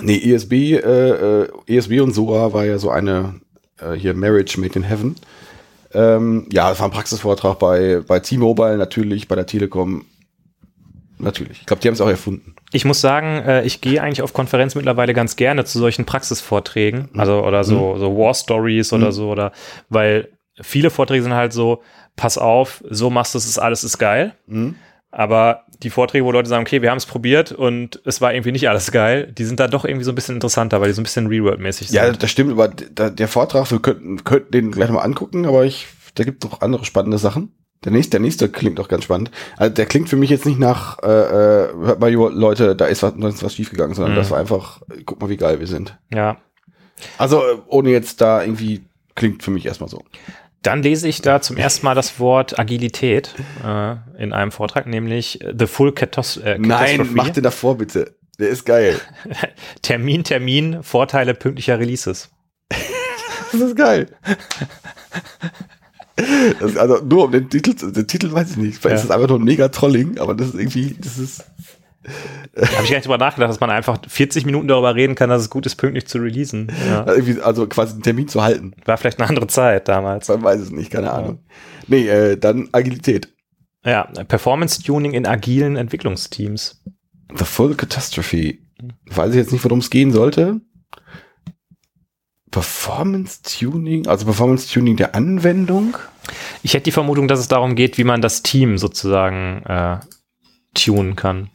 nee, 0.00 0.18
ESB, 0.18 0.52
äh, 0.52 0.78
äh 0.78 1.48
ESB 1.68 2.00
und 2.00 2.14
SOA 2.14 2.52
war 2.52 2.64
ja 2.64 2.78
so 2.78 2.90
eine 2.90 3.40
äh, 3.78 3.92
hier 3.92 4.14
Marriage 4.14 4.60
Made 4.60 4.74
in 4.74 4.82
Heaven. 4.82 5.16
Ähm, 5.94 6.48
ja, 6.50 6.72
es 6.72 6.80
war 6.80 6.88
ein 6.88 6.92
Praxisvortrag 6.92 7.60
bei, 7.60 8.02
bei 8.04 8.18
T-Mobile 8.18 8.76
natürlich, 8.76 9.28
bei 9.28 9.36
der 9.36 9.46
Telekom. 9.46 10.06
Natürlich. 11.22 11.60
Ich 11.60 11.66
glaube, 11.66 11.80
die 11.80 11.88
haben 11.88 11.94
es 11.94 12.00
auch 12.00 12.08
erfunden. 12.08 12.54
Ich 12.72 12.84
muss 12.84 13.00
sagen, 13.00 13.42
äh, 13.46 13.62
ich 13.64 13.80
gehe 13.80 14.02
eigentlich 14.02 14.22
auf 14.22 14.32
Konferenz 14.32 14.74
mittlerweile 14.74 15.14
ganz 15.14 15.36
gerne 15.36 15.64
zu 15.64 15.78
solchen 15.78 16.04
Praxisvorträgen, 16.04 17.08
mhm. 17.12 17.20
also 17.20 17.44
oder 17.44 17.64
so, 17.64 17.94
mhm. 17.94 18.00
so 18.00 18.16
War 18.16 18.34
Stories 18.34 18.92
oder 18.92 19.06
mhm. 19.06 19.12
so, 19.12 19.30
oder 19.30 19.52
weil 19.88 20.28
viele 20.60 20.90
Vorträge 20.90 21.22
sind 21.22 21.34
halt 21.34 21.52
so, 21.52 21.82
pass 22.16 22.38
auf, 22.38 22.82
so 22.88 23.10
machst 23.10 23.34
du 23.34 23.38
es, 23.38 23.58
alles 23.58 23.84
ist 23.84 23.98
geil. 23.98 24.34
Mhm. 24.46 24.76
Aber 25.10 25.66
die 25.82 25.90
Vorträge, 25.90 26.24
wo 26.24 26.32
Leute 26.32 26.48
sagen, 26.48 26.62
okay, 26.62 26.80
wir 26.80 26.90
haben 26.90 26.98
es 26.98 27.04
probiert 27.04 27.52
und 27.52 28.00
es 28.06 28.20
war 28.22 28.32
irgendwie 28.32 28.52
nicht 28.52 28.68
alles 28.68 28.90
geil, 28.92 29.30
die 29.36 29.44
sind 29.44 29.60
da 29.60 29.68
doch 29.68 29.84
irgendwie 29.84 30.04
so 30.04 30.12
ein 30.12 30.14
bisschen 30.14 30.36
interessanter, 30.36 30.80
weil 30.80 30.88
die 30.88 30.94
so 30.94 31.02
ein 31.02 31.04
bisschen 31.04 31.26
Reworld-mäßig 31.26 31.88
sind. 31.88 31.96
Ja, 31.96 32.10
das 32.10 32.30
stimmt, 32.30 32.52
aber 32.52 32.68
der 32.68 33.28
Vortrag, 33.28 33.70
wir 33.70 33.78
könnten, 33.80 34.24
könnten 34.24 34.52
den 34.52 34.70
gleich 34.70 34.90
mal 34.90 35.02
angucken, 35.02 35.44
aber 35.44 35.64
ich, 35.64 35.86
da 36.14 36.24
gibt 36.24 36.42
es 36.42 36.50
noch 36.50 36.62
andere 36.62 36.86
spannende 36.86 37.18
Sachen. 37.18 37.52
Der 37.84 37.92
nächste, 37.92 38.12
der 38.12 38.20
nächste 38.20 38.48
klingt 38.48 38.78
doch 38.78 38.88
ganz 38.88 39.04
spannend. 39.04 39.30
Also 39.56 39.74
der 39.74 39.86
klingt 39.86 40.08
für 40.08 40.16
mich 40.16 40.30
jetzt 40.30 40.46
nicht 40.46 40.58
nach, 40.58 40.98
äh, 41.02 41.06
äh, 41.06 41.68
hört 41.74 42.00
mal, 42.00 42.12
Leute, 42.12 42.76
da 42.76 42.86
ist 42.86 43.02
was, 43.02 43.14
ist 43.14 43.42
was 43.42 43.54
schiefgegangen, 43.54 43.94
sondern 43.94 44.12
mhm. 44.12 44.16
das 44.16 44.30
war 44.30 44.38
einfach, 44.38 44.80
guck 45.04 45.20
mal, 45.20 45.28
wie 45.28 45.36
geil 45.36 45.58
wir 45.58 45.66
sind. 45.66 45.98
Ja. 46.12 46.38
Also 47.18 47.42
ohne 47.66 47.90
jetzt 47.90 48.20
da 48.20 48.42
irgendwie, 48.42 48.84
klingt 49.14 49.42
für 49.42 49.50
mich 49.50 49.66
erstmal 49.66 49.88
so. 49.88 50.04
Dann 50.62 50.82
lese 50.82 51.08
ich 51.08 51.22
da 51.22 51.40
zum 51.40 51.56
ersten 51.56 51.84
Mal 51.84 51.96
das 51.96 52.20
Wort 52.20 52.56
Agilität 52.56 53.34
äh, 53.64 53.96
in 54.16 54.32
einem 54.32 54.52
Vortrag, 54.52 54.86
nämlich 54.86 55.40
The 55.58 55.66
Full 55.66 55.92
Catos 55.92 56.36
äh, 56.36 56.58
Catastrophe. 56.60 56.98
Nein, 57.02 57.10
mach 57.14 57.30
den 57.30 57.42
davor 57.42 57.78
bitte. 57.78 58.14
Der 58.38 58.48
ist 58.48 58.64
geil. 58.64 59.00
Termin, 59.82 60.22
Termin, 60.22 60.84
Vorteile 60.84 61.34
pünktlicher 61.34 61.80
Releases. 61.80 62.30
das 63.50 63.60
ist 63.60 63.76
geil. 63.76 64.06
Das, 66.60 66.76
also 66.76 67.02
nur 67.04 67.24
um 67.24 67.32
den 67.32 67.48
Titel, 67.48 67.92
den 67.92 68.06
Titel 68.06 68.32
weiß 68.32 68.52
ich 68.52 68.56
nicht. 68.56 68.78
Vielleicht 68.78 68.84
ja. 68.84 68.94
ist 68.96 69.04
es 69.04 69.10
einfach 69.10 69.28
nur 69.28 69.38
ein 69.38 69.44
mega 69.44 69.68
Trolling, 69.68 70.18
aber 70.18 70.34
das 70.34 70.48
ist 70.48 70.54
irgendwie, 70.54 70.96
das 71.00 71.18
ist. 71.18 71.44
Habe 72.56 72.84
ich 72.84 72.90
gar 72.90 72.96
nicht 72.96 73.04
drüber 73.06 73.18
nachgedacht, 73.18 73.48
dass 73.48 73.60
man 73.60 73.70
einfach 73.70 73.98
40 74.06 74.44
Minuten 74.44 74.68
darüber 74.68 74.94
reden 74.94 75.14
kann, 75.14 75.30
dass 75.30 75.42
es 75.42 75.50
gut 75.50 75.66
ist, 75.66 75.76
pünktlich 75.76 76.06
zu 76.06 76.18
releasen. 76.18 76.70
Ja. 76.88 77.04
Also 77.42 77.66
quasi 77.68 77.92
einen 77.92 78.02
Termin 78.02 78.28
zu 78.28 78.42
halten. 78.42 78.74
War 78.84 78.98
vielleicht 78.98 79.20
eine 79.20 79.28
andere 79.28 79.46
Zeit 79.46 79.88
damals. 79.88 80.28
Man 80.28 80.42
weiß 80.42 80.60
es 80.60 80.70
nicht, 80.72 80.90
keine 80.90 81.12
Ahnung. 81.12 81.38
Ja. 81.48 81.54
Nee, 81.86 82.08
äh, 82.08 82.36
dann 82.36 82.68
Agilität. 82.72 83.32
Ja, 83.84 84.04
Performance-Tuning 84.04 85.12
in 85.12 85.26
agilen 85.26 85.76
Entwicklungsteams. 85.76 86.82
The 87.34 87.44
Full 87.44 87.74
Catastrophe. 87.74 88.58
Weiß 89.06 89.30
ich 89.30 89.36
jetzt 89.36 89.52
nicht, 89.52 89.64
worum 89.64 89.78
es 89.78 89.90
gehen 89.90 90.12
sollte. 90.12 90.60
Performance-Tuning, 92.52 94.06
also 94.06 94.24
Performance-Tuning 94.24 94.96
der 94.96 95.16
Anwendung? 95.16 95.96
Ich 96.62 96.74
hätte 96.74 96.84
die 96.84 96.92
Vermutung, 96.92 97.26
dass 97.26 97.40
es 97.40 97.48
darum 97.48 97.74
geht, 97.74 97.98
wie 97.98 98.04
man 98.04 98.22
das 98.22 98.42
Team 98.42 98.78
sozusagen 98.78 99.64
äh, 99.66 99.98
tunen 100.74 101.16
kann. 101.16 101.50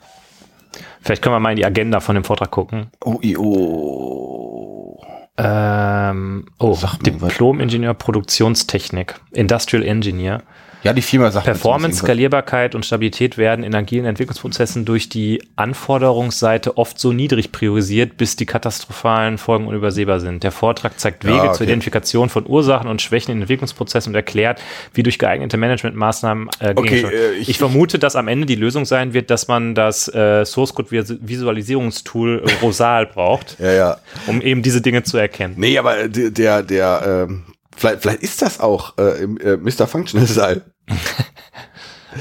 Vielleicht 1.01 1.21
können 1.21 1.35
wir 1.35 1.39
mal 1.39 1.51
in 1.51 1.55
die 1.55 1.65
Agenda 1.65 2.01
von 2.01 2.15
dem 2.15 2.25
Vortrag 2.25 2.51
gucken. 2.51 2.87
Oh, 3.05 3.21
oh. 3.37 4.99
Ähm, 5.37 6.47
oh, 6.59 6.77
Diplom-Ingenieur 7.05 7.93
Produktionstechnik, 7.93 9.21
Industrial 9.31 9.85
Engineer. 9.85 10.41
Ja, 10.87 10.93
die 10.93 11.01
Firma 11.01 11.29
sagt 11.31 11.45
Performance, 11.45 11.99
Skalierbarkeit 11.99 12.73
und 12.73 12.85
Stabilität 12.85 13.37
werden 13.37 13.65
in 13.65 13.75
agilen 13.75 14.05
Entwicklungsprozessen 14.05 14.85
durch 14.85 15.09
die 15.09 15.43
Anforderungsseite 15.57 16.77
oft 16.77 16.97
so 16.97 17.11
niedrig 17.11 17.51
priorisiert, 17.51 18.15
bis 18.15 18.37
die 18.37 18.45
katastrophalen 18.45 19.37
Folgen 19.37 19.67
unübersehbar 19.67 20.21
sind. 20.21 20.43
Der 20.43 20.53
Vortrag 20.53 20.97
zeigt 20.97 21.25
Wege 21.25 21.35
ja, 21.35 21.43
okay. 21.43 21.57
zur 21.57 21.65
Identifikation 21.65 22.29
von 22.29 22.47
Ursachen 22.47 22.89
und 22.89 23.01
Schwächen 23.01 23.31
in 23.33 23.41
Entwicklungsprozessen 23.41 24.11
und 24.11 24.15
erklärt, 24.15 24.61
wie 24.93 25.03
durch 25.03 25.19
geeignete 25.19 25.57
Managementmaßnahmen 25.57 26.49
äh, 26.61 26.73
okay, 26.73 27.01
äh, 27.01 27.33
ich, 27.33 27.49
ich, 27.49 27.57
vermute, 27.57 27.99
dass 27.99 28.15
am 28.15 28.29
Ende 28.29 28.45
die 28.45 28.55
Lösung 28.55 28.85
sein 28.85 29.13
wird, 29.13 29.29
dass 29.29 29.49
man 29.49 29.75
das 29.75 30.07
äh, 30.07 30.45
Source 30.45 30.73
Code 30.73 30.89
Visualisierungstool 30.89 32.45
Rosal 32.61 33.07
braucht, 33.07 33.57
ja, 33.59 33.73
ja. 33.73 33.97
um 34.27 34.41
eben 34.41 34.61
diese 34.61 34.79
Dinge 34.79 35.03
zu 35.03 35.17
erkennen. 35.17 35.55
Nee, 35.57 35.77
aber 35.77 36.07
der, 36.07 36.31
der, 36.31 36.63
der 36.63 37.27
ähm 37.27 37.43
Vielleicht, 37.77 38.01
vielleicht 38.01 38.23
ist 38.23 38.41
das 38.41 38.59
auch 38.59 38.97
äh, 38.97 39.23
äh, 39.23 39.57
Mr. 39.57 39.85
Functional 39.85 40.27
Style. 40.27 40.63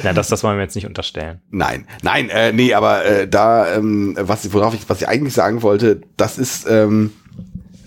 Ja, 0.03 0.13
das, 0.13 0.29
das 0.29 0.43
wollen 0.45 0.59
wir 0.59 0.63
jetzt 0.63 0.75
nicht 0.75 0.87
unterstellen. 0.87 1.41
Nein, 1.51 1.87
nein, 2.03 2.29
äh, 2.29 2.53
nee, 2.53 2.75
aber 2.75 3.05
äh, 3.05 3.29
da, 3.29 3.75
ähm, 3.75 4.15
was, 4.21 4.53
worauf 4.53 4.75
ich, 4.75 4.89
was 4.89 5.01
ich 5.01 5.09
eigentlich 5.09 5.35
sagen 5.35 5.63
wollte, 5.63 6.03
das 6.17 6.39
ist 6.39 6.67
ähm, 6.69 7.13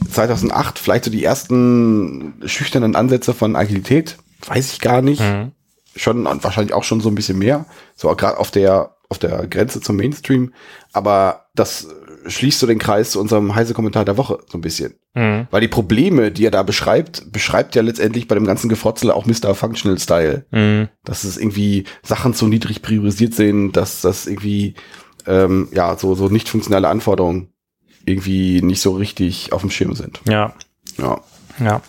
2008 0.10 0.80
vielleicht 0.80 1.06
so 1.06 1.12
die 1.12 1.24
ersten 1.24 2.34
schüchternen 2.46 2.96
Ansätze 2.96 3.34
von 3.34 3.56
Agilität, 3.56 4.18
weiß 4.48 4.74
ich 4.74 4.80
gar 4.80 5.02
nicht. 5.02 5.22
Mhm. 5.22 5.52
Schon 5.96 6.26
und 6.26 6.44
wahrscheinlich 6.44 6.74
auch 6.74 6.84
schon 6.84 7.02
so 7.02 7.10
ein 7.10 7.16
bisschen 7.16 7.38
mehr, 7.38 7.66
so 7.96 8.14
gerade 8.16 8.38
auf 8.38 8.52
der 8.52 8.96
auf 9.10 9.18
der 9.18 9.48
Grenze 9.48 9.82
zum 9.82 9.96
Mainstream. 9.96 10.54
Aber 10.94 11.48
das 11.56 11.88
schließt 12.26 12.60
so 12.60 12.68
den 12.68 12.80
Kreis 12.80 13.12
zu 13.12 13.20
unserem 13.20 13.56
heiße 13.56 13.74
Kommentar 13.74 14.06
der 14.06 14.18
Woche 14.18 14.40
so 14.48 14.58
ein 14.58 14.62
bisschen. 14.62 14.96
Mhm. 15.14 15.48
Weil 15.52 15.62
die 15.62 15.68
Probleme, 15.68 16.32
die 16.32 16.46
er 16.46 16.52
da 16.52 16.64
beschreibt, 16.64 17.32
beschreibt 17.32 17.76
ja 17.76 17.82
letztendlich 17.82 18.28
bei 18.28 18.36
dem 18.36 18.46
ganzen 18.46 18.70
Gefrotzel 18.70 19.12
auch 19.12 19.26
Mr. 19.26 19.56
Functional 19.56 20.00
Style. 20.00 20.46
Mhm. 20.52 20.90
Dass 21.04 21.24
es 21.24 21.38
irgendwie 21.38 21.86
Sachen 22.04 22.34
zu 22.34 22.48
niedrig 22.48 22.82
priorisiert 22.82 23.34
sind, 23.34 23.74
dass 23.74 24.02
das 24.02 24.28
irgendwie 24.28 24.76
ähm, 25.28 25.70
ja 25.72 25.98
so, 25.98 26.16
so 26.16 26.30
nicht 26.30 26.50
funktionale 26.50 26.88
Anforderungen 26.88 27.50
irgendwie 28.06 28.62
nicht 28.62 28.82
so 28.82 28.96
richtig 28.96 29.54
auf 29.54 29.62
dem 29.62 29.70
Schirm 29.70 29.96
sind. 29.96 30.22
Ja. 30.28 30.54
Ja. 30.98 31.22
Ja. 31.60 31.82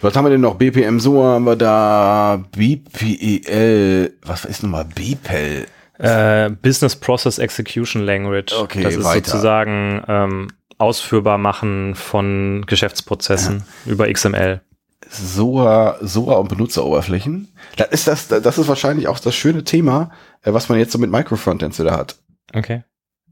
Was 0.00 0.16
haben 0.16 0.24
wir 0.24 0.30
denn 0.30 0.40
noch? 0.40 0.56
BPM 0.56 0.98
so 0.98 1.22
haben 1.22 1.44
wir 1.44 1.56
da 1.56 2.44
BPEL. 2.56 4.16
Was 4.22 4.44
ist 4.44 4.62
nochmal 4.62 4.84
BPEL? 4.84 5.66
Äh, 5.98 6.50
Business 6.50 6.96
Process 6.96 7.38
Execution 7.38 8.02
Language. 8.02 8.52
Okay, 8.52 8.82
das 8.82 8.96
ist 8.96 9.04
weiter. 9.04 9.30
sozusagen 9.30 10.02
ähm, 10.08 10.48
ausführbar 10.78 11.38
machen 11.38 11.94
von 11.94 12.64
Geschäftsprozessen 12.66 13.64
ja. 13.86 13.92
über 13.92 14.12
XML. 14.12 14.60
SOA, 15.08 15.98
SOA 16.00 16.34
und 16.34 16.48
Benutzeroberflächen. 16.48 17.48
Das 17.76 17.88
ist 17.88 18.08
das, 18.08 18.28
das 18.28 18.58
ist 18.58 18.68
wahrscheinlich 18.68 19.08
auch 19.08 19.18
das 19.18 19.34
schöne 19.34 19.64
Thema, 19.64 20.10
äh, 20.42 20.52
was 20.52 20.68
man 20.68 20.78
jetzt 20.78 20.92
so 20.92 20.98
mit 20.98 21.10
Microfrontends 21.10 21.78
wieder 21.78 21.96
hat. 21.96 22.16
Okay. 22.52 22.82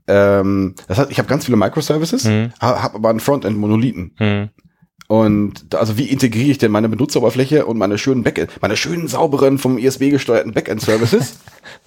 Ähm, 0.07 0.75
das 0.87 0.99
heißt, 0.99 1.11
ich 1.11 1.19
habe 1.19 1.29
ganz 1.29 1.47
viele 1.47 1.57
Microservices, 1.57 2.25
mhm. 2.25 2.53
habe 2.61 2.95
aber 2.95 3.11
einen 3.11 3.21
Frontend-Monolithen. 3.21 4.15
Mhm. 4.19 4.51
Und 5.07 5.75
also 5.75 5.99
wie 5.99 6.07
integriere 6.07 6.51
ich 6.51 6.59
denn 6.59 6.73
meine 6.73 6.89
Benutzeroberfläche 6.89 7.67
und 7.67 7.77
meine 7.77 7.99
schönen 7.99 8.23
Backend, 8.23 8.51
meine 8.62 8.77
schönen 8.77 9.07
sauberen 9.07 9.59
vom 9.59 9.77
ISB 9.77 10.11
gesteuerten 10.11 10.53
Backend-Services 10.53 11.39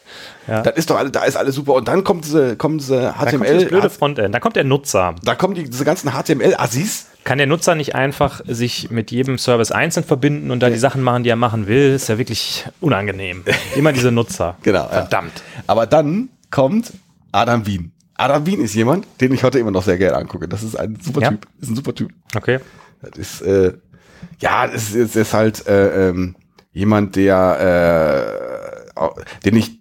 Ja. 0.47 0.61
Das 0.61 0.75
ist 0.75 0.89
doch 0.89 0.97
alle, 0.97 1.11
da 1.11 1.23
ist 1.23 1.35
alles 1.35 1.55
super. 1.55 1.73
Und 1.73 1.87
dann 1.87 2.03
kommt 2.03 2.25
diese, 2.25 2.55
kommen 2.55 2.77
diese 2.77 3.13
HTML. 3.13 3.25
Da 3.25 3.31
kommt 3.31 3.49
das 3.49 3.65
blöde 3.65 3.89
Frontend. 3.89 4.35
Da 4.35 4.39
kommt 4.39 4.55
der 4.55 4.63
Nutzer. 4.63 5.15
Da 5.23 5.35
kommen 5.35 5.55
die, 5.55 5.69
diese 5.69 5.85
ganzen 5.85 6.11
HTML-Assis. 6.11 7.07
Kann 7.23 7.37
der 7.37 7.47
Nutzer 7.47 7.75
nicht 7.75 7.95
einfach 7.95 8.41
sich 8.47 8.89
mit 8.89 9.11
jedem 9.11 9.37
Service 9.37 9.71
einzeln 9.71 10.05
verbinden 10.05 10.49
und 10.49 10.61
da 10.61 10.69
die 10.69 10.77
Sachen 10.77 11.01
machen, 11.01 11.23
die 11.23 11.29
er 11.29 11.35
machen 11.35 11.67
will? 11.67 11.93
Ist 11.93 12.07
ja 12.07 12.17
wirklich 12.17 12.65
unangenehm. 12.79 13.43
Immer 13.75 13.91
diese 13.91 14.11
Nutzer. 14.11 14.55
genau. 14.63 14.87
Verdammt. 14.87 15.33
Ja. 15.35 15.63
Aber 15.67 15.85
dann 15.85 16.29
kommt 16.49 16.93
Adam 17.31 17.65
Wien. 17.65 17.91
Adam 18.15 18.45
Wien 18.45 18.61
ist 18.61 18.73
jemand, 18.73 19.05
den 19.21 19.33
ich 19.33 19.43
heute 19.43 19.59
immer 19.59 19.69
noch 19.69 19.83
sehr 19.83 19.97
gerne 19.97 20.17
angucke. 20.17 20.47
Das 20.47 20.63
ist 20.63 20.75
ein 20.75 20.97
super 20.99 21.21
ja? 21.21 21.29
Typ. 21.29 21.47
Ist 21.61 21.69
ein 21.69 21.75
super 21.75 21.93
Typ. 21.93 22.11
Okay. 22.35 22.59
Das 23.01 23.17
ist, 23.17 23.41
äh, 23.41 23.73
ja, 24.39 24.67
das 24.67 24.93
ist, 24.93 25.15
das 25.15 25.15
ist 25.15 25.33
halt 25.33 25.67
äh, 25.67 26.09
ähm, 26.09 26.35
jemand, 26.71 27.15
der, 27.15 28.33
äh, 28.95 29.45
den 29.45 29.55
ich 29.55 29.76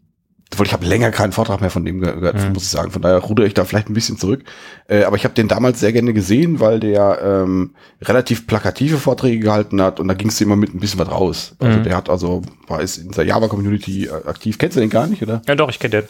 ich 0.62 0.72
habe 0.72 0.86
länger 0.86 1.10
keinen 1.10 1.32
Vortrag 1.32 1.60
mehr 1.60 1.70
von 1.70 1.84
dem 1.84 2.00
gehört, 2.00 2.36
mhm. 2.36 2.52
muss 2.52 2.64
ich 2.64 2.70
sagen. 2.70 2.90
Von 2.90 3.02
daher 3.02 3.18
rudere 3.18 3.46
ich 3.46 3.54
da 3.54 3.64
vielleicht 3.64 3.90
ein 3.90 3.94
bisschen 3.94 4.16
zurück. 4.16 4.44
Äh, 4.88 5.02
aber 5.02 5.16
ich 5.16 5.24
habe 5.24 5.34
den 5.34 5.48
damals 5.48 5.80
sehr 5.80 5.92
gerne 5.92 6.12
gesehen, 6.12 6.60
weil 6.60 6.80
der 6.80 7.18
ähm, 7.22 7.74
relativ 8.00 8.46
plakative 8.46 8.98
Vorträge 8.98 9.40
gehalten 9.40 9.82
hat 9.82 9.98
und 10.00 10.08
da 10.08 10.14
ging 10.14 10.28
es 10.28 10.40
immer 10.40 10.56
mit 10.56 10.74
ein 10.74 10.80
bisschen 10.80 11.00
was 11.00 11.10
raus. 11.10 11.54
Also 11.58 11.78
mhm. 11.78 11.82
der 11.84 11.96
hat 11.96 12.08
also, 12.08 12.42
war 12.68 12.80
ist 12.80 12.98
in 12.98 13.10
der 13.10 13.24
Java-Community 13.24 14.08
aktiv. 14.08 14.56
Kennst 14.58 14.76
du 14.76 14.80
den 14.80 14.90
gar 14.90 15.06
nicht, 15.06 15.22
oder? 15.22 15.42
Ja 15.48 15.56
doch, 15.56 15.68
ich 15.68 15.78
kenne 15.78 16.02
den. 16.02 16.08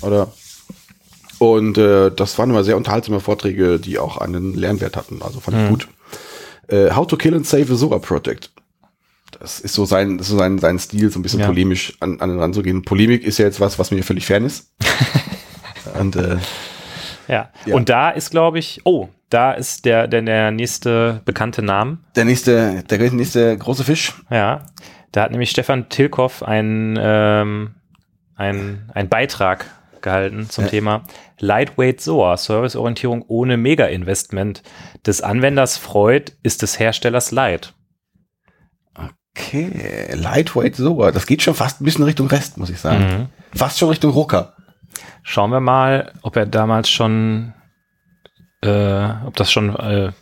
Oder? 0.00 0.32
Und 1.38 1.76
äh, 1.76 2.10
das 2.10 2.38
waren 2.38 2.50
immer 2.50 2.64
sehr 2.64 2.76
unterhaltsame 2.76 3.20
Vorträge, 3.20 3.78
die 3.78 3.98
auch 3.98 4.16
einen 4.16 4.54
Lernwert 4.54 4.96
hatten. 4.96 5.20
Also 5.22 5.40
fand 5.40 5.58
mhm. 5.58 5.64
ich 5.64 5.68
gut. 5.70 5.88
Äh, 6.68 6.92
How 6.92 7.06
to 7.06 7.16
Kill 7.16 7.34
and 7.34 7.46
Save 7.46 7.72
a 7.72 7.76
Soga 7.76 7.98
Project 7.98 8.50
das 9.40 9.60
ist 9.60 9.74
so 9.74 9.84
sein, 9.84 10.18
so 10.18 10.36
sein, 10.36 10.58
sein 10.58 10.78
Stil, 10.78 11.10
so 11.10 11.18
ein 11.18 11.22
bisschen 11.22 11.40
ja. 11.40 11.46
polemisch 11.46 11.94
an, 12.00 12.20
an 12.20 12.30
den 12.30 12.38
ranzugehen. 12.38 12.82
Polemik 12.82 13.24
ist 13.24 13.38
ja 13.38 13.44
jetzt 13.44 13.60
was, 13.60 13.78
was 13.78 13.90
mir 13.90 14.02
völlig 14.02 14.26
fern 14.26 14.44
ist. 14.44 14.72
Und 16.00 16.16
äh, 16.16 16.36
Ja. 17.28 17.50
Ja. 17.66 17.74
Und 17.74 17.88
da 17.88 18.10
ist, 18.10 18.30
glaube 18.30 18.58
ich, 18.58 18.80
oh, 18.84 19.08
da 19.30 19.52
ist 19.52 19.84
der, 19.84 20.06
der, 20.06 20.22
der 20.22 20.50
nächste 20.50 21.20
bekannte 21.24 21.62
Name. 21.62 21.98
Der 22.16 22.24
nächste, 22.24 22.84
der 22.84 23.12
nächste 23.12 23.56
große 23.56 23.84
Fisch. 23.84 24.12
Ja. 24.30 24.66
Da 25.12 25.22
hat 25.22 25.30
nämlich 25.30 25.50
Stefan 25.50 25.88
Tilkoff 25.88 26.42
ein, 26.42 26.98
ähm, 27.00 27.74
ein, 28.36 28.90
ein 28.94 29.08
Beitrag 29.08 29.66
gehalten 30.02 30.48
zum 30.50 30.64
Ja. 30.64 30.70
Thema 30.70 31.04
Lightweight 31.40 32.00
SOA, 32.00 32.36
Serviceorientierung 32.36 33.24
ohne 33.28 33.56
Mega-Investment. 33.56 34.62
Des 35.06 35.20
Anwenders 35.20 35.78
Freud 35.78 36.32
ist 36.42 36.62
des 36.62 36.78
Herstellers 36.78 37.30
Light. 37.30 37.74
Okay, 39.36 40.12
Lightweight 40.14 40.76
sogar. 40.76 41.10
Das 41.10 41.26
geht 41.26 41.42
schon 41.42 41.54
fast 41.54 41.80
ein 41.80 41.84
bisschen 41.84 42.04
Richtung 42.04 42.28
Rest, 42.28 42.56
muss 42.56 42.70
ich 42.70 42.78
sagen. 42.78 43.04
Mhm. 43.04 43.58
Fast 43.58 43.78
schon 43.78 43.88
Richtung 43.88 44.12
Rucker. 44.12 44.54
Schauen 45.22 45.50
wir 45.50 45.60
mal, 45.60 46.12
ob 46.22 46.36
er 46.36 46.46
damals 46.46 46.88
schon, 46.88 47.52
äh, 48.62 49.08
ob 49.26 49.34
das 49.34 49.50
schon 49.50 49.74
äh, 49.74 50.12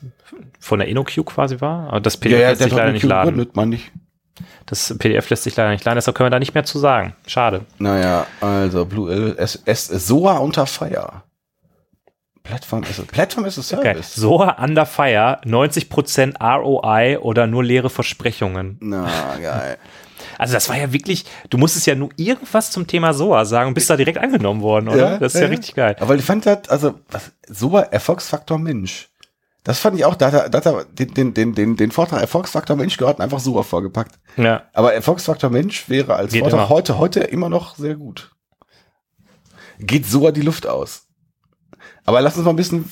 von 0.58 0.78
der 0.78 0.88
InnoQ 0.88 1.26
quasi 1.26 1.60
war. 1.60 1.88
Aber 1.88 2.00
das 2.00 2.16
PDF 2.16 2.38
lässt 2.38 2.62
sich 2.62 2.72
leider 2.72 2.92
nicht 2.92 3.02
laden. 3.02 3.36
Nicht, 3.36 3.54
man 3.54 3.68
nicht. 3.68 3.92
Das 4.64 4.96
PDF 4.96 5.28
lässt 5.28 5.42
sich 5.42 5.56
leider 5.56 5.70
nicht 5.70 5.84
laden, 5.84 5.96
deshalb 5.96 6.16
können 6.16 6.26
wir 6.26 6.30
da 6.30 6.38
nicht 6.38 6.54
mehr 6.54 6.64
zu 6.64 6.78
sagen. 6.78 7.14
Schade. 7.26 7.66
Naja, 7.78 8.26
also 8.40 8.86
Blue 8.86 9.12
L 9.12 9.36
S, 9.36 9.60
S 9.66 9.88
SOA 9.88 10.38
unter 10.38 10.66
Fire. 10.66 11.22
Plattform 12.42 12.82
ist 12.82 13.06
Plattform 13.08 13.44
ist 13.44 13.56
Geil. 13.56 13.82
Service. 13.82 14.14
SOA 14.14 14.62
Under 14.62 14.86
Fire, 14.86 15.40
90% 15.44 16.40
ROI 16.40 17.18
oder 17.18 17.46
nur 17.46 17.62
leere 17.62 17.90
Versprechungen. 17.90 18.78
Na, 18.80 19.36
geil. 19.40 19.78
Also 20.38 20.54
das 20.54 20.68
war 20.68 20.76
ja 20.76 20.92
wirklich, 20.92 21.24
du 21.50 21.58
musstest 21.58 21.86
ja 21.86 21.94
nur 21.94 22.10
irgendwas 22.16 22.70
zum 22.70 22.86
Thema 22.86 23.14
SOA 23.14 23.44
sagen 23.44 23.68
und 23.68 23.74
bist 23.74 23.88
da 23.90 23.96
direkt 23.96 24.18
angenommen 24.18 24.60
worden, 24.60 24.88
oder? 24.88 25.18
das 25.18 25.34
ist 25.34 25.40
ja, 25.40 25.46
richtig 25.46 25.74
geil. 25.74 25.96
Aber 26.00 26.14
ich 26.14 26.24
fand 26.24 26.46
das, 26.46 26.68
also, 26.68 26.94
was, 27.10 27.32
SOA 27.48 27.82
Erfolgsfaktor 27.82 28.58
Mensch. 28.58 29.08
Das 29.64 29.78
fand 29.78 29.96
ich 29.96 30.04
auch, 30.04 30.16
da 30.16 30.32
hat 30.32 30.54
er, 30.54 30.66
er 30.66 30.84
den, 30.86 31.14
den, 31.14 31.34
den, 31.34 31.54
den, 31.54 31.76
den 31.76 31.90
Vortrag 31.92 32.20
Erfolgsfaktor 32.20 32.74
Mensch 32.74 32.96
gehört 32.96 33.18
und 33.18 33.24
einfach 33.24 33.38
SOA 33.38 33.62
vorgepackt. 33.62 34.18
Ja. 34.36 34.64
Aber 34.72 34.92
Erfolgsfaktor 34.92 35.50
Mensch 35.50 35.88
wäre 35.88 36.16
als 36.16 36.32
Geht 36.32 36.42
Vortrag 36.42 36.60
immer. 36.60 36.68
heute, 36.68 36.98
heute 36.98 37.20
immer 37.20 37.48
noch 37.48 37.76
sehr 37.76 37.94
gut. 37.94 38.32
Geht 39.78 40.06
SOA 40.06 40.32
die 40.32 40.42
Luft 40.42 40.66
aus. 40.66 41.06
Aber 42.04 42.20
lass 42.20 42.36
uns 42.36 42.44
mal 42.44 42.50
ein 42.50 42.56
bisschen 42.56 42.90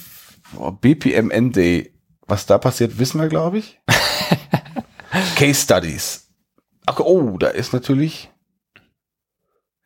oh, 0.57 0.71
BPMN-Day. 0.71 1.93
Was 2.27 2.47
da 2.47 2.59
passiert, 2.59 2.99
wissen 2.99 3.21
wir, 3.21 3.29
glaube 3.29 3.59
ich. 3.59 3.81
Case 5.37 5.63
Studies. 5.63 6.29
Ach, 6.87 7.01
oh, 7.01 7.37
da 7.39 7.49
ist 7.49 7.73
natürlich. 7.73 8.31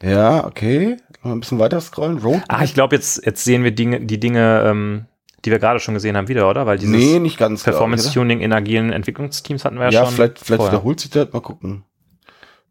Ja, 0.02 0.44
okay. 0.46 0.98
Mal 1.22 1.32
ein 1.32 1.40
bisschen 1.40 1.58
weiter 1.58 1.80
scrollen. 1.80 2.18
Road. 2.18 2.42
Ah, 2.48 2.62
ich 2.62 2.74
glaube, 2.74 2.96
jetzt, 2.96 3.24
jetzt 3.24 3.44
sehen 3.44 3.64
wir 3.64 3.70
Dinge, 3.70 4.00
die 4.00 4.20
Dinge, 4.20 4.62
ähm, 4.66 5.06
die 5.44 5.50
wir 5.50 5.58
gerade 5.58 5.80
schon 5.80 5.94
gesehen 5.94 6.16
haben, 6.16 6.28
wieder, 6.28 6.48
oder? 6.48 6.66
Weil 6.66 6.78
dieses 6.78 6.94
nee, 6.94 7.18
nicht 7.18 7.38
ganz. 7.38 7.62
Performance-Tuning 7.62 8.40
in 8.40 8.52
agilen 8.52 8.92
Entwicklungsteams 8.92 9.64
hatten 9.64 9.76
wir 9.76 9.84
ja, 9.84 9.90
Ja, 9.90 10.04
schon. 10.04 10.14
vielleicht, 10.14 10.38
vielleicht 10.38 10.58
vorher. 10.58 10.72
wiederholt 10.72 11.00
sich 11.00 11.10
das. 11.10 11.32
Mal 11.32 11.40
gucken. 11.40 11.84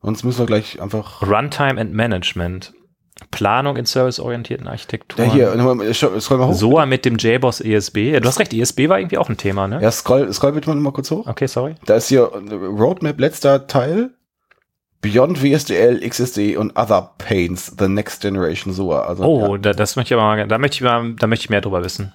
Sonst 0.04 0.24
müssen 0.24 0.39
wir 0.39 0.45
gleich 0.45 0.82
einfach. 0.82 1.24
Runtime 1.24 1.82
and 1.82 1.93
Management. 1.93 2.74
Planung 3.32 3.78
in 3.78 3.86
serviceorientierten 3.86 4.67
Architekturen. 4.67 5.28
Ja, 5.30 5.34
hier, 5.34 5.55
nochmal, 5.55 5.93
scroll 5.93 6.38
mal 6.38 6.47
hoch. 6.47 6.53
SOA 6.53 6.86
mit 6.86 7.05
dem 7.05 7.17
JBoss 7.17 7.61
ESB. 7.61 8.19
Du 8.19 8.28
hast 8.28 8.39
recht, 8.39 8.53
ESB 8.53 8.89
war 8.89 8.99
irgendwie 8.99 9.17
auch 9.17 9.30
ein 9.30 9.38
Thema, 9.38 9.67
ne? 9.67 9.82
Ja, 9.82 9.91
scroll, 9.91 10.32
scroll 10.34 10.53
bitte 10.53 10.69
mal, 10.69 10.76
mal 10.76 10.91
kurz 10.91 11.11
hoch. 11.11 11.28
Okay, 11.28 11.47
sorry. 11.47 11.76
Da 11.86 11.95
ist 11.95 12.07
hier 12.07 12.32
äh, 12.34 12.53
Roadmap 12.53 13.19
letzter 13.19 13.67
Teil. 13.67 14.11
Beyond 15.01 15.43
WSDL, 15.43 15.99
XSD 16.07 16.55
und 16.55 16.78
Other 16.78 17.11
Pains, 17.17 17.76
the 17.78 17.89
next 17.89 18.21
generation 18.21 18.74
SOA. 18.74 19.01
Also, 19.05 19.24
Oh, 19.26 19.55
ja. 19.55 19.57
da, 19.57 19.74
das 19.74 19.97
möchte 19.97 20.13
ich 20.13 20.19
aber 20.19 20.26
mal, 20.28 20.47
da 20.47 20.57
möchte 20.57 20.76
ich 20.76 20.82
mal, 20.82 21.13
da 21.19 21.28
möchte 21.28 21.43
ich 21.43 21.49
mehr 21.49 21.59
drüber 21.59 21.84
wissen. 21.84 22.13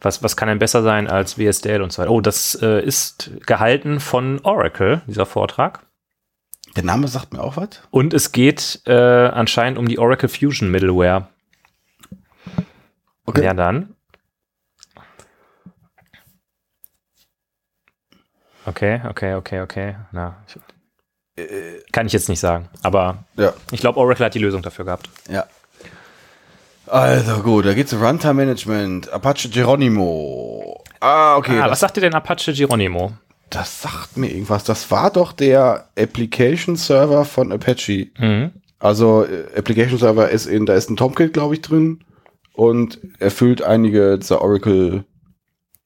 Was, 0.00 0.22
was 0.22 0.36
kann 0.36 0.48
denn 0.48 0.58
besser 0.58 0.82
sein 0.82 1.06
als 1.08 1.38
WSDL 1.38 1.82
und 1.82 1.92
so 1.92 2.02
weiter? 2.02 2.10
Oh, 2.10 2.20
das 2.20 2.58
äh, 2.60 2.82
ist 2.84 3.30
gehalten 3.46 4.00
von 4.00 4.40
Oracle, 4.42 5.02
dieser 5.06 5.26
Vortrag. 5.26 5.86
Der 6.76 6.84
Name 6.84 7.08
sagt 7.08 7.32
mir 7.32 7.42
auch 7.42 7.56
was. 7.56 7.68
Und 7.90 8.14
es 8.14 8.32
geht 8.32 8.82
äh, 8.86 8.92
anscheinend 8.92 9.78
um 9.78 9.88
die 9.88 9.98
Oracle 9.98 10.28
Fusion 10.28 10.70
Middleware. 10.70 11.28
Okay. 13.26 13.44
Ja, 13.44 13.54
dann. 13.54 13.94
Okay, 18.66 19.00
okay, 19.08 19.34
okay, 19.34 19.60
okay. 19.60 19.96
Na, 20.12 20.36
ich, 20.46 20.56
kann 21.92 22.06
ich 22.06 22.12
jetzt 22.12 22.28
nicht 22.28 22.40
sagen. 22.40 22.68
Aber 22.82 23.24
Ja, 23.36 23.52
ich 23.70 23.80
glaube, 23.80 23.98
Oracle 23.98 24.26
hat 24.26 24.34
die 24.34 24.38
Lösung 24.38 24.62
dafür 24.62 24.84
gehabt. 24.84 25.08
ja. 25.28 25.46
Also 26.86 27.40
gut, 27.44 27.66
da 27.66 27.74
geht's 27.74 27.92
um 27.92 28.02
Runtime 28.02 28.34
Management, 28.34 29.12
Apache 29.12 29.48
Geronimo. 29.48 30.82
Ah, 30.98 31.36
okay. 31.36 31.60
ah, 31.60 31.70
was 31.70 31.78
sagt 31.78 31.96
dir 31.96 32.00
denn 32.00 32.14
Apache 32.14 32.52
Geronimo? 32.52 33.12
Das 33.50 33.82
sagt 33.82 34.16
mir 34.16 34.28
irgendwas. 34.28 34.64
Das 34.64 34.90
war 34.90 35.10
doch 35.10 35.32
der 35.32 35.88
Application 35.98 36.76
Server 36.76 37.24
von 37.24 37.52
Apache. 37.52 38.08
Mhm. 38.18 38.52
Also 38.78 39.24
äh, 39.24 39.46
Application 39.56 39.98
Server 39.98 40.30
ist 40.30 40.46
in, 40.46 40.66
da 40.66 40.74
ist 40.74 40.88
ein 40.88 40.96
Tomcat, 40.96 41.32
glaube 41.32 41.54
ich, 41.54 41.60
drin 41.60 42.04
und 42.54 42.98
erfüllt 43.18 43.62
einige 43.62 44.18
dieser 44.18 44.40
Oracle 44.40 45.04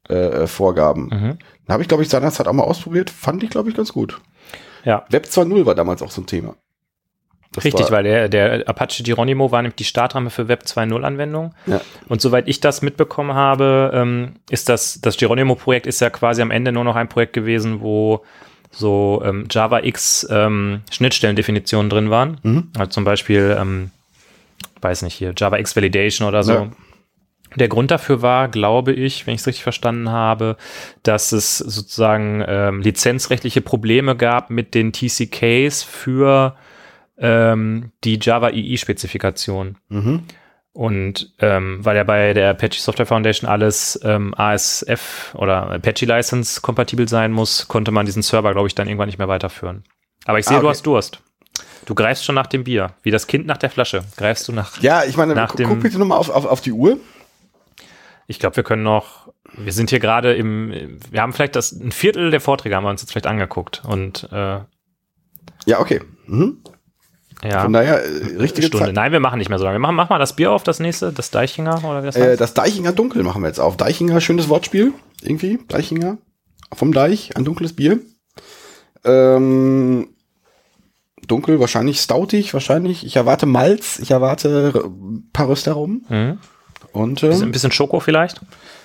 äh, 0.08 0.14
äh, 0.14 0.46
Vorgaben. 0.46 1.04
Mhm. 1.06 1.38
Da 1.66 1.72
habe 1.72 1.82
ich, 1.82 1.88
glaube 1.88 2.02
ich, 2.02 2.08
seinerzeit 2.08 2.46
auch 2.46 2.52
mal 2.52 2.62
ausprobiert. 2.62 3.10
Fand 3.10 3.42
ich, 3.42 3.50
glaube 3.50 3.70
ich, 3.70 3.76
ganz 3.76 3.92
gut. 3.92 4.20
Ja, 4.84 5.06
Web 5.08 5.26
2.0 5.26 5.64
war 5.64 5.74
damals 5.74 6.02
auch 6.02 6.10
so 6.10 6.20
ein 6.20 6.26
Thema. 6.26 6.56
Das 7.54 7.64
richtig, 7.64 7.90
weil 7.90 8.02
der, 8.02 8.28
der 8.28 8.68
Apache 8.68 9.02
Geronimo 9.02 9.52
war 9.52 9.62
nämlich 9.62 9.76
die 9.76 9.84
Startramme 9.84 10.30
für 10.30 10.48
Web 10.48 10.64
2.0 10.66 11.02
Anwendungen. 11.02 11.54
Ja. 11.66 11.80
Und 12.08 12.20
soweit 12.20 12.48
ich 12.48 12.60
das 12.60 12.82
mitbekommen 12.82 13.34
habe, 13.34 13.92
ähm, 13.94 14.36
ist 14.50 14.68
das, 14.68 15.00
das 15.00 15.16
Geronimo-Projekt 15.16 15.86
ist 15.86 16.00
ja 16.00 16.10
quasi 16.10 16.42
am 16.42 16.50
Ende 16.50 16.72
nur 16.72 16.84
noch 16.84 16.96
ein 16.96 17.08
Projekt 17.08 17.32
gewesen, 17.32 17.80
wo 17.80 18.24
so 18.70 19.22
ähm, 19.24 19.46
Java 19.50 19.80
X 19.84 20.26
ähm, 20.30 20.80
Schnittstellendefinitionen 20.90 21.90
drin 21.90 22.10
waren. 22.10 22.38
Mhm. 22.42 22.70
Also 22.76 22.90
zum 22.90 23.04
Beispiel, 23.04 23.56
ähm, 23.58 23.90
weiß 24.80 25.02
nicht 25.02 25.14
hier, 25.14 25.32
Java 25.36 25.58
X 25.58 25.76
Validation 25.76 26.26
oder 26.28 26.42
so. 26.42 26.52
Ja. 26.52 26.70
Der 27.56 27.68
Grund 27.68 27.92
dafür 27.92 28.20
war, 28.20 28.48
glaube 28.48 28.92
ich, 28.92 29.26
wenn 29.26 29.34
ich 29.34 29.42
es 29.42 29.46
richtig 29.46 29.62
verstanden 29.62 30.10
habe, 30.10 30.56
dass 31.04 31.30
es 31.30 31.58
sozusagen 31.58 32.44
ähm, 32.46 32.80
lizenzrechtliche 32.80 33.60
Probleme 33.60 34.16
gab 34.16 34.50
mit 34.50 34.74
den 34.74 34.92
TCKs 34.92 35.84
für 35.84 36.56
ähm, 37.18 37.92
die 38.04 38.18
Java 38.20 38.50
EE-Spezifikation. 38.50 39.76
Mhm. 39.88 40.22
Und 40.72 41.32
ähm, 41.38 41.84
weil 41.84 41.96
ja 41.96 42.02
bei 42.02 42.32
der 42.34 42.50
Apache 42.50 42.80
Software 42.80 43.06
Foundation 43.06 43.48
alles 43.48 43.98
ähm, 44.02 44.34
ASF 44.36 45.32
oder 45.38 45.70
Apache 45.70 46.04
License 46.06 46.60
kompatibel 46.60 47.08
sein 47.08 47.30
muss, 47.30 47.68
konnte 47.68 47.92
man 47.92 48.06
diesen 48.06 48.22
Server, 48.22 48.52
glaube 48.52 48.66
ich, 48.66 48.74
dann 48.74 48.88
irgendwann 48.88 49.06
nicht 49.06 49.18
mehr 49.18 49.28
weiterführen. 49.28 49.84
Aber 50.24 50.38
ich 50.40 50.46
sehe, 50.46 50.56
Ah, 50.56 50.60
du 50.60 50.66
okay. 50.66 50.74
hast 50.74 50.86
Durst. 50.86 51.20
Du 51.86 51.94
greifst 51.94 52.24
schon 52.24 52.34
nach 52.34 52.48
dem 52.48 52.64
Bier. 52.64 52.94
Wie 53.02 53.12
das 53.12 53.28
Kind 53.28 53.46
nach 53.46 53.58
der 53.58 53.70
Flasche. 53.70 54.02
Greifst 54.16 54.48
du 54.48 54.52
nach. 54.52 54.80
Ja, 54.82 55.04
ich 55.04 55.16
meine, 55.16 55.34
Nach 55.36 55.50
gu- 55.52 55.58
dem- 55.58 55.68
guck 55.68 55.80
bitte 55.80 55.98
nochmal 55.98 56.18
auf, 56.18 56.30
auf, 56.30 56.46
auf 56.46 56.60
die 56.60 56.72
Uhr. 56.72 56.98
Ich 58.26 58.38
glaube, 58.40 58.56
wir 58.56 58.62
können 58.64 58.82
noch. 58.82 59.32
Wir 59.56 59.72
sind 59.72 59.90
hier 59.90 60.00
gerade 60.00 60.34
im. 60.34 60.98
Wir 61.10 61.20
haben 61.22 61.32
vielleicht 61.32 61.54
das 61.54 61.70
ein 61.70 61.92
Viertel 61.92 62.30
der 62.32 62.40
Vorträge 62.40 62.74
haben 62.74 62.82
wir 62.84 62.90
uns 62.90 63.02
jetzt 63.02 63.12
vielleicht 63.12 63.26
angeguckt. 63.28 63.82
Und 63.86 64.28
äh, 64.32 64.60
Ja, 65.66 65.78
okay. 65.78 66.00
Mhm. 66.26 66.58
Ja. 67.42 67.62
Von 67.62 67.72
daher, 67.72 68.04
äh, 68.04 68.36
richtige 68.38 68.66
Stunde. 68.68 68.86
Zeit. 68.86 68.94
Nein, 68.94 69.12
wir 69.12 69.20
machen 69.20 69.38
nicht 69.38 69.48
mehr 69.48 69.58
so 69.58 69.64
lange. 69.64 69.76
Wir 69.76 69.80
machen, 69.80 69.96
mach 69.96 70.08
mal 70.10 70.18
das 70.18 70.36
Bier 70.36 70.52
auf, 70.52 70.62
das 70.62 70.78
nächste, 70.80 71.12
das 71.12 71.30
Deichinger 71.30 71.82
oder 71.84 72.02
wie 72.02 72.06
das 72.06 72.16
Äh, 72.16 72.30
heißt. 72.30 72.40
das 72.40 72.54
Deichinger 72.54 72.92
Dunkel 72.92 73.22
machen 73.22 73.42
wir 73.42 73.48
jetzt 73.48 73.60
auf. 73.60 73.76
Deichinger, 73.76 74.20
schönes 74.20 74.48
Wortspiel. 74.48 74.92
Irgendwie. 75.22 75.58
Deichinger. 75.68 76.18
Vom 76.72 76.92
Deich, 76.92 77.36
ein 77.36 77.44
dunkles 77.44 77.74
Bier. 77.74 78.00
Ähm, 79.04 80.08
dunkel, 81.26 81.60
wahrscheinlich 81.60 82.00
stoutig, 82.00 82.52
wahrscheinlich. 82.54 83.04
Ich 83.04 83.16
erwarte 83.16 83.46
Malz, 83.46 83.98
ich 83.98 84.10
erwarte 84.10 84.72
ein 84.84 85.28
paar 85.32 85.48
Röster 85.48 85.72
rum. 85.72 86.04
Mhm. 86.08 86.38
Und 86.92 87.22
ähm, 87.22 87.42
Ein 87.42 87.52
bisschen 87.52 87.72
Schoko 87.72 88.00
vielleicht. 88.00 88.40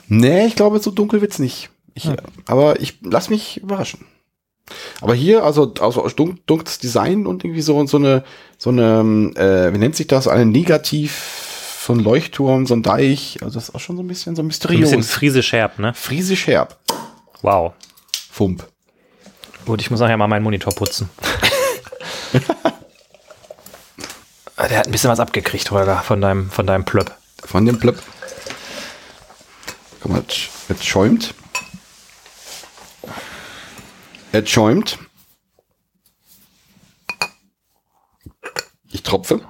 nee, 0.07 0.45
ich 0.45 0.55
glaube, 0.55 0.79
so 0.79 0.91
dunkel 0.91 1.21
wird's 1.21 1.39
nicht. 1.39 1.69
Ich, 1.93 2.05
Hm. 2.05 2.15
Aber 2.47 2.79
ich 2.79 2.99
lass 3.03 3.29
mich 3.29 3.57
überraschen. 3.61 4.05
Aber 5.01 5.13
hier, 5.13 5.43
also, 5.43 5.73
also 5.79 6.07
dun 6.09 6.39
dunkles 6.45 6.79
Design 6.79 7.25
und 7.25 7.43
irgendwie 7.43 7.61
so, 7.61 7.85
so 7.87 7.97
eine, 7.97 8.23
so 8.57 8.69
eine, 8.69 8.99
ähm, 8.99 9.35
äh, 9.35 9.73
wie 9.73 9.77
nennt 9.77 9.95
sich 9.95 10.07
das? 10.07 10.27
Eine 10.27 10.45
Negativ, 10.45 11.79
so 11.85 11.93
ein 11.93 11.99
Leuchtturm, 11.99 12.65
so 12.65 12.73
ein 12.75 12.83
Deich. 12.83 13.37
Also 13.41 13.55
das 13.55 13.69
ist 13.69 13.75
auch 13.75 13.79
schon 13.79 13.95
so 13.97 14.03
ein 14.03 14.07
bisschen 14.07 14.35
so 14.35 14.41
Ein 14.41 14.47
mysteriös. 14.47 14.89
bisschen 14.89 15.03
friesisch 15.03 15.53
herb, 15.53 15.79
ne? 15.79 15.93
Friesisch 15.93 16.47
herb. 16.47 16.77
Wow. 17.41 17.73
Fump. 18.31 18.67
Gut, 19.65 19.81
ich 19.81 19.91
muss 19.91 19.99
nachher 19.99 20.17
mal 20.17 20.27
meinen 20.27 20.43
Monitor 20.43 20.73
putzen. 20.73 21.09
Der 24.69 24.77
hat 24.77 24.87
ein 24.87 24.91
bisschen 24.91 25.09
was 25.09 25.19
abgekriegt, 25.19 25.71
Holger, 25.71 25.97
von 26.03 26.21
deinem, 26.21 26.51
von 26.51 26.67
deinem 26.67 26.83
Plöpp. 26.83 27.11
Von 27.43 27.65
dem 27.65 27.79
Plöpp. 27.79 28.01
Guck 30.01 30.11
mal, 30.11 30.23
jetzt 30.67 30.85
schäumt. 30.85 31.33
Es 34.31 34.49
schäumt. 34.49 34.99
Ich 38.91 39.03
tropfe. 39.03 39.41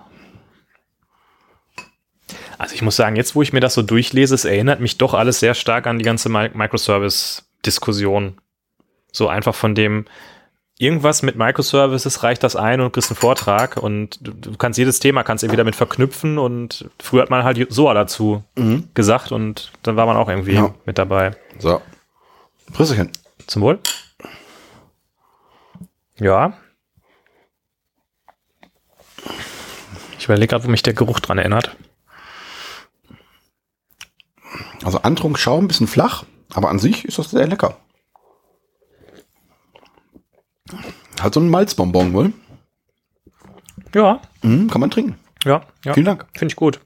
Also 2.57 2.75
ich 2.75 2.81
muss 2.81 2.97
sagen, 2.97 3.15
jetzt 3.15 3.35
wo 3.35 3.41
ich 3.41 3.53
mir 3.53 3.61
das 3.61 3.73
so 3.73 3.81
durchlese, 3.81 4.35
es 4.35 4.43
erinnert 4.45 4.81
mich 4.81 4.97
doch 4.97 5.13
alles 5.13 5.39
sehr 5.39 5.53
stark 5.53 5.87
an 5.87 5.97
die 5.97 6.03
ganze 6.03 6.27
Mi- 6.29 6.51
Microservice-Diskussion. 6.53 8.37
So 9.13 9.29
einfach 9.29 9.55
von 9.55 9.75
dem, 9.75 10.05
irgendwas 10.77 11.21
mit 11.23 11.37
Microservices 11.37 12.21
reicht 12.23 12.43
das 12.43 12.57
ein 12.57 12.81
und 12.81 12.87
du 12.87 12.91
kriegst 12.91 13.09
einen 13.11 13.17
Vortrag 13.17 13.77
und 13.77 14.19
du, 14.21 14.57
kannst 14.57 14.77
jedes 14.77 14.99
Thema 14.99 15.23
kannst 15.23 15.43
irgendwie 15.43 15.57
damit 15.57 15.75
verknüpfen 15.77 16.37
und 16.37 16.89
früher 17.01 17.21
hat 17.21 17.29
man 17.29 17.43
halt 17.43 17.65
SOA 17.71 17.93
dazu 17.93 18.43
gesagt 18.93 19.31
und 19.31 19.71
dann 19.83 19.95
war 19.95 20.05
man 20.05 20.17
auch 20.17 20.27
irgendwie 20.29 20.55
Ja. 20.55 20.73
mit 20.85 20.97
dabei. 20.97 21.31
So. 21.59 21.81
Prüsselchen. 22.73 23.09
Zum 23.47 23.61
Wohl. 23.61 23.79
Ja. 26.19 26.53
Ich 30.17 30.25
überlege 30.25 30.47
gerade, 30.47 30.65
wo 30.65 30.69
mich 30.69 30.83
der 30.83 30.93
Geruch 30.93 31.19
dran 31.19 31.37
erinnert. 31.37 31.75
Also 34.83 34.99
Antrunk 35.01 35.37
Schaum, 35.37 35.65
ein 35.65 35.67
bisschen 35.67 35.87
flach, 35.87 36.23
aber 36.53 36.69
an 36.69 36.79
sich 36.79 37.05
ist 37.05 37.19
das 37.19 37.31
sehr 37.31 37.47
lecker. 37.47 37.77
Hat 41.21 41.33
so 41.33 41.39
ein 41.39 41.49
Malzbonbon 41.49 42.13
wohl. 42.13 42.33
Ja, 43.93 44.21
Mhm, 44.41 44.69
kann 44.69 44.79
man 44.81 44.91
trinken. 44.91 45.17
ja, 45.43 45.61
ja. 45.83 45.93
Vielen 45.93 46.05
Dank. 46.05 46.27
Finde 46.33 46.51
ich 46.53 46.55
gut. 46.55 46.79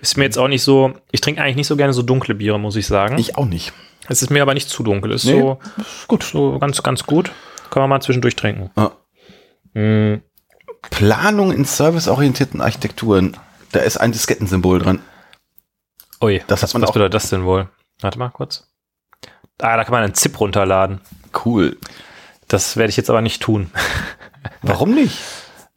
Ist 0.00 0.16
mir 0.16 0.24
jetzt 0.24 0.38
auch 0.38 0.48
nicht 0.48 0.62
so, 0.62 0.92
ich 1.10 1.20
trinke 1.20 1.40
eigentlich 1.42 1.56
nicht 1.56 1.66
so 1.66 1.76
gerne 1.76 1.92
so 1.92 2.02
dunkle 2.02 2.34
Biere, 2.34 2.58
muss 2.60 2.76
ich 2.76 2.86
sagen. 2.86 3.18
Ich 3.18 3.36
auch 3.36 3.46
nicht. 3.46 3.72
es 4.08 4.22
ist 4.22 4.30
mir 4.30 4.42
aber 4.42 4.54
nicht 4.54 4.68
zu 4.68 4.82
dunkel. 4.82 5.12
Ist 5.12 5.24
Nee, 5.24 5.40
so, 5.40 5.58
gut, 6.08 6.22
so 6.24 6.58
ganz, 6.58 6.82
ganz 6.82 7.04
gut. 7.04 7.30
Kann 7.70 7.82
man 7.82 7.90
mal 7.90 8.00
zwischendurch 8.00 8.36
trinken. 8.36 8.70
Ja. 8.76 8.92
Mm, 9.80 10.22
Planung 10.90 11.52
in 11.52 11.64
serviceorientierten 11.64 12.60
Architekturen. 12.60 13.36
Da 13.72 13.80
ist 13.80 13.96
ein 13.98 14.12
Diskettensymbol 14.12 14.78
dran. 14.80 15.00
Ui, 16.22 16.42
Das 16.46 16.60
hat 16.62 16.68
was, 16.68 16.74
man 16.74 16.82
was 16.82 16.90
auch- 16.90 16.94
bedeutet 16.94 17.14
das 17.14 17.30
denn 17.30 17.44
wohl? 17.44 17.68
Warte 18.00 18.18
mal 18.18 18.30
kurz. 18.30 18.66
Ah, 19.60 19.76
da 19.76 19.84
kann 19.84 19.92
man 19.92 20.04
einen 20.04 20.14
ZIP 20.14 20.38
runterladen. 20.40 21.00
Cool. 21.44 21.76
Das 22.46 22.76
werde 22.76 22.90
ich 22.90 22.96
jetzt 22.96 23.10
aber 23.10 23.20
nicht 23.20 23.42
tun. 23.42 23.70
Warum 24.62 24.94
nicht? 24.94 25.18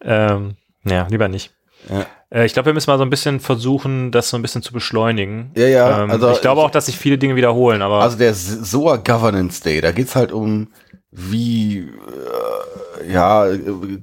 Ähm, 0.03 0.55
ja, 0.85 1.07
lieber 1.09 1.27
nicht. 1.27 1.51
Ja. 1.89 2.05
Äh, 2.29 2.45
ich 2.45 2.53
glaube, 2.53 2.67
wir 2.67 2.73
müssen 2.73 2.89
mal 2.91 2.97
so 2.97 3.03
ein 3.03 3.09
bisschen 3.09 3.39
versuchen, 3.39 4.11
das 4.11 4.29
so 4.29 4.37
ein 4.37 4.41
bisschen 4.43 4.61
zu 4.61 4.71
beschleunigen. 4.71 5.51
Ja, 5.55 5.67
ja, 5.67 6.03
Ähm, 6.03 6.11
also 6.11 6.31
ich 6.31 6.41
glaube 6.41 6.61
auch, 6.61 6.69
dass 6.71 6.85
sich 6.85 6.97
viele 6.97 7.17
Dinge 7.17 7.35
wiederholen, 7.35 7.81
aber 7.81 8.01
Also 8.01 8.17
der 8.17 8.33
SOA 8.35 8.97
Governance 8.97 9.61
Day, 9.63 9.81
da 9.81 9.91
geht's 9.91 10.15
halt 10.15 10.31
um, 10.31 10.67
wie, 11.11 11.79
äh, 11.79 13.11
ja, 13.11 13.47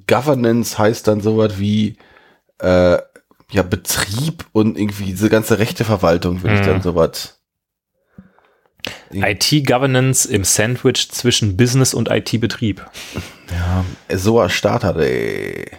Governance 0.07 0.79
heißt 0.79 1.09
dann 1.09 1.21
sowas 1.21 1.59
wie, 1.59 1.97
äh, 2.61 2.99
ja, 3.51 3.63
Betrieb 3.63 4.45
und 4.53 4.77
irgendwie 4.79 5.05
diese 5.07 5.31
ganze 5.31 5.59
Rechteverwaltung, 5.59 6.43
will 6.43 6.53
ich 6.53 6.61
Mhm. 6.61 6.67
dann 6.67 6.83
sowas. 6.83 7.35
IT-Governance 9.13 10.27
im 10.29 10.45
Sandwich 10.45 11.11
zwischen 11.11 11.57
Business 11.57 11.95
und 11.95 12.11
IT-Betrieb. 12.11 12.85
SOA 14.09 14.49
Starter 14.51 14.95
Day. 14.95 15.71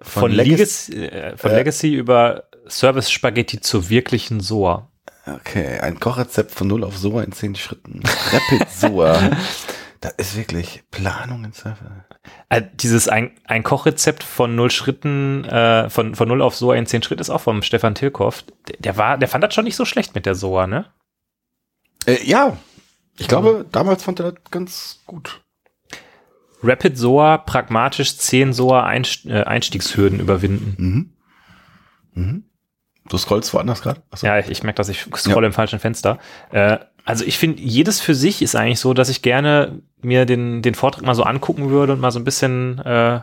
Von, 0.00 0.30
Legacy- 0.32 0.92
Legacy, 0.92 1.06
äh, 1.06 1.36
von 1.36 1.50
Äh. 1.50 1.54
Legacy 1.56 1.94
über 1.94 2.44
Service 2.68 3.10
Spaghetti 3.10 3.60
zur 3.60 3.88
wirklichen 3.88 4.40
SOA. 4.40 4.88
Okay, 5.26 5.78
ein 5.80 5.98
Kochrezept 5.98 6.50
von 6.52 6.68
0 6.68 6.84
auf 6.84 6.96
SOA 6.98 7.22
in 7.22 7.32
10 7.32 7.54
Schritten. 7.56 8.00
Rapid 8.32 8.70
SOA. 8.70 9.30
das 10.04 10.12
ist 10.18 10.36
wirklich 10.36 10.82
Planung 10.90 11.44
in 11.44 11.52
Server. 11.52 12.04
Äh, 12.50 12.60
dieses 12.74 13.08
ein, 13.08 13.30
ein 13.44 13.62
Kochrezept 13.62 14.22
von 14.22 14.54
null 14.54 14.70
Schritten, 14.70 15.44
äh, 15.46 15.88
von, 15.88 16.14
von 16.14 16.28
null 16.28 16.42
auf 16.42 16.54
SOA 16.54 16.74
in 16.74 16.84
zehn 16.84 17.02
Schritten 17.02 17.22
ist 17.22 17.30
auch 17.30 17.40
vom 17.40 17.62
Stefan 17.62 17.94
Tilkoff. 17.94 18.44
Der, 18.68 18.76
der 18.78 18.96
war, 18.98 19.16
der 19.16 19.28
fand 19.28 19.42
das 19.42 19.54
schon 19.54 19.64
nicht 19.64 19.76
so 19.76 19.86
schlecht 19.86 20.14
mit 20.14 20.26
der 20.26 20.34
SOA, 20.34 20.66
ne? 20.66 20.92
Äh, 22.04 22.22
ja, 22.22 22.58
ich 23.16 23.28
glaube, 23.28 23.64
damals 23.72 24.02
fand 24.02 24.20
er 24.20 24.32
das 24.32 24.42
ganz 24.50 25.00
gut. 25.06 25.40
Rapid 26.62 26.98
SOA, 26.98 27.38
pragmatisch 27.38 28.18
10 28.18 28.52
SOA 28.52 28.92
äh, 28.92 29.42
Einstiegshürden 29.44 30.20
überwinden. 30.20 30.74
Mhm. 30.76 32.22
Mhm. 32.22 32.44
Du 33.08 33.16
scrollst 33.16 33.54
woanders 33.54 33.80
gerade? 33.80 34.02
Ja, 34.20 34.38
ich, 34.38 34.50
ich 34.50 34.62
merke, 34.62 34.76
dass 34.76 34.90
ich 34.90 35.06
scrolle 35.16 35.46
im 35.46 35.52
falschen 35.54 35.78
Fenster. 35.78 36.18
Äh, 36.50 36.78
also 37.04 37.24
ich 37.24 37.38
finde, 37.38 37.62
jedes 37.62 38.00
für 38.00 38.14
sich 38.14 38.42
ist 38.42 38.56
eigentlich 38.56 38.80
so, 38.80 38.94
dass 38.94 39.08
ich 39.08 39.22
gerne 39.22 39.80
mir 40.02 40.24
den, 40.26 40.62
den 40.62 40.74
Vortrag 40.74 41.04
mal 41.04 41.14
so 41.14 41.22
angucken 41.24 41.70
würde 41.70 41.92
und 41.94 42.00
mal 42.00 42.10
so 42.10 42.18
ein 42.18 42.24
bisschen 42.24 42.78
äh, 42.80 43.20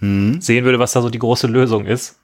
Mhm. 0.00 0.40
sehen 0.40 0.64
würde, 0.64 0.80
was 0.80 0.90
da 0.92 1.00
so 1.00 1.10
die 1.10 1.20
große 1.20 1.46
Lösung 1.46 1.86
ist. 1.86 2.18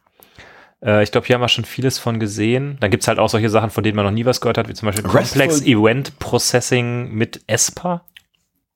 Äh, 0.83 1.05
ich 1.05 1.13
glaube, 1.13 1.29
hier 1.29 1.35
haben 1.35 1.43
wir 1.43 1.49
schon 1.49 1.65
vieles 1.65 1.97
von 2.01 2.19
gesehen. 2.19 2.77
Dann 2.81 2.91
gibt's 2.91 3.07
halt 3.07 3.21
auch 3.21 3.29
solche 3.29 3.51
Sachen, 3.51 3.71
von 3.71 3.85
denen 3.85 3.95
man 3.95 4.05
noch 4.05 4.11
nie 4.11 4.25
was 4.25 4.41
gehört 4.41 4.59
hat, 4.59 4.69
wie 4.69 4.75
zum 4.75 4.87
Beispiel 4.87 5.07
Restful- 5.07 5.41
Complex 5.43 5.63
Event 5.63 6.19
Processing 6.19 7.13
mit 7.13 7.41
ESPA. 7.47 8.05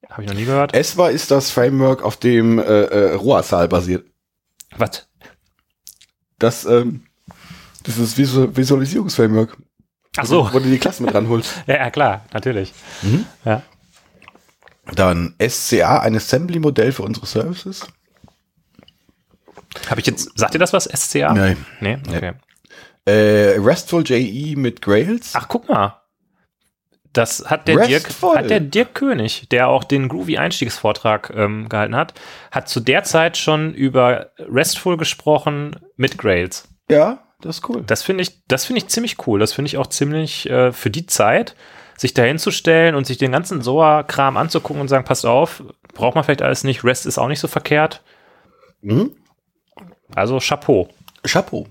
Habe 0.09 0.23
ich 0.23 0.29
noch 0.29 0.37
nie 0.37 0.45
gehört. 0.45 0.73
ESWA 0.75 1.09
ist 1.09 1.33
das 1.33 1.51
Framework, 1.51 2.03
auf 2.05 2.17
dem 2.17 2.59
äh, 2.61 2.63
äh, 2.63 3.15
ROASAL 3.15 3.67
basiert. 3.67 4.07
Was? 4.77 5.09
Das, 6.39 6.65
ähm, 6.65 7.03
das 7.83 7.99
ist 7.99 8.17
Visu 8.19 8.55
Visualisierungsframework. 8.55 9.57
Ach 10.17 10.27
so. 10.27 10.53
Wo 10.53 10.59
du 10.59 10.69
die 10.69 10.79
Klassen 10.79 11.07
mit 11.07 11.15
ranholst. 11.15 11.55
Ja, 11.67 11.77
ja, 11.77 11.91
klar, 11.91 12.25
natürlich. 12.33 12.73
Ja. 13.45 13.63
Dann 14.95 15.35
SCA, 15.41 16.01
ein 16.01 16.17
Assembly-Modell 16.17 16.93
für 16.93 17.03
unsere 17.03 17.27
Services. 17.27 17.87
Habe 19.89 20.01
ich 20.01 20.07
jetzt, 20.07 20.37
sagt 20.39 20.55
ihr 20.55 20.61
das 20.61 20.73
was, 20.73 20.85
SCA? 20.85 21.33
Nein. 21.33 21.65
Nee? 21.81 21.99
Okay. 22.07 22.33
Äh, 23.05 23.59
RESTful 23.59 24.05
JE 24.05 24.57
mit 24.57 24.83
Grails. 24.83 25.33
Ach, 25.35 25.49
guck 25.49 25.69
mal. 25.69 26.03
Das 27.13 27.45
hat 27.47 27.69
der, 27.69 27.87
Dirk, 27.87 28.09
hat 28.23 28.49
der 28.49 28.61
Dirk 28.61 28.95
König, 28.95 29.47
der 29.51 29.69
auch 29.69 29.85
den 29.85 30.09
Groovy-Einstiegsvortrag 30.09 31.31
ähm, 31.37 31.69
gehalten 31.69 31.95
hat, 31.95 32.15
hat 32.51 32.71
zu 32.71 32.81
der 32.81 33.05
Zeit 33.05 33.37
schon 33.37 33.75
über 33.75 34.31
RESTful 34.39 34.97
gesprochen 34.97 35.77
mit 35.97 36.17
Grails. 36.17 36.69
Ja, 36.89 37.23
das 37.43 37.59
ist 37.59 37.69
cool. 37.69 37.85
Das 37.87 38.03
finde 38.03 38.23
ich, 38.23 38.45
das 38.49 38.65
finde 38.65 38.79
ich 38.79 38.89
ziemlich 38.89 39.27
cool. 39.27 39.39
Das 39.39 39.53
finde 39.53 39.67
ich 39.69 39.77
auch 39.79 39.87
ziemlich 39.89 40.49
äh, 40.49 40.73
für 40.73 40.91
die 40.91 41.07
Zeit, 41.07 41.55
sich 41.97 42.15
dahin 42.15 42.39
zu 42.39 42.51
stellen 42.51 42.95
und 42.95 43.07
sich 43.07 43.19
den 43.19 43.33
ganzen 43.33 43.61
SOA-Kram 43.63 44.37
anzugucken 44.37 44.81
und 44.81 44.89
sagen, 44.89 45.05
passt 45.05 45.27
auf, 45.27 45.63
braucht 45.95 46.15
man 46.15 46.25
vielleicht 46.25 46.43
alles 46.43 46.65
nicht, 46.65 46.85
REST 46.85 47.07
ist 47.07 47.19
auch 47.19 47.29
nicht 47.29 47.41
so 47.41 47.49
verkehrt. 47.49 48.03
Mhm. 48.81 49.11
Also 50.15 50.39
Chapeau. 50.41 50.89
Chapeau. 51.25 51.67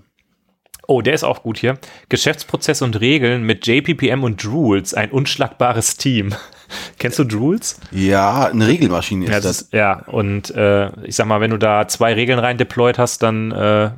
Oh, 0.88 1.02
der 1.02 1.14
ist 1.14 1.24
auch 1.24 1.44
gut 1.44 1.58
hier. 1.58 1.78
Geschäftsprozesse 2.10 2.84
und 2.84 3.00
Regeln 3.00 3.44
mit 3.44 3.66
JPPM 3.68 4.24
und 4.24 4.44
Drools, 4.44 4.94
ein 4.94 5.12
unschlagbares 5.12 5.96
Team. 5.98 6.34
Kennst 7.00 7.20
du 7.20 7.24
Drools? 7.24 7.80
Ja, 7.92 8.46
eine 8.48 8.68
Regelmaschine 8.68 9.26
ist 9.26 9.32
Ja, 9.32 9.36
das. 9.38 9.44
das 9.44 9.62
ist, 9.62 9.74
ja, 9.74 10.04
und 10.08 10.50
äh, 10.52 10.90
ich 11.06 11.16
sag 11.16 11.28
mal, 11.28 11.40
wenn 11.40 11.52
du 11.52 11.58
da 11.58 11.88
zwei 11.88 12.14
Regeln 12.14 12.40
rein 12.40 12.58
deployed 12.58 12.98
hast, 12.98 13.24
dann 13.24 13.52
äh, 13.52 13.92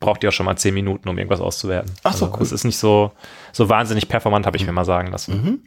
braucht 0.00 0.22
ihr 0.22 0.30
auch 0.30 0.32
schon 0.32 0.46
mal 0.46 0.56
zehn 0.56 0.74
Minuten, 0.74 1.08
um 1.08 1.16
irgendwas 1.18 1.40
auszuwerten. 1.40 1.92
Ach 2.02 2.14
so, 2.14 2.24
also, 2.26 2.36
cool. 2.36 2.42
Es 2.42 2.52
ist 2.52 2.64
nicht 2.64 2.78
so, 2.78 3.12
so 3.52 3.68
wahnsinnig 3.68 4.08
performant, 4.08 4.46
habe 4.46 4.56
ich 4.56 4.66
mir 4.66 4.72
mal 4.72 4.84
sagen 4.84 5.08
lassen. 5.12 5.34
Mhm. 5.42 5.62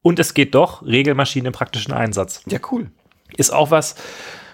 Und 0.00 0.18
es 0.18 0.34
geht 0.34 0.54
doch, 0.54 0.82
Regelmaschinen 0.84 1.46
im 1.46 1.52
praktischen 1.52 1.92
Einsatz. 1.92 2.42
Ja, 2.46 2.58
cool. 2.70 2.90
Ist 3.36 3.52
auch 3.52 3.70
was, 3.70 3.94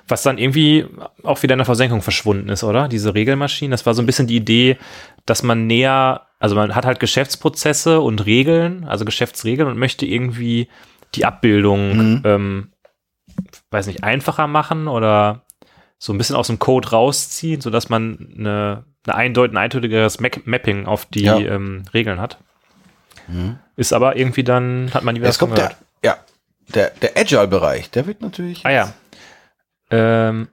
was 0.07 0.23
dann 0.23 0.39
irgendwie 0.39 0.87
auch 1.23 1.43
wieder 1.43 1.55
in 1.55 1.59
der 1.59 1.65
Versenkung 1.67 2.03
verschwunden 2.03 2.49
ist, 2.49 2.65
oder? 2.65 2.89
Diese 2.89 3.15
Regelmaschinen. 3.15 3.71
Das 3.71 3.87
war 3.87 3.95
so 3.95 4.03
ein 4.03 4.07
bisschen 4.07 4.27
die 4.27 4.37
Idee, 4.37 4.77
dass 5.25 5.43
man 5.43 5.67
näher, 5.67 6.27
also 6.39 6.55
man 6.55 6.75
hat 6.75 6.85
halt 6.85 7.01
Geschäftsprozesse 7.01 8.01
und 8.01 8.27
Regeln, 8.27 8.85
also 8.85 9.05
Geschäftsregeln 9.05 9.69
und 9.69 9.79
möchte 9.79 10.05
irgendwie 10.07 10.69
die 11.15 11.25
Abbildung, 11.25 11.97
Mhm. 11.97 12.23
ähm, 12.25 12.73
weiß 13.71 13.87
nicht, 13.87 14.03
einfacher 14.05 14.47
machen 14.47 14.89
oder 14.89 15.45
so 15.99 16.13
ein 16.13 16.19
bisschen 16.19 16.37
aus 16.37 16.47
dem 16.47 16.59
Code 16.59 16.91
rausziehen, 16.91 17.61
sodass 17.61 17.89
man 17.89 18.33
eine, 18.39 18.85
eine 19.07 19.15
eindeutig, 19.17 19.55
ein 19.55 19.59
eindeutigeres 19.59 20.21
Mac 20.21 20.47
Mapping 20.47 20.87
auf 20.87 21.07
die 21.07 21.23
Ja. 21.25 21.39
ähm, 21.39 21.83
Regeln 21.93 22.21
hat. 22.21 22.39
Ist 23.77 23.93
aber 23.93 24.17
irgendwie 24.17 24.45
dann, 24.45 24.91
hat 24.95 25.03
man 25.05 25.17
was 25.17 25.27
Jetzt 25.29 25.39
kommt 25.39 25.55
von 25.59 25.69
der, 25.69 25.77
ja, 26.03 26.17
der, 26.75 26.91
der 27.03 27.17
Agile-Bereich, 27.17 27.91
der 27.91 28.07
wird 28.07 28.23
natürlich. 28.23 28.65
Ah 28.65 28.71
ja. 28.71 28.93
Ähm, 29.91 30.49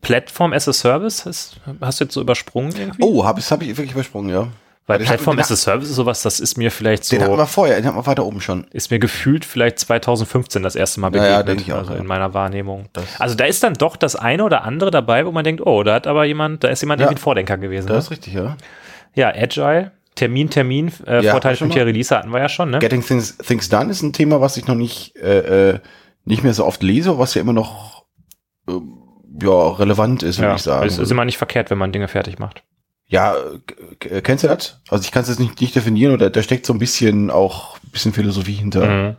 Platform 0.00 0.52
as 0.52 0.68
a 0.68 0.72
Service, 0.72 1.24
hast, 1.26 1.60
hast 1.80 2.00
du 2.00 2.04
jetzt 2.04 2.14
so 2.14 2.20
übersprungen 2.20 2.74
irgendwie? 2.76 3.02
Oh, 3.02 3.24
hab 3.24 3.38
ich 3.38 3.48
wirklich 3.50 3.92
übersprungen, 3.92 4.30
ja. 4.30 4.48
Weil 4.86 4.98
den 4.98 5.08
wir- 5.08 5.38
as 5.40 5.50
a 5.50 5.56
Service 5.56 5.88
ist 5.88 5.96
sowas, 5.96 6.20
das 6.22 6.40
ist 6.40 6.58
mir 6.58 6.70
vielleicht 6.70 7.10
Den 7.10 7.22
hatten 7.22 7.32
so, 7.32 7.38
wir 7.38 7.46
vorher, 7.46 7.76
den 7.76 7.86
hatten 7.86 7.96
wir 7.96 8.06
weiter 8.06 8.26
oben 8.26 8.42
schon. 8.42 8.66
ist 8.70 8.90
mir 8.90 8.98
gefühlt 8.98 9.46
vielleicht 9.46 9.78
2015 9.78 10.62
das 10.62 10.76
erste 10.76 11.00
Mal 11.00 11.14
Ja, 11.14 11.24
ja, 11.24 11.38
begegnet, 11.38 11.48
denke 11.48 11.62
ich 11.62 11.72
auch, 11.72 11.78
also 11.78 11.94
ja. 11.94 12.00
in 12.00 12.06
meiner 12.06 12.34
Wahrnehmung. 12.34 12.86
Das- 12.92 13.18
also 13.18 13.34
da 13.34 13.44
ist 13.46 13.62
dann 13.62 13.74
doch 13.74 13.96
das 13.96 14.14
eine 14.14 14.44
oder 14.44 14.62
andere 14.64 14.90
dabei, 14.90 15.24
wo 15.24 15.32
man 15.32 15.42
denkt, 15.42 15.64
oh, 15.64 15.82
da 15.84 15.94
hat 15.94 16.06
aber 16.06 16.26
jemand, 16.26 16.64
da 16.64 16.68
ist 16.68 16.82
jemand 16.82 17.00
Ja. 17.00 17.06
irgendwie 17.06 17.18
ein 17.18 17.22
Vordenker 17.22 17.56
gewesen. 17.56 17.86
Das 17.86 17.94
Ne? 17.94 17.98
ist 18.00 18.10
richtig, 18.10 18.34
ja. 18.34 18.56
Ja, 19.14 19.28
Agile, 19.34 19.92
Termin, 20.16 20.50
Termin, 20.50 20.92
äh, 21.06 21.22
Ja, 21.24 21.30
Vorteil 21.32 21.56
mal. 21.60 21.68
der 21.70 21.86
Release 21.86 22.14
hatten 22.14 22.28
wir 22.30 22.40
ja 22.40 22.48
schon, 22.50 22.70
ne? 22.70 22.78
Getting 22.78 23.02
things, 23.02 23.38
things 23.38 23.68
Done 23.70 23.90
ist 23.90 24.02
ein 24.02 24.12
Thema, 24.12 24.40
was 24.42 24.56
ich 24.58 24.66
noch 24.66 24.74
nicht, 24.76 25.16
äh, 25.16 25.70
äh, 25.70 25.78
nicht 26.26 26.42
mehr 26.44 26.52
so 26.52 26.64
oft 26.66 26.82
lese, 26.82 27.18
was 27.18 27.32
ja 27.34 27.40
immer 27.40 27.52
noch 27.54 28.04
ähm, 28.68 28.98
ja, 29.42 29.68
relevant 29.70 30.22
ist, 30.22 30.38
würde 30.38 30.48
ja, 30.50 30.54
ich 30.56 30.62
sagen. 30.62 30.86
es 30.86 30.98
ist 30.98 31.10
immer 31.10 31.24
nicht 31.24 31.38
verkehrt, 31.38 31.70
wenn 31.70 31.78
man 31.78 31.90
Dinge 31.90 32.06
fertig 32.08 32.38
macht. 32.38 32.62
Ja, 33.14 33.36
kennst 34.00 34.42
du 34.44 34.48
das? 34.48 34.80
Also 34.88 35.04
ich 35.04 35.12
kann 35.12 35.22
es 35.22 35.28
jetzt 35.28 35.38
nicht, 35.38 35.60
nicht 35.60 35.74
definieren 35.76 36.12
oder 36.12 36.30
da 36.30 36.42
steckt 36.42 36.66
so 36.66 36.72
ein 36.72 36.78
bisschen 36.80 37.30
auch 37.30 37.76
ein 37.78 37.90
bisschen 37.92 38.12
Philosophie 38.12 38.54
hinter. 38.54 38.86
Mhm. 38.86 39.16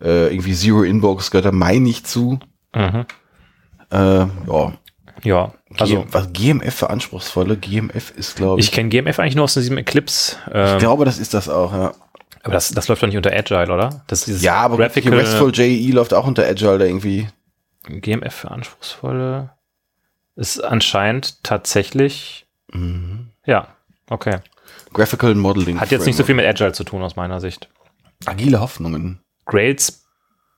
Äh, 0.00 0.28
irgendwie 0.32 0.54
Zero 0.54 0.82
Inbox 0.84 1.30
gehört 1.30 1.46
da 1.46 1.52
meine 1.52 1.88
ich 1.88 2.04
zu. 2.04 2.38
Mhm. 2.74 3.06
Äh, 3.90 3.96
ja. 3.96 4.72
Ja, 5.24 5.52
Also, 5.78 6.00
also 6.00 6.04
was 6.12 6.32
GMF 6.32 6.74
für 6.74 6.90
anspruchsvolle? 6.90 7.56
GMF 7.56 8.10
ist, 8.16 8.36
glaube 8.36 8.60
ich. 8.60 8.66
ich 8.66 8.72
kenne 8.72 8.90
GMF 8.90 9.18
eigentlich 9.18 9.34
nur 9.34 9.44
aus 9.44 9.54
diesem 9.54 9.76
Eclipse. 9.78 10.36
ich 10.46 10.52
Ähm, 10.54 10.78
glaube, 10.78 11.04
das 11.04 11.18
ist 11.18 11.34
das 11.34 11.48
auch, 11.48 11.72
ja. 11.72 11.94
aber 12.44 12.52
das, 12.52 12.70
das 12.70 12.86
läuft 12.86 13.02
doch 13.02 13.08
nicht 13.08 13.16
unter 13.16 13.32
Agile, 13.32 13.72
oder? 13.72 14.04
Das 14.06 14.28
ist 14.28 14.42
Ja, 14.42 14.56
aber 14.56 14.76
Graphical 14.76 15.14
RESTful 15.14 15.52
JE 15.52 15.90
läuft 15.92 16.12
auch 16.14 16.26
unter 16.26 16.44
Agile 16.46 16.78
da 16.78 16.84
irgendwie. 16.84 17.26
GMF 17.88 18.34
für 18.34 18.50
anspruchsvolle 18.50 19.50
ist 20.36 20.60
anscheinend 20.62 21.42
tatsächlich, 21.42 22.45
Mhm. 22.76 23.28
ja, 23.44 23.68
okay. 24.10 24.38
Graphical 24.92 25.34
Modeling. 25.34 25.80
Hat 25.80 25.90
jetzt 25.90 26.06
nicht 26.06 26.16
so 26.16 26.24
viel 26.24 26.34
mit 26.34 26.46
Agile 26.46 26.72
zu 26.72 26.84
tun 26.84 27.02
aus 27.02 27.16
meiner 27.16 27.40
Sicht. 27.40 27.68
Agile 28.24 28.60
Hoffnungen. 28.60 29.20
Grails 29.44 30.02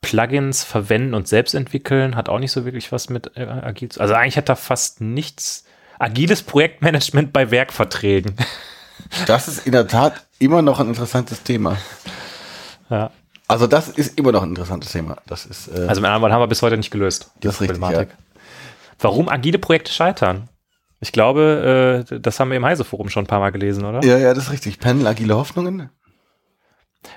Plugins 0.01 0.63
verwenden 0.65 1.15
und 1.15 1.27
selbst 1.29 1.55
entwickeln 1.55 2.15
hat 2.15 2.29
auch 2.29 2.39
nicht 2.39 2.53
so 2.53 2.65
wirklich 2.65 2.93
was 2.93 3.09
mit 3.09 3.37
äh, 3.37 3.43
agil 3.43 3.89
zu 3.91 4.01
Also 4.01 4.15
eigentlich 4.15 4.37
hat 4.37 4.49
da 4.49 4.55
fast 4.55 5.01
nichts. 5.01 5.65
Agiles 5.99 6.43
Projektmanagement 6.43 7.33
bei 7.33 7.51
Werkverträgen. 7.51 8.35
Das 9.27 9.47
ist 9.47 9.65
in 9.65 9.73
der 9.73 9.87
Tat 9.87 10.27
immer 10.41 10.61
noch 10.61 10.81
ein 10.81 10.89
interessantes 10.89 11.43
Thema. 11.45 11.79
ja. 12.91 13.11
Also 13.47 13.67
das 13.67 13.89
ist 13.89 14.19
immer 14.19 14.33
noch 14.33 14.43
ein 14.43 14.51
interessantes 14.51 14.91
Thema. 14.93 15.17
Das 15.27 15.47
ist, 15.47 15.69
äh, 15.69 15.87
Also 15.87 16.01
mit 16.01 16.09
anderen 16.09 16.21
Worten 16.23 16.35
haben 16.35 16.43
wir 16.43 16.49
bis 16.49 16.61
heute 16.63 16.77
nicht 16.77 16.91
gelöst. 16.91 17.31
das 17.41 17.55
ist 17.55 17.61
richtig. 17.63 17.81
Ja. 17.81 18.05
Warum 18.99 19.29
agile 19.29 19.59
Projekte 19.59 19.93
scheitern? 19.93 20.49
Ich 21.01 21.13
glaube, 21.13 22.05
äh, 22.11 22.19
das 22.21 22.41
haben 22.41 22.51
wir 22.51 22.57
im 22.57 22.65
Heise-Forum 22.65 23.09
schon 23.09 23.25
ein 23.25 23.29
paar 23.29 23.41
Mal 23.41 23.51
gelesen, 23.51 23.85
oder? 23.85 24.03
ja, 24.05 24.19
ja, 24.19 24.35
das 24.35 24.45
ist 24.47 24.53
richtig. 24.53 24.81
Panel 24.81 25.07
Agile 25.07 25.37
Hoffnungen. 25.37 25.91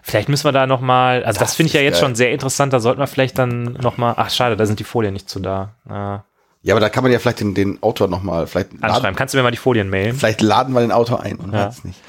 Vielleicht 0.04 0.30
müssen 0.30 0.44
wir 0.46 0.52
da 0.52 0.68
noch 0.68 0.82
mal, 0.82 1.24
also 1.24 1.40
das, 1.40 1.50
Das 1.50 1.56
finde 1.56 1.68
ich 1.70 1.74
ja 1.74 1.82
jetzt 1.82 1.96
geil. 1.96 2.02
schon 2.02 2.16
sehr 2.16 2.32
interessant, 2.32 2.72
da 2.74 2.80
sollten 2.80 3.00
wir 3.02 3.08
vielleicht 3.08 3.38
dann 3.40 3.64
noch 3.82 3.98
mal, 3.98 4.14
ach 4.16 4.30
schade, 4.30 4.56
da 4.56 4.66
sind 4.68 4.80
die 4.80 4.84
Folien 4.84 5.14
nicht 5.14 5.28
zu 5.30 5.40
da. 5.40 5.74
Ah, 5.90 6.20
Ja, 6.62 6.76
aber 6.76 6.80
da 6.82 6.90
kann 6.90 7.02
man 7.04 7.12
ja 7.12 7.18
vielleicht 7.18 7.40
den, 7.40 7.56
den 7.56 7.82
Autor 7.82 8.08
nochmal, 8.08 8.46
vielleicht, 8.46 8.72
anschreiben. 8.74 9.04
laden, 9.04 9.16
Kannst 9.16 9.34
du 9.34 9.38
mir 9.40 9.44
mal 9.44 9.50
die 9.52 9.58
Folien 9.58 9.90
mailen? 9.90 10.16
vielleicht 10.16 10.42
laden 10.42 10.74
wir 10.76 10.82
den 10.82 10.92
Autor 10.92 11.22
ein 11.22 11.38
und 11.38 11.52
Ja. 11.54 11.66
weiß 11.68 11.80
es 11.80 11.84
nicht. 11.84 12.00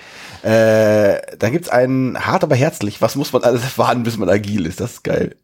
Äh, 0.44 1.36
dann 1.38 1.52
gibt's 1.52 1.70
einen 1.70 2.26
hart 2.26 2.42
aber 2.44 2.56
herzlich. 2.56 3.00
Was 3.00 3.16
muss 3.16 3.32
man 3.32 3.42
alles 3.44 3.62
erfahren, 3.62 4.02
bis 4.02 4.18
man 4.18 4.28
agil 4.28 4.66
ist? 4.66 4.78
Das 4.80 4.92
ist 4.92 5.04
geil. 5.04 5.36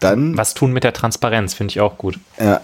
Dann 0.00 0.36
Was 0.36 0.54
tun 0.54 0.72
mit 0.72 0.84
der 0.84 0.92
Transparenz, 0.92 1.54
finde 1.54 1.72
ich 1.72 1.80
auch 1.80 1.96
gut. 1.98 2.18
Ja. 2.38 2.60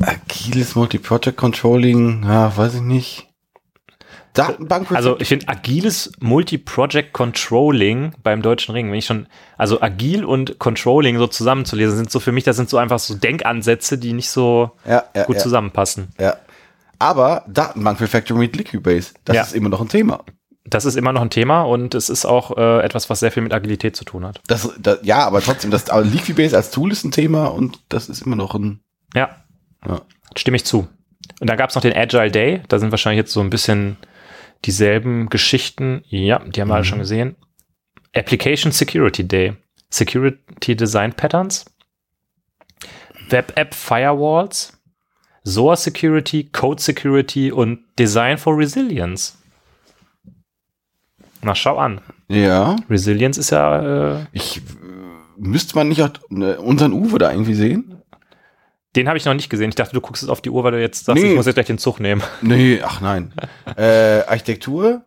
Agiles 0.00 0.74
Multi-Project 0.74 1.36
Controlling, 1.36 2.24
ja, 2.24 2.56
weiß 2.56 2.74
ich 2.74 2.80
nicht. 2.82 3.28
Datenbank 4.34 4.92
Also 4.92 5.18
ich 5.18 5.28
finde 5.28 5.48
agiles 5.48 6.12
Multi-Project 6.20 7.12
Controlling 7.12 8.12
beim 8.22 8.42
Deutschen 8.42 8.72
Ring, 8.72 8.90
wenn 8.90 8.98
ich 8.98 9.06
schon, 9.06 9.26
also 9.56 9.80
agil 9.80 10.24
und 10.24 10.58
Controlling 10.58 11.18
so 11.18 11.26
zusammenzulesen, 11.26 11.96
sind 11.96 12.10
so 12.10 12.20
für 12.20 12.30
mich, 12.30 12.44
das 12.44 12.56
sind 12.56 12.70
so 12.70 12.76
einfach 12.76 12.98
so 12.98 13.14
Denkansätze, 13.14 13.98
die 13.98 14.12
nicht 14.12 14.30
so 14.30 14.70
ja, 14.86 15.04
ja, 15.14 15.24
gut 15.24 15.36
ja, 15.36 15.42
zusammenpassen. 15.42 16.08
ja. 16.18 16.36
Aber 17.00 17.44
Datenbank 17.46 18.00
Refactoring 18.00 18.40
mit 18.40 18.56
Liquibase, 18.56 19.12
das 19.24 19.48
ist 19.48 19.54
immer 19.54 19.68
noch 19.68 19.80
ein 19.80 19.88
Thema. 19.88 20.24
Das 20.64 20.84
ist 20.84 20.96
immer 20.96 21.12
noch 21.12 21.22
ein 21.22 21.30
Thema 21.30 21.62
und 21.62 21.94
es 21.94 22.08
ist 22.10 22.26
auch 22.26 22.56
äh, 22.56 22.80
etwas, 22.80 23.08
was 23.08 23.20
sehr 23.20 23.30
viel 23.30 23.42
mit 23.42 23.54
Agilität 23.54 23.96
zu 23.96 24.04
tun 24.04 24.26
hat. 24.26 24.40
Das, 24.48 24.68
das, 24.78 24.98
ja, 25.02 25.24
aber 25.24 25.40
trotzdem, 25.40 25.70
das 25.70 25.88
aber 25.90 26.02
Liquibase 26.02 26.56
als 26.56 26.70
Tool 26.70 26.90
ist 26.92 27.04
ein 27.04 27.12
Thema 27.12 27.46
und 27.46 27.78
das 27.88 28.08
ist 28.08 28.22
immer 28.22 28.36
noch 28.36 28.54
ein. 28.54 28.80
Ja, 29.14 29.36
Ja. 29.86 30.02
stimme 30.36 30.56
ich 30.56 30.64
zu. 30.64 30.88
Und 31.40 31.48
dann 31.48 31.56
gab 31.56 31.70
es 31.70 31.74
noch 31.76 31.82
den 31.82 31.96
Agile 31.96 32.30
Day, 32.30 32.62
da 32.68 32.78
sind 32.78 32.90
wahrscheinlich 32.90 33.18
jetzt 33.18 33.32
so 33.32 33.40
ein 33.40 33.50
bisschen 33.50 33.96
dieselben 34.64 35.28
Geschichten. 35.28 36.02
Ja, 36.08 36.40
die 36.40 36.60
haben 36.60 36.68
wir 36.68 36.74
alle 36.74 36.84
schon 36.84 36.98
gesehen. 36.98 37.36
Application 38.14 38.72
Security 38.72 39.26
Day. 39.26 39.54
Security 39.90 40.74
Design 40.74 41.12
Patterns. 41.12 41.64
Web 43.30 43.52
App 43.56 43.74
Firewalls. 43.74 44.74
SOA 45.44 45.76
Security, 45.76 46.44
Code 46.44 46.82
Security 46.82 47.52
und 47.52 47.80
Design 47.98 48.36
for 48.36 48.56
Resilience. 48.58 49.38
Na, 51.42 51.54
schau 51.54 51.78
an. 51.78 52.00
Ja. 52.28 52.76
Resilience 52.90 53.38
ist 53.38 53.50
ja, 53.50 54.16
äh, 54.18 54.26
Ich 54.32 54.58
äh, 54.58 54.60
müsste 55.38 55.76
man 55.76 55.88
nicht 55.88 56.02
auch 56.02 56.10
ne, 56.28 56.60
unseren 56.60 56.92
Uwe 56.92 57.18
da 57.18 57.30
irgendwie 57.30 57.54
sehen? 57.54 57.97
Den 58.98 59.08
habe 59.08 59.16
ich 59.16 59.24
noch 59.24 59.34
nicht 59.34 59.48
gesehen. 59.48 59.68
Ich 59.70 59.74
dachte, 59.76 59.94
du 59.94 60.00
guckst 60.00 60.22
jetzt 60.22 60.30
auf 60.30 60.40
die 60.42 60.50
Uhr, 60.50 60.62
weil 60.64 60.72
du 60.72 60.80
jetzt 60.80 61.04
sagst, 61.04 61.22
Nee. 61.22 61.30
ich 61.30 61.36
muss 61.36 61.46
jetzt 61.46 61.54
gleich 61.54 61.66
den 61.66 61.78
Zug 61.78 62.00
nehmen. 62.00 62.22
Nee, 62.42 62.80
ach 62.84 63.00
nein. 63.00 63.32
äh, 63.76 64.20
Architektur, 64.26 65.02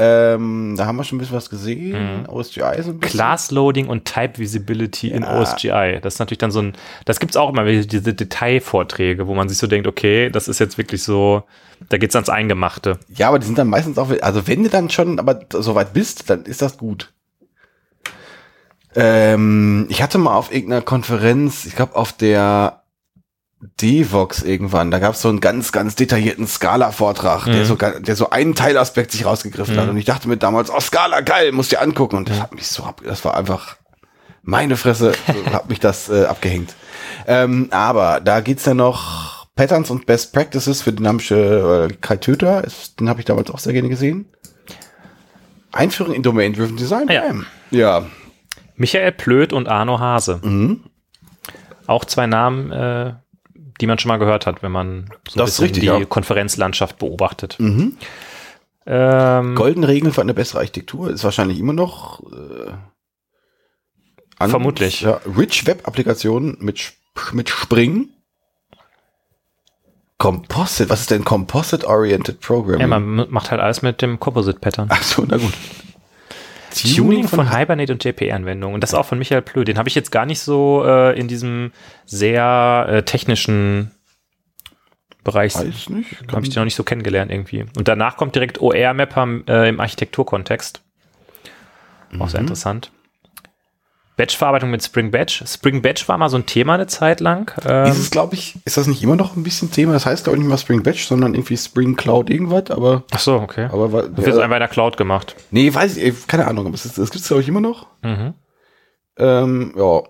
ähm, 0.00 0.74
da 0.76 0.86
haben 0.86 0.94
wir 0.96 1.02
schon 1.02 1.16
ein 1.16 1.20
bisschen 1.20 1.34
was 1.36 1.50
gesehen. 1.50 2.20
Mhm. 2.22 2.28
OSGI 2.28 2.60
so 2.60 2.90
ein 2.90 2.98
bisschen. 3.00 3.00
Class 3.00 3.50
Loading 3.50 3.88
und 3.88 4.04
Type 4.04 4.38
Visibility 4.38 5.10
in 5.10 5.22
Ja. 5.24 5.40
OSGI. 5.40 5.98
Das 6.00 6.14
ist 6.14 6.18
natürlich 6.20 6.38
dann 6.38 6.52
so 6.52 6.60
ein, 6.62 6.74
das 7.04 7.18
gibt's 7.18 7.36
auch 7.36 7.48
immer 7.50 7.64
diese 7.64 8.14
Detailvorträge, 8.14 9.26
wo 9.26 9.34
man 9.34 9.48
sich 9.48 9.58
so 9.58 9.66
denkt, 9.66 9.88
okay, 9.88 10.30
das 10.30 10.46
ist 10.46 10.60
jetzt 10.60 10.78
wirklich 10.78 11.02
so, 11.02 11.42
da 11.88 11.98
geht's 11.98 12.14
ans 12.14 12.28
Eingemachte. 12.28 12.98
Ja, 13.08 13.28
aber 13.28 13.40
die 13.40 13.46
sind 13.46 13.58
dann 13.58 13.68
meistens 13.68 13.98
auch, 13.98 14.08
also 14.20 14.46
wenn 14.46 14.62
du 14.62 14.68
dann 14.68 14.88
schon 14.90 15.18
aber 15.18 15.40
so 15.52 15.74
weit 15.74 15.92
bist, 15.92 16.30
dann 16.30 16.44
ist 16.44 16.62
das 16.62 16.78
gut. 16.78 17.12
Ähm, 18.94 19.86
ich 19.90 20.02
hatte 20.02 20.18
mal 20.18 20.34
auf 20.34 20.52
irgendeiner 20.52 20.82
Konferenz, 20.82 21.66
ich 21.66 21.76
glaube 21.76 21.94
auf 21.96 22.12
der 22.12 22.82
Devox 23.80 24.42
irgendwann, 24.42 24.90
da 24.92 24.98
gab 25.00 25.14
es 25.14 25.22
so 25.22 25.28
einen 25.28 25.40
ganz, 25.40 25.72
ganz 25.72 25.96
detaillierten 25.96 26.46
Scala-Vortrag, 26.46 27.44
der, 27.46 27.54
Mhm. 27.56 27.64
so, 27.64 27.76
ga- 27.76 27.98
der 27.98 28.14
so 28.14 28.30
einen 28.30 28.54
Teilaspekt 28.54 29.10
sich 29.10 29.24
rausgegriffen 29.24 29.76
hat. 29.76 29.84
Mhm. 29.86 29.90
Und 29.90 29.96
ich 29.96 30.04
dachte 30.04 30.28
mir 30.28 30.36
damals, 30.36 30.70
oh, 30.70 30.78
Scala, 30.80 31.20
geil, 31.22 31.50
musst 31.52 31.72
dir 31.72 31.80
angucken. 31.82 32.16
Und 32.16 32.28
das 32.30 32.40
hat 32.40 32.54
mich 32.54 32.68
so 32.68 32.84
ab, 32.84 33.00
das 33.04 33.24
war 33.24 33.36
einfach 33.36 33.76
meine 34.42 34.76
Fresse, 34.76 35.12
hat 35.52 35.68
mich 35.68 35.80
das 35.80 36.08
äh, 36.08 36.24
abgehängt. 36.26 36.74
Ähm, 37.26 37.68
aber 37.72 38.20
da 38.20 38.40
geht's 38.40 38.62
dann 38.62 38.76
noch 38.76 39.48
Patterns 39.56 39.90
und 39.90 40.06
Best 40.06 40.32
Practices 40.32 40.80
für 40.82 40.92
dynamische 40.92 41.88
äh, 41.90 41.94
Kai-Töter. 42.00 42.62
Ist- 42.62 43.00
Den 43.00 43.08
habe 43.08 43.18
ich 43.20 43.26
damals 43.26 43.50
auch 43.50 43.58
sehr 43.58 43.72
gerne 43.72 43.88
gesehen. 43.88 44.26
Einführung 45.72 46.14
in 46.14 46.22
Domain-Driven 46.22 46.76
Design. 46.76 47.08
Ja. 47.08 47.22
Bam. 47.22 47.46
ja. 47.70 48.06
Michael 48.76 49.10
Plöth 49.12 49.52
und 49.52 49.68
Arno 49.68 49.98
Hase. 49.98 50.38
Mhm. 50.42 50.84
Auch 51.88 52.04
zwei 52.04 52.26
Namen, 52.26 52.70
äh, 52.70 53.14
die 53.80 53.86
man 53.86 53.98
schon 53.98 54.08
mal 54.08 54.18
gehört 54.18 54.46
hat, 54.46 54.62
wenn 54.62 54.72
man 54.72 55.10
so 55.28 55.38
Das 55.40 55.50
ist 55.50 55.60
richtig, 55.60 55.80
die 55.80 55.86
ja. 55.86 56.04
Konferenzlandschaft 56.04 56.98
beobachtet. 56.98 57.56
Mhm. 57.58 57.96
Ähm, 58.86 59.54
Goldene 59.54 59.86
Regeln 59.88 60.12
für 60.12 60.20
eine 60.22 60.34
bessere 60.34 60.58
Architektur 60.60 61.10
ist 61.10 61.22
wahrscheinlich 61.24 61.58
immer 61.58 61.74
noch 61.74 62.20
äh, 62.32 62.72
an- 64.38 64.50
Vermutlich. 64.50 65.02
Ja, 65.02 65.20
Rich 65.36 65.66
Web 65.66 65.86
Applikationen 65.86 66.56
mit, 66.60 66.92
mit 67.32 67.48
Spring. 67.50 68.08
Composite, 70.18 70.90
was 70.90 71.02
ist 71.02 71.10
denn 71.12 71.24
Composite 71.24 71.86
Oriented 71.86 72.40
Programming? 72.40 72.80
ja, 72.80 72.86
man 72.88 73.30
macht 73.30 73.50
halt 73.52 73.60
alles 73.60 73.82
mit 73.82 74.02
dem 74.02 74.18
Composite-Pattern. 74.18 74.88
Ach 74.90 75.02
so, 75.02 75.24
na 75.28 75.36
gut. 75.36 75.52
Tuning 76.70 77.28
von 77.28 77.56
Hibernate 77.56 77.92
und 77.92 78.04
JP-Anwendungen. 78.04 78.74
Und 78.74 78.82
das 78.82 78.94
auch 78.94 79.06
von 79.06 79.18
Michael 79.18 79.42
Plö. 79.42 79.64
Den 79.64 79.78
habe 79.78 79.88
ich 79.88 79.94
jetzt 79.94 80.10
gar 80.10 80.26
nicht 80.26 80.40
so 80.40 80.84
äh, 80.86 81.18
in 81.18 81.28
diesem 81.28 81.72
sehr 82.06 82.86
äh, 82.88 83.02
technischen 83.02 83.90
Bereich, 85.24 85.54
Weiß 85.56 85.88
nicht. 85.90 86.16
habe 86.32 86.42
ich 86.44 86.50
den 86.50 86.60
noch 86.60 86.64
nicht 86.64 86.74
so 86.76 86.84
kennengelernt 86.84 87.30
irgendwie. 87.30 87.66
Und 87.76 87.88
danach 87.88 88.16
kommt 88.16 88.34
direkt 88.34 88.60
OR-Mapper 88.60 89.40
äh, 89.48 89.68
im 89.68 89.80
Architekturkontext. 89.80 90.82
Auch 92.18 92.24
Mhm. 92.24 92.28
sehr 92.28 92.40
interessant. 92.40 92.90
Batch-Verarbeitung 94.18 94.70
mit 94.70 94.84
Spring 94.84 95.10
Batch. 95.10 95.42
Spring 95.46 95.80
Batch 95.80 96.06
war 96.08 96.18
mal 96.18 96.28
so 96.28 96.36
ein 96.36 96.44
Thema 96.44 96.74
eine 96.74 96.86
Zeit 96.86 97.20
lang. 97.20 97.50
Ähm, 97.66 97.86
Ist 97.90 97.98
es, 97.98 98.10
glaube 98.10 98.34
ich, 98.34 98.56
ist 98.66 98.76
das 98.76 98.86
nicht 98.86 99.02
immer 99.02 99.16
noch 99.16 99.34
ein 99.36 99.42
bisschen 99.44 99.70
Thema? 99.70 99.94
Das 99.94 100.04
heißt, 100.04 100.24
glaube 100.24 100.36
ich, 100.36 100.40
nicht 100.42 100.50
mal 100.50 100.58
Spring 100.58 100.82
Batch, 100.82 101.06
sondern 101.06 101.32
irgendwie 101.34 101.56
Spring 101.56 101.96
Cloud 101.96 102.28
irgendwas, 102.28 102.70
aber, 102.70 103.04
ach 103.10 103.18
so, 103.20 103.36
okay. 103.36 103.68
aber 103.72 104.02
Das 104.02 104.26
wird 104.26 104.36
ja, 104.36 104.42
einfach 104.42 104.56
in 104.56 104.60
der 104.60 104.68
Cloud 104.68 104.98
gemacht. 104.98 105.34
nee, 105.50 105.72
weiß 105.72 105.96
ich, 105.96 106.26
keine 106.26 106.46
Ahnung, 106.46 106.66
aber 106.66 106.74
es, 106.74 106.84
ist- 106.84 106.98
es 106.98 107.10
gibt 107.10 107.22
es, 107.22 107.28
glaube 107.28 107.40
ich, 107.42 107.48
immer 107.48 107.60
noch. 107.62 107.86
Mhm. 108.02 108.34
Ähm, 109.16 109.72
ja. 109.76 110.02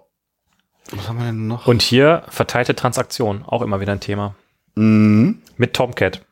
Was 0.91 1.09
haben 1.09 1.19
wir 1.19 1.27
denn 1.27 1.47
noch? 1.47 1.67
Und 1.67 1.83
hier 1.83 2.23
verteilte 2.29 2.75
Transaktionen, 2.75 3.45
auch 3.45 3.63
immer 3.63 3.81
wieder 3.81 3.93
ein 3.93 4.01
Thema. 4.01 4.35
Mhm. 4.75 5.43
Mit 5.57 5.75
Tomcat. 5.75 6.23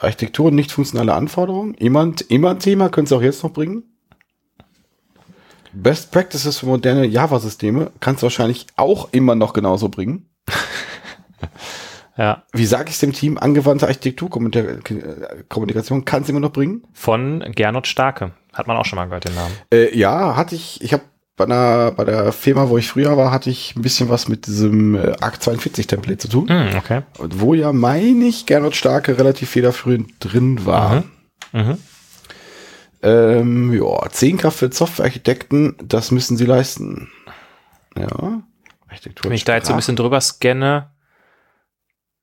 Architektur 0.00 0.46
und 0.46 0.56
nicht 0.56 0.72
funktionale 0.72 1.14
Anforderungen. 1.14 1.74
Immer, 1.74 2.12
immer 2.28 2.50
ein 2.50 2.58
Thema, 2.58 2.88
können 2.88 3.06
Sie 3.06 3.14
auch 3.14 3.22
jetzt 3.22 3.44
noch 3.44 3.52
bringen. 3.52 3.84
Best 5.72 6.12
Practices 6.12 6.58
für 6.58 6.66
moderne 6.66 7.06
Java-Systeme 7.06 7.90
kannst 8.00 8.22
du 8.22 8.24
wahrscheinlich 8.24 8.66
auch 8.76 9.08
immer 9.12 9.34
noch 9.34 9.52
genauso 9.52 9.88
bringen. 9.88 10.28
Ja. 12.16 12.42
Wie 12.52 12.66
sage 12.66 12.88
ich 12.88 12.96
es 12.96 13.00
dem 13.00 13.14
Team? 13.14 13.38
Angewandte 13.38 13.86
Architekturkommunikation 13.86 16.04
kannst 16.04 16.28
du 16.28 16.32
immer 16.32 16.40
noch 16.40 16.52
bringen. 16.52 16.82
Von 16.92 17.40
Gernot 17.54 17.86
Starke. 17.86 18.32
Hat 18.52 18.66
man 18.66 18.76
auch 18.76 18.84
schon 18.84 18.98
mal 18.98 19.06
gehört, 19.06 19.24
den 19.24 19.34
Namen. 19.34 19.54
Äh, 19.72 19.96
ja, 19.96 20.36
hatte 20.36 20.54
ich, 20.54 20.82
ich 20.82 20.92
habe 20.92 21.04
bei, 21.36 21.44
einer, 21.44 21.92
bei 21.92 22.04
der 22.04 22.32
Firma, 22.32 22.68
wo 22.68 22.76
ich 22.76 22.88
früher 22.88 23.16
war, 23.16 23.30
hatte 23.30 23.48
ich 23.48 23.74
ein 23.76 23.82
bisschen 23.82 24.10
was 24.10 24.28
mit 24.28 24.46
diesem 24.46 24.94
äh, 24.94 25.14
Arc 25.20 25.42
42 25.42 25.86
Template 25.86 26.18
zu 26.18 26.28
tun. 26.28 26.48
Hm, 26.48 26.76
okay. 26.76 27.00
Und 27.18 27.40
wo 27.40 27.54
ja, 27.54 27.72
meine 27.72 28.26
ich, 28.26 28.44
Gernot 28.44 28.76
Starke 28.76 29.16
relativ 29.16 29.48
federführend 29.50 30.10
drin 30.20 30.66
war. 30.66 31.04
Mhm. 31.52 31.78
Ähm, 33.02 33.72
ja, 33.74 34.08
10 34.08 34.38
Kraft 34.38 34.58
für 34.58 34.72
Softwarearchitekten, 34.72 35.76
das 35.82 36.10
müssen 36.10 36.36
sie 36.36 36.46
leisten. 36.46 37.10
Ja. 37.96 38.42
Architektur. 38.88 39.24
Wenn 39.28 39.34
ich 39.34 39.44
da 39.44 39.54
jetzt 39.56 39.66
so 39.66 39.72
ein 39.72 39.76
bisschen 39.76 39.96
drüber 39.96 40.20
scanne, 40.20 40.90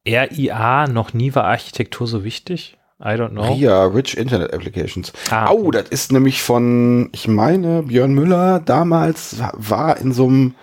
RIA, 0.08 0.88
noch 0.88 1.14
nie 1.14 1.36
war 1.36 1.46
Architektur 1.46 2.08
so 2.08 2.24
wichtig. 2.24 2.78
I 3.02 3.10
don't 3.16 3.30
know. 3.30 3.54
RIA, 3.54 3.86
Rich 3.86 4.18
Internet 4.18 4.54
Applications. 4.54 5.14
Ah, 5.30 5.50
Oh, 5.52 5.72
das 5.72 5.88
ist 5.90 6.12
nämlich 6.12 6.42
von, 6.42 7.10
ich 7.14 7.28
meine, 7.28 7.84
Björn 7.84 8.14
Müller 8.14 8.60
damals 8.60 9.38
war 9.54 9.98
in 9.98 10.12
so 10.12 10.28
einem 10.28 10.56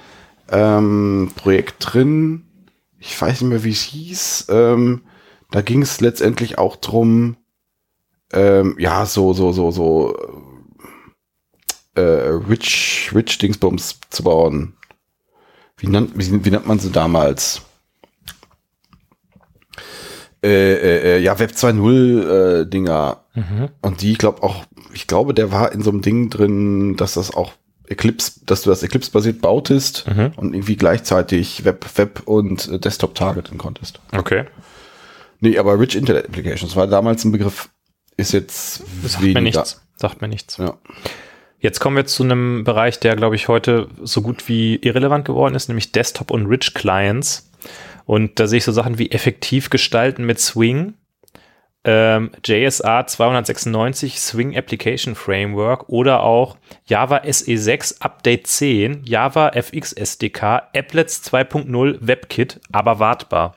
ähm, 0.51 1.32
Projekt 1.36 1.76
drin. 1.80 2.44
Ich 2.98 3.20
weiß 3.20 3.40
nicht 3.40 3.51
mehr, 3.51 3.64
wie 3.64 3.70
es 3.70 3.82
hieß. 3.82 4.47
Ähm, 4.51 5.02
da 5.51 5.62
ging 5.62 5.80
es 5.82 6.01
letztendlich 6.01 6.59
auch 6.59 6.76
drum, 6.76 7.36
ähm, 8.32 8.77
ja, 8.78 9.07
so, 9.07 9.32
so, 9.32 9.53
so, 9.53 9.70
so 9.70 10.16
äh, 11.94 12.01
Rich, 12.01 13.11
Rich 13.15 13.39
Dingsbums 13.39 14.01
zu 14.11 14.23
bauen. 14.23 14.74
Wie 15.78 15.86
nannt, 15.89 16.12
wie, 16.16 16.44
wie 16.44 16.51
nennt 16.51 16.66
man 16.66 16.78
sie 16.78 16.90
damals? 16.90 17.62
Äh, 20.43 20.48
äh, 20.74 21.16
äh, 21.16 21.19
ja, 21.19 21.39
Web 21.39 21.53
2.0 21.53 22.61
äh, 22.62 22.66
Dinger. 22.66 23.24
Mhm. 23.35 23.69
Und 23.81 24.03
die, 24.03 24.15
glaub 24.15 24.43
auch, 24.43 24.65
ich 24.93 25.07
glaube, 25.07 25.35
der 25.35 25.51
war 25.51 25.73
in 25.73 25.82
so 25.82 25.90
einem 25.90 26.03
Ding 26.03 26.31
drin, 26.31 26.97
dass 26.97 27.15
das 27.15 27.35
auch 27.35 27.53
Eclipse, 27.89 28.40
dass 28.44 28.62
du 28.62 28.70
das 28.70 28.82
Eclipse-basiert 28.82 29.40
bautest 29.40 30.07
Mhm. 30.09 30.32
und 30.36 30.55
irgendwie 30.55 30.77
gleichzeitig 30.77 31.65
Web, 31.65 31.86
Web 31.97 32.23
und 32.27 32.69
äh, 32.69 32.78
Desktop 32.78 33.15
targeten 33.15 33.59
konntest. 33.59 34.01
Okay. 34.12 34.44
Nee, 35.40 35.59
aber 35.59 35.78
Rich 35.78 35.97
Internet 35.97 36.27
Applications 36.27 36.77
war 36.77 36.86
damals 36.86 37.24
ein 37.24 37.32
Begriff, 37.32 37.69
ist 38.16 38.32
jetzt 38.32 38.82
Sagt 39.02 39.22
mir 39.22 39.40
nichts. 39.40 39.80
Sagt 39.97 40.20
mir 40.20 40.28
nichts. 40.28 40.56
Ja. 40.59 40.74
Jetzt 41.59 41.80
kommen 41.80 41.97
wir 41.97 42.06
zu 42.06 42.22
einem 42.22 42.64
Bereich, 42.64 43.01
der, 43.01 43.16
glaube 43.16 43.34
ich, 43.34 43.48
heute 43.48 43.88
so 44.02 44.22
gut 44.22 44.48
wie 44.48 44.76
irrelevant 44.76 45.24
geworden 45.24 45.55
ist, 45.55 45.68
nämlich 45.68 45.93
Desktop 45.93 46.30
und 46.30 46.47
Rich 46.47 46.74
Clients. 46.74 47.51
Und 48.05 48.38
da 48.38 48.47
sehe 48.47 48.59
ich 48.59 48.64
so 48.64 48.72
Sachen 48.72 48.98
wie 48.98 49.10
effektiv 49.10 49.70
gestalten 49.70 50.24
mit 50.24 50.38
Swing, 50.38 50.94
ähm, 51.86 52.30
JSA 52.44 53.06
296 53.06 54.20
Swing 54.20 54.56
Application 54.56 55.14
Framework 55.14 55.88
oder 55.88 56.22
auch 56.22 56.56
Java 56.84 57.18
SE6 57.18 58.01
Update 58.01 58.48
10, 58.48 59.05
Java 59.05 59.51
FX 59.51 59.93
SDK, 59.93 60.68
Applets 60.74 61.22
2.0 61.22 61.98
WebKit, 62.01 62.60
aber 62.72 62.98
wartbar. 62.98 63.56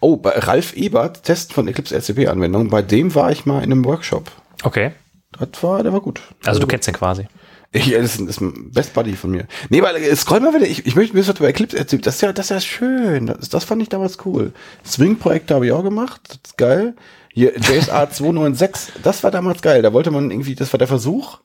Oh, 0.00 0.16
bei 0.16 0.30
Ralf 0.30 0.74
Ebert, 0.74 1.22
Test 1.24 1.52
von 1.52 1.68
Eclipse 1.68 1.94
LCP-Anwendung, 1.94 2.68
bei 2.70 2.82
dem 2.82 3.14
war 3.14 3.30
ich 3.30 3.46
mal 3.46 3.58
in 3.62 3.70
einem 3.72 3.84
Workshop. 3.84 4.30
Okay. 4.64 4.92
Das 5.38 5.62
war, 5.62 5.82
der 5.82 5.92
war 5.92 6.00
gut. 6.00 6.20
Also 6.44 6.58
du 6.60 6.66
kennst 6.66 6.88
den 6.88 6.94
quasi. 6.94 7.26
Ich, 7.72 7.88
das 7.92 8.16
ist, 8.16 8.20
das 8.20 8.28
ist 8.30 8.40
ein 8.40 8.72
Best 8.72 8.94
Buddy 8.94 9.12
von 9.14 9.30
mir. 9.30 9.46
Nee, 9.68 9.80
weil 9.82 9.94
äh, 9.96 10.16
scroll 10.16 10.40
mal 10.40 10.52
wieder, 10.52 10.66
ich, 10.66 10.86
ich 10.86 10.96
möchte 10.96 11.14
mir 11.14 11.22
das 11.22 11.38
über 11.38 11.48
Eclipse 11.48 11.78
erzählen. 11.78 12.02
Das 12.02 12.16
ist 12.16 12.20
ja, 12.22 12.32
das 12.32 12.46
ist 12.46 12.50
ja 12.50 12.60
schön. 12.60 13.26
Das, 13.26 13.48
das 13.48 13.62
fand 13.64 13.80
ich 13.80 13.88
damals 13.88 14.18
cool. 14.26 14.52
Swing-Projekte 14.84 15.54
habe 15.54 15.66
ich 15.66 15.72
auch 15.72 15.84
gemacht. 15.84 16.20
Das 16.26 16.38
ist 16.44 16.58
geil. 16.58 16.96
Hier, 17.32 17.56
JSA 17.56 18.10
296, 18.10 18.94
das 19.04 19.22
war 19.22 19.30
damals 19.30 19.62
geil. 19.62 19.82
Da 19.82 19.92
wollte 19.92 20.10
man 20.10 20.32
irgendwie, 20.32 20.56
das 20.56 20.72
war 20.72 20.78
der 20.78 20.88
Versuch, 20.88 21.38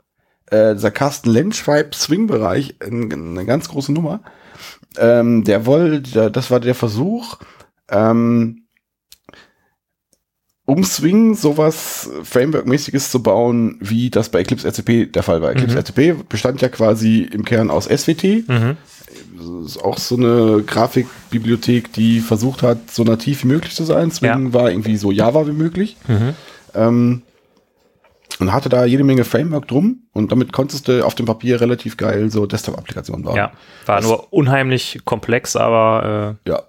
äh, 0.50 0.74
dieser 0.74 0.90
Carsten 0.90 1.30
Lenz 1.30 1.58
schreibt 1.58 1.94
Swing-Bereich, 1.94 2.78
ein- 2.82 3.14
eine 3.14 3.46
ganz 3.46 3.70
große 3.70 3.94
Nummer. 3.94 4.22
Ähm, 4.98 5.44
der 5.44 5.68
wollte, 5.68 6.32
das 6.32 6.50
war 6.50 6.60
der 6.60 6.74
Versuch, 6.74 7.38
ähm, 7.90 8.66
um 10.66 10.84
Swing 10.84 11.36
sowas 11.36 12.10
Framework-mäßiges 12.24 13.12
zu 13.12 13.22
bauen, 13.22 13.78
wie 13.82 14.10
das 14.10 14.30
bei 14.30 14.40
Eclipse 14.40 14.68
RCP 14.68 15.12
der 15.12 15.22
Fall 15.22 15.42
war. 15.42 15.52
Eclipse 15.52 15.78
RCP 15.78 16.28
bestand 16.28 16.62
ja 16.62 16.70
quasi 16.70 17.22
im 17.22 17.46
Kern 17.46 17.70
aus 17.70 17.86
SWT. 17.86 18.24
Mhm. 18.48 18.78
Das 19.38 19.74
ist 19.74 19.84
auch 19.84 20.00
so 20.00 20.16
eine 20.16 20.64
Grafikbibliothek, 20.66 21.94
die 21.94 22.20
versucht 22.20 22.64
hat, 22.64 22.90
so 22.90 23.04
nativ 23.04 23.44
wie 23.44 23.48
möglich 23.48 23.76
zu 23.76 23.84
sein. 23.84 24.10
Swing 24.10 24.54
war 24.54 24.72
irgendwie 24.72 24.98
so 24.98 25.12
Java 25.12 25.46
wie 25.46 25.52
möglich. 25.52 25.98
Mhm. 26.08 26.34
Ähm, 26.74 27.22
und 28.40 28.52
hatte 28.52 28.70
da 28.70 28.86
jede 28.86 29.04
Menge 29.04 29.24
Framework 29.24 29.68
drum 29.68 30.08
und 30.12 30.32
damit 30.32 30.52
konntest 30.52 30.88
du 30.88 31.06
auf 31.06 31.16
dem 31.16 31.26
Papier 31.26 31.62
relativ 31.62 31.96
geil 31.96 32.30
so 32.32 32.46
Desktop-Applikationen 32.46 33.24
bauen. 33.24 33.38
Ja, 33.38 33.52
war 33.86 34.02
nur 34.02 34.34
unheimlich 34.34 35.02
komplex, 35.06 35.56
aber 35.56 36.38
äh, 36.46 36.50
Ja, 36.50 36.64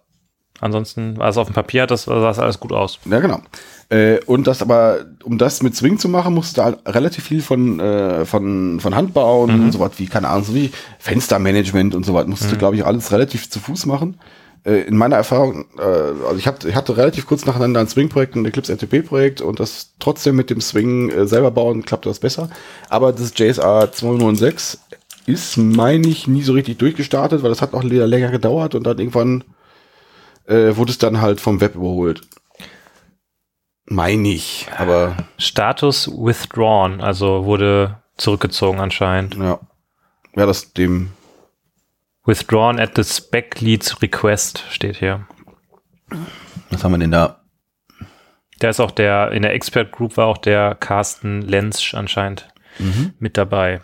ansonsten 0.61 1.17
war 1.19 1.29
es 1.29 1.37
auf 1.37 1.49
dem 1.49 1.55
Papier, 1.55 1.87
das 1.87 2.05
sah 2.05 2.31
alles 2.31 2.61
gut 2.61 2.73
aus. 2.73 2.99
Ja, 3.05 3.21
genau. 3.21 3.41
Äh, 3.89 4.19
und 4.27 4.47
das 4.47 4.63
aber, 4.63 5.07
um 5.23 5.39
das 5.39 5.63
mit 5.63 5.77
Swing 5.77 5.99
zu 5.99 6.09
machen, 6.09 6.35
musst 6.35 6.57
du 6.57 6.63
da 6.63 6.91
relativ 6.91 7.25
viel 7.25 7.43
von, 7.43 7.79
äh, 7.79 8.25
von, 8.25 8.81
von 8.81 8.95
Hand 8.95 9.15
bauen, 9.15 9.71
so 9.71 9.79
was 9.81 9.99
wie, 9.99 10.07
keine 10.07 10.29
Ahnung, 10.29 10.45
so 10.45 10.55
wie 10.55 10.73
Fenstermanagement 10.99 11.95
und 11.95 12.05
so 12.05 12.15
was, 12.15 12.27
musst 12.27 12.51
du, 12.51 12.57
glaube 12.57 12.77
ich, 12.77 12.85
alles 12.85 13.13
relativ 13.13 13.49
zu 13.49 13.61
Fuß 13.61 13.87
machen. 13.87 14.19
Äh, 14.67 14.81
in 14.83 14.97
meiner 14.97 15.15
Erfahrung, 15.15 15.67
äh, 15.79 15.83
also 15.83 16.37
ich, 16.37 16.49
hab, 16.49 16.65
ich 16.65 16.75
hatte 16.75 16.97
relativ 16.97 17.27
kurz 17.27 17.47
nacheinander 17.47 17.79
ein 17.79 17.87
Swing-Projekt 17.87 18.35
und 18.35 18.43
ein 18.43 18.47
Eclipse 18.47 18.73
RTP-Projekt 18.73 19.41
und 19.41 19.61
das 19.61 19.93
trotzdem 20.01 20.35
mit 20.35 20.51
dem 20.51 20.61
Swing 20.61 21.11
äh, 21.11 21.27
selber 21.27 21.53
bauen, 21.53 21.85
klappte 21.85 22.09
das 22.09 22.19
besser. 22.19 22.51
Aber 22.89 23.13
das 23.13 23.33
JSA 23.37 23.93
296 23.93 24.81
ist, 25.27 25.57
meine 25.57 26.09
ich, 26.09 26.27
nie 26.27 26.43
so 26.43 26.53
richtig 26.53 26.79
durchgestartet, 26.79 27.45
weil 27.45 27.51
das 27.51 27.63
hat 27.63 27.75
auch 27.75 27.85
länger 27.85 28.31
gedauert 28.31 28.75
und 28.75 28.85
dann 28.85 28.99
irgendwann 28.99 29.45
äh, 30.47 30.77
wurde 30.77 30.91
es 30.93 30.99
dann 30.99 31.21
halt 31.21 31.41
vom 31.41 31.61
Web 31.61 31.75
überholt. 31.75 32.23
Meine 33.89 34.29
ich, 34.31 34.67
aber 34.77 35.17
Status 35.39 36.09
withdrawn, 36.09 37.01
also 37.01 37.45
wurde 37.45 38.03
zurückgezogen 38.17 38.81
anscheinend. 38.81 39.35
ja. 39.37 39.59
Ja, 40.35 40.45
das 40.45 40.75
dem. 40.75 41.13
Withdrawn 42.27 42.79
at 42.79 42.93
the 42.97 43.05
spec 43.05 43.61
leads 43.63 44.03
request 44.03 44.65
steht 44.69 44.97
hier. 44.97 45.27
Was 46.71 46.85
haben 46.85 46.93
wir 46.93 46.99
denn 46.99 47.13
da? 47.13 47.41
Da 48.59 48.69
ist 48.69 48.81
auch 48.81 48.91
der, 48.91 49.33
in 49.33 49.41
der 49.43 49.55
Expert 49.55 49.93
Group 49.93 50.17
war 50.19 50.27
auch 50.27 50.37
der 50.39 50.75
Carsten 50.75 51.41
Lenz 51.43 51.95
anscheinend 51.95 52.49
Mhm. 52.79 53.15
mit 53.19 53.39
dabei. 53.39 53.81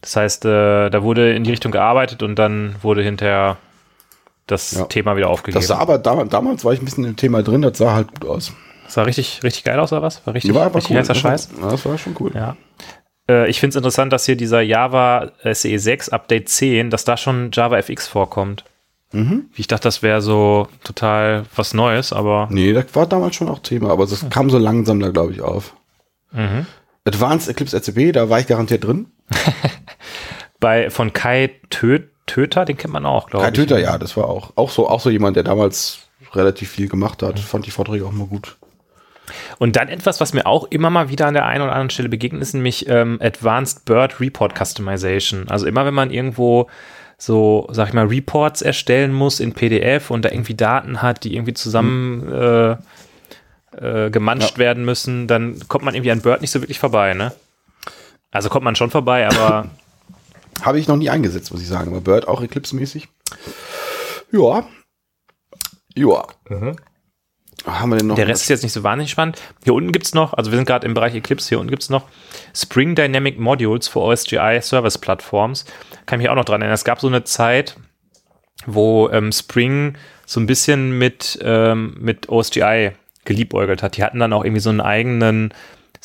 Das 0.00 0.16
heißt, 0.16 0.44
äh, 0.46 0.90
da 0.90 1.02
wurde 1.04 1.32
in 1.34 1.44
die 1.44 1.50
Richtung 1.50 1.70
gearbeitet 1.70 2.24
und 2.24 2.34
dann 2.36 2.74
wurde 2.82 3.02
hinterher 3.04 3.56
das 4.46 4.72
Ja. 4.72 4.84
Thema 4.84 5.16
wieder 5.16 5.28
aufgegeben. 5.28 5.60
Das 5.60 5.68
sah 5.68 5.78
aber 5.78 5.98
damals, 5.98 6.30
damals 6.30 6.64
war 6.64 6.72
ich 6.72 6.80
ein 6.80 6.84
bisschen 6.84 7.04
im 7.04 7.16
Thema 7.16 7.42
drin, 7.42 7.62
das 7.62 7.78
sah 7.78 7.94
halt 7.94 8.12
gut 8.20 8.28
aus. 8.30 8.52
Das 8.84 8.94
sah 8.94 9.02
richtig, 9.02 9.40
richtig 9.42 9.64
geil 9.64 9.78
aus, 9.80 9.92
oder 9.92 10.02
was? 10.02 10.24
War 10.26 10.34
richtig, 10.34 10.50
Die 10.50 10.54
war 10.54 10.66
richtig 10.74 10.90
cool. 10.92 10.98
heißer 10.98 11.14
Das 11.14 11.24
war- 11.24 11.30
Scheiß. 11.32 11.48
Ja, 11.60 11.70
das 11.70 11.84
war 11.84 11.98
schon 11.98 12.14
cool. 12.20 12.30
Ja. 12.34 12.56
Äh, 13.28 13.50
ich 13.50 13.58
finde 13.58 13.70
es 13.70 13.76
interessant, 13.76 14.12
dass 14.12 14.24
hier 14.26 14.36
dieser 14.36 14.60
Java 14.60 15.32
SE6 15.42 16.10
Update 16.10 16.48
10, 16.48 16.90
dass 16.90 17.04
da 17.04 17.16
schon 17.16 17.50
Java 17.52 17.76
FX 17.78 18.06
vorkommt. 18.06 18.64
Mhm. 19.12 19.46
Ich 19.56 19.66
dachte, 19.66 19.84
das 19.84 20.02
wäre 20.02 20.20
so 20.22 20.68
total 20.84 21.44
was 21.56 21.74
Neues, 21.74 22.12
aber 22.12 22.48
Nee, 22.50 22.72
das 22.72 22.86
war 22.94 23.06
damals 23.06 23.34
schon 23.36 23.48
auch 23.48 23.58
Thema, 23.60 23.90
aber 23.90 24.06
das 24.06 24.24
kam 24.30 24.50
so 24.50 24.58
langsam 24.58 25.00
da, 25.00 25.10
glaube 25.10 25.32
ich, 25.32 25.40
auf. 25.42 25.74
Mhm. 26.32 26.66
Advanced 27.04 27.48
Eclipse 27.48 27.76
RCP, 27.76 28.12
da 28.12 28.28
war 28.30 28.38
ich 28.40 28.46
garantiert 28.46 28.84
drin. 28.84 29.06
bei 30.60 30.90
von 30.90 31.12
Kai 31.12 31.50
Tö 31.70 32.00
Töter, 32.26 32.64
den 32.64 32.76
kennt 32.76 32.92
man 32.92 33.06
auch, 33.06 33.28
glaube 33.30 33.44
Kai 33.44 33.50
ich. 33.50 33.56
Töter, 33.56 33.78
ja, 33.78 33.98
das 33.98 34.16
war 34.16 34.26
auch, 34.28 34.52
auch 34.56 34.70
so, 34.70 34.88
auch 34.88 35.00
so 35.00 35.10
jemand, 35.10 35.36
der 35.36 35.44
damals 35.44 36.00
relativ 36.32 36.70
viel 36.70 36.88
gemacht 36.88 37.22
hat. 37.22 37.38
Fand 37.38 37.66
die 37.66 37.70
Vorträge 37.70 38.04
auch 38.04 38.12
mal 38.12 38.26
gut. 38.26 38.56
Und 39.58 39.76
dann 39.76 39.88
etwas, 39.88 40.20
was 40.20 40.32
mir 40.34 40.46
auch 40.46 40.64
immer 40.70 40.90
mal 40.90 41.08
wieder 41.08 41.26
an 41.26 41.34
der 41.34 41.46
einen 41.46 41.62
oder 41.62 41.72
anderen 41.72 41.90
Stelle 41.90 42.08
begegnet, 42.08 42.42
ist 42.42 42.54
nämlich 42.54 42.88
ähm, 42.88 43.18
Advanced 43.22 43.84
Bird 43.84 44.20
Report 44.20 44.54
Customization. 44.56 45.48
Also 45.48 45.66
immer 45.66 45.84
wenn 45.84 45.94
man 45.94 46.10
irgendwo 46.10 46.68
so, 47.18 47.66
sag 47.70 47.88
ich 47.88 47.94
mal, 47.94 48.06
Reports 48.06 48.62
erstellen 48.62 49.12
muss 49.12 49.40
in 49.40 49.52
PDF 49.52 50.10
und 50.10 50.24
da 50.24 50.28
irgendwie 50.30 50.54
Daten 50.54 51.00
hat, 51.02 51.24
die 51.24 51.34
irgendwie 51.34 51.54
zusammen 51.54 52.30
äh, 52.32 52.76
äh, 53.80 54.10
gemanscht 54.10 54.52
Ja. 54.52 54.58
werden 54.58 54.84
müssen, 54.84 55.26
dann 55.26 55.58
kommt 55.68 55.84
man 55.84 55.94
irgendwie 55.94 56.12
an 56.12 56.20
Bird 56.20 56.40
nicht 56.40 56.50
so 56.50 56.60
wirklich 56.60 56.78
vorbei, 56.78 57.14
ne? 57.14 57.32
Also 58.30 58.48
kommt 58.48 58.64
man 58.64 58.76
schon 58.76 58.90
vorbei, 58.90 59.26
aber 59.26 59.66
Habe 60.62 60.78
ich 60.78 60.88
noch 60.88 60.96
nie 60.96 61.10
eingesetzt, 61.10 61.52
muss 61.52 61.62
ich 61.62 61.68
sagen. 61.68 61.90
Aber 61.90 62.00
Bird 62.00 62.28
auch 62.28 62.42
Eclipse-mäßig. 62.42 63.08
Ja. 64.32 64.66
Ja. 65.94 66.26
Haben 67.66 67.90
wir 67.90 67.98
denn 67.98 68.06
noch? 68.06 68.16
Der 68.16 68.28
Rest 68.28 68.42
ist 68.42 68.48
jetzt 68.48 68.62
nicht 68.62 68.72
so 68.72 68.82
wahnsinnig 68.82 69.10
spannend. 69.10 69.40
Hier 69.64 69.74
unten 69.74 69.92
gibt's 69.92 70.14
noch, 70.14 70.34
also 70.34 70.50
wir 70.50 70.56
sind 70.56 70.66
gerade 70.66 70.86
im 70.86 70.94
Bereich 70.94 71.14
Eclipse, 71.14 71.48
hier 71.48 71.58
unten 71.58 71.70
gibt's 71.70 71.88
noch 71.88 72.04
Spring 72.54 72.94
Dynamic 72.94 73.38
Modules 73.38 73.88
für 73.88 74.00
OSGI 74.00 74.60
Service 74.62 74.98
Platforms. 74.98 75.64
Kann 76.06 76.20
ich 76.20 76.24
mich 76.24 76.30
auch 76.30 76.36
noch 76.36 76.44
dran 76.44 76.60
erinnern. 76.60 76.74
Es 76.74 76.84
gab 76.84 77.00
so 77.00 77.08
eine 77.08 77.24
Zeit, 77.24 77.76
wo 78.66 79.08
ähm, 79.10 79.32
Spring 79.32 79.96
so 80.26 80.38
ein 80.40 80.46
bisschen 80.46 80.96
mit, 80.98 81.38
ähm, 81.42 81.96
mit 81.98 82.28
OSGI 82.28 82.92
geliebäugelt 83.24 83.82
hat. 83.82 83.96
Die 83.96 84.04
hatten 84.04 84.20
dann 84.20 84.32
auch 84.32 84.44
irgendwie 84.44 84.60
so 84.60 84.70
einen 84.70 84.80
eigenen 84.80 85.52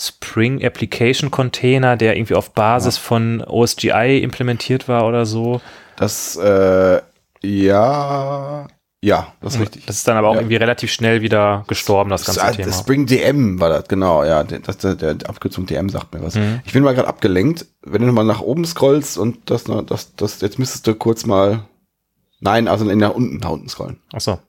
Spring 0.02 0.64
Application 0.66 1.30
Container, 1.30 1.96
der 1.96 2.16
irgendwie 2.18 2.34
auf 2.36 2.52
Basis 2.54 2.98
von 2.98 3.44
OSGI 3.44 4.20
implementiert 4.24 4.88
war 4.88 5.06
oder 5.06 5.26
so. 5.28 5.62
Das, 5.96 6.36
äh, 6.38 7.02
ja, 7.44 8.68
ja, 9.04 9.34
das 9.42 9.56
ist 9.56 9.62
richtig. 9.62 9.86
Das 9.86 9.98
ist 9.98 10.08
dann 10.08 10.18
aber 10.18 10.30
auch 10.30 10.36
Ja. 10.36 10.42
irgendwie 10.42 10.56
relativ 10.56 10.92
schnell 10.92 11.22
wieder 11.22 11.64
gestorben, 11.68 12.10
das 12.10 12.26
ganze 12.26 12.40
Das, 12.42 12.56
Thema. 12.56 12.68
das 12.68 12.80
Spring 12.80 13.06
DM 13.06 13.60
war 13.60 13.70
das, 13.70 13.88
genau, 13.88 14.24
ja. 14.24 14.44
Das, 14.44 14.78
der, 14.78 14.96
der 14.96 15.16
Abkürzung 15.30 15.66
DM 15.66 15.90
sagt 15.90 16.14
mir 16.14 16.24
was. 16.24 16.36
Mhm. 16.36 16.62
Ich 16.66 16.74
bin 16.74 16.84
mal 16.84 16.94
gerade 16.96 17.08
abgelenkt. 17.08 17.66
Wenn 17.84 18.02
du 18.02 18.08
nochmal 18.08 18.26
nach 18.26 18.42
oben 18.42 18.66
scrollst 18.66 19.18
und 19.18 19.50
das, 19.50 19.66
das, 19.88 20.16
das, 20.16 20.42
jetzt 20.42 20.60
müsstest 20.60 20.86
du 20.88 20.96
kurz 20.96 21.26
mal, 21.26 21.62
nein, 22.40 22.68
also 22.68 22.86
nach 22.86 23.12
unten, 23.14 23.38
nach 23.38 23.50
unten 23.50 23.70
scrollen. 23.70 24.00
Achso. 24.14 24.40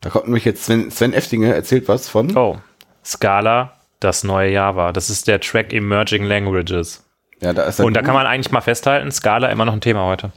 Da 0.00 0.10
kommt 0.10 0.24
nämlich 0.26 0.44
jetzt 0.44 0.64
Sven, 0.64 0.90
Sven 0.90 1.12
Eftinger 1.12 1.54
erzählt 1.54 1.86
was 1.88 2.08
von. 2.08 2.36
Oh. 2.36 2.58
Scala, 3.04 3.72
das 4.04 4.24
neue 4.24 4.50
Java. 4.52 4.92
Das 4.92 5.10
ist 5.10 5.28
der 5.28 5.40
Track 5.40 5.72
Emerging 5.72 6.24
Languages. 6.24 7.04
Ja, 7.40 7.52
da 7.52 7.64
ist 7.64 7.80
Und 7.80 7.94
da 7.94 8.00
gut. 8.00 8.06
kann 8.06 8.14
man 8.14 8.26
eigentlich 8.26 8.52
mal 8.52 8.60
festhalten, 8.60 9.10
Scala 9.10 9.48
immer 9.48 9.64
noch 9.64 9.72
ein 9.72 9.80
Thema 9.80 10.04
heute. 10.04 10.32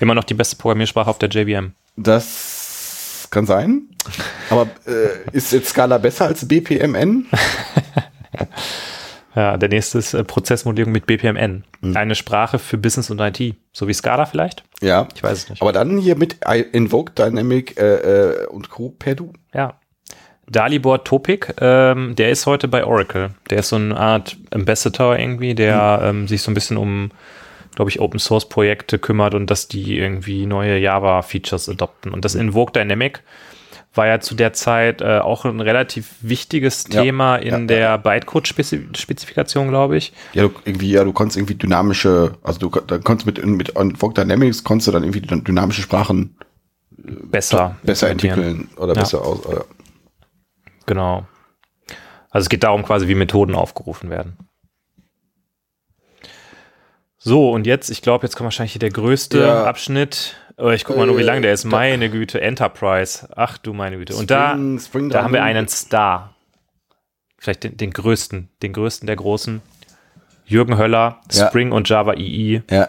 Immer 0.00 0.14
noch 0.14 0.24
die 0.24 0.34
beste 0.34 0.56
Programmiersprache 0.56 1.10
auf 1.10 1.18
der 1.18 1.28
JVM. 1.28 1.72
Das 1.96 3.28
kann 3.30 3.46
sein. 3.46 3.88
Aber 4.50 4.68
äh, 4.86 5.30
ist 5.32 5.52
jetzt 5.52 5.70
Scala 5.70 5.98
besser 5.98 6.26
als 6.26 6.46
BPMN? 6.46 7.26
Ja, 9.36 9.56
der 9.56 9.68
nächste 9.68 9.98
ist 9.98 10.14
äh, 10.14 10.22
Prozessmodellierung 10.22 10.92
mit 10.92 11.06
BPMN. 11.06 11.64
Mhm. 11.80 11.96
Eine 11.96 12.14
Sprache 12.14 12.58
für 12.60 12.78
Business 12.78 13.10
und 13.10 13.18
IT. 13.20 13.56
So 13.72 13.88
wie 13.88 13.92
Scala 13.92 14.26
vielleicht? 14.26 14.62
Ja. 14.80 15.08
Ich 15.14 15.22
weiß 15.22 15.38
es 15.38 15.50
nicht. 15.50 15.60
Aber 15.62 15.72
dann 15.72 15.98
hier 15.98 16.16
mit 16.16 16.38
Invoke 16.72 17.12
Dynamic 17.12 17.76
äh, 17.76 18.42
äh, 18.42 18.46
und 18.46 18.70
Co. 18.70 18.90
per 18.90 19.16
Du. 19.16 19.32
Ja. 19.52 19.80
Dalibor 20.48 21.04
Topik, 21.04 21.54
ähm, 21.60 22.14
der 22.16 22.30
ist 22.30 22.46
heute 22.46 22.68
bei 22.68 22.84
Oracle. 22.84 23.30
Der 23.50 23.58
ist 23.60 23.70
so 23.70 23.76
eine 23.76 23.96
Art 23.96 24.36
Ambassador 24.50 25.18
irgendwie, 25.18 25.54
der 25.54 26.00
ähm, 26.04 26.28
sich 26.28 26.42
so 26.42 26.50
ein 26.50 26.54
bisschen 26.54 26.76
um, 26.76 27.10
glaube 27.74 27.90
ich, 27.90 28.00
Open 28.00 28.20
Source 28.20 28.48
Projekte 28.48 28.98
kümmert 28.98 29.34
und 29.34 29.50
dass 29.50 29.68
die 29.68 29.98
irgendwie 29.98 30.46
neue 30.46 30.78
Java 30.78 31.22
Features 31.22 31.68
adopten. 31.68 32.12
Und 32.12 32.24
das 32.24 32.34
Invoke 32.34 32.72
Dynamic 32.72 33.22
war 33.94 34.06
ja 34.08 34.18
zu 34.20 34.34
der 34.34 34.52
Zeit 34.52 35.00
äh, 35.02 35.18
auch 35.18 35.44
ein 35.44 35.60
relativ 35.60 36.10
wichtiges 36.20 36.86
Ja. 36.90 37.02
Thema 37.02 37.36
in 37.36 37.50
Ja, 37.52 37.58
ja, 37.58 37.66
der 37.66 37.98
Bytecode-Spezifikation, 37.98 39.68
glaube 39.68 39.96
ich. 39.96 40.12
Ja, 40.32 40.42
du, 40.42 40.50
irgendwie, 40.64 40.90
ja, 40.90 41.04
du 41.04 41.12
konntest 41.12 41.36
irgendwie 41.38 41.54
dynamische, 41.54 42.32
also 42.42 42.58
du 42.58 42.80
da 42.86 42.98
konntest 42.98 43.26
mit, 43.26 43.44
mit 43.46 43.68
Invoke 43.70 44.14
Dynamics 44.14 44.64
konntest 44.64 44.88
du 44.88 44.92
dann 44.92 45.04
irgendwie 45.04 45.20
dy- 45.20 45.42
dynamische 45.44 45.82
Sprachen 45.82 46.36
Besser, 46.96 47.76
besser 47.82 48.10
implementieren. 48.10 48.56
entwickeln 48.58 48.76
oder 48.82 48.94
Ja. 48.94 49.00
besser 49.00 49.22
aus. 49.22 49.44
Äh, 49.46 49.60
Genau. 50.86 51.26
Also 52.30 52.44
es 52.46 52.48
geht 52.48 52.62
darum 52.64 52.82
quasi, 52.84 53.06
wie 53.08 53.14
Methoden 53.14 53.54
aufgerufen 53.54 54.10
werden. 54.10 54.36
So, 57.18 57.50
und 57.52 57.66
jetzt, 57.66 57.90
ich 57.90 58.02
glaube, 58.02 58.26
jetzt 58.26 58.36
kommt 58.36 58.44
wahrscheinlich 58.46 58.72
hier 58.72 58.80
der 58.80 58.90
größte 58.90 59.38
Ja. 59.40 59.64
Abschnitt. 59.64 60.36
Oh, 60.58 60.68
ich 60.70 60.84
guck 60.84 60.96
mal 60.96 61.06
nur, 61.06 61.16
wie 61.16 61.22
Äh, 61.22 61.26
lang 61.26 61.42
der 61.42 61.52
ist. 61.52 61.64
Meine 61.64 62.10
Güte, 62.10 62.40
Enterprise. 62.40 63.28
Ach 63.34 63.56
du 63.58 63.72
meine 63.72 63.96
Güte. 63.96 64.14
Und 64.14 64.30
da, 64.30 64.52
Spring- 64.78 65.08
da 65.08 65.22
haben 65.24 65.32
wir 65.32 65.42
einen 65.42 65.66
Star. 65.68 66.34
Vielleicht 67.38 67.64
den, 67.64 67.76
den 67.76 67.90
größten, 67.92 68.50
den 68.62 68.72
größten 68.72 69.06
der 69.06 69.16
großen. 69.16 69.62
Jürgen 70.46 70.76
Höller, 70.76 71.20
Ja. 71.32 71.48
Spring 71.48 71.72
und 71.72 71.88
Java 71.88 72.14
II, 72.14 72.62
Ja, 72.70 72.88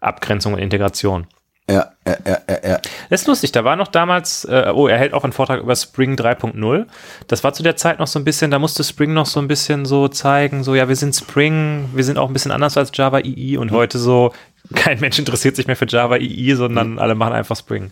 Abgrenzung 0.00 0.54
und 0.54 0.58
Integration. 0.58 1.26
Ja, 1.68 1.90
ja, 2.06 2.16
ja, 2.24 2.38
ja, 2.48 2.68
ja. 2.68 2.80
Das 3.10 3.22
ist 3.22 3.26
lustig, 3.26 3.50
da 3.50 3.64
war 3.64 3.74
noch 3.74 3.88
damals, 3.88 4.44
äh, 4.44 4.70
oh, 4.72 4.86
er 4.86 4.98
hält 4.98 5.12
auch 5.12 5.24
einen 5.24 5.32
Vortrag 5.32 5.60
über 5.60 5.74
Spring 5.74 6.14
3.0. 6.14 6.86
Das 7.26 7.42
war 7.42 7.52
zu 7.54 7.64
der 7.64 7.76
Zeit 7.76 7.98
noch 7.98 8.06
so 8.06 8.20
ein 8.20 8.24
bisschen, 8.24 8.52
da 8.52 8.60
musste 8.60 8.84
Spring 8.84 9.12
noch 9.12 9.26
so 9.26 9.40
ein 9.40 9.48
bisschen 9.48 9.84
so 9.84 10.06
zeigen, 10.06 10.62
so, 10.62 10.76
ja, 10.76 10.88
wir 10.88 10.94
sind 10.94 11.16
Spring, 11.16 11.90
wir 11.92 12.04
sind 12.04 12.18
auch 12.18 12.28
ein 12.28 12.32
bisschen 12.32 12.52
anders 12.52 12.76
als 12.76 12.92
Java 12.94 13.18
EE 13.18 13.56
und 13.56 13.72
heute 13.72 13.98
so, 13.98 14.32
kein 14.74 15.00
Mensch 15.00 15.18
interessiert 15.18 15.56
sich 15.56 15.66
mehr 15.66 15.76
für 15.76 15.88
Java 15.88 16.16
EE, 16.16 16.54
sondern 16.54 17.00
alle 17.00 17.16
machen 17.16 17.32
einfach 17.32 17.56
Spring. 17.56 17.90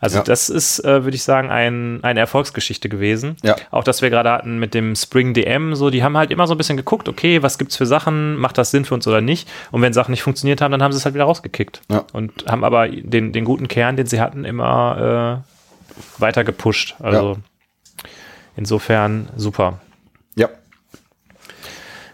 Also 0.00 0.18
Ja. 0.18 0.24
das 0.24 0.48
ist, 0.48 0.80
äh, 0.84 1.04
würde 1.04 1.14
ich 1.16 1.22
sagen, 1.22 1.50
ein, 1.50 2.00
eine 2.02 2.20
Erfolgsgeschichte 2.20 2.88
gewesen. 2.88 3.36
Ja. 3.42 3.56
Auch, 3.70 3.84
dass 3.84 4.02
wir 4.02 4.10
gerade 4.10 4.30
hatten 4.30 4.58
mit 4.58 4.74
dem 4.74 4.94
Spring 4.96 5.34
DM, 5.34 5.74
so, 5.74 5.90
die 5.90 6.02
haben 6.02 6.16
halt 6.16 6.30
immer 6.30 6.46
so 6.46 6.54
ein 6.54 6.58
bisschen 6.58 6.76
geguckt, 6.76 7.08
okay, 7.08 7.42
was 7.42 7.58
gibt's 7.58 7.76
für 7.76 7.86
Sachen, 7.86 8.36
macht 8.36 8.58
das 8.58 8.70
Sinn 8.70 8.84
für 8.84 8.94
uns 8.94 9.06
oder 9.06 9.20
nicht? 9.20 9.48
Und 9.70 9.82
wenn 9.82 9.92
Sachen 9.92 10.10
nicht 10.12 10.22
funktioniert 10.22 10.60
haben, 10.60 10.72
dann 10.72 10.82
haben 10.82 10.92
sie 10.92 10.98
es 10.98 11.04
halt 11.04 11.14
wieder 11.14 11.24
rausgekickt. 11.24 11.80
Ja. 11.90 12.04
Und 12.12 12.46
haben 12.46 12.64
aber 12.64 12.88
den, 12.88 13.32
den 13.32 13.44
guten 13.44 13.68
Kern, 13.68 13.96
den 13.96 14.06
sie 14.06 14.20
hatten, 14.20 14.44
immer 14.44 15.42
äh, 15.44 16.20
weiter 16.20 16.44
gepusht. 16.44 16.94
Also 17.00 17.38
insofern 18.56 19.28
super. 19.36 19.80
ja. 20.36 20.48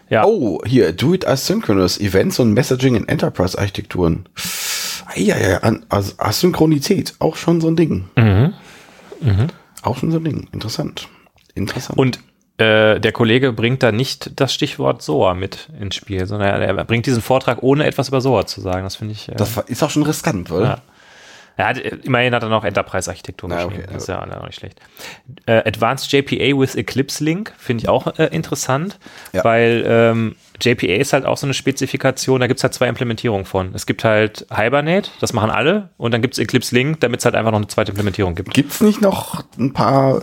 Ja. 0.09 0.25
Oh, 0.25 0.61
hier, 0.65 0.91
Do 0.93 1.13
It 1.15 1.25
Asynchronous, 1.27 1.99
Events 1.99 2.37
und 2.37 2.53
Messaging 2.53 2.95
in 2.95 3.07
Enterprise-Architekturen. 3.07 4.27
Ja, 5.15 5.37
ja, 5.37 5.59
also 5.89 6.13
Asynchronität, 6.17 7.15
auch 7.19 7.35
schon 7.35 7.61
so 7.61 7.67
ein 7.67 7.75
Ding. 7.75 8.05
Auch 9.81 9.97
schon 9.97 10.11
so 10.11 10.17
ein 10.17 10.23
Ding. 10.23 10.47
Interessant. 10.51 11.07
Interessant. 11.55 11.97
Und 11.97 12.19
äh, 12.57 12.99
der 12.99 13.11
Kollege 13.11 13.51
bringt 13.51 13.83
da 13.83 13.91
nicht 13.91 14.39
das 14.39 14.53
Stichwort 14.53 15.01
SOA 15.01 15.33
mit 15.33 15.69
ins 15.79 15.95
Spiel, 15.95 16.25
sondern 16.27 16.61
er, 16.61 16.83
bringt 16.83 17.05
diesen 17.05 17.21
Vortrag 17.21 17.63
ohne 17.63 17.85
etwas 17.85 18.09
über 18.09 18.21
SOA 18.21 18.45
zu 18.45 18.61
sagen. 18.61 18.83
Das 18.83 18.95
finde 18.95 19.13
ich. 19.13 19.29
Äh, 19.29 19.35
das 19.35 19.57
ist 19.67 19.83
auch 19.83 19.89
schon 19.89 20.03
riskant, 20.03 20.51
oder? 20.51 20.65
Ja. 20.65 20.81
Er 21.55 21.67
hat, 21.67 21.77
immerhin 21.77 22.33
hat 22.33 22.41
er 22.43 22.49
noch 22.49 22.63
Enterprise-Architektur 22.63 23.47
geschrieben. 23.49 23.73
okay, 23.83 23.83
das 23.93 24.03
ist 24.03 24.07
ja 24.09 24.21
auch 24.23 24.45
nicht 24.45 24.55
schlecht. 24.59 24.79
Äh, 25.45 25.57
Advanced 25.67 26.11
JPA 26.11 26.57
with 26.59 26.75
Eclipse 26.75 27.23
Link 27.23 27.53
finde 27.57 27.83
ich 27.83 27.89
auch 27.89 28.07
äh, 28.17 28.25
interessant, 28.31 28.97
Ja. 29.33 29.43
weil 29.43 29.83
ähm, 29.87 30.35
JPA 30.61 30.95
ist 30.95 31.13
halt 31.13 31.25
auch 31.25 31.37
so 31.37 31.45
eine 31.45 31.53
Spezifikation, 31.53 32.39
da 32.39 32.47
gibt 32.47 32.59
es 32.59 32.63
halt 32.63 32.73
zwei 32.73 32.87
Implementierungen 32.87 33.45
von. 33.45 33.73
Es 33.75 33.85
gibt 33.85 34.03
halt 34.03 34.47
Hibernate, 34.51 35.11
das 35.19 35.33
machen 35.33 35.51
alle, 35.51 35.89
und 35.97 36.11
dann 36.11 36.21
gibt 36.21 36.33
es 36.33 36.39
Eclipse 36.39 36.73
Link, 36.73 36.99
damit 37.01 37.19
es 37.19 37.25
halt 37.25 37.35
einfach 37.35 37.51
noch 37.51 37.59
eine 37.59 37.67
zweite 37.67 37.91
Implementierung 37.91 38.33
gibt. 38.35 38.53
Gibt's 38.53 38.81
nicht 38.81 39.01
noch 39.01 39.43
ein 39.59 39.73
paar, 39.73 40.21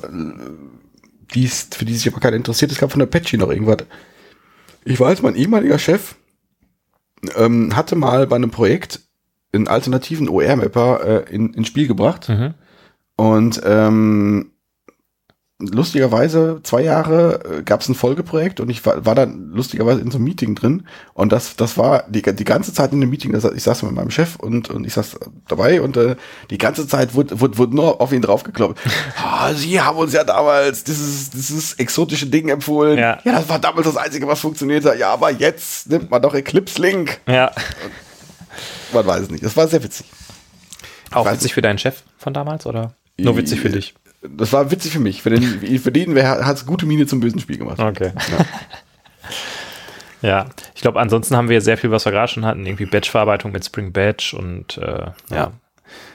die's, 1.35 1.69
für 1.73 1.85
die 1.85 1.95
sich 1.95 2.11
aber 2.13 2.21
keiner 2.21 2.37
interessiert? 2.37 2.73
Es 2.73 2.79
gab 2.79 2.91
von 2.91 3.03
Apache 3.03 3.37
noch 3.39 3.51
irgendwas. 3.51 3.79
Ich 4.85 4.99
weiß, 4.99 5.23
mein 5.23 5.37
ehemaliger 5.37 5.79
Chef 5.79 6.17
ähm, 7.37 7.77
hatte 7.77 7.97
mal 7.97 8.27
bei 8.27 8.37
einem 8.37 8.51
Projekt 8.51 9.01
einen 9.53 9.69
alternativen 9.69 10.29
OR-Mapper 10.29 11.27
äh, 11.29 11.35
in, 11.35 11.55
ins 11.55 11.69
Spiel 11.69 11.89
gebracht. 11.89 12.29
Mhm. 12.29 12.55
Und 13.17 13.61
ähm, 13.65 14.53
lustigerweise, 15.61 16.61
zwei 16.63 16.83
Jahre 16.83 17.59
äh, 17.59 17.63
gab 17.63 17.81
es 17.81 17.89
ein 17.89 17.95
Folgeprojekt 17.95 18.61
und 18.61 18.71
ich 18.71 18.85
war, 18.87 19.05
war 19.05 19.15
dann 19.15 19.51
lustigerweise 19.51 20.01
in 20.01 20.11
so 20.11 20.17
einem 20.17 20.25
Meeting 20.25 20.55
drin. 20.55 20.87
Und 21.13 21.33
das, 21.33 21.57
das 21.57 21.77
war 21.77 22.05
die, 22.09 22.23
die 22.23 22.45
ganze 22.45 22.73
Zeit 22.73 22.93
in 22.93 23.01
dem 23.01 23.11
Meeting, 23.11 23.33
das, 23.33 23.45
ich 23.45 23.63
saß 23.63 23.83
mit 23.83 23.93
meinem 23.93 24.11
Chef 24.11 24.37
und, 24.37 24.71
und 24.71 24.87
ich 24.87 24.95
saß 24.95 25.19
dabei 25.49 25.83
und 25.83 25.97
äh, 25.97 26.17
die 26.51 26.59
ganze 26.59 26.87
Zeit 26.87 27.15
wurde, 27.15 27.41
wurde, 27.41 27.59
wurde 27.59 27.77
nur 27.77 28.01
auf 28.01 28.13
ihn 28.13 28.23
draufgekloppt. 28.23 28.79
Ah, 29.23 29.53
Sie 29.55 29.81
haben 29.81 29.99
uns 29.99 30.13
ja 30.13 30.25
damals 30.25 30.85
dieses, 30.85 31.31
dieses 31.31 31.75
exotische 31.75 32.27
Ding 32.27 32.49
empfohlen. 32.49 32.99
Ja. 32.99 33.19
ja, 33.25 33.33
das 33.33 33.49
war 33.49 33.59
damals 33.59 33.87
das 33.87 33.97
Einzige, 33.97 34.27
was 34.27 34.41
funktioniert 34.41 34.85
hat. 34.85 34.99
Ja, 34.99 35.13
aber 35.13 35.31
jetzt 35.31 35.89
nimmt 35.89 36.11
man 36.11 36.21
doch 36.21 36.35
Eclipse 36.35 36.81
Link. 36.81 37.21
Ja, 37.27 37.53
Man 38.93 39.07
weiß 39.07 39.23
es 39.23 39.31
nicht. 39.31 39.45
Das 39.45 39.57
war 39.57 39.69
sehr 39.69 39.83
witzig. 39.83 40.07
auch 41.13 41.31
witzig 41.31 41.55
für 41.55 41.63
deinen 41.63 41.79
Chef 41.79 42.03
von 42.19 42.35
damals 42.35 42.67
oder 42.67 42.95
nur 43.19 43.37
witzig 43.37 43.61
für 43.61 43.71
dich? 43.71 43.95
Das 44.23 44.53
war 44.53 44.71
witzig 44.71 44.93
für 44.93 45.01
mich. 45.01 45.23
Für 45.23 45.31
den, 45.31 45.43
für 45.79 45.93
den 45.93 46.17
hat 46.23 46.57
es 46.57 46.67
gute 46.67 46.87
Miene 46.87 47.07
zum 47.07 47.21
bösen 47.21 47.41
Spiel 47.41 47.59
gemacht. 47.59 47.79
Okay. 47.79 48.13
Ja, 50.23 50.47
ich 50.75 50.83
glaube, 50.83 51.01
ansonsten 51.01 51.37
haben 51.37 51.49
wir 51.49 51.61
sehr 51.61 51.79
viel, 51.79 51.91
was 51.91 52.05
wir 52.05 52.13
gerade 52.13 52.31
schon 52.33 52.45
hatten, 52.45 52.67
irgendwie 52.67 52.87
Batch-Verarbeitung 52.87 53.53
mit 53.53 53.65
Spring 53.65 53.93
Batch 53.93 54.35
und 54.35 54.79
äh, 54.79 55.11
ja. 55.31 55.53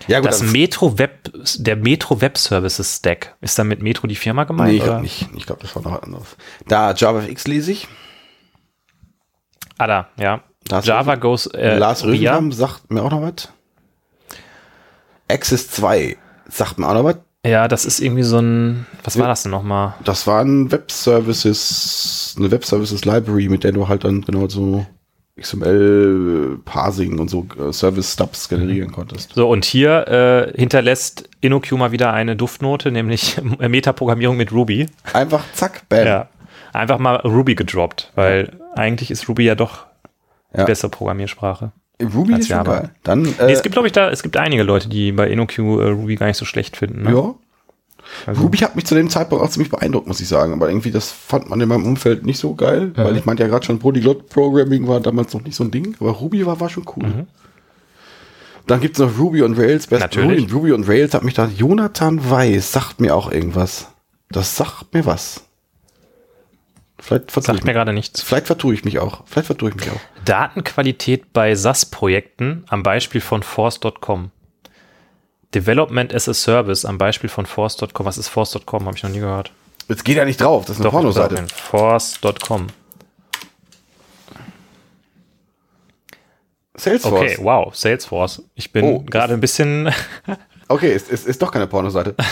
Ja, 0.07 0.19
gut, 0.19 0.29
Das 0.29 0.41
Metro 0.41 0.97
Web, 0.97 1.31
der 1.57 1.75
Metro 1.75 2.21
Web 2.21 2.37
Services 2.37 2.97
Stack. 2.97 3.35
Ist 3.41 3.59
da 3.59 3.63
mit 3.63 3.81
Metro 3.81 4.07
die 4.07 4.15
Firma 4.15 4.45
gemeint? 4.45 4.71
Nee, 4.71 4.77
ich 4.77 4.83
glaube 4.83 5.01
nicht. 5.01 5.27
Ich 5.35 5.45
glaube, 5.45 5.61
das 5.63 5.75
war 5.75 5.81
noch 5.81 5.93
was 5.93 6.03
anderes. 6.03 6.37
Da 6.67 6.93
JavaFX 6.93 7.47
lese 7.47 7.71
ich. 7.73 7.87
Ah, 9.77 9.87
da, 9.87 10.07
ja. 10.17 10.43
Lars 10.69 10.85
Java 10.85 11.11
Rösen- 11.11 11.21
goes 11.21 11.47
äh, 11.47 11.77
Lars 11.77 12.03
RIA. 12.03 12.11
Rösenkamp 12.11 12.53
sagt 12.53 12.91
mir 12.91 13.03
auch 13.03 13.11
noch 13.11 13.21
was. 13.21 13.49
Access 15.27 15.69
2 15.71 16.17
sagt 16.49 16.77
mir 16.79 16.87
auch 16.87 16.93
noch 16.93 17.03
was. 17.03 17.15
Ja, 17.45 17.67
das 17.67 17.85
ist 17.85 17.99
irgendwie 17.99 18.23
so 18.23 18.39
ein, 18.39 18.87
was 19.03 19.19
war 19.19 19.27
das 19.27 19.43
denn 19.43 19.51
nochmal? 19.51 19.93
Das 20.03 20.25
war 20.25 20.41
ein 20.43 20.71
Web-Services, 20.71 22.35
eine 22.39 22.49
Web-Services-Library, 22.49 23.49
mit 23.49 23.63
der 23.63 23.71
du 23.71 23.87
halt 23.87 24.03
dann 24.03 24.21
genau 24.23 24.47
so 24.47 24.83
XML-Parsing 25.39 27.19
und 27.19 27.29
so 27.29 27.45
äh, 27.59 27.71
Service-Stubs 27.71 28.49
generieren 28.49 28.91
konntest. 28.91 29.33
So, 29.35 29.47
und 29.49 29.65
hier 29.65 30.07
äh, 30.55 30.57
hinterlässt 30.59 31.29
InnoQ 31.41 31.71
mal 31.73 31.91
wieder 31.91 32.13
eine 32.13 32.35
Duftnote, 32.35 32.91
nämlich 32.91 33.37
Metaprogrammierung 33.59 34.37
mit 34.37 34.51
Ruby. 34.51 34.87
Einfach 35.13 35.43
zack, 35.53 35.87
bam. 35.89 36.05
Ja. 36.07 36.27
Einfach 36.73 36.97
mal 36.99 37.15
Ruby 37.17 37.55
gedroppt, 37.55 38.11
weil 38.15 38.51
eigentlich 38.75 39.09
ist 39.11 39.29
Ruby 39.29 39.45
ja 39.45 39.55
doch 39.55 39.85
Ja. 40.57 40.65
bessere 40.65 40.89
Programmiersprache. 40.89 41.71
Ruby 42.01 42.33
ist 42.33 42.49
Java. 42.49 42.79
geil. 42.79 42.89
Dann, 43.03 43.25
äh, 43.25 43.45
Nee, 43.45 43.51
es 43.53 43.61
gibt, 43.61 43.73
glaube 43.73 43.87
ich, 43.87 43.93
da, 43.93 44.09
es 44.09 44.21
gibt 44.21 44.35
einige 44.37 44.63
Leute, 44.63 44.89
die 44.89 45.11
bei 45.11 45.29
InnoQ 45.29 45.57
äh, 45.57 45.61
Ruby 45.89 46.15
gar 46.15 46.27
nicht 46.27 46.37
so 46.37 46.45
schlecht 46.45 46.77
finden. 46.77 47.03
Ne? 47.03 47.11
ja. 47.11 47.35
Ruby 48.27 48.59
hat 48.59 48.75
mich 48.75 48.85
zu 48.85 48.93
dem 48.93 49.09
Zeitpunkt 49.09 49.43
auch 49.43 49.49
ziemlich 49.49 49.71
beeindruckt, 49.71 50.07
muss 50.07 50.19
ich 50.19 50.27
sagen. 50.27 50.53
Aber 50.53 50.69
irgendwie, 50.69 50.91
das 50.91 51.11
fand 51.11 51.49
man 51.49 51.59
in 51.59 51.67
meinem 51.67 51.85
Umfeld 51.85 52.23
nicht 52.23 52.37
so 52.37 52.53
geil, 52.53 52.91
weil 52.95 53.17
ich 53.17 53.25
meinte 53.25 53.41
ja 53.43 53.49
gerade 53.49 53.65
schon, 53.65 53.79
Polyglot 53.79 54.29
Programming 54.29 54.87
war 54.87 54.99
damals 54.99 55.33
noch 55.33 55.41
nicht 55.41 55.55
so 55.55 55.63
ein 55.63 55.71
Ding, 55.71 55.95
aber 55.99 56.11
Ruby 56.11 56.45
war, 56.45 56.59
war 56.59 56.69
schon 56.69 56.85
cool. 56.95 57.25
Dann 58.67 58.79
gibt 58.79 58.97
es 58.97 58.99
noch 58.99 59.17
Ruby 59.17 59.43
on 59.43 59.53
Rails. 59.55 59.87
Best 59.87 60.01
Natürlich. 60.01 60.43
Ruby, 60.43 60.53
Ruby 60.53 60.73
on 60.73 60.83
Rails 60.83 61.13
hat 61.13 61.23
mich 61.23 61.33
da, 61.33 61.47
Jonathan 61.47 62.29
Weiß 62.29 62.71
sagt 62.71 62.99
mir 62.99 63.15
auch 63.15 63.31
irgendwas. 63.31 63.87
Das 64.29 64.55
sagt 64.55 64.93
mir 64.93 65.05
was. 65.05 65.44
Vielleicht 67.05 67.31
vertue, 67.31 67.41
ich 67.41 67.45
Sagt 67.57 67.63
mir 67.65 67.69
mich, 67.71 67.75
gerade 67.75 67.93
nichts. 67.93 68.21
vielleicht 68.23 68.47
vertue 68.47 68.73
ich 68.73 68.83
mich 68.83 68.97
auch. 68.99 69.23
Vielleicht 69.27 69.45
vertue 69.47 69.69
ich 69.69 69.75
mich 69.75 69.89
auch. 69.91 69.99
Datenqualität 70.25 71.31
bei 71.33 71.53
SAS-Projekten 71.53 72.65
am 72.67 72.81
Beispiel 72.81 73.21
von 73.21 73.43
Force.com. 73.43 74.31
Development 75.53 76.13
as 76.13 76.27
a 76.27 76.33
Service 76.33 76.83
am 76.83 76.97
Beispiel 76.97 77.29
von 77.29 77.45
Force.com. 77.45 78.05
Was 78.05 78.17
ist 78.17 78.27
Force.com? 78.29 78.85
Habe 78.87 78.97
ich 78.97 79.03
noch 79.03 79.11
nie 79.11 79.19
gehört. 79.19 79.51
Jetzt 79.87 80.03
geht 80.03 80.17
er 80.17 80.25
nicht 80.25 80.41
drauf, 80.41 80.65
das 80.65 80.77
ist 80.77 80.81
eine 80.81 80.89
Pornoseite. 80.89 81.45
Force.com. 81.53 82.67
Salesforce. 86.77 87.21
Okay, 87.21 87.37
wow, 87.39 87.73
Salesforce. 87.73 88.41
Ich 88.55 88.71
bin 88.71 88.83
Oh, 88.83 88.99
gerade 89.01 89.33
ein 89.33 89.39
bisschen. 89.41 89.91
Okay, 90.67 90.95
ist, 90.95 91.11
ist, 91.11 91.27
ist 91.27 91.39
doch 91.43 91.51
keine 91.51 91.67
Pornoseite. 91.67 92.15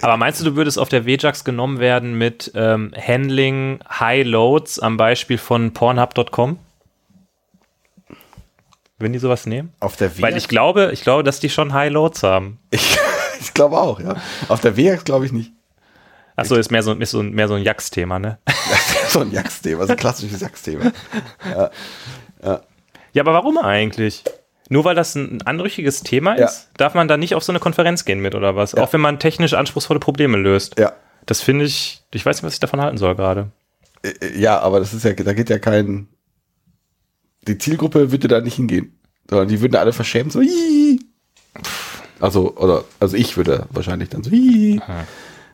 Aber 0.00 0.16
meinst 0.16 0.40
du, 0.40 0.44
du 0.44 0.56
würdest 0.56 0.78
auf 0.78 0.88
der 0.88 1.04
WJAX 1.06 1.44
genommen 1.44 1.78
werden 1.78 2.16
mit 2.16 2.52
ähm, 2.54 2.92
Handling 2.96 3.80
High 3.88 4.26
Loads 4.26 4.78
am 4.78 4.96
Beispiel 4.96 5.38
von 5.38 5.72
Pornhub.com? 5.72 6.58
Würden 8.98 9.12
die 9.12 9.18
sowas 9.18 9.46
nehmen? 9.46 9.72
Auf 9.80 9.96
der 9.96 10.16
Weil 10.20 10.36
ich 10.36 10.48
glaube, 10.48 10.90
ich 10.92 11.02
glaube, 11.02 11.24
dass 11.24 11.40
die 11.40 11.50
schon 11.50 11.72
High 11.72 11.92
Loads 11.92 12.22
haben. 12.22 12.58
Ich, 12.70 12.96
ich 13.40 13.52
glaube 13.52 13.78
auch, 13.78 14.00
ja. 14.00 14.16
Auf 14.48 14.60
der 14.60 14.76
WX 14.76 15.04
glaube 15.04 15.26
ich 15.26 15.32
nicht. 15.32 15.52
Achso, 16.36 16.56
ist 16.56 16.70
mehr 16.70 16.82
so, 16.82 16.92
ist 16.94 17.10
so, 17.10 17.22
mehr 17.22 17.46
so 17.46 17.54
ein 17.54 17.62
Jax-Thema, 17.62 18.18
ne? 18.18 18.38
so 19.08 19.20
ein 19.20 19.30
Jax-Thema, 19.30 19.86
so 19.86 19.92
ein 19.92 19.98
klassisches 19.98 20.40
Jax-Thema. 20.40 20.92
Ja, 23.14 23.22
aber 23.22 23.34
warum 23.34 23.58
eigentlich? 23.58 24.24
Nur 24.72 24.84
weil 24.86 24.94
das 24.94 25.14
ein 25.14 25.42
anrüchiges 25.42 26.00
Thema 26.00 26.38
Ja. 26.38 26.46
ist, 26.46 26.70
darf 26.78 26.94
man 26.94 27.06
da 27.06 27.18
nicht 27.18 27.34
auf 27.34 27.44
so 27.44 27.52
eine 27.52 27.60
Konferenz 27.60 28.06
gehen 28.06 28.20
mit 28.20 28.34
oder 28.34 28.56
was? 28.56 28.74
Auch 28.74 28.90
wenn 28.94 29.02
man 29.02 29.18
technisch 29.18 29.52
anspruchsvolle 29.52 30.00
Probleme 30.00 30.38
löst. 30.38 30.78
Ja. 30.78 30.92
Das 31.26 31.42
finde 31.42 31.66
ich, 31.66 32.02
ich 32.14 32.24
weiß 32.24 32.36
nicht, 32.38 32.44
was 32.44 32.54
ich 32.54 32.60
davon 32.60 32.80
halten 32.80 32.96
soll 32.96 33.14
gerade. 33.14 33.50
Ja, 34.34 34.60
aber 34.60 34.80
das 34.80 34.94
ist 34.94 35.04
ja, 35.04 35.12
da 35.12 35.34
geht 35.34 35.50
ja 35.50 35.58
kein. 35.58 36.08
Die 37.46 37.58
Zielgruppe 37.58 38.10
würde 38.12 38.28
da 38.28 38.40
nicht 38.40 38.54
hingehen. 38.56 38.98
Sondern 39.28 39.48
die 39.48 39.60
würden 39.60 39.76
alle 39.76 39.92
verschämt 39.92 40.32
so. 40.32 40.40
"Hihi." 40.40 41.00
Also, 42.18 42.56
oder, 42.56 42.84
also 42.98 43.16
ich 43.16 43.36
würde 43.36 43.66
wahrscheinlich 43.70 44.08
dann 44.08 44.22
so. 44.22 44.30
"Hihi." 44.30 44.80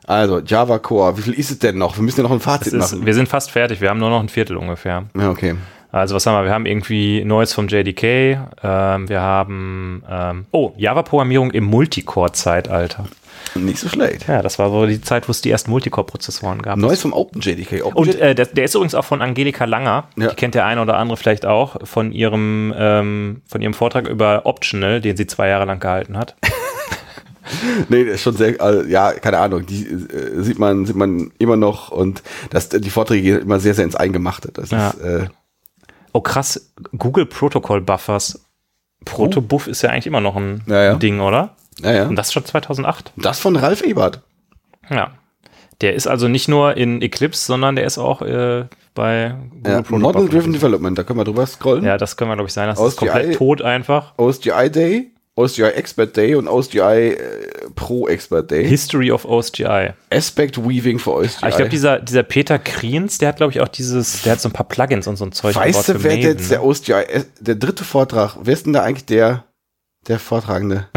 Also, 0.07 0.39
Java 0.41 0.79
Core, 0.79 1.19
wie 1.19 1.23
viel 1.23 1.35
ist 1.35 1.51
es 1.51 1.59
denn 1.59 1.77
noch? 1.77 1.97
Wir 1.97 2.03
müssen 2.03 2.19
ja 2.19 2.23
noch 2.23 2.31
ein 2.31 2.41
Fazit 2.41 2.73
ist, 2.73 2.93
machen. 2.93 3.05
wir 3.05 3.15
sind 3.15 3.29
fast 3.29 3.51
fertig, 3.51 3.81
wir 3.81 3.91
haben 3.91 3.99
nur 3.99 4.11
noch 4.11 4.21
ein 4.21 4.29
Viertel 4.29 4.57
ungefähr. 4.57 5.07
Ja, 5.19 5.29
okay. 5.31 5.57
Also 5.91 6.15
was 6.15 6.27
haben 6.27 6.35
wir? 6.35 6.45
Wir 6.45 6.53
haben 6.53 6.67
irgendwie 6.67 7.25
Neues 7.25 7.53
vom 7.53 7.69
JDK, 7.69 8.39
ähm, 8.63 9.09
wir 9.09 9.21
haben, 9.21 10.03
ähm, 10.09 10.47
oh, 10.51 10.73
Java-Programmierung 10.77 11.51
im 11.53 11.65
Multicore-Zeitalter. 11.65 13.07
Nicht 13.55 13.79
so 13.79 13.89
schlecht. 13.89 14.29
Ja, 14.29 14.43
das 14.43 14.59
war 14.59 14.69
so 14.71 14.85
die 14.87 15.01
Zeit, 15.01 15.27
wo 15.29 15.31
es 15.31 15.41
die 15.41 15.51
ersten 15.51 15.71
Multicore-Prozessoren 15.71 16.61
gab. 16.61 16.77
Neues 16.77 17.01
vom 17.01 17.15
OpenJDK. 17.15 17.85
Open 17.85 17.97
Und 17.97 18.15
äh, 18.17 18.35
der, 18.35 18.47
der 18.47 18.65
ist 18.65 18.75
übrigens 18.75 18.95
auch 18.95 19.05
von 19.05 19.23
Angelika 19.23 19.65
Langer. 19.65 20.09
Ja. 20.17 20.29
Die 20.29 20.37
kennt 20.37 20.55
der 20.55 20.67
eine 20.67 20.83
oder 20.83 20.97
andere 20.99 21.17
vielleicht 21.17 21.47
auch 21.47 21.77
von 21.87 22.13
ihrem, 22.13 22.75
ähm, 22.77 23.41
von 23.47 23.63
ihrem 23.63 23.73
Vortrag 23.75 24.07
über 24.07 24.43
Optional, 24.45 25.01
den 25.01 25.17
sie 25.17 25.27
zwei 25.27 25.49
Jahre 25.49 25.65
lang 25.65 25.81
gehalten 25.81 26.17
hat. 26.17 26.37
Nee, 27.89 28.05
das 28.05 28.17
ist 28.17 28.23
schon 28.25 28.37
sehr, 28.37 28.61
äh, 28.61 28.87
ja, 28.91 29.13
keine 29.13 29.39
Ahnung, 29.39 29.65
die 29.65 29.87
äh, 29.87 30.43
sieht 30.43 30.59
man, 30.59 30.85
sieht 30.85 30.97
man 30.97 31.31
immer 31.39 31.57
noch 31.57 31.91
und 31.91 32.23
das, 32.51 32.69
die 32.69 32.91
Vorträge 32.91 33.23
gehen 33.23 33.41
immer 33.41 33.59
sehr, 33.59 33.73
sehr 33.73 33.87
ins 33.87 33.97
Eingemachte. 33.97 34.51
Das 34.53 34.71
Ja. 34.71 34.91
ist, 34.91 35.01
äh, 35.01 35.29
Oh 36.19 36.21
krass, 36.21 36.73
Google 36.97 37.27
Protocol 37.27 37.81
Buffers. 37.81 38.45
Protobuff 39.05 39.69
ist 39.69 39.83
ja 39.83 39.91
eigentlich 39.91 40.09
immer 40.09 40.21
noch 40.21 40.35
ein 40.35 40.65
Ja, 40.67 40.83
ja. 40.83 40.95
Ding, 40.97 41.21
oder? 41.21 41.55
naja. 41.81 42.09
Und 42.09 42.17
das 42.17 42.33
schon 42.33 42.45
2008. 42.45 43.13
Das 43.15 43.39
von 43.39 43.55
Ralf 43.55 43.83
Ebert. 43.83 44.21
Ja. 44.91 45.13
Der 45.81 45.95
ist 45.95 46.09
also 46.09 46.27
nicht 46.27 46.49
nur 46.49 46.77
in 46.77 47.01
Eclipse, 47.03 47.45
sondern 47.47 47.77
der 47.77 47.85
ist 47.85 47.99
auch 47.99 48.21
äh, 48.23 48.65
bei 48.97 49.37
Google 49.51 49.73
Ja, 49.73 49.83
Protocol 49.83 49.99
Model 50.01 50.29
Driven. 50.29 50.53
Development, 50.53 50.99
da 50.99 51.05
können 51.05 51.21
wir 51.21 51.25
drüber 51.25 51.47
scrollen. 51.47 51.85
Ja, 51.85 51.97
das 51.99 52.17
können 52.17 52.33
wir, 52.33 52.35
glaube 52.35 52.49
ich, 52.49 52.53
sein. 52.53 52.67
Das 52.67 52.81
Aus 52.81 52.95
ist 52.95 52.97
komplett 52.99 53.37
tot 53.37 53.63
einfach. 53.63 54.15
OSGI 54.19 54.71
Day, 54.73 55.13
OSGI 55.39 55.63
Expert 55.63 56.17
Day 56.17 56.35
und 56.35 56.49
OSGI 56.49 56.81
äh, 56.81 57.17
Pro 57.75 58.09
Expert 58.09 58.51
Day. 58.51 58.67
History 58.67 59.13
of 59.13 59.25
OSGI. 59.25 59.91
Aspect 60.11 60.59
Weaving 60.59 60.99
für 60.99 61.13
OSGI. 61.13 61.39
Aber 61.41 61.49
ich 61.49 61.57
glaube, 61.57 61.71
dieser, 61.71 62.01
dieser 62.01 62.25
Peter 62.25 62.59
Kriens, 62.59 63.19
der 63.19 63.29
hat, 63.29 63.37
glaube 63.37 63.53
ich, 63.53 63.61
auch 63.61 63.69
dieses, 63.69 64.23
der 64.23 64.33
hat 64.33 64.41
so 64.41 64.49
ein 64.49 64.53
paar 64.53 64.67
Plugins 64.67 65.07
und 65.07 65.17
so 65.17 65.25
ein 65.25 65.33
Zeug 65.33 65.55
weißt 65.55 65.89
du, 65.89 66.03
wer 66.03 66.17
Maven, 66.17 66.23
jetzt 66.23 66.51
der 66.51 66.59
ne? 66.59 66.65
OSGI, 66.65 66.93
äh, 66.93 67.25
der 67.41 67.55
dritte 67.55 67.85
Vortrag, 67.85 68.37
wer 68.43 68.53
ist 68.53 68.67
denn 68.67 68.73
da 68.73 68.83
eigentlich 68.83 69.07
der, 69.07 69.45
der 70.09 70.19
Vortragende? 70.19 70.89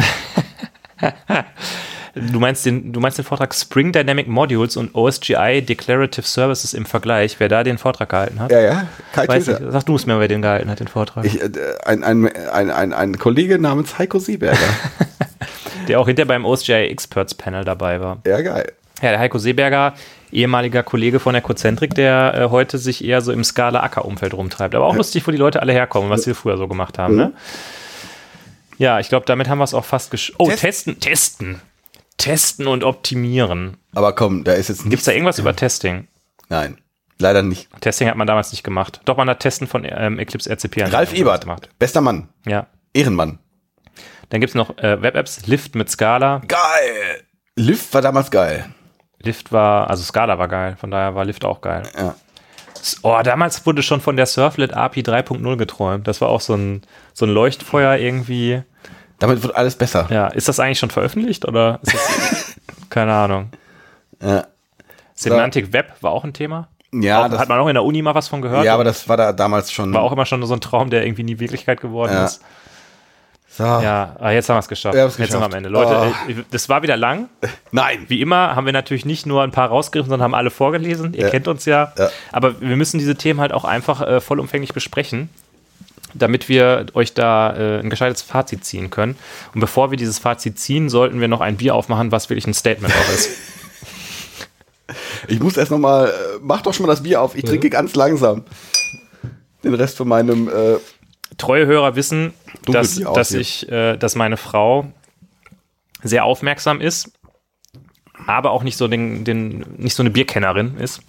Du 2.13 2.39
meinst, 2.39 2.65
den, 2.65 2.91
du 2.91 2.99
meinst 2.99 3.17
den 3.17 3.23
Vortrag 3.25 3.53
Spring 3.53 3.93
Dynamic 3.93 4.27
Modules 4.27 4.75
und 4.75 4.93
OSGI 4.93 5.61
Declarative 5.61 6.25
Services 6.25 6.73
im 6.73 6.85
Vergleich, 6.85 7.39
wer 7.39 7.47
da 7.47 7.63
den 7.63 7.77
Vortrag 7.77 8.09
gehalten 8.09 8.39
hat? 8.39 8.51
Ja, 8.51 8.59
ja, 8.59 8.87
Kai 9.13 9.27
Weiß 9.27 9.47
nicht, 9.47 9.59
sag 9.69 9.85
du 9.85 9.95
es 9.95 10.05
mir, 10.05 10.19
wer 10.19 10.27
den 10.27 10.41
gehalten 10.41 10.69
hat, 10.69 10.79
den 10.81 10.89
Vortrag. 10.89 11.23
Ich, 11.25 11.41
äh, 11.41 11.49
ein, 11.85 12.03
ein, 12.03 12.27
ein, 12.51 12.69
ein, 12.69 12.93
ein 12.93 13.17
Kollege 13.17 13.59
namens 13.59 13.97
Heiko 13.97 14.19
Seeberger. 14.19 14.57
der 15.87 15.99
auch 15.99 16.07
hinter 16.07 16.25
beim 16.25 16.45
OSGI 16.45 16.73
Experts 16.73 17.33
Panel 17.33 17.63
dabei 17.63 18.01
war. 18.01 18.17
ja, 18.25 18.41
geil. 18.41 18.71
Ja, 19.01 19.09
der 19.09 19.19
Heiko 19.19 19.39
Seeberger, 19.39 19.93
ehemaliger 20.31 20.83
Kollege 20.83 21.19
von 21.19 21.33
der 21.33 21.41
Cozentrik, 21.41 21.95
der 21.95 22.33
äh, 22.35 22.49
heute 22.51 22.77
sich 22.77 23.03
eher 23.03 23.21
so 23.21 23.31
im 23.31 23.43
Scala-Acker-Umfeld 23.43 24.35
rumtreibt. 24.35 24.75
Aber 24.75 24.85
auch 24.85 24.95
lustig, 24.95 25.25
wo 25.25 25.31
die 25.31 25.37
Leute 25.37 25.59
alle 25.61 25.73
herkommen, 25.73 26.11
was 26.11 26.23
sie 26.23 26.35
früher 26.35 26.57
so 26.57 26.67
gemacht 26.67 26.99
haben. 26.99 27.15
Ne? 27.15 27.31
Ja, 28.77 28.99
ich 28.99 29.09
glaube, 29.09 29.25
damit 29.25 29.49
haben 29.49 29.57
wir 29.57 29.63
es 29.63 29.73
auch 29.73 29.85
fast 29.85 30.11
gesch... 30.11 30.33
Oh, 30.37 30.49
Test- 30.49 30.61
testen, 30.61 30.99
testen. 30.99 31.61
Testen 32.21 32.67
und 32.67 32.83
optimieren. 32.83 33.77
Aber 33.93 34.13
komm, 34.13 34.43
da 34.43 34.53
ist 34.53 34.69
jetzt 34.69 34.79
Gibt 34.79 34.89
nichts. 34.91 35.01
es 35.01 35.05
da 35.05 35.11
irgendwas 35.11 35.39
über 35.39 35.55
Testing? 35.55 36.07
Nein, 36.49 36.77
leider 37.19 37.41
nicht. 37.43 37.67
Testing 37.81 38.07
hat 38.07 38.15
man 38.15 38.27
damals 38.27 38.51
nicht 38.51 38.63
gemacht. 38.63 39.01
Doch, 39.05 39.17
man 39.17 39.29
hat 39.29 39.39
Testen 39.39 39.67
von 39.67 39.85
ähm, 39.89 40.19
Eclipse 40.19 40.49
RCP 40.49 40.83
Ralf 40.93 41.13
Ebert, 41.13 41.41
gemacht. 41.41 41.69
bester 41.79 42.01
Mann, 42.01 42.29
Ja. 42.45 42.67
Ehrenmann. 42.93 43.39
Dann 44.29 44.39
gibt 44.41 44.51
es 44.51 44.55
noch 44.55 44.77
äh, 44.77 45.01
Web-Apps, 45.01 45.45
Lift 45.47 45.75
mit 45.75 45.89
Scala. 45.89 46.41
Geil. 46.47 47.23
Lift 47.55 47.93
war 47.93 48.01
damals 48.01 48.31
geil. 48.31 48.65
Lift 49.21 49.51
war, 49.51 49.89
also 49.89 50.03
Scala 50.03 50.37
war 50.39 50.47
geil, 50.47 50.75
von 50.79 50.89
daher 50.91 51.15
war 51.15 51.25
Lift 51.25 51.43
auch 51.45 51.61
geil. 51.61 51.83
Ja. 51.97 52.15
Oh, 53.03 53.19
damals 53.23 53.65
wurde 53.65 53.83
schon 53.83 54.01
von 54.01 54.15
der 54.17 54.25
Surflet 54.25 54.73
API 54.73 55.01
3.0 55.01 55.55
geträumt. 55.57 56.07
Das 56.07 56.19
war 56.21 56.29
auch 56.29 56.41
so 56.41 56.55
ein, 56.55 56.81
so 57.13 57.25
ein 57.25 57.31
Leuchtfeuer 57.31 57.97
irgendwie. 57.97 58.63
Damit 59.21 59.41
wird 59.41 59.55
alles 59.55 59.75
besser. 59.75 60.07
Ja, 60.09 60.27
ist 60.27 60.47
das 60.49 60.59
eigentlich 60.59 60.79
schon 60.79 60.89
veröffentlicht 60.89 61.47
oder 61.47 61.79
ist 61.83 61.93
das, 61.93 62.55
keine 62.89 63.13
Ahnung. 63.13 63.49
Ja, 64.21 64.45
Semantic 65.15 65.71
Web 65.73 65.93
war 66.01 66.11
auch 66.11 66.23
ein 66.23 66.33
Thema. 66.33 66.67
ja, 66.91 67.23
auch, 67.25 67.29
das, 67.29 67.39
hat 67.39 67.47
man 67.49 67.59
auch 67.59 67.67
in 67.67 67.75
der 67.75 67.83
Uni 67.83 68.01
mal 68.01 68.15
was 68.15 68.27
von 68.27 68.41
gehört. 68.41 68.65
ja 68.65 68.73
aber 68.73 68.83
das 68.83 69.07
war 69.07 69.15
da 69.17 69.31
damals 69.31 69.71
schon. 69.71 69.93
war 69.93 70.01
auch 70.01 70.11
immer 70.11 70.25
schon 70.25 70.43
so 70.45 70.53
ein 70.53 70.59
Traum, 70.61 70.89
der 70.89 71.05
irgendwie 71.05 71.23
nie 71.23 71.39
Wirklichkeit 71.39 71.79
geworden 71.81 72.11
Ja. 72.11 72.25
ist. 72.25 72.41
so. 73.49 73.63
Ja, 73.63 74.15
aber 74.17 74.31
jetzt 74.31 74.49
haben 74.49 74.55
wir 74.55 74.59
es 74.61 74.67
geschafft. 74.67 74.95
Jetzt 74.95 75.15
sind 75.17 75.29
wir 75.29 75.35
am 75.35 75.39
geschafft. 75.41 75.53
Ende. 75.55 75.69
Leute, 75.69 76.13
Oh. 76.29 76.33
das 76.51 76.67
war 76.69 76.81
wieder 76.83 76.97
lang. 76.97 77.29
Nein. 77.71 78.05
Wie 78.07 78.21
immer 78.21 78.55
haben 78.55 78.65
wir 78.65 78.73
natürlich 78.73 79.05
nicht 79.05 79.25
nur 79.25 79.43
ein 79.43 79.51
paar 79.51 79.67
rausgegriffen, 79.69 80.09
sondern 80.09 80.23
haben 80.23 80.35
alle 80.35 80.49
vorgelesen. 80.49 81.13
Ihr 81.13 81.25
Ja. 81.25 81.29
kennt 81.29 81.47
uns 81.47 81.65
ja. 81.65 81.93
Ja. 81.97 82.09
Aber 82.31 82.59
wir 82.61 82.75
müssen 82.75 82.97
diese 82.97 83.15
Themen 83.15 83.39
halt 83.39 83.53
auch 83.53 83.65
einfach 83.65 84.01
äh, 84.01 84.19
vollumfänglich 84.21 84.73
besprechen, 84.73 85.29
damit 86.13 86.49
wir 86.49 86.87
euch 86.93 87.13
da 87.13 87.55
äh, 87.55 87.79
ein 87.79 87.89
gescheites 87.89 88.21
Fazit 88.21 88.65
ziehen 88.65 88.89
können. 88.89 89.15
Und 89.53 89.61
bevor 89.61 89.91
wir 89.91 89.97
dieses 89.97 90.19
Fazit 90.19 90.59
ziehen, 90.59 90.89
sollten 90.89 91.19
wir 91.21 91.27
noch 91.27 91.41
ein 91.41 91.57
Bier 91.57 91.75
aufmachen, 91.75 92.11
was 92.11 92.29
wirklich 92.29 92.47
ein 92.47 92.53
Statement 92.53 92.93
auch 92.93 93.13
ist. 93.13 93.29
Ich 95.29 95.39
muss 95.39 95.55
erst 95.55 95.71
noch 95.71 95.77
mal, 95.77 96.07
äh, 96.07 96.11
mach 96.41 96.61
doch 96.63 96.73
schon 96.73 96.85
mal 96.85 96.91
das 96.91 97.03
Bier 97.03 97.21
auf. 97.21 97.35
Ich 97.35 97.45
trinke 97.45 97.69
ganz 97.69 97.95
langsam. 97.95 98.43
Den 99.63 99.73
Rest 99.73 99.95
von 99.95 100.05
meinem, 100.05 100.49
äh, 100.49 100.79
Treue 101.37 101.65
Hörer 101.65 101.95
wissen, 101.95 102.33
dass, 102.65 102.95
dass 102.99 103.29
hier. 103.29 103.39
ich, 103.39 103.69
äh, 103.69 103.97
dass 103.97 104.15
meine 104.15 104.37
Frau 104.37 104.91
sehr 106.03 106.25
aufmerksam 106.25 106.81
ist, 106.81 107.11
aber 108.27 108.51
auch 108.51 108.63
nicht 108.63 108.77
so 108.77 108.87
den, 108.87 109.23
den 109.23 109.65
nicht 109.77 109.95
so 109.95 110.03
eine 110.03 110.09
Bierkennerin 110.09 110.77
ist. 110.77 111.01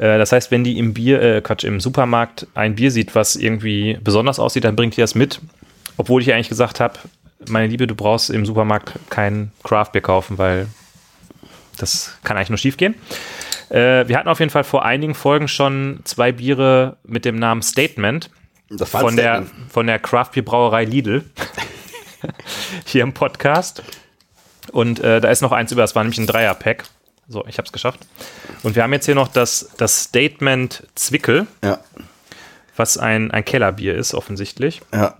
Äh, 0.00 0.18
Das 0.18 0.32
heißt, 0.32 0.50
wenn 0.50 0.64
die 0.64 0.78
im 0.78 0.94
Bier, 0.94 1.20
äh, 1.22 1.40
Quatsch, 1.42 1.64
im 1.64 1.78
Supermarkt 1.78 2.46
ein 2.54 2.74
Bier 2.74 2.90
sieht, 2.90 3.14
was 3.14 3.36
irgendwie 3.36 3.98
besonders 4.02 4.38
aussieht, 4.40 4.64
dann 4.64 4.74
bringt 4.74 4.96
die 4.96 5.00
das 5.00 5.14
mit. 5.14 5.40
Obwohl 5.96 6.22
ich 6.22 6.28
ihr 6.28 6.34
eigentlich 6.34 6.48
gesagt 6.48 6.80
habe, 6.80 6.98
meine 7.48 7.66
Liebe, 7.68 7.86
du 7.86 7.94
brauchst 7.94 8.30
im 8.30 8.44
Supermarkt 8.46 8.94
kein 9.10 9.52
Craft-Bier 9.62 10.02
kaufen, 10.02 10.38
weil 10.38 10.66
das 11.78 12.18
kann 12.24 12.36
eigentlich 12.36 12.48
nur 12.50 12.58
schief 12.58 12.76
gehen. 12.76 12.94
Äh, 13.68 14.08
wir 14.08 14.16
hatten 14.18 14.28
auf 14.28 14.40
jeden 14.40 14.50
Fall 14.50 14.64
vor 14.64 14.84
einigen 14.84 15.14
Folgen 15.14 15.48
schon 15.48 16.00
zwei 16.04 16.32
Biere 16.32 16.96
mit 17.04 17.24
dem 17.24 17.36
Namen 17.36 17.62
Statement 17.62 18.30
das 18.70 18.92
war 18.94 19.00
von 19.02 19.10
ein 19.10 19.16
der, 19.16 19.42
Statement. 19.42 19.72
von 19.72 19.86
der 19.86 19.98
Craft 19.98 20.30
Beer 20.34 20.42
Brauerei 20.44 20.84
Lidl 20.84 21.24
hier 22.86 23.02
im 23.02 23.12
Podcast. 23.12 23.82
Und 24.72 25.00
äh, 25.00 25.20
da 25.20 25.28
ist 25.30 25.40
noch 25.40 25.52
eins 25.52 25.72
über, 25.72 25.82
das 25.82 25.94
war 25.94 26.02
nämlich 26.04 26.18
ein 26.18 26.26
Dreier-Pack. 26.26 26.84
So, 27.32 27.44
ich 27.46 27.58
habe 27.58 27.66
es 27.66 27.70
geschafft. 27.72 28.00
Und 28.64 28.74
wir 28.74 28.82
haben 28.82 28.92
jetzt 28.92 29.06
hier 29.06 29.14
noch 29.14 29.28
das, 29.28 29.68
das 29.76 30.02
Statement 30.02 30.84
Zwickel, 30.96 31.46
Ja. 31.62 31.78
was 32.76 32.98
ein, 32.98 33.30
ein 33.30 33.44
Kellerbier 33.44 33.94
ist, 33.94 34.14
offensichtlich. 34.14 34.80
Ja. 34.92 35.16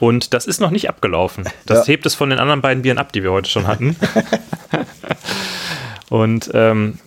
Und 0.00 0.32
das 0.32 0.46
ist 0.46 0.58
noch 0.58 0.70
nicht 0.70 0.88
abgelaufen. 0.88 1.44
Das 1.66 1.86
Ja. 1.86 1.92
hebt 1.92 2.06
es 2.06 2.14
von 2.14 2.30
den 2.30 2.38
anderen 2.38 2.62
beiden 2.62 2.82
Bieren 2.82 2.96
ab, 2.96 3.12
die 3.12 3.22
wir 3.22 3.30
heute 3.30 3.50
schon 3.50 3.66
hatten. 3.66 3.94
Und 6.08 6.50
ähm, 6.54 6.98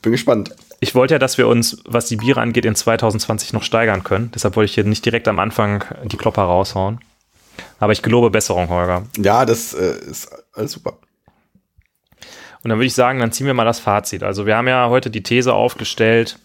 Bin 0.00 0.12
gespannt. 0.12 0.54
ich 0.80 0.94
wollte 0.94 1.12
ja, 1.14 1.18
dass 1.18 1.36
wir 1.36 1.46
uns, 1.46 1.76
was 1.84 2.06
die 2.06 2.16
Biere 2.16 2.40
angeht, 2.40 2.64
in 2.64 2.74
2020 2.74 3.52
noch 3.52 3.62
steigern 3.62 4.02
können. 4.02 4.30
Deshalb 4.34 4.56
wollte 4.56 4.66
ich 4.70 4.74
hier 4.74 4.84
nicht 4.84 5.04
direkt 5.04 5.28
am 5.28 5.38
Anfang 5.38 5.84
die 6.04 6.16
Klopper 6.16 6.42
raushauen. 6.42 7.00
Aber 7.80 7.92
ich 7.92 8.00
gelobe 8.00 8.30
Besserung, 8.30 8.70
Holger. 8.70 9.02
Ja, 9.18 9.44
das 9.44 9.74
äh, 9.74 9.98
ist 10.10 10.30
alles 10.54 10.72
super. 10.72 10.96
Und 12.64 12.70
dann 12.70 12.78
würde 12.78 12.86
ich 12.86 12.94
sagen, 12.94 13.20
dann 13.20 13.30
ziehen 13.30 13.46
wir 13.46 13.52
mal 13.54 13.64
das 13.66 13.78
Fazit. 13.78 14.22
Also 14.22 14.46
wir 14.46 14.56
haben 14.56 14.66
ja 14.66 14.88
heute 14.88 15.10
die 15.10 15.22
These 15.22 15.52
aufgestellt. 15.52 16.38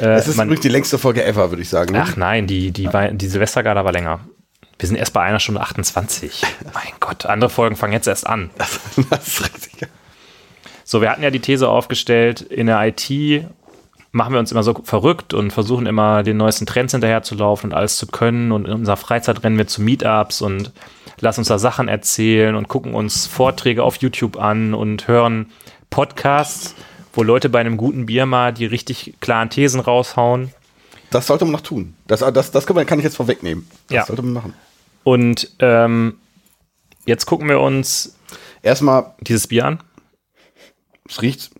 Äh, 0.00 0.06
Es 0.06 0.26
ist 0.26 0.36
man- 0.36 0.48
übrigens 0.48 0.62
die 0.62 0.68
längste 0.70 0.98
Folge 0.98 1.22
ever, 1.24 1.50
würde 1.50 1.62
ich 1.62 1.68
sagen. 1.68 1.92
Ne? 1.92 2.02
ach 2.02 2.16
nein, 2.16 2.46
die, 2.46 2.70
die, 2.70 2.88
die 3.12 3.26
Silvestergala 3.26 3.84
war 3.84 3.92
länger. 3.92 4.20
Wir 4.78 4.88
sind 4.88 4.96
erst 4.96 5.12
bei 5.12 5.20
einer 5.20 5.38
Stunde 5.38 5.60
28. 5.60 6.42
mein 6.74 6.92
Gott, 6.98 7.26
andere 7.26 7.50
Folgen 7.50 7.76
fangen 7.76 7.92
jetzt 7.92 8.08
erst 8.08 8.26
an. 8.26 8.48
das 9.10 9.28
ist 9.28 9.44
richtig. 9.44 9.88
So, 10.82 11.02
wir 11.02 11.10
hatten 11.10 11.22
ja 11.22 11.30
die 11.30 11.40
These 11.40 11.68
aufgestellt, 11.68 12.40
in 12.40 12.66
der 12.66 12.82
IT 12.86 13.44
machen 14.12 14.32
wir 14.32 14.40
uns 14.40 14.50
immer 14.52 14.62
so 14.62 14.74
verrückt 14.82 15.34
und 15.34 15.52
versuchen 15.52 15.86
immer 15.86 16.22
den 16.22 16.36
neuesten 16.36 16.66
Trends 16.66 16.92
hinterherzulaufen 16.92 17.70
und 17.70 17.76
alles 17.76 17.96
zu 17.96 18.06
können. 18.06 18.50
Und 18.52 18.66
in 18.66 18.72
unserer 18.72 18.96
Freizeit 18.96 19.42
rennen 19.44 19.58
wir 19.58 19.66
zu 19.68 19.82
Meetups 19.82 20.42
und 20.42 20.72
lassen 21.20 21.40
uns 21.40 21.48
da 21.48 21.58
Sachen 21.58 21.88
erzählen 21.88 22.54
und 22.54 22.68
gucken 22.68 22.94
uns 22.94 23.26
Vorträge 23.26 23.84
auf 23.84 23.96
YouTube 23.96 24.38
an 24.38 24.74
und 24.74 25.06
hören 25.06 25.50
Podcasts, 25.90 26.74
wo 27.12 27.22
Leute 27.22 27.48
bei 27.48 27.60
einem 27.60 27.76
guten 27.76 28.06
Bier 28.06 28.26
mal 28.26 28.52
die 28.52 28.66
richtig 28.66 29.14
klaren 29.20 29.50
Thesen 29.50 29.80
raushauen. 29.80 30.52
Das 31.10 31.26
sollte 31.26 31.44
man 31.44 31.52
noch 31.52 31.60
tun. 31.60 31.94
Das, 32.06 32.20
das, 32.20 32.50
das 32.52 32.66
kann, 32.66 32.76
man, 32.76 32.86
kann 32.86 32.98
ich 33.00 33.04
jetzt 33.04 33.16
vorwegnehmen. 33.16 33.68
Das 33.88 33.94
Ja. 33.94 34.06
sollte 34.06 34.22
man 34.22 34.32
machen. 34.32 34.54
Und 35.02 35.50
ähm, 35.58 36.18
jetzt 37.06 37.26
gucken 37.26 37.48
wir 37.48 37.60
uns 37.60 38.16
Erstmal, 38.62 39.14
dieses 39.20 39.46
Bier 39.46 39.64
an. 39.66 39.80
es 41.08 41.22
riecht. 41.22 41.50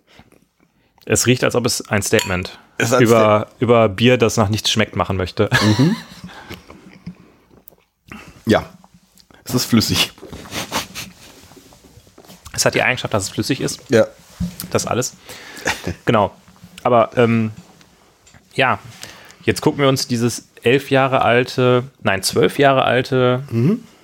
Es 1.11 1.27
riecht, 1.27 1.43
als 1.43 1.55
ob 1.55 1.65
es 1.65 1.85
ein 1.89 2.01
Statement 2.01 2.57
ein 2.77 3.01
über, 3.01 3.47
über 3.59 3.89
Bier, 3.89 4.17
das 4.17 4.37
nach 4.37 4.47
nichts 4.47 4.71
schmeckt, 4.71 4.95
machen 4.95 5.17
möchte. 5.17 5.49
Ja. 8.47 8.65
Es 9.43 9.53
ist 9.53 9.65
flüssig. 9.65 10.11
Es 12.53 12.65
hat 12.65 12.73
die 12.73 12.81
Eigenschaft, 12.81 13.13
dass 13.13 13.23
es 13.23 13.29
flüssig 13.29 13.61
ist. 13.61 13.79
Ja. 13.89 14.07
Das 14.71 14.87
alles. 14.87 15.15
genau. 16.05 16.35
Aber 16.81 17.11
ähm, 17.15 17.51
ja, 18.55 18.79
jetzt 19.43 19.61
gucken 19.61 19.79
wir 19.79 19.87
uns 19.89 20.07
dieses 20.07 20.47
elf 20.63 20.89
Jahre 20.89 21.21
alte, 21.21 21.83
nein, 22.01 22.23
zwölf 22.23 22.57
Jahre 22.57 22.83
alte 22.83 23.43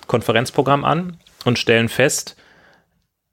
Konferenzprogramm 0.05 0.85
an 0.85 1.17
und 1.45 1.57
stellen 1.57 1.89
fest, 1.89 2.35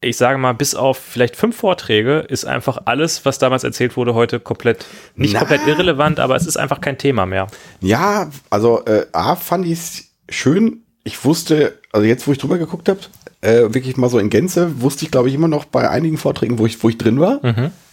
ich 0.05 0.16
sage 0.16 0.39
mal, 0.39 0.52
bis 0.52 0.74
auf 0.74 0.98
vielleicht 0.98 1.36
fünf 1.36 1.56
Vorträge 1.56 2.18
ist 2.28 2.44
einfach 2.44 2.82
alles, 2.85 3.24
was 3.24 3.39
damals 3.39 3.64
erzählt 3.64 3.97
wurde, 3.97 4.14
heute 4.14 4.40
komplett, 4.40 4.86
nicht 5.16 5.35
Na. 5.35 5.40
komplett 5.40 5.66
irrelevant, 5.66 6.20
aber 6.20 6.36
es 6.36 6.47
ist 6.47 6.56
einfach 6.56 6.81
kein 6.81 6.98
Thema 6.98 7.26
mehr. 7.26 7.47
Ja, 7.81 8.31
also 8.51 8.85
äh, 8.85 9.06
A 9.12 9.36
fand 9.36 9.66
ich 9.66 9.72
es 9.72 10.05
schön. 10.28 10.82
Ich 11.05 11.24
wusste, 11.24 11.78
also 11.93 12.06
jetzt, 12.06 12.26
wo 12.26 12.32
ich 12.32 12.39
drüber 12.39 12.59
geguckt 12.59 12.89
habe, 12.89 13.01
äh, 13.40 13.74
wirklich 13.74 13.97
mal 13.97 14.09
so 14.09 14.18
in 14.18 14.31
Gänze, 14.31 14.81
wusste 14.81 15.05
ich, 15.05 15.10
glaube 15.10 15.28
ich, 15.28 15.35
immer 15.35 15.48
noch 15.48 15.66
bei 15.66 15.90
einigen 15.90 16.16
Vorträgen, 16.16 16.59
wo 16.59 16.66
ich, 16.66 16.82
wo 16.82 16.89
ich 16.89 16.97
drin 16.97 17.20
war. 17.20 17.40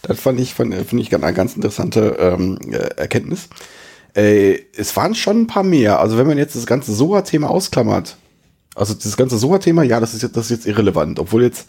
Das 0.02 0.20
fand 0.20 0.40
ich, 0.40 0.54
fand, 0.54 0.74
finde 0.74 1.02
ich 1.02 1.14
eine 1.14 1.34
ganz 1.34 1.54
interessante 1.54 2.16
ähm, 2.18 2.58
äh, 2.70 2.76
Erkenntnis. 2.96 3.48
Äh, 4.14 4.60
es 4.76 4.96
waren 4.96 5.14
schon 5.14 5.42
ein 5.42 5.46
paar 5.46 5.62
mehr. 5.62 6.00
Also 6.00 6.16
wenn 6.16 6.26
man 6.26 6.38
jetzt 6.38 6.56
das 6.56 6.66
ganze 6.66 6.92
SOA-Thema 6.92 7.50
ausklammert, 7.50 8.16
also 8.74 8.94
das 8.94 9.16
ganze 9.16 9.38
SOA-Thema, 9.38 9.82
ja, 9.82 10.00
das 10.00 10.14
ist 10.14 10.22
jetzt, 10.22 10.36
das 10.36 10.46
ist 10.46 10.50
jetzt 10.50 10.66
irrelevant, 10.66 11.18
obwohl 11.18 11.42
jetzt 11.42 11.68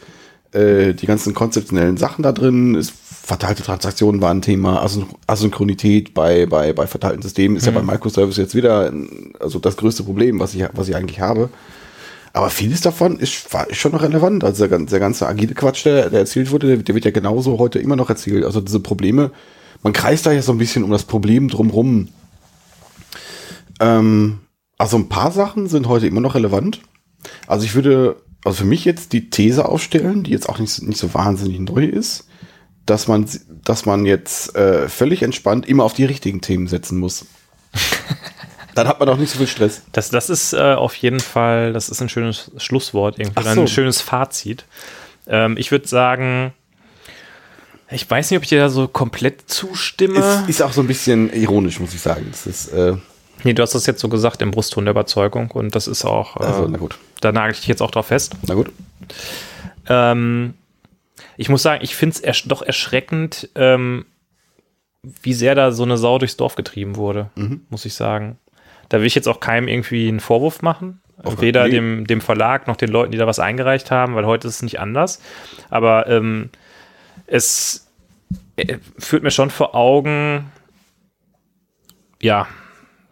äh, 0.53 0.93
die 0.93 1.05
ganzen 1.05 1.33
konzeptionellen 1.33 1.97
Sachen 1.97 2.23
da 2.23 2.31
drin, 2.31 2.75
ist, 2.75 2.93
verteilte 3.25 3.63
Transaktionen 3.63 4.21
waren 4.21 4.37
ein 4.39 4.41
Thema, 4.41 4.81
Asyn 4.81 5.05
Asynchronität 5.27 6.13
bei, 6.13 6.45
bei, 6.45 6.73
bei 6.73 6.87
verteilten 6.87 7.21
Systemen 7.21 7.55
ist 7.57 7.65
ja 7.65 7.71
bei 7.71 7.81
Microservice 7.81 8.37
jetzt 8.37 8.55
wieder 8.55 8.91
ein- 8.91 9.33
also 9.39 9.59
das 9.59 9.77
größte 9.77 10.03
Problem, 10.03 10.39
was 10.39 10.53
ich, 10.53 10.65
was 10.73 10.89
ich 10.89 10.95
eigentlich 10.95 11.21
habe. 11.21 11.49
Aber 12.33 12.49
vieles 12.49 12.81
davon 12.81 13.19
ist, 13.19 13.53
war, 13.53 13.69
ist 13.69 13.77
schon 13.77 13.91
noch 13.91 14.01
relevant. 14.01 14.43
Also 14.43 14.67
der, 14.67 14.79
der 14.79 14.99
ganze 14.99 15.27
agile 15.27 15.53
Quatsch, 15.53 15.85
der, 15.85 16.09
der 16.09 16.21
erzählt 16.21 16.51
wurde, 16.51 16.67
der, 16.67 16.77
der 16.77 16.95
wird 16.95 17.05
ja 17.05 17.11
genauso 17.11 17.59
heute 17.59 17.79
immer 17.79 17.95
noch 17.95 18.09
erzählt. 18.09 18.43
Also 18.43 18.59
diese 18.59 18.79
Probleme, 18.79 19.31
man 19.83 19.93
kreist 19.93 20.25
da 20.25 20.31
ja 20.31 20.41
so 20.41 20.51
ein 20.51 20.57
bisschen 20.57 20.83
um 20.83 20.89
das 20.91 21.03
Problem 21.03 21.47
drumrum. 21.47 22.09
Ähm, 23.79 24.39
also 24.77 24.97
ein 24.97 25.09
paar 25.09 25.31
Sachen 25.31 25.67
sind 25.67 25.87
heute 25.87 26.07
immer 26.07 26.21
noch 26.21 26.35
relevant. 26.35 26.81
Also 27.47 27.65
ich 27.65 27.75
würde, 27.75 28.15
also 28.43 28.59
für 28.59 28.65
mich 28.65 28.85
jetzt 28.85 29.13
die 29.13 29.29
These 29.29 29.67
aufstellen, 29.67 30.23
die 30.23 30.31
jetzt 30.31 30.49
auch 30.49 30.59
nicht, 30.59 30.81
nicht 30.81 30.97
so 30.97 31.13
wahnsinnig 31.13 31.59
neu 31.59 31.85
ist, 31.85 32.27
dass 32.85 33.07
man, 33.07 33.25
dass 33.63 33.85
man 33.85 34.05
jetzt 34.05 34.55
äh, 34.55 34.89
völlig 34.89 35.23
entspannt 35.23 35.67
immer 35.67 35.83
auf 35.83 35.93
die 35.93 36.05
richtigen 36.05 36.41
Themen 36.41 36.67
setzen 36.67 36.99
muss. 36.99 37.25
Dann 38.75 38.87
hat 38.87 38.99
man 38.99 39.07
auch 39.09 39.17
nicht 39.17 39.31
so 39.31 39.37
viel 39.37 39.47
Stress. 39.47 39.83
Das, 39.91 40.09
das 40.09 40.29
ist 40.29 40.53
äh, 40.53 40.73
auf 40.73 40.95
jeden 40.95 41.19
Fall, 41.19 41.73
das 41.73 41.89
ist 41.89 42.01
ein 42.01 42.09
schönes 42.09 42.51
Schlusswort, 42.57 43.19
irgendwie, 43.19 43.43
so. 43.43 43.61
ein 43.61 43.67
schönes 43.67 44.01
Fazit. 44.01 44.65
Ähm, 45.27 45.55
ich 45.57 45.71
würde 45.71 45.87
sagen, 45.87 46.53
ich 47.91 48.09
weiß 48.09 48.31
nicht, 48.31 48.37
ob 48.37 48.43
ich 48.43 48.49
dir 48.49 48.59
da 48.59 48.69
so 48.69 48.87
komplett 48.87 49.49
zustimme. 49.49 50.19
Ist, 50.19 50.49
ist 50.49 50.61
auch 50.63 50.73
so 50.73 50.81
ein 50.81 50.87
bisschen 50.87 51.31
ironisch, 51.31 51.79
muss 51.79 51.93
ich 51.93 52.01
sagen. 52.01 52.27
Das 52.31 52.47
ist, 52.47 52.67
äh, 52.69 52.95
nee, 53.43 53.53
du 53.53 53.61
hast 53.61 53.75
das 53.75 53.85
jetzt 53.85 54.01
so 54.01 54.09
gesagt 54.09 54.41
im 54.41 54.51
Brustton 54.51 54.85
der 54.85 54.91
Überzeugung 54.91 55.51
und 55.51 55.75
das 55.75 55.87
ist 55.87 56.03
auch, 56.03 56.37
äh, 56.37 56.43
also, 56.43 56.67
na 56.67 56.77
gut. 56.77 56.97
Da 57.23 57.31
nagel 57.31 57.53
ich 57.53 57.59
dich 57.59 57.67
jetzt 57.67 57.81
auch 57.81 57.91
drauf 57.91 58.07
fest. 58.07 58.35
Na 58.47 58.53
gut. 58.55 58.71
Ähm, 59.87 60.53
ich 61.37 61.49
muss 61.49 61.63
sagen, 61.63 61.83
ich 61.83 61.95
finde 61.95 62.13
es 62.15 62.19
ersch 62.21 62.47
doch 62.47 62.61
erschreckend, 62.61 63.49
ähm, 63.55 64.05
wie 65.21 65.33
sehr 65.33 65.55
da 65.55 65.71
so 65.71 65.83
eine 65.83 65.97
Sau 65.97 66.17
durchs 66.19 66.37
Dorf 66.37 66.55
getrieben 66.55 66.95
wurde, 66.95 67.29
Mhm. 67.35 67.65
muss 67.69 67.85
ich 67.85 67.93
sagen. 67.93 68.37
Da 68.89 68.99
will 68.99 69.07
ich 69.07 69.15
jetzt 69.15 69.27
auch 69.27 69.39
keinem 69.39 69.67
irgendwie 69.67 70.07
einen 70.07 70.19
Vorwurf 70.19 70.61
machen. 70.61 71.01
Auf- 71.23 71.41
Weder 71.41 71.69
dem, 71.69 72.05
dem 72.07 72.21
Verlag 72.21 72.67
noch 72.67 72.75
den 72.75 72.89
Leuten, 72.89 73.11
die 73.11 73.17
da 73.17 73.27
was 73.27 73.39
eingereicht 73.39 73.91
haben, 73.91 74.15
weil 74.15 74.25
heute 74.25 74.47
ist 74.47 74.55
es 74.55 74.61
nicht 74.61 74.79
anders. 74.79 75.21
Aber 75.69 76.07
ähm, 76.07 76.49
es 77.27 77.87
äh, 78.55 78.77
führt 78.97 79.23
mir 79.23 79.31
schon 79.31 79.49
vor 79.49 79.75
Augen, 79.75 80.51
ja, 82.21 82.47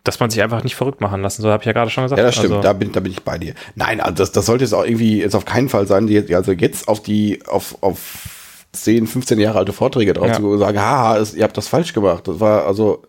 dass 0.03 0.19
man 0.19 0.29
sich 0.29 0.41
einfach 0.41 0.63
nicht 0.63 0.75
verrückt 0.75 0.99
machen 1.01 1.21
lassen 1.21 1.41
soll, 1.41 1.51
habe 1.51 1.61
ich 1.61 1.67
ja 1.67 1.73
gerade 1.73 1.91
schon 1.91 2.03
gesagt. 2.05 2.17
Ja, 2.19 2.25
das 2.25 2.35
stimmt. 2.35 2.51
Also, 2.53 2.63
da, 2.63 2.73
bin, 2.73 2.91
da 2.91 2.99
bin 3.01 3.11
ich 3.11 3.21
bei 3.23 3.37
dir. 3.37 3.53
Nein, 3.75 4.01
also 4.01 4.15
das, 4.15 4.31
das 4.31 4.45
sollte 4.47 4.63
jetzt 4.63 4.73
auch 4.73 4.83
irgendwie 4.83 5.19
jetzt 5.19 5.35
auf 5.35 5.45
keinen 5.45 5.69
Fall 5.69 5.85
sein, 5.87 6.07
die, 6.07 6.33
also 6.35 6.51
jetzt 6.53 6.87
auf 6.87 7.01
die, 7.03 7.39
auf, 7.47 7.77
auf 7.81 8.27
10, 8.71 9.05
15 9.05 9.39
Jahre 9.39 9.59
alte 9.59 9.73
Vorträge 9.73 10.13
drauf 10.13 10.27
Ja. 10.27 10.33
zu 10.37 10.57
sagen, 10.57 10.79
haha, 10.79 11.17
es- 11.17 11.35
ihr 11.35 11.43
habt 11.43 11.55
das 11.57 11.67
falsch 11.67 11.93
gemacht. 11.93 12.27
Das 12.27 12.39
war 12.39 12.65
also, 12.65 13.03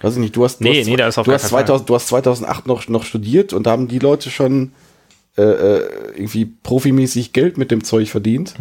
weiß 0.00 0.14
ich 0.14 0.20
nicht, 0.20 0.34
du 0.36 0.44
hast, 0.44 0.58
du 0.60 0.64
Nee, 0.64 0.80
hast, 0.80 0.86
nee, 0.86 0.96
da 0.96 1.08
ist 1.08 1.18
auf 1.18 1.26
du 1.26 1.32
hast, 1.32 1.42
keinen 1.42 1.50
Fall. 1.50 1.60
2000, 1.66 1.88
du 1.90 1.94
hast 1.94 2.08
2008 2.08 2.66
noch, 2.66 2.88
noch 2.88 3.04
studiert 3.04 3.52
und 3.52 3.66
da 3.66 3.72
haben 3.72 3.88
die 3.88 3.98
Leute 3.98 4.30
schon 4.30 4.72
äh, 5.36 5.42
äh, 5.42 5.88
irgendwie 6.14 6.46
profimäßig 6.46 7.32
Geld 7.32 7.58
mit 7.58 7.70
dem 7.72 7.82
Zeug 7.84 8.08
verdient 8.08 8.54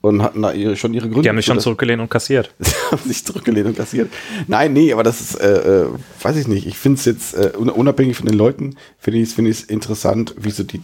und 0.00 0.22
hatten 0.22 0.42
da 0.42 0.52
ihre, 0.52 0.76
schon 0.76 0.94
ihre 0.94 1.06
Gründe. 1.08 1.22
Die 1.22 1.28
haben 1.28 1.36
sich 1.36 1.46
schon 1.46 1.60
zurückgelehnt 1.60 2.00
und 2.00 2.08
kassiert. 2.10 2.54
haben 2.90 3.02
sich 3.08 3.24
zurückgelehnt 3.24 3.66
und 3.66 3.76
kassiert. 3.76 4.10
Nein, 4.46 4.72
nee, 4.72 4.92
aber 4.92 5.02
das 5.02 5.20
ist, 5.20 5.34
äh, 5.40 5.82
äh, 5.82 5.86
weiß 6.22 6.36
ich 6.36 6.46
nicht. 6.48 6.66
Ich 6.66 6.78
finde 6.78 6.98
es 6.98 7.04
jetzt, 7.04 7.34
äh, 7.34 7.52
un- 7.58 7.68
unabhängig 7.70 8.16
von 8.16 8.26
den 8.26 8.36
Leuten, 8.36 8.76
finde 8.98 9.18
ich 9.20 9.28
es 9.28 9.34
find 9.34 9.48
ich's 9.48 9.62
interessant, 9.62 10.34
wie 10.38 10.50
so 10.50 10.62
die, 10.62 10.80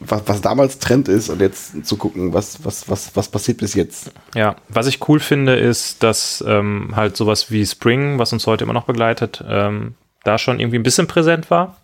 was, 0.00 0.22
was 0.26 0.40
damals 0.40 0.78
Trend 0.78 1.08
ist 1.08 1.28
und 1.28 1.40
jetzt 1.40 1.86
zu 1.86 1.96
gucken, 1.96 2.32
was, 2.32 2.64
was, 2.64 2.88
was, 2.88 3.14
was 3.14 3.28
passiert 3.28 3.58
bis 3.58 3.74
jetzt. 3.74 4.12
Ja, 4.34 4.56
was 4.68 4.86
ich 4.86 5.06
cool 5.08 5.20
finde, 5.20 5.56
ist, 5.56 6.02
dass 6.02 6.42
ähm, 6.46 6.92
halt 6.96 7.16
sowas 7.16 7.50
wie 7.50 7.64
Spring, 7.66 8.18
was 8.18 8.32
uns 8.32 8.46
heute 8.46 8.64
immer 8.64 8.72
noch 8.72 8.84
begleitet, 8.86 9.44
ähm, 9.46 9.94
da 10.24 10.38
schon 10.38 10.58
irgendwie 10.58 10.78
ein 10.78 10.82
bisschen 10.82 11.06
präsent 11.06 11.50
war. 11.50 11.76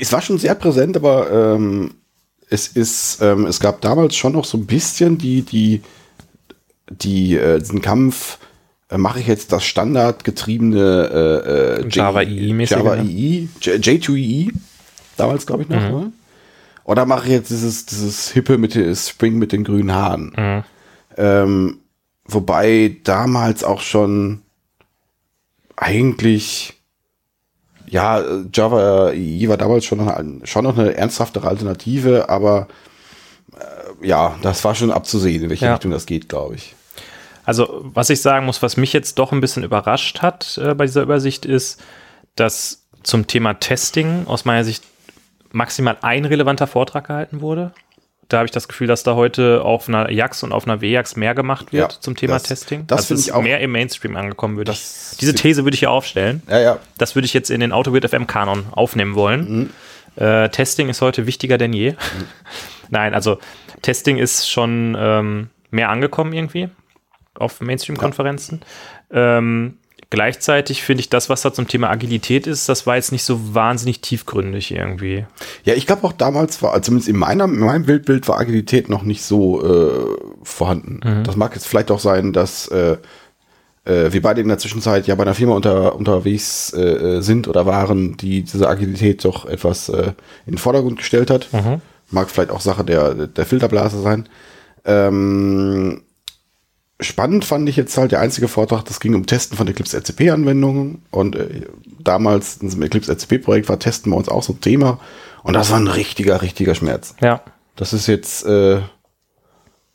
Es 0.00 0.12
war 0.12 0.22
schon 0.22 0.38
sehr 0.38 0.54
präsent, 0.54 0.96
aber 0.96 1.30
ähm, 1.56 1.94
es 2.50 2.68
ist, 2.68 3.20
ähm, 3.22 3.46
es 3.46 3.60
gab 3.60 3.80
damals 3.80 4.16
schon 4.16 4.32
noch 4.32 4.44
so 4.44 4.58
ein 4.58 4.66
bisschen 4.66 5.18
die, 5.18 5.42
die, 5.42 5.82
die, 6.90 7.36
äh, 7.36 7.58
diesen 7.60 7.80
Kampf, 7.80 8.38
äh, 8.90 8.98
mache 8.98 9.20
ich 9.20 9.28
jetzt 9.28 9.52
das 9.52 9.64
standardgetriebene 9.64 11.78
äh, 11.80 11.82
äh, 11.82 11.88
Java 11.88 12.22
EE-mäßige, 12.22 12.76
Java 12.76 12.96
ne? 12.96 13.08
EE, 13.08 13.48
J- 13.60 13.80
J2EE, 13.84 14.52
damals 15.16 15.46
glaube 15.46 15.62
ich 15.62 15.68
noch, 15.68 15.80
ne? 15.80 16.12
Oder 16.84 17.06
mache 17.06 17.26
ich 17.26 17.32
jetzt 17.32 17.50
dieses, 17.50 17.86
dieses 17.86 18.30
Hippe 18.32 18.58
mit 18.58 18.74
dem 18.74 18.92
Spring 18.96 19.38
mit 19.38 19.52
den 19.52 19.62
grünen 19.62 19.92
Haaren. 19.94 20.32
Ähm, 21.16 21.78
wobei 22.24 22.96
damals 23.04 23.62
auch 23.62 23.80
schon 23.80 24.42
eigentlich 25.76 26.79
ja, 27.90 28.22
Java 28.52 29.10
EE 29.12 29.48
war 29.48 29.56
damals 29.56 29.84
schon, 29.84 29.98
noch 29.98 30.06
ein- 30.08 30.40
schon 30.44 30.64
noch 30.64 30.78
eine 30.78 30.94
ernsthaftere 30.96 31.46
Alternative, 31.48 32.28
aber 32.28 32.68
äh, 33.52 34.06
ja, 34.06 34.36
das 34.42 34.64
war 34.64 34.74
schon 34.74 34.90
abzusehen, 34.90 35.42
in 35.44 35.50
welche 35.50 35.66
Ja. 35.66 35.72
Richtung 35.74 35.90
das 35.90 36.06
geht, 36.06 36.28
glaube 36.28 36.54
ich. 36.54 36.74
Also, 37.44 37.80
was 37.94 38.10
ich 38.10 38.20
sagen 38.22 38.46
muss, 38.46 38.62
was 38.62 38.76
mich 38.76 38.92
jetzt 38.92 39.18
doch 39.18 39.32
ein 39.32 39.40
bisschen 39.40 39.64
überrascht 39.64 40.22
hat 40.22 40.58
äh, 40.62 40.74
bei 40.74 40.86
dieser 40.86 41.02
Übersicht, 41.02 41.44
ist, 41.46 41.82
dass 42.36 42.84
zum 43.02 43.26
Thema 43.26 43.54
Testing 43.54 44.26
aus 44.26 44.44
meiner 44.44 44.62
Sicht 44.62 44.84
maximal 45.50 45.96
ein 46.02 46.24
relevanter 46.26 46.66
Vortrag 46.68 47.08
gehalten 47.08 47.40
wurde. 47.40 47.72
Da 48.30 48.38
habe 48.38 48.46
ich 48.46 48.50
das 48.52 48.68
Gefühl, 48.68 48.86
dass 48.86 49.02
da 49.02 49.14
heute 49.16 49.62
auf 49.62 49.88
einer 49.88 50.10
JAX 50.10 50.42
und 50.42 50.52
auf 50.52 50.64
einer 50.66 50.80
WJAX 50.80 51.16
mehr 51.16 51.34
gemacht 51.34 51.72
wird 51.72 51.92
Ja, 51.92 52.00
zum 52.00 52.16
Thema 52.16 52.34
das- 52.34 52.44
Testing. 52.44 52.86
das 52.86 52.98
Also 53.00 53.06
finde 53.08 53.20
ich 53.22 53.32
auch- 53.32 53.42
mehr 53.42 53.60
im 53.60 53.72
Mainstream 53.72 54.16
angekommen, 54.16 54.56
würde 54.56 54.72
ich. 54.72 54.82
Diese 55.20 55.34
These 55.34 55.64
würde 55.64 55.74
ich 55.74 55.80
hier 55.80 55.90
aufstellen. 55.90 56.42
Ja, 56.48 56.58
ja. 56.60 56.78
Das 56.96 57.14
würde 57.16 57.26
ich 57.26 57.34
jetzt 57.34 57.50
in 57.50 57.60
den 57.60 57.72
AutoWeird 57.72 58.04
FM 58.08 58.26
Kanon 58.26 58.66
aufnehmen 58.72 59.14
wollen. 59.16 59.70
Äh, 60.16 60.48
Testing 60.48 60.88
ist 60.88 61.02
heute 61.02 61.26
wichtiger 61.26 61.58
denn 61.58 61.72
je. 61.72 61.94
Nein, 62.88 63.14
also 63.14 63.38
Testing 63.82 64.16
ist 64.18 64.48
schon 64.50 64.96
ähm, 64.98 65.50
mehr 65.70 65.88
angekommen 65.90 66.32
irgendwie 66.32 66.68
auf 67.34 67.60
Mainstream-Konferenzen. 67.60 68.60
Ähm, 69.12 69.78
gleichzeitig 70.10 70.82
finde 70.82 71.00
ich 71.00 71.08
das, 71.08 71.28
was 71.28 71.42
da 71.42 71.52
zum 71.52 71.68
Thema 71.68 71.88
Agilität 71.88 72.46
ist, 72.46 72.68
das 72.68 72.86
war 72.86 72.96
jetzt 72.96 73.12
nicht 73.12 73.24
so 73.24 73.54
wahnsinnig 73.54 74.00
tiefgründig 74.00 74.72
irgendwie. 74.72 75.24
Ja, 75.64 75.74
ich 75.74 75.86
glaube 75.86 76.04
auch 76.06 76.12
damals 76.12 76.62
war, 76.62 76.72
also 76.72 76.82
zumindest 76.82 77.08
in, 77.08 77.16
meiner, 77.16 77.44
in 77.44 77.60
meinem 77.60 77.84
Bildbild 77.84 78.28
war 78.28 78.38
Agilität 78.38 78.88
noch 78.88 79.02
nicht 79.02 79.22
so 79.22 79.64
äh, 79.64 80.16
vorhanden. 80.42 81.00
Das 81.24 81.36
mag 81.36 81.54
jetzt 81.54 81.66
vielleicht 81.66 81.90
auch 81.90 82.00
sein, 82.00 82.32
dass 82.32 82.68
äh, 82.68 82.96
äh, 83.84 84.12
wir 84.12 84.22
beide 84.22 84.40
in 84.40 84.48
der 84.48 84.58
Zwischenzeit 84.58 85.06
ja 85.06 85.14
bei 85.14 85.22
einer 85.22 85.34
Firma 85.34 85.54
unter, 85.54 85.94
unterwegs 85.96 86.72
äh, 86.72 86.80
äh, 86.80 87.20
sind 87.22 87.48
oder 87.48 87.66
waren, 87.66 88.16
die 88.16 88.42
diese 88.42 88.68
Agilität 88.68 89.24
doch 89.24 89.46
etwas 89.46 89.88
äh, 89.88 90.12
in 90.46 90.54
den 90.54 90.58
Vordergrund 90.58 90.98
gestellt 90.98 91.30
hat. 91.30 91.48
Mag 92.10 92.28
vielleicht 92.28 92.50
auch 92.50 92.60
Sache 92.60 92.84
der, 92.84 93.14
der 93.14 93.46
Filterblase 93.46 94.02
sein. 94.02 94.28
Ähm, 94.84 96.02
spannend 97.00 97.44
fand 97.44 97.68
ich 97.68 97.76
jetzt 97.76 97.96
halt 97.96 98.12
der 98.12 98.20
einzige 98.20 98.48
Vortrag, 98.48 98.84
das 98.84 99.00
ging 99.00 99.14
um 99.14 99.26
Testen 99.26 99.56
von 99.56 99.66
Eclipse 99.68 99.96
RCP-Anwendungen 99.96 101.02
und 101.10 101.36
äh, 101.36 101.66
damals 101.98 102.56
in 102.56 102.68
diesem 102.68 102.82
Eclipse 102.82 103.12
RCP-Projekt 103.12 103.68
war 103.68 103.78
Testen 103.78 104.12
bei 104.12 104.18
uns 104.18 104.28
auch 104.28 104.42
so 104.42 104.52
ein 104.52 104.60
Thema 104.60 105.00
und 105.42 105.54
das 105.54 105.70
war 105.70 105.78
ein 105.78 105.88
richtiger, 105.88 106.42
richtiger 106.42 106.74
Schmerz. 106.74 107.14
Ja. 107.20 107.42
Das 107.76 107.92
ist 107.92 108.06
jetzt, 108.06 108.44
äh, 108.44 108.80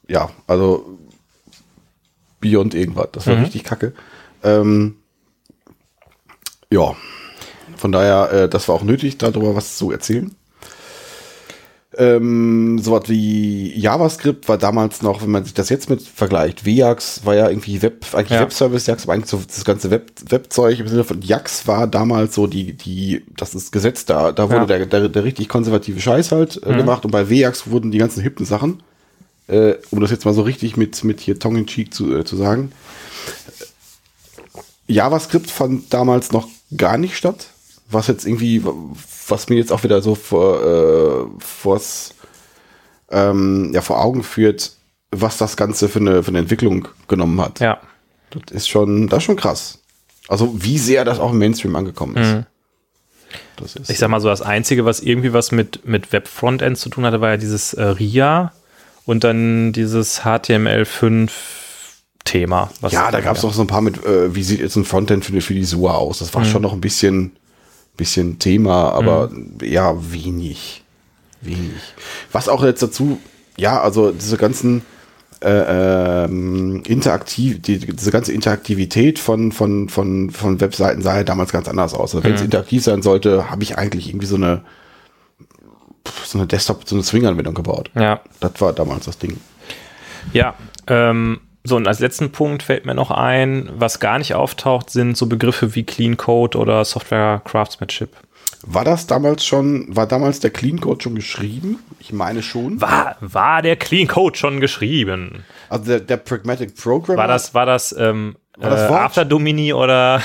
ja, 0.08 0.30
also 0.48 0.98
beyond 2.40 2.74
irgendwas. 2.74 3.10
Das 3.12 3.28
war 3.28 3.38
richtig 3.38 3.64
kacke. 3.64 3.94
Ähm, 4.44 4.98
ja, 6.72 6.96
von 7.76 7.92
daher, 7.92 8.32
äh, 8.32 8.50
das 8.50 8.68
war 8.68 8.76
auch 8.76 8.84
nötig, 8.84 9.18
darüber 9.18 9.56
was 9.56 9.78
zu 9.78 9.92
erzählen. 9.92 10.36
Ähm, 11.98 12.78
sowas 12.80 13.04
wie 13.08 13.74
JavaScript 13.80 14.50
war 14.50 14.58
damals 14.58 15.02
noch, 15.02 15.22
wenn 15.22 15.32
man 15.32 15.46
sich 15.46 15.54
das 15.54 15.70
jetzt 15.70 15.90
mit 15.90 16.02
vergleicht, 16.02 16.62
VJAX 16.62 17.26
war 17.26 17.36
ja 17.36 17.48
irgendwie 17.48 17.82
Web, 17.82 18.06
eigentlich 18.14 18.32
Ja. 18.32 18.42
Webservice, 18.42 18.86
JAX, 18.88 19.04
aber 19.04 19.14
eigentlich 19.14 19.30
so 19.30 19.42
das 19.48 19.64
ganze 19.64 19.92
Web, 19.92 20.12
Webzeug 20.28 20.78
im 20.80 20.90
Sinne 20.90 21.06
von 21.06 21.22
JAX 21.22 21.68
war 21.68 21.88
damals 21.88 22.36
so 22.36 22.48
die, 22.48 22.74
die, 22.74 23.24
das 23.38 23.56
ist 23.56 23.72
Gesetz 23.72 24.04
da, 24.04 24.34
da 24.34 24.50
wurde 24.50 24.74
Ja. 24.74 24.80
der, 24.80 24.86
der, 24.88 25.08
der 25.08 25.24
richtig 25.24 25.48
konservative 25.48 26.02
Scheiß 26.02 26.34
halt 26.34 26.62
äh, 26.66 26.76
gemacht 26.76 27.06
und 27.06 27.12
bei 27.12 27.28
VJAX 27.28 27.68
wurden 27.70 27.92
die 27.92 27.98
ganzen 27.98 28.22
hippen 28.22 28.46
Sachen, 28.46 28.84
äh, 29.48 29.76
um 29.92 30.02
das 30.02 30.12
jetzt 30.12 30.26
mal 30.26 30.34
so 30.34 30.42
richtig 30.42 30.76
mit, 30.76 31.02
mit 31.06 31.22
hier 31.22 31.40
Tongue 31.40 31.60
in 31.60 31.66
Cheek 31.68 31.94
zu, 31.94 32.14
äh, 32.14 32.26
zu 32.26 32.36
sagen. 32.36 32.74
JavaScript 34.88 35.50
fand 35.50 35.94
damals 35.94 36.32
noch 36.32 36.48
gar 36.76 36.98
nicht 36.98 37.16
statt, 37.16 37.48
was 37.90 38.08
jetzt 38.08 38.26
irgendwie, 38.26 38.64
was 39.28 39.50
mir 39.50 39.56
jetzt 39.56 39.72
auch 39.72 39.84
wieder 39.84 40.02
so 40.02 40.16
vor, 40.16 40.64
äh, 40.64 41.26
vors, 41.40 42.14
ähm, 43.12 43.72
ja, 43.74 43.82
vor 43.82 44.04
Augen 44.04 44.24
führt, 44.24 44.72
was 45.12 45.38
das 45.38 45.56
Ganze 45.58 45.90
für 45.90 46.00
eine, 46.00 46.24
für 46.24 46.30
eine 46.30 46.40
Entwicklung 46.40 46.88
genommen 47.08 47.40
hat. 47.42 47.60
Ja. 47.60 47.80
Das 48.32 48.52
ist 48.56 48.68
schon, 48.68 49.08
das 49.08 49.20
ist 49.20 49.24
schon 49.26 49.36
krass. 49.38 49.80
Also 50.28 50.52
wie 50.62 50.78
sehr 50.80 51.06
das 51.06 51.20
auch 51.20 51.32
im 51.32 51.38
Mainstream 51.38 51.76
angekommen 51.76 52.16
ist. 52.18 52.44
Das 53.58 53.76
ist 53.76 53.90
Ich 53.90 54.00
sag 54.00 54.10
mal 54.10 54.20
so, 54.20 54.28
das 54.28 54.42
Einzige, 54.42 54.84
was 54.86 55.00
irgendwie 55.00 55.32
was 55.34 55.52
mit, 55.52 55.86
mit 55.88 56.12
Web-Frontends 56.12 56.82
zu 56.82 56.90
tun 56.90 57.06
hatte, 57.06 57.22
war 57.22 57.30
ja 57.32 57.38
dieses 57.38 57.74
äh, 57.74 57.84
RIA 57.84 58.52
und 59.06 59.24
dann 59.24 59.72
dieses 59.72 60.22
HTML5-Thema. 60.26 62.70
was- 62.82 62.92
ja, 62.92 63.12
da 63.12 63.22
gab 63.22 63.38
es 63.38 63.44
noch 63.44 63.54
so 63.54 63.62
ein 63.62 63.68
paar 63.68 63.82
mit, 63.82 64.04
äh, 64.06 64.34
wie 64.36 64.44
sieht 64.44 64.60
jetzt 64.60 64.76
ein 64.76 64.86
Frontend 64.86 65.24
für, 65.26 65.32
die- 65.32 65.42
für 65.42 65.54
die 65.54 65.64
SUA 65.64 65.94
aus? 65.94 66.20
Das 66.20 66.34
war 66.34 66.44
schon 66.46 66.62
noch 66.62 66.74
ein 66.74 66.82
bisschen, 66.82 67.36
bisschen 67.98 68.40
Thema, 68.40 68.92
aber 68.92 69.32
ja, 69.62 69.96
wenig. 70.12 70.84
Wenig. 71.42 71.82
Was 72.32 72.50
auch 72.50 72.64
jetzt 72.64 72.82
dazu, 72.82 73.20
ja, 73.58 73.82
also 73.82 74.12
diese 74.12 74.38
ganzen 74.38 74.84
äh, 75.42 76.26
ähm, 76.26 76.82
interaktiv, 76.86 77.62
die, 77.62 77.78
diese 77.80 78.12
ganze 78.12 78.32
Interaktivität 78.32 79.20
von, 79.20 79.52
von, 79.52 79.90
von, 79.90 80.32
von 80.32 80.60
Webseiten 80.60 81.02
sah 81.02 81.18
ja 81.18 81.24
damals 81.24 81.52
ganz 81.52 81.68
anders 81.68 81.94
aus. 81.94 82.16
Also 82.16 82.24
wenn 82.24 82.34
es 82.34 82.42
interaktiv 82.42 82.84
sein 82.84 83.02
sollte, 83.02 83.50
habe 83.50 83.64
ich 83.64 83.78
eigentlich 83.78 84.08
irgendwie 84.08 84.28
so 84.28 84.36
eine 84.36 84.64
so 86.24 86.38
eine 86.38 86.48
Desktop, 86.48 86.88
so 86.88 86.96
eine 86.96 87.04
Swing-Anwendung 87.04 87.54
gebaut. 87.54 87.90
Ja. 87.96 88.22
Das 88.40 88.60
war 88.60 88.74
damals 88.74 89.06
das 89.06 89.18
Ding. 89.18 89.38
Ja, 90.34 90.56
ähm, 90.88 91.40
so 91.66 91.76
und 91.76 91.88
als 91.88 92.00
letzten 92.00 92.32
Punkt 92.32 92.64
fällt 92.64 92.86
mir 92.86 92.94
noch 92.94 93.12
ein, 93.12 93.70
was 93.76 94.00
gar 94.00 94.18
nicht 94.20 94.36
auftaucht, 94.36 94.90
sind 94.90 95.18
so 95.18 95.26
Begriffe 95.26 95.76
wie 95.76 95.84
Clean 95.84 96.16
Code 96.16 96.58
oder 96.58 96.86
Software 96.86 97.42
Craftsmanship. 97.44 98.10
War 98.68 98.84
das 98.84 99.06
damals 99.06 99.46
schon, 99.46 99.86
war 99.96 100.08
damals 100.08 100.40
der 100.40 100.52
Clean 100.52 100.80
Code 100.80 101.04
schon 101.04 101.16
geschrieben? 101.16 101.80
Ich 102.00 102.14
meine 102.14 102.42
schon. 102.42 102.80
War, 102.82 103.18
war 103.20 103.62
der 103.62 103.76
Clean 103.76 104.08
Code 104.08 104.38
schon 104.38 104.60
geschrieben? 104.60 105.44
Also 105.70 105.86
der, 105.86 106.00
der 106.00 106.18
Pragmatic 106.18 106.76
Programmer. 106.76 107.22
War 107.22 107.28
das, 107.28 107.54
war 107.54 107.66
das, 107.66 107.96
ähm, 107.98 108.36
War 108.58 108.70
das 108.70 108.90
äh? 108.90 108.94
After 108.94 109.26
Domini 109.26 109.74
oder 109.74 110.22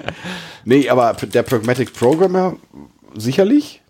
Nee, 0.64 0.88
aber 0.88 1.14
der 1.14 1.42
Pragmatic 1.42 1.92
Programmer 1.92 2.56
sicherlich. 3.16 3.82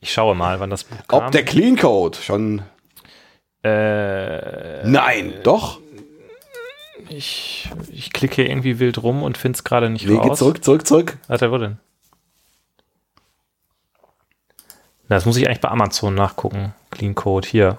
ich 0.00 0.12
schaue 0.12 0.34
mal, 0.34 0.60
wann 0.60 0.70
das 0.70 0.84
Buch 0.84 0.96
kam. 1.06 1.26
Ob 1.26 1.30
der 1.32 1.44
Clean 1.44 1.76
Code 1.76 2.18
schon. 2.20 2.62
Äh, 3.62 4.86
Nein, 4.86 5.34
doch. 5.42 5.80
ich, 7.08 7.68
ich 7.90 8.12
klicke 8.12 8.46
irgendwie 8.46 8.78
wild 8.78 9.02
rum 9.02 9.22
und 9.22 9.36
finde 9.38 9.56
es 9.56 9.64
gerade 9.64 9.90
nicht 9.90 10.06
Nee, 10.06 10.12
geh 10.20 10.28
raus. 10.28 10.38
zurück, 10.38 10.62
zurück, 10.64 10.86
zurück. 10.86 11.18
Warte, 11.26 11.50
wo 11.50 11.58
denn? 11.58 11.78
Das 15.08 15.24
muss 15.24 15.36
ich 15.36 15.46
eigentlich 15.46 15.60
bei 15.60 15.68
Amazon 15.68 16.14
nachgucken. 16.14 16.74
Clean 16.90 17.14
Code 17.14 17.48
hier. 17.48 17.78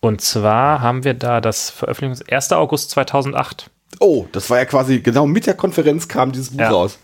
Und 0.00 0.20
zwar 0.20 0.80
haben 0.80 1.04
wir 1.04 1.14
da 1.14 1.40
das 1.40 1.68
Veröffentlichungs 1.70 2.22
1. 2.30 2.52
August 2.52 2.90
2008. 2.90 3.70
Oh, 3.98 4.26
das 4.32 4.48
war 4.50 4.58
ja 4.58 4.64
quasi 4.64 5.00
genau 5.00 5.26
mit 5.26 5.46
der 5.46 5.54
Konferenz 5.54 6.06
kam 6.08 6.32
dieses 6.32 6.50
Buch 6.50 6.60
Ja. 6.60 6.70
raus. 6.70 6.98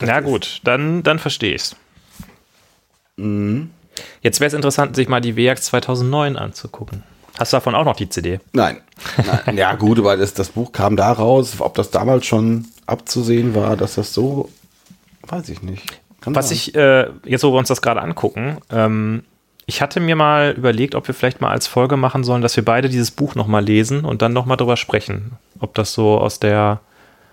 Na 0.00 0.20
gut, 0.20 0.60
dann, 0.64 1.02
dann 1.02 1.18
verstehe 1.18 1.54
ich's. 1.54 1.76
Mhm. 3.16 3.70
Jetzt 4.22 4.40
wäre 4.40 4.48
es 4.48 4.54
interessant, 4.54 4.96
sich 4.96 5.08
mal 5.08 5.20
die 5.20 5.36
WX 5.36 5.62
2009 5.62 6.36
anzugucken. 6.36 7.02
Hast 7.38 7.52
du 7.52 7.56
davon 7.56 7.74
auch 7.74 7.84
noch 7.84 7.96
die 7.96 8.08
CD? 8.08 8.40
Nein. 8.52 8.80
Nein. 9.46 9.56
ja, 9.56 9.74
gut, 9.74 9.98
aber 9.98 10.16
das, 10.16 10.34
das 10.34 10.50
Buch 10.50 10.72
kam 10.72 10.96
da 10.96 11.12
raus. 11.12 11.56
Ob 11.58 11.74
das 11.74 11.90
damals 11.90 12.26
schon 12.26 12.66
abzusehen 12.86 13.54
war, 13.54 13.76
dass 13.76 13.96
das 13.96 14.14
so. 14.14 14.50
Weiß 15.26 15.48
ich 15.48 15.62
nicht. 15.62 15.84
Kann 16.20 16.34
Was 16.34 16.48
sein. 16.48 16.56
ich, 16.56 16.74
äh, 16.74 17.08
jetzt 17.24 17.42
wo 17.42 17.52
wir 17.52 17.58
uns 17.58 17.68
das 17.68 17.82
gerade 17.82 18.02
angucken, 18.02 18.58
ähm, 18.70 19.24
ich 19.66 19.82
hatte 19.82 19.98
mir 19.98 20.14
mal 20.14 20.52
überlegt, 20.56 20.94
ob 20.94 21.08
wir 21.08 21.14
vielleicht 21.14 21.40
mal 21.40 21.50
als 21.50 21.66
Folge 21.66 21.96
machen 21.96 22.22
sollen, 22.22 22.42
dass 22.42 22.56
wir 22.56 22.64
beide 22.64 22.88
dieses 22.88 23.10
Buch 23.10 23.34
nochmal 23.34 23.64
lesen 23.64 24.04
und 24.04 24.22
dann 24.22 24.32
nochmal 24.32 24.56
drüber 24.56 24.76
sprechen. 24.76 25.32
Ob 25.58 25.74
das 25.74 25.94
so 25.94 26.18
aus 26.18 26.38
der, 26.38 26.80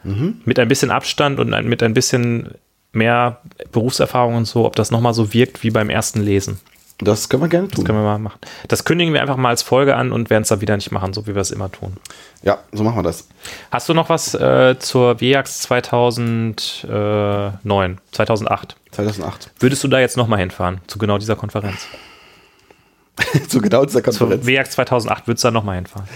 mit 0.03 0.57
ein 0.57 0.67
bisschen 0.67 0.91
Abstand 0.91 1.39
und 1.39 1.53
ein, 1.53 1.67
mit 1.67 1.83
ein 1.83 1.93
bisschen 1.93 2.55
mehr 2.91 3.39
Berufserfahrung 3.71 4.35
und 4.35 4.45
so, 4.45 4.65
ob 4.65 4.75
das 4.75 4.91
nochmal 4.91 5.13
so 5.13 5.33
wirkt 5.33 5.63
wie 5.63 5.71
beim 5.71 5.89
ersten 5.89 6.21
Lesen. 6.21 6.59
Das 7.03 7.29
können 7.29 7.41
wir 7.41 7.49
gerne 7.49 7.67
tun. 7.67 7.83
Können 7.83 7.97
wir 7.97 8.03
mal 8.03 8.19
machen. 8.19 8.37
Das 8.67 8.85
kündigen 8.85 9.11
wir 9.13 9.21
einfach 9.21 9.37
mal 9.37 9.49
als 9.49 9.63
Folge 9.63 9.95
an 9.95 10.11
und 10.11 10.29
werden 10.29 10.43
es 10.43 10.49
dann 10.49 10.61
wieder 10.61 10.75
nicht 10.75 10.91
machen, 10.91 11.13
so 11.13 11.25
wie 11.25 11.33
wir 11.33 11.41
es 11.41 11.49
immer 11.49 11.71
tun. 11.71 11.97
Ja, 12.43 12.59
so 12.71 12.83
machen 12.83 12.97
wir 12.97 13.03
das. 13.03 13.27
Hast 13.71 13.89
du 13.89 13.95
noch 13.95 14.09
was 14.09 14.35
äh, 14.35 14.75
zur 14.77 15.19
WJAX 15.19 15.61
2009, 15.61 17.97
2008? 18.11 18.75
2008. 18.91 19.49
Würdest 19.59 19.83
du 19.83 19.87
da 19.87 19.99
jetzt 19.99 20.15
nochmal 20.15 20.37
hinfahren, 20.39 20.81
zu 20.85 20.99
genau 20.99 21.17
dieser 21.17 21.35
Konferenz? 21.35 21.87
zu 23.47 23.61
genau 23.61 23.83
dieser 23.85 24.03
Konferenz. 24.03 24.45
WJAX 24.45 24.71
2008 24.71 25.27
würdest 25.27 25.43
du 25.43 25.47
da 25.47 25.51
nochmal 25.51 25.77
hinfahren? 25.77 26.07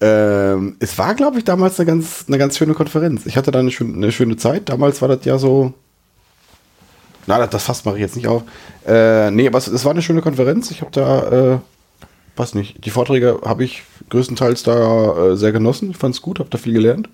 Ähm, 0.00 0.76
es 0.80 0.96
war, 0.96 1.14
glaube 1.14 1.38
ich, 1.38 1.44
damals 1.44 1.78
eine 1.78 1.86
ganz, 1.86 2.24
eine 2.28 2.38
ganz 2.38 2.56
schöne 2.56 2.72
Konferenz. 2.72 3.26
Ich 3.26 3.36
hatte 3.36 3.50
da 3.50 3.58
eine, 3.58 3.70
schön, 3.70 3.94
eine 3.94 4.10
schöne 4.10 4.36
Zeit. 4.36 4.70
Damals 4.70 5.02
war 5.02 5.08
das 5.08 5.26
ja 5.26 5.36
so. 5.36 5.74
Na, 7.26 7.38
das, 7.38 7.50
das 7.50 7.64
Fass 7.64 7.84
mache 7.84 7.96
ich 7.96 8.00
jetzt 8.00 8.16
nicht 8.16 8.28
auf. 8.28 8.42
Äh, 8.86 9.30
nee, 9.30 9.46
aber 9.46 9.58
es, 9.58 9.66
es 9.66 9.84
war 9.84 9.92
eine 9.92 10.02
schöne 10.02 10.22
Konferenz. 10.22 10.70
Ich 10.70 10.80
habe 10.80 10.90
da, 10.92 11.54
äh, 11.54 11.58
weiß 12.36 12.54
nicht, 12.54 12.84
die 12.84 12.90
Vorträge 12.90 13.40
habe 13.44 13.64
ich 13.64 13.82
größtenteils 14.08 14.62
da 14.62 15.32
äh, 15.32 15.36
sehr 15.36 15.52
genossen. 15.52 15.90
Ich 15.90 15.96
fand 15.96 16.14
es 16.14 16.22
gut, 16.22 16.38
habe 16.38 16.50
da 16.50 16.58
viel 16.58 16.72
gelernt. 16.72 17.08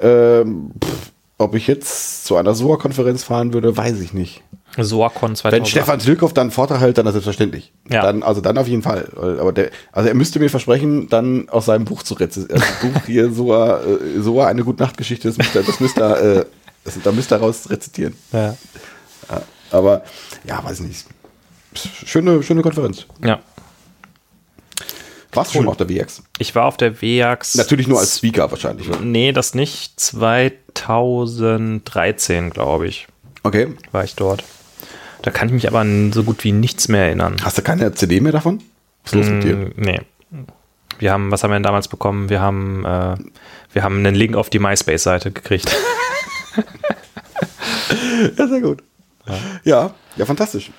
Ähm, 0.00 0.72
pff, 0.82 1.12
Ob 1.38 1.54
ich 1.54 1.66
jetzt 1.66 2.24
zu 2.24 2.36
einer 2.36 2.54
SOA-Konferenz 2.54 3.24
fahren 3.24 3.52
würde, 3.52 3.76
weiß 3.76 4.00
ich 4.00 4.12
nicht. 4.12 4.42
Soacon 4.78 5.30
Wenn 5.30 5.36
2000. 5.36 5.68
Stefan 5.68 5.98
Tilkoff 5.98 6.32
dann 6.32 6.42
einen 6.42 6.50
Vortrag 6.52 6.80
hält, 6.80 6.96
dann 6.98 7.06
ist 7.06 7.12
selbstverständlich. 7.12 7.72
Ja. 7.90 8.02
Dann, 8.02 8.22
also 8.22 8.40
dann 8.40 8.56
auf 8.56 8.68
jeden 8.68 8.82
Fall. 8.82 9.08
Aber 9.16 9.52
der, 9.52 9.70
also 9.90 10.08
er 10.08 10.14
müsste 10.14 10.38
mir 10.38 10.48
versprechen, 10.48 11.08
dann 11.08 11.48
aus 11.48 11.66
seinem 11.66 11.84
Buch 11.84 12.04
zu 12.04 12.14
rezensieren. 12.14 12.62
Also 12.62 12.88
Buch 12.88 13.04
hier 13.06 13.30
Soa, 13.32 13.80
äh, 13.80 14.20
Soa 14.20 14.46
eine 14.46 14.62
gute 14.62 14.82
Nachtgeschichte, 14.82 15.26
das 15.26 15.38
müsste, 15.38 15.64
das 15.64 15.80
müsste 15.80 16.00
äh, 16.02 16.44
das, 16.84 16.98
da 17.02 17.12
müsste 17.12 17.34
er 17.34 17.40
raus 17.40 17.68
rezitieren. 17.68 18.14
Ja. 18.32 18.56
Aber 19.70 20.02
ja, 20.44 20.62
weiß 20.64 20.80
nicht. 20.80 21.06
Schöne, 22.04 22.42
schöne 22.42 22.62
Konferenz. 22.62 23.06
ja. 23.24 23.38
Warst 25.32 25.54
du 25.54 25.58
schon 25.58 25.68
auf 25.68 25.76
der 25.76 25.88
WX? 25.88 26.24
Ich 26.38 26.56
war 26.56 26.64
auf 26.64 26.76
der 26.76 27.00
WEAX. 27.00 27.54
Natürlich 27.54 27.86
nur 27.86 28.00
als 28.00 28.16
Speaker 28.18 28.50
wahrscheinlich. 28.50 28.88
oder? 28.88 28.98
Nee, 28.98 29.30
das 29.30 29.54
nicht. 29.54 29.92
2013, 30.00 32.50
glaube 32.50 32.88
ich, 32.88 33.06
Okay. 33.44 33.68
war 33.92 34.02
ich 34.02 34.16
dort. 34.16 34.42
Da 35.22 35.30
kann 35.30 35.46
ich 35.46 35.54
mich 35.54 35.68
aber 35.68 35.86
so 36.12 36.24
gut 36.24 36.42
wie 36.42 36.50
nichts 36.50 36.88
mehr 36.88 37.04
erinnern. 37.04 37.36
Hast 37.44 37.56
du 37.58 37.62
keine 37.62 37.94
CD 37.94 38.20
mehr 38.20 38.32
davon? 38.32 38.60
Was 39.04 39.12
ist 39.12 39.18
los 39.18 39.26
mit 39.28 39.44
dir? 39.44 39.54
Mm, 39.56 39.72
Nee. 39.76 40.00
Wir 40.98 41.12
haben, 41.12 41.30
was 41.30 41.44
haben 41.44 41.52
wir 41.52 41.54
denn 41.54 41.62
damals 41.62 41.86
bekommen? 41.86 42.28
Wir 42.28 42.40
haben, 42.40 42.84
äh, 42.84 43.14
wir 43.72 43.84
haben 43.84 43.98
einen 43.98 44.16
Link 44.16 44.34
auf 44.34 44.50
die 44.50 44.58
MySpace-Seite 44.58 45.30
gekriegt. 45.30 45.76
Ja, 48.36 48.46
sehr 48.46 48.60
gut. 48.60 48.82
Ja, 49.64 49.90
ja, 50.16 50.24
fantastisch. 50.26 50.70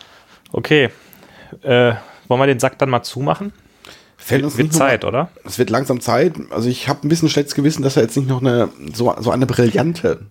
Okay. 0.51 0.89
Äh, 1.61 1.93
wollen 2.27 2.41
wir 2.41 2.47
den 2.47 2.59
Sack 2.59 2.77
dann 2.80 2.89
mal 2.89 3.03
zumachen? 3.03 3.53
Fällt 4.18 4.43
uns 4.43 4.57
Wird 4.57 4.73
Zeit, 4.73 5.03
mal- 5.03 5.09
oder? 5.09 5.30
Es 5.45 5.57
wird 5.59 5.69
langsam 5.69 5.99
Zeit. 5.99 6.34
Also 6.51 6.69
ich 6.69 6.88
habe 6.88 7.05
ein 7.05 7.09
bisschen 7.09 7.30
schlechtes 7.30 7.55
Gewissen, 7.55 7.81
dass 7.84 7.97
er 7.97 8.03
jetzt 8.03 8.15
nicht 8.18 8.30
noch 8.30 8.41
eine 8.41 8.69
so, 8.93 9.13
so 9.19 9.31
eine 9.31 9.45
brillante. 9.45 10.22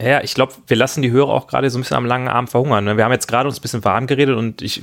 Ja, 0.00 0.22
ich 0.22 0.34
glaube, 0.34 0.52
wir 0.66 0.76
lassen 0.76 1.02
die 1.02 1.10
Hörer 1.10 1.28
auch 1.30 1.46
gerade 1.46 1.68
so 1.70 1.78
ein 1.78 1.82
bisschen 1.82 1.96
am 1.96 2.06
langen 2.06 2.28
Arm 2.28 2.48
verhungern. 2.48 2.84
ne? 2.84 2.96
Wir 2.96 3.04
haben 3.04 3.12
jetzt 3.12 3.28
gerade 3.28 3.48
uns 3.48 3.58
ein 3.58 3.62
bisschen 3.62 3.84
warm 3.84 4.06
geredet 4.06 4.36
und 4.36 4.62
ich 4.62 4.82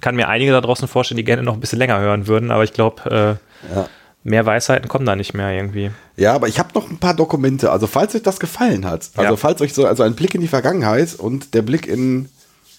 kann 0.00 0.16
mir 0.16 0.28
einige 0.28 0.52
da 0.52 0.60
draußen 0.60 0.86
vorstellen, 0.88 1.16
die 1.16 1.24
gerne 1.24 1.42
noch 1.42 1.54
ein 1.54 1.60
bisschen 1.60 1.78
länger 1.78 1.98
hören 1.98 2.26
würden, 2.26 2.50
aber 2.50 2.64
ich 2.64 2.72
glaube, 2.72 3.38
äh, 3.70 3.74
Ja. 3.74 3.88
Mehr 4.22 4.46
Weisheiten 4.46 4.88
kommen 4.88 5.06
da 5.06 5.16
nicht 5.16 5.34
mehr 5.34 5.50
irgendwie. 5.50 5.90
Ja, 6.16 6.34
aber 6.34 6.48
ich 6.48 6.58
habe 6.58 6.70
noch 6.74 6.90
ein 6.90 6.98
paar 6.98 7.14
Dokumente. 7.14 7.70
Also 7.70 7.86
falls 7.86 8.14
euch 8.14 8.22
das 8.22 8.38
gefallen 8.40 8.84
hat, 8.86 9.10
also 9.16 9.32
Ja. 9.32 9.36
falls 9.36 9.60
euch 9.60 9.72
so 9.74 9.86
also 9.86 10.02
ein 10.02 10.14
Blick 10.14 10.34
in 10.34 10.40
die 10.40 10.48
Vergangenheit 10.48 11.14
und 11.14 11.54
der 11.54 11.62
Blick 11.62 11.86
in 11.86 12.28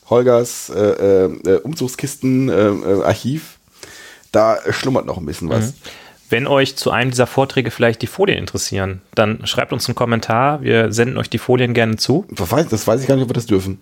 Holgers 0.10 0.70
äh, 0.70 0.80
äh, 1.26 1.60
Umzugskisten 1.64 2.50
äh, 2.50 2.54
äh, 2.54 3.04
Archiv, 3.04 3.58
da 4.32 4.58
schlummert 4.70 5.06
noch 5.06 5.18
ein 5.18 5.26
bisschen 5.26 5.50
was. 5.50 5.74
Wenn 6.30 6.48
euch 6.48 6.78
zu 6.78 6.92
einem 6.92 7.12
dieser 7.12 7.28
Vorträge 7.28 7.72
vielleicht 7.72 8.02
die 8.02 8.08
Folien 8.08 8.38
interessieren, 8.38 9.02
dann 9.16 9.46
schreibt 9.46 9.74
uns 9.74 9.88
einen 9.88 9.96
Kommentar. 9.96 10.62
Wir 10.62 10.92
senden 10.94 11.18
euch 11.18 11.30
die 11.30 11.38
Folien 11.38 11.74
gerne 11.74 11.98
zu. 11.98 12.26
Das, 12.32 12.50
weiß, 12.52 12.68
das 12.70 12.88
weiß 12.88 13.02
ich 13.02 13.08
gar 13.08 13.16
nicht, 13.16 13.24
ob 13.24 13.30
wir 13.30 13.34
das 13.34 13.48
dürfen. 13.48 13.80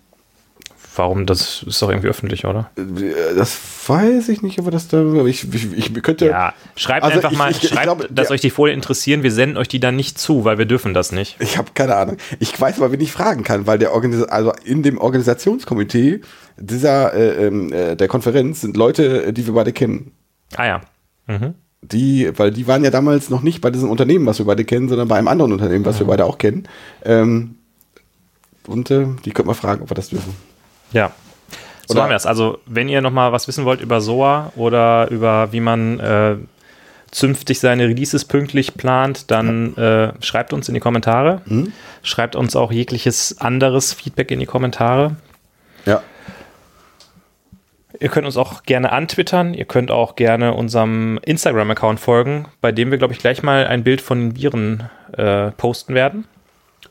Warum? 1.00 1.26
Das 1.26 1.64
ist 1.64 1.82
doch 1.82 1.90
irgendwie 1.90 2.10
öffentlich, 2.10 2.44
oder? 2.46 2.70
Äh, 2.78 3.34
Das 3.36 3.58
weiß 3.88 4.28
ich 4.30 4.42
nicht, 4.42 4.60
ob 4.60 4.66
wir 4.66 4.72
das 4.72 4.88
da. 4.90 5.00
aber 5.00 5.26
Ich, 5.26 5.52
ich, 5.54 5.72
ich 5.76 5.94
könnte. 6.04 6.26
Ja, 6.28 6.54
schreibt 6.76 7.04
Also 7.06 7.16
einfach 7.18 7.32
ich- 7.32 7.38
mal, 7.38 7.54
schreibt, 7.56 7.84
glaube, 7.84 8.08
dass 8.12 8.28
der- 8.28 8.36
euch 8.36 8.42
die 8.42 8.50
Folien 8.50 8.76
interessieren. 8.76 9.24
Wir 9.24 9.32
senden 9.32 9.58
euch 9.58 9.70
die 9.70 9.80
dann 9.80 9.96
nicht 9.96 10.20
zu, 10.20 10.44
weil 10.44 10.58
wir 10.58 10.66
dürfen 10.66 10.94
das 10.94 11.12
nicht. 11.12 11.38
Ich 11.40 11.58
habe 11.58 11.70
keine 11.74 11.96
Ahnung. 11.96 12.18
Ich 12.40 12.60
weiß 12.60 12.78
aber, 12.78 12.92
wen 12.92 13.00
ich 13.02 13.12
fragen 13.12 13.44
kann, 13.44 13.66
weil 13.66 13.80
der 13.80 13.94
Organis 13.94 14.24
also 14.24 14.52
in 14.66 14.84
dem 14.84 14.98
Organisationskomitee 14.98 16.22
dieser 16.58 17.14
äh, 17.14 17.48
ähm, 17.48 17.72
äh, 17.72 17.96
der 17.96 18.08
Konferenz 18.10 18.62
sind 18.62 18.76
Leute, 18.76 19.32
die 19.32 19.46
wir 19.48 19.54
beide 19.54 19.72
kennen. 19.72 20.12
Ah 20.58 20.66
ja. 20.68 20.82
Mhm. 21.28 21.54
Die, 21.82 22.30
weil 22.38 22.52
die 22.52 22.68
waren 22.68 22.84
ja 22.84 22.92
damals 22.92 23.30
noch 23.30 23.42
nicht 23.42 23.62
bei 23.62 23.70
diesem 23.72 23.90
Unternehmen, 23.90 24.26
was 24.26 24.38
wir 24.40 24.46
beide 24.46 24.66
kennen, 24.66 24.90
sondern 24.90 25.08
bei 25.08 25.18
einem 25.18 25.30
anderen 25.30 25.54
Unternehmen, 25.54 25.86
was 25.86 25.98
wir 26.00 26.08
beide 26.08 26.26
auch 26.26 26.38
kennen. 26.38 26.68
Ähm, 27.06 27.56
und 28.68 28.92
äh, 28.92 29.06
die 29.24 29.32
könnten 29.32 29.50
wir 29.50 29.56
fragen, 29.56 29.82
ob 29.82 29.90
wir 29.90 29.96
das 29.96 30.10
dürfen. 30.10 30.34
Ja. 30.91 31.11
So 31.88 31.94
Oder- 31.94 32.03
haben 32.03 32.10
wir 32.10 32.16
es. 32.16 32.26
Also, 32.26 32.60
wenn 32.66 32.88
ihr 32.90 33.02
noch 33.02 33.11
mal 33.11 33.32
was 33.32 33.48
wissen 33.48 33.66
wollt 33.66 33.82
über 33.82 33.99
SOA 34.02 34.52
oder 34.56 35.10
über 35.10 35.52
wie 35.52 35.60
man 35.60 35.99
äh, 35.99 36.36
zünftig 37.11 37.60
seine 37.60 37.88
Releases 37.88 38.26
pünktlich 38.26 38.76
plant, 38.76 39.32
dann 39.32 39.76
äh, 39.76 40.14
schreibt 40.24 40.53
uns 40.53 40.68
in 40.68 40.76
die 40.76 40.80
Kommentare. 40.80 41.41
Mhm. 41.45 41.74
Schreibt 42.03 42.36
uns 42.36 42.56
auch 42.56 42.72
jegliches 42.72 43.40
anderes 43.40 43.94
Feedback 43.94 44.30
in 44.32 44.40
die 44.40 44.45
Kommentare. 44.45 45.16
Ja. 45.86 46.03
Ihr 47.99 48.10
könnt 48.10 48.26
uns 48.28 48.38
auch 48.38 48.64
gerne 48.64 48.91
antwittern. 48.91 49.53
Ihr 49.53 49.66
könnt 49.66 49.91
auch 49.91 50.16
gerne 50.16 50.53
unserem 50.53 51.20
Instagram-Account 51.26 51.99
folgen, 51.99 52.45
bei 52.61 52.72
dem 52.72 52.91
wir, 52.91 52.98
glaube 52.98 53.14
ich, 53.14 53.20
gleich 53.20 53.41
mal 53.44 53.66
ein 53.68 53.84
Bild 53.84 53.99
von 54.02 54.20
den 54.20 54.36
Viren 54.38 54.90
äh, 55.18 55.52
posten 55.52 55.95
werden. 55.95 56.26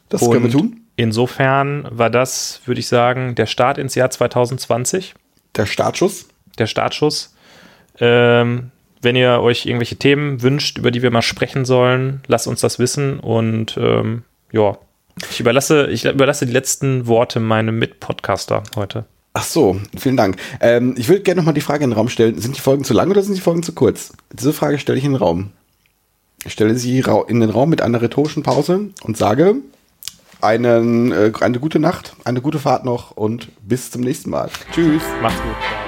Das 0.08 0.20
können 0.20 0.34
wir 0.34 0.42
Und 0.44 0.50
tun. 0.50 0.80
Insofern 0.98 1.86
war 1.92 2.10
das, 2.10 2.60
würde 2.64 2.80
ich 2.80 2.88
sagen, 2.88 3.36
der 3.36 3.46
Start 3.46 3.78
ins 3.78 3.94
Jahr 3.94 4.10
2020. 4.10 5.14
Der 5.54 5.64
Startschuss. 5.64 6.26
der 6.58 6.66
Startschuss. 6.66 7.36
Ähm, 8.00 8.72
wenn 9.00 9.14
ihr 9.14 9.40
euch 9.40 9.64
irgendwelche 9.64 9.94
Themen 9.94 10.42
wünscht, 10.42 10.76
über 10.76 10.90
die 10.90 11.00
wir 11.00 11.12
mal 11.12 11.22
sprechen 11.22 11.64
sollen, 11.64 12.20
lasst 12.26 12.48
uns 12.48 12.62
das 12.62 12.80
wissen. 12.80 13.20
Und 13.20 13.78
ähm, 13.80 14.24
ja, 14.50 14.76
ich 15.30 15.38
überlasse, 15.38 15.86
ich 15.86 16.04
überlasse 16.04 16.46
die 16.46 16.52
letzten 16.52 17.06
Worte 17.06 17.38
meinem 17.38 17.78
Mitpodcaster 17.78 18.64
heute. 18.74 19.04
Ach 19.34 19.44
so, 19.44 19.80
vielen 19.96 20.16
Dank. 20.16 20.36
Ähm, 20.60 20.96
ich 20.98 21.08
würde 21.08 21.22
gerne 21.22 21.40
noch 21.40 21.46
mal 21.46 21.52
die 21.52 21.60
Frage 21.60 21.84
in 21.84 21.90
den 21.90 21.96
Raum 21.96 22.08
stellen: 22.08 22.40
Sind 22.40 22.56
die 22.56 22.60
Folgen 22.60 22.82
zu 22.82 22.92
lang 22.92 23.08
oder 23.08 23.22
sind 23.22 23.36
die 23.36 23.40
Folgen 23.40 23.62
zu 23.62 23.72
kurz? 23.72 24.14
Diese 24.32 24.52
Frage 24.52 24.80
stelle 24.80 24.98
ich 24.98 25.04
in 25.04 25.12
den 25.12 25.22
Raum. 25.22 25.52
Ich 26.44 26.54
stelle 26.54 26.74
sie 26.74 27.04
in 27.28 27.38
den 27.38 27.50
Raum 27.50 27.70
mit 27.70 27.82
einer 27.82 28.02
rhetorischen 28.02 28.42
Pause 28.42 28.90
und 29.04 29.16
sage 29.16 29.54
einen, 30.40 31.12
äh, 31.12 31.32
eine 31.40 31.58
gute 31.60 31.78
Nacht, 31.78 32.14
eine 32.24 32.40
gute 32.40 32.58
Fahrt 32.58 32.84
noch 32.84 33.12
und 33.12 33.48
bis 33.66 33.90
zum 33.90 34.02
nächsten 34.02 34.30
Mal. 34.30 34.50
Tschüss. 34.72 35.02
Macht's 35.22 35.40
gut. 35.42 35.87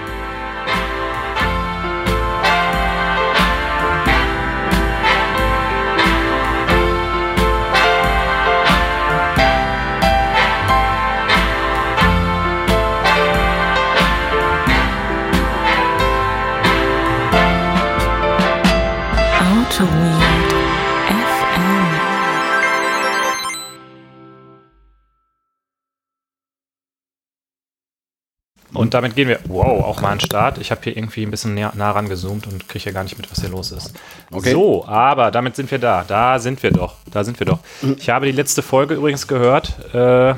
Und 28.90 28.94
damit 28.94 29.14
gehen 29.14 29.28
wir, 29.28 29.38
wow, 29.44 29.84
auch 29.84 30.00
mal 30.00 30.08
an 30.10 30.18
den 30.18 30.24
Start. 30.26 30.58
Ich 30.58 30.72
habe 30.72 30.80
hier 30.82 30.96
irgendwie 30.96 31.22
ein 31.24 31.30
bisschen 31.30 31.54
näher, 31.54 31.70
nah 31.76 31.92
rangezoomt 31.92 32.48
und 32.48 32.68
kriege 32.68 32.82
hier 32.82 32.92
gar 32.92 33.04
nicht 33.04 33.16
mit, 33.18 33.30
was 33.30 33.38
hier 33.40 33.48
los 33.48 33.70
ist. 33.70 33.92
Okay. 34.32 34.50
So, 34.50 34.84
aber 34.84 35.30
damit 35.30 35.54
sind 35.54 35.70
wir 35.70 35.78
da. 35.78 36.02
Da 36.02 36.40
sind 36.40 36.60
wir 36.64 36.72
doch. 36.72 36.96
Da 37.08 37.22
sind 37.22 37.38
wir 37.38 37.46
doch. 37.46 37.60
Ich 37.98 38.10
habe 38.10 38.26
die 38.26 38.32
letzte 38.32 38.62
Folge 38.62 38.94
übrigens 38.94 39.28
gehört, 39.28 39.94
äh, 39.94 40.34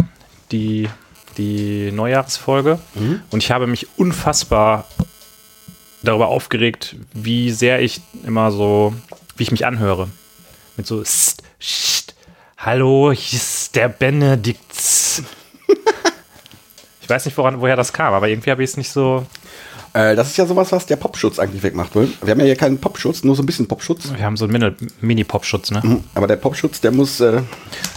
die, 0.51 0.91
die 1.39 1.91
Neujahrsfolge. 1.93 2.79
Und 3.31 3.43
ich 3.43 3.51
habe 3.51 3.67
mich 3.67 3.87
unfassbar 3.97 4.85
darüber 6.03 6.29
aufgeregt, 6.29 6.97
wie 7.15 7.53
sehr 7.53 7.81
ich 7.81 8.03
immer 8.27 8.53
so, 8.53 8.93
wie 9.39 9.45
ich 9.45 9.51
mich 9.51 9.65
anhöre. 9.65 10.09
Mit 10.77 10.87
so, 10.87 11.03
"Sst, 11.03 11.43
sst, 11.59 12.15
hallo, 12.59 13.13
hier 13.15 13.39
ist 13.39 13.75
der 13.77 13.89
Benedikt. 13.89 14.61
Ich 17.03 17.09
weiß 17.11 17.25
nicht, 17.27 17.37
woran, 17.37 17.61
woher 17.61 17.77
das 17.77 17.93
kam, 17.93 18.15
aber 18.15 18.29
irgendwie 18.29 18.51
habe 18.51 18.63
ich 18.63 18.71
es 18.71 18.77
nicht 18.77 18.91
so. 18.91 19.27
Äh, 19.93 20.17
das 20.17 20.29
ist 20.29 20.37
ja 20.39 20.47
sowas, 20.47 20.73
was 20.73 20.87
der 20.87 20.97
Popschutz 20.97 21.39
eigentlich 21.39 21.63
wegmacht. 21.63 21.95
will. 21.95 22.11
Wir 22.23 22.31
haben 22.31 22.39
ja 22.41 22.47
hier 22.47 22.57
keinen 22.57 22.79
Popschutz, 22.79 23.25
nur 23.25 23.37
so 23.37 23.43
ein 23.43 23.47
bisschen 23.47 23.69
Popschutz. 23.69 24.11
Wir 24.17 24.25
haben 24.25 24.37
so 24.39 24.45
einen 24.47 24.53
Mini- 24.53 24.75
Mini-Pop-Schutz, 25.01 25.71
ne? 25.71 25.81
Mhm, 25.85 26.05
Aber 26.15 26.27
der 26.27 26.37
Popschutz, 26.37 26.81
der 26.81 26.93
muss. 26.93 27.21
Äh, 27.21 27.43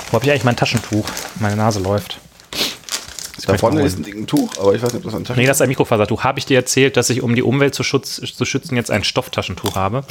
Wo 0.09 0.13
habe 0.15 0.25
ich 0.25 0.31
eigentlich 0.31 0.43
mein 0.43 0.57
Taschentuch? 0.57 1.05
Meine 1.39 1.55
Nase 1.55 1.79
läuft. 1.79 2.19
Das 3.37 3.45
da 3.45 3.57
vorne 3.57 3.83
ist 3.83 3.99
ein 3.99 4.27
Tuch, 4.27 4.49
aber 4.59 4.73
ich 4.73 4.81
weiß 4.81 4.93
nicht, 4.93 5.05
ob 5.05 5.11
das 5.11 5.19
ein 5.19 5.23
Taschen 5.25 5.39
Nee, 5.41 5.45
das 5.47 5.57
ist 5.57 5.61
ein 5.61 5.69
Mikrofasertuch. 5.69 6.23
Habe 6.23 6.39
ich 6.39 6.45
dir 6.45 6.55
erzählt, 6.57 6.97
dass 6.97 7.09
ich, 7.09 7.21
um 7.21 7.35
die 7.35 7.43
Umwelt 7.43 7.75
zu, 7.75 7.83
schutz, 7.83 8.15
zu 8.15 8.45
schützen, 8.45 8.75
jetzt 8.75 8.89
ein 8.91 9.03
Stofftaschentuch 9.03 9.75
habe? 9.75 10.03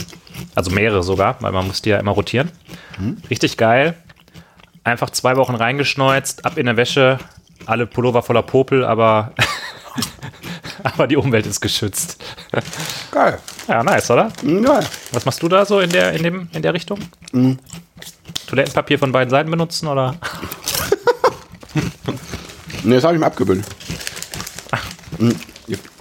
Also 0.54 0.70
mehrere 0.70 1.02
sogar, 1.02 1.36
weil 1.40 1.50
man 1.52 1.66
muss 1.66 1.82
die 1.82 1.88
ja 1.90 1.98
immer 1.98 2.12
rotieren. 2.12 2.50
Richtig 3.30 3.56
geil. 3.56 3.94
Einfach 4.84 5.10
zwei 5.10 5.36
Wochen 5.36 5.54
reingeschneuzt, 5.54 6.44
ab 6.44 6.58
in 6.58 6.66
der 6.66 6.76
Wäsche, 6.76 7.18
alle 7.66 7.86
Pullover 7.86 8.22
voller 8.22 8.42
Popel, 8.42 8.84
aber, 8.84 9.32
aber 10.82 11.06
die 11.06 11.16
Umwelt 11.16 11.46
ist 11.46 11.60
geschützt. 11.60 12.22
Geil. 13.10 13.38
Ja, 13.68 13.82
nice, 13.82 14.10
oder? 14.10 14.32
Mhm, 14.42 14.62
Geil. 14.64 14.86
Was 15.12 15.24
machst 15.24 15.42
du 15.42 15.48
da 15.48 15.64
so 15.64 15.80
in 15.80 15.90
der, 15.90 16.12
in 16.12 16.22
dem, 16.22 16.48
in 16.52 16.62
der 16.62 16.74
Richtung? 16.74 16.98
Toilettenpapier 18.46 18.98
von 18.98 19.12
beiden 19.12 19.30
Seiten 19.30 19.50
benutzen 19.50 19.88
oder? 19.88 20.16
Nee, 22.84 22.96
das 22.96 23.04
habe 23.04 23.14
ich 23.14 23.20
mir 23.20 23.26
abgewöhnt. 23.26 23.64
Mhm. 25.18 25.34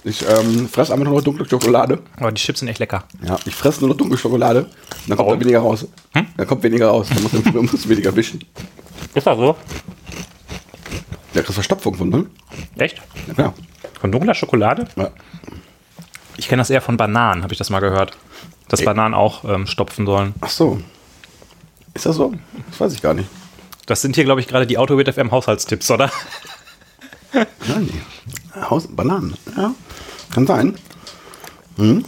Ich, 0.04 0.22
ähm, 0.28 0.68
fresse 0.68 0.92
einfach 0.92 1.06
nur 1.06 1.14
noch 1.14 1.24
dunkle 1.24 1.48
Schokolade. 1.48 1.98
Aber 2.18 2.30
die 2.30 2.42
Chips 2.42 2.58
sind 2.58 2.68
echt 2.68 2.78
lecker. 2.78 3.04
Ja, 3.26 3.38
ich 3.46 3.54
fresse 3.54 3.80
nur 3.80 3.88
noch 3.88 3.96
dunkle 3.96 4.18
Schokolade. 4.18 4.66
Dann 5.08 5.16
kommt 5.16 5.30
da 5.30 5.40
weniger 5.40 5.60
raus. 5.60 5.86
Dann 6.12 6.46
kommt 6.46 6.62
weniger 6.62 6.88
raus. 6.88 7.08
Dann 7.08 7.22
muss 7.22 7.32
man 7.32 7.54
muss 7.72 7.88
weniger 7.88 8.14
wischen. 8.14 8.44
Ist 9.14 9.26
das 9.26 9.38
so? 9.38 9.56
Da 11.34 11.40
kriegst 11.40 11.54
Verstopfung 11.54 11.96
von, 11.96 12.08
ne? 12.08 12.26
Echt? 12.76 13.02
Ja, 13.26 13.34
klar. 13.34 13.54
Von 14.00 14.12
dunkler 14.12 14.34
Schokolade? 14.34 14.86
Ja. 14.96 15.10
Ich 16.36 16.48
kenne 16.48 16.60
das 16.60 16.70
eher 16.70 16.80
von 16.80 16.96
Bananen, 16.96 17.42
habe 17.42 17.52
ich 17.52 17.58
das 17.58 17.70
mal 17.70 17.80
gehört. 17.80 18.16
Dass 18.68 18.80
Ey. 18.80 18.86
Bananen 18.86 19.14
auch 19.14 19.44
ähm, 19.44 19.66
stopfen 19.66 20.06
sollen. 20.06 20.34
Ach 20.40 20.48
so. 20.48 20.80
Ist 21.92 22.06
das 22.06 22.16
so? 22.16 22.32
Das 22.70 22.80
weiß 22.80 22.94
ich 22.94 23.02
gar 23.02 23.14
nicht. 23.14 23.28
Das 23.86 24.00
sind 24.00 24.14
hier, 24.14 24.24
glaube 24.24 24.40
ich, 24.40 24.48
gerade 24.48 24.66
die 24.66 24.78
Autowit 24.78 25.12
FM 25.12 25.30
Haushaltstipps, 25.30 25.90
oder? 25.90 26.10
Nein. 27.32 27.90
Haus 28.70 28.86
Bananen. 28.88 29.36
Ja. 29.56 29.74
Kann 30.32 30.46
sein. 30.46 30.78
Hm. 31.76 32.04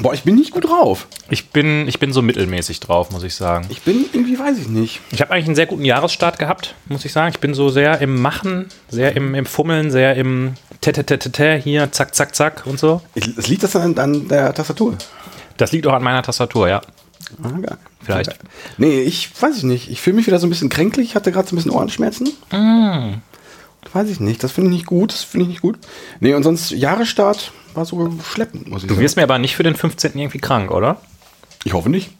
Boah, 0.00 0.12
ich 0.12 0.24
bin 0.24 0.34
nicht 0.34 0.50
gut 0.50 0.68
drauf. 0.68 1.06
Ich 1.30 1.50
bin, 1.50 1.86
ich 1.88 1.98
bin 1.98 2.12
so 2.12 2.20
mittelmäßig 2.20 2.80
drauf, 2.80 3.10
muss 3.10 3.22
ich 3.22 3.34
sagen. 3.34 3.66
Ich 3.70 3.82
bin 3.82 4.04
irgendwie, 4.12 4.38
weiß 4.38 4.58
ich 4.58 4.68
nicht. 4.68 5.00
Ich 5.12 5.20
habe 5.20 5.32
eigentlich 5.32 5.46
einen 5.46 5.54
sehr 5.54 5.66
guten 5.66 5.84
Jahresstart 5.84 6.38
gehabt, 6.38 6.74
muss 6.86 7.04
ich 7.04 7.12
sagen. 7.12 7.30
Ich 7.32 7.40
bin 7.40 7.54
so 7.54 7.70
sehr 7.70 8.00
im 8.00 8.20
Machen, 8.20 8.66
sehr 8.88 9.16
im, 9.16 9.34
im 9.34 9.46
Fummeln, 9.46 9.90
sehr 9.90 10.16
im 10.16 10.54
Tetetetete 10.80 11.54
hier, 11.56 11.92
zack, 11.92 12.14
zack, 12.14 12.34
zack 12.34 12.66
und 12.66 12.78
so. 12.78 13.00
Es 13.14 13.46
liegt 13.46 13.62
das 13.62 13.76
an, 13.76 13.96
an 13.98 14.28
der 14.28 14.52
Tastatur. 14.52 14.96
Das 15.56 15.72
liegt 15.72 15.86
auch 15.86 15.94
an 15.94 16.02
meiner 16.02 16.22
Tastatur, 16.22 16.68
ja. 16.68 16.80
Ah, 17.42 17.48
geil. 17.60 17.78
Vielleicht. 18.02 18.34
Nee, 18.76 19.00
ich 19.00 19.30
weiß 19.40 19.56
ich 19.56 19.62
nicht. 19.62 19.90
Ich 19.90 20.00
fühle 20.00 20.16
mich 20.16 20.26
wieder 20.26 20.38
so 20.38 20.46
ein 20.46 20.50
bisschen 20.50 20.68
kränklich. 20.68 21.08
Ich 21.08 21.14
hatte 21.14 21.32
gerade 21.32 21.48
so 21.48 21.54
ein 21.54 21.56
bisschen 21.56 21.70
Ohrenschmerzen. 21.70 22.28
Weiß 23.92 24.10
ich 24.10 24.20
nicht. 24.20 24.42
Das 24.42 24.52
finde 24.52 24.70
ich 24.70 24.76
nicht 24.76 24.86
gut. 24.86 25.12
Das 25.12 25.22
finde 25.24 25.44
ich 25.44 25.48
nicht 25.48 25.62
gut. 25.62 25.78
Nee, 26.20 26.34
und 26.34 26.42
sonst 26.42 26.70
Jahresstart 26.70 27.52
war 27.76 27.84
so 27.84 28.10
schleppend, 28.22 28.68
muss 28.68 28.82
ich 28.82 28.88
Du 28.88 28.94
sagen. 28.94 29.04
wirst 29.04 29.16
mir 29.16 29.22
aber 29.24 29.38
nicht 29.38 29.56
für 29.56 29.62
den 29.62 29.74
15. 29.76 30.18
irgendwie 30.18 30.38
krank, 30.38 30.70
oder? 30.70 31.00
Ich 31.64 31.72
hoffe 31.72 31.88
nicht. 31.90 32.10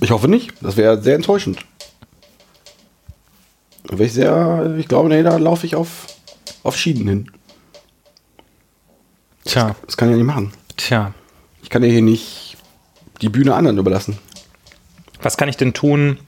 Ich 0.00 0.10
hoffe 0.10 0.28
nicht. 0.28 0.52
Das 0.60 0.76
wäre 0.76 1.02
sehr 1.02 1.14
enttäuschend. 1.16 1.60
Da 3.84 3.94
wäre 3.98 4.04
ich 4.06 4.12
sehr, 4.12 4.74
ich 4.78 4.88
glaube, 4.88 5.08
nee, 5.08 5.22
da 5.22 5.36
laufe 5.36 5.66
ich 5.66 5.74
auf, 5.76 6.06
auf 6.62 6.76
Schienen 6.76 7.08
hin. 7.08 7.30
Tja, 9.44 9.76
Das 9.86 9.96
kann 9.96 10.08
ich 10.08 10.12
ja 10.12 10.16
nicht 10.18 10.26
machen. 10.26 10.52
tja. 10.76 11.14
Ich 11.62 11.70
kann 11.70 11.82
ja 11.82 11.88
hier 11.90 12.02
nicht 12.02 12.56
die 13.22 13.28
Bühne 13.28 13.54
anderen 13.54 13.78
überlassen. 13.78 14.18
Was 15.22 15.36
kann 15.36 15.48
ich 15.48 15.56
denn 15.56 15.72
tun, 15.74 16.18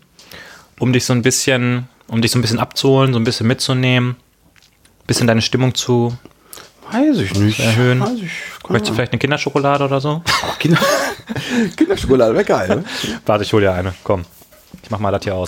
um 0.80 0.92
dich 0.92 1.04
so 1.04 1.12
ein 1.12 1.22
bisschen, 1.22 1.88
um 2.08 2.22
dich 2.22 2.30
so 2.32 2.38
ein 2.38 2.42
bisschen 2.42 2.58
abzuholen, 2.58 3.12
so 3.12 3.20
ein 3.20 3.24
bisschen 3.24 3.46
mitzunehmen, 3.46 4.10
ein 4.12 5.06
bisschen 5.06 5.26
deine 5.28 5.42
Stimmung 5.42 5.74
zu. 5.74 6.16
Weiß 6.90 7.18
ich 7.18 7.34
nicht. 7.34 7.60
Erhöhen. 7.60 8.00
Weiß 8.00 8.14
ich. 8.14 8.30
Möchtest 8.68 8.90
du 8.90 8.94
vielleicht 8.94 9.12
eine 9.12 9.18
Kinderschokolade 9.18 9.84
oder 9.84 10.00
so? 10.00 10.22
Kinder, 10.58 10.78
Kinderschokolade 11.76 12.34
wäre 12.34 12.44
geil. 12.44 12.68
Ne? 12.68 12.84
Warte, 13.26 13.44
ich 13.44 13.52
hol 13.52 13.60
dir 13.60 13.72
eine. 13.72 13.94
Komm. 14.04 14.24
Ich 14.82 14.90
mach 14.90 14.98
mal 14.98 15.10
das 15.10 15.24
hier 15.24 15.34
aus. 15.34 15.46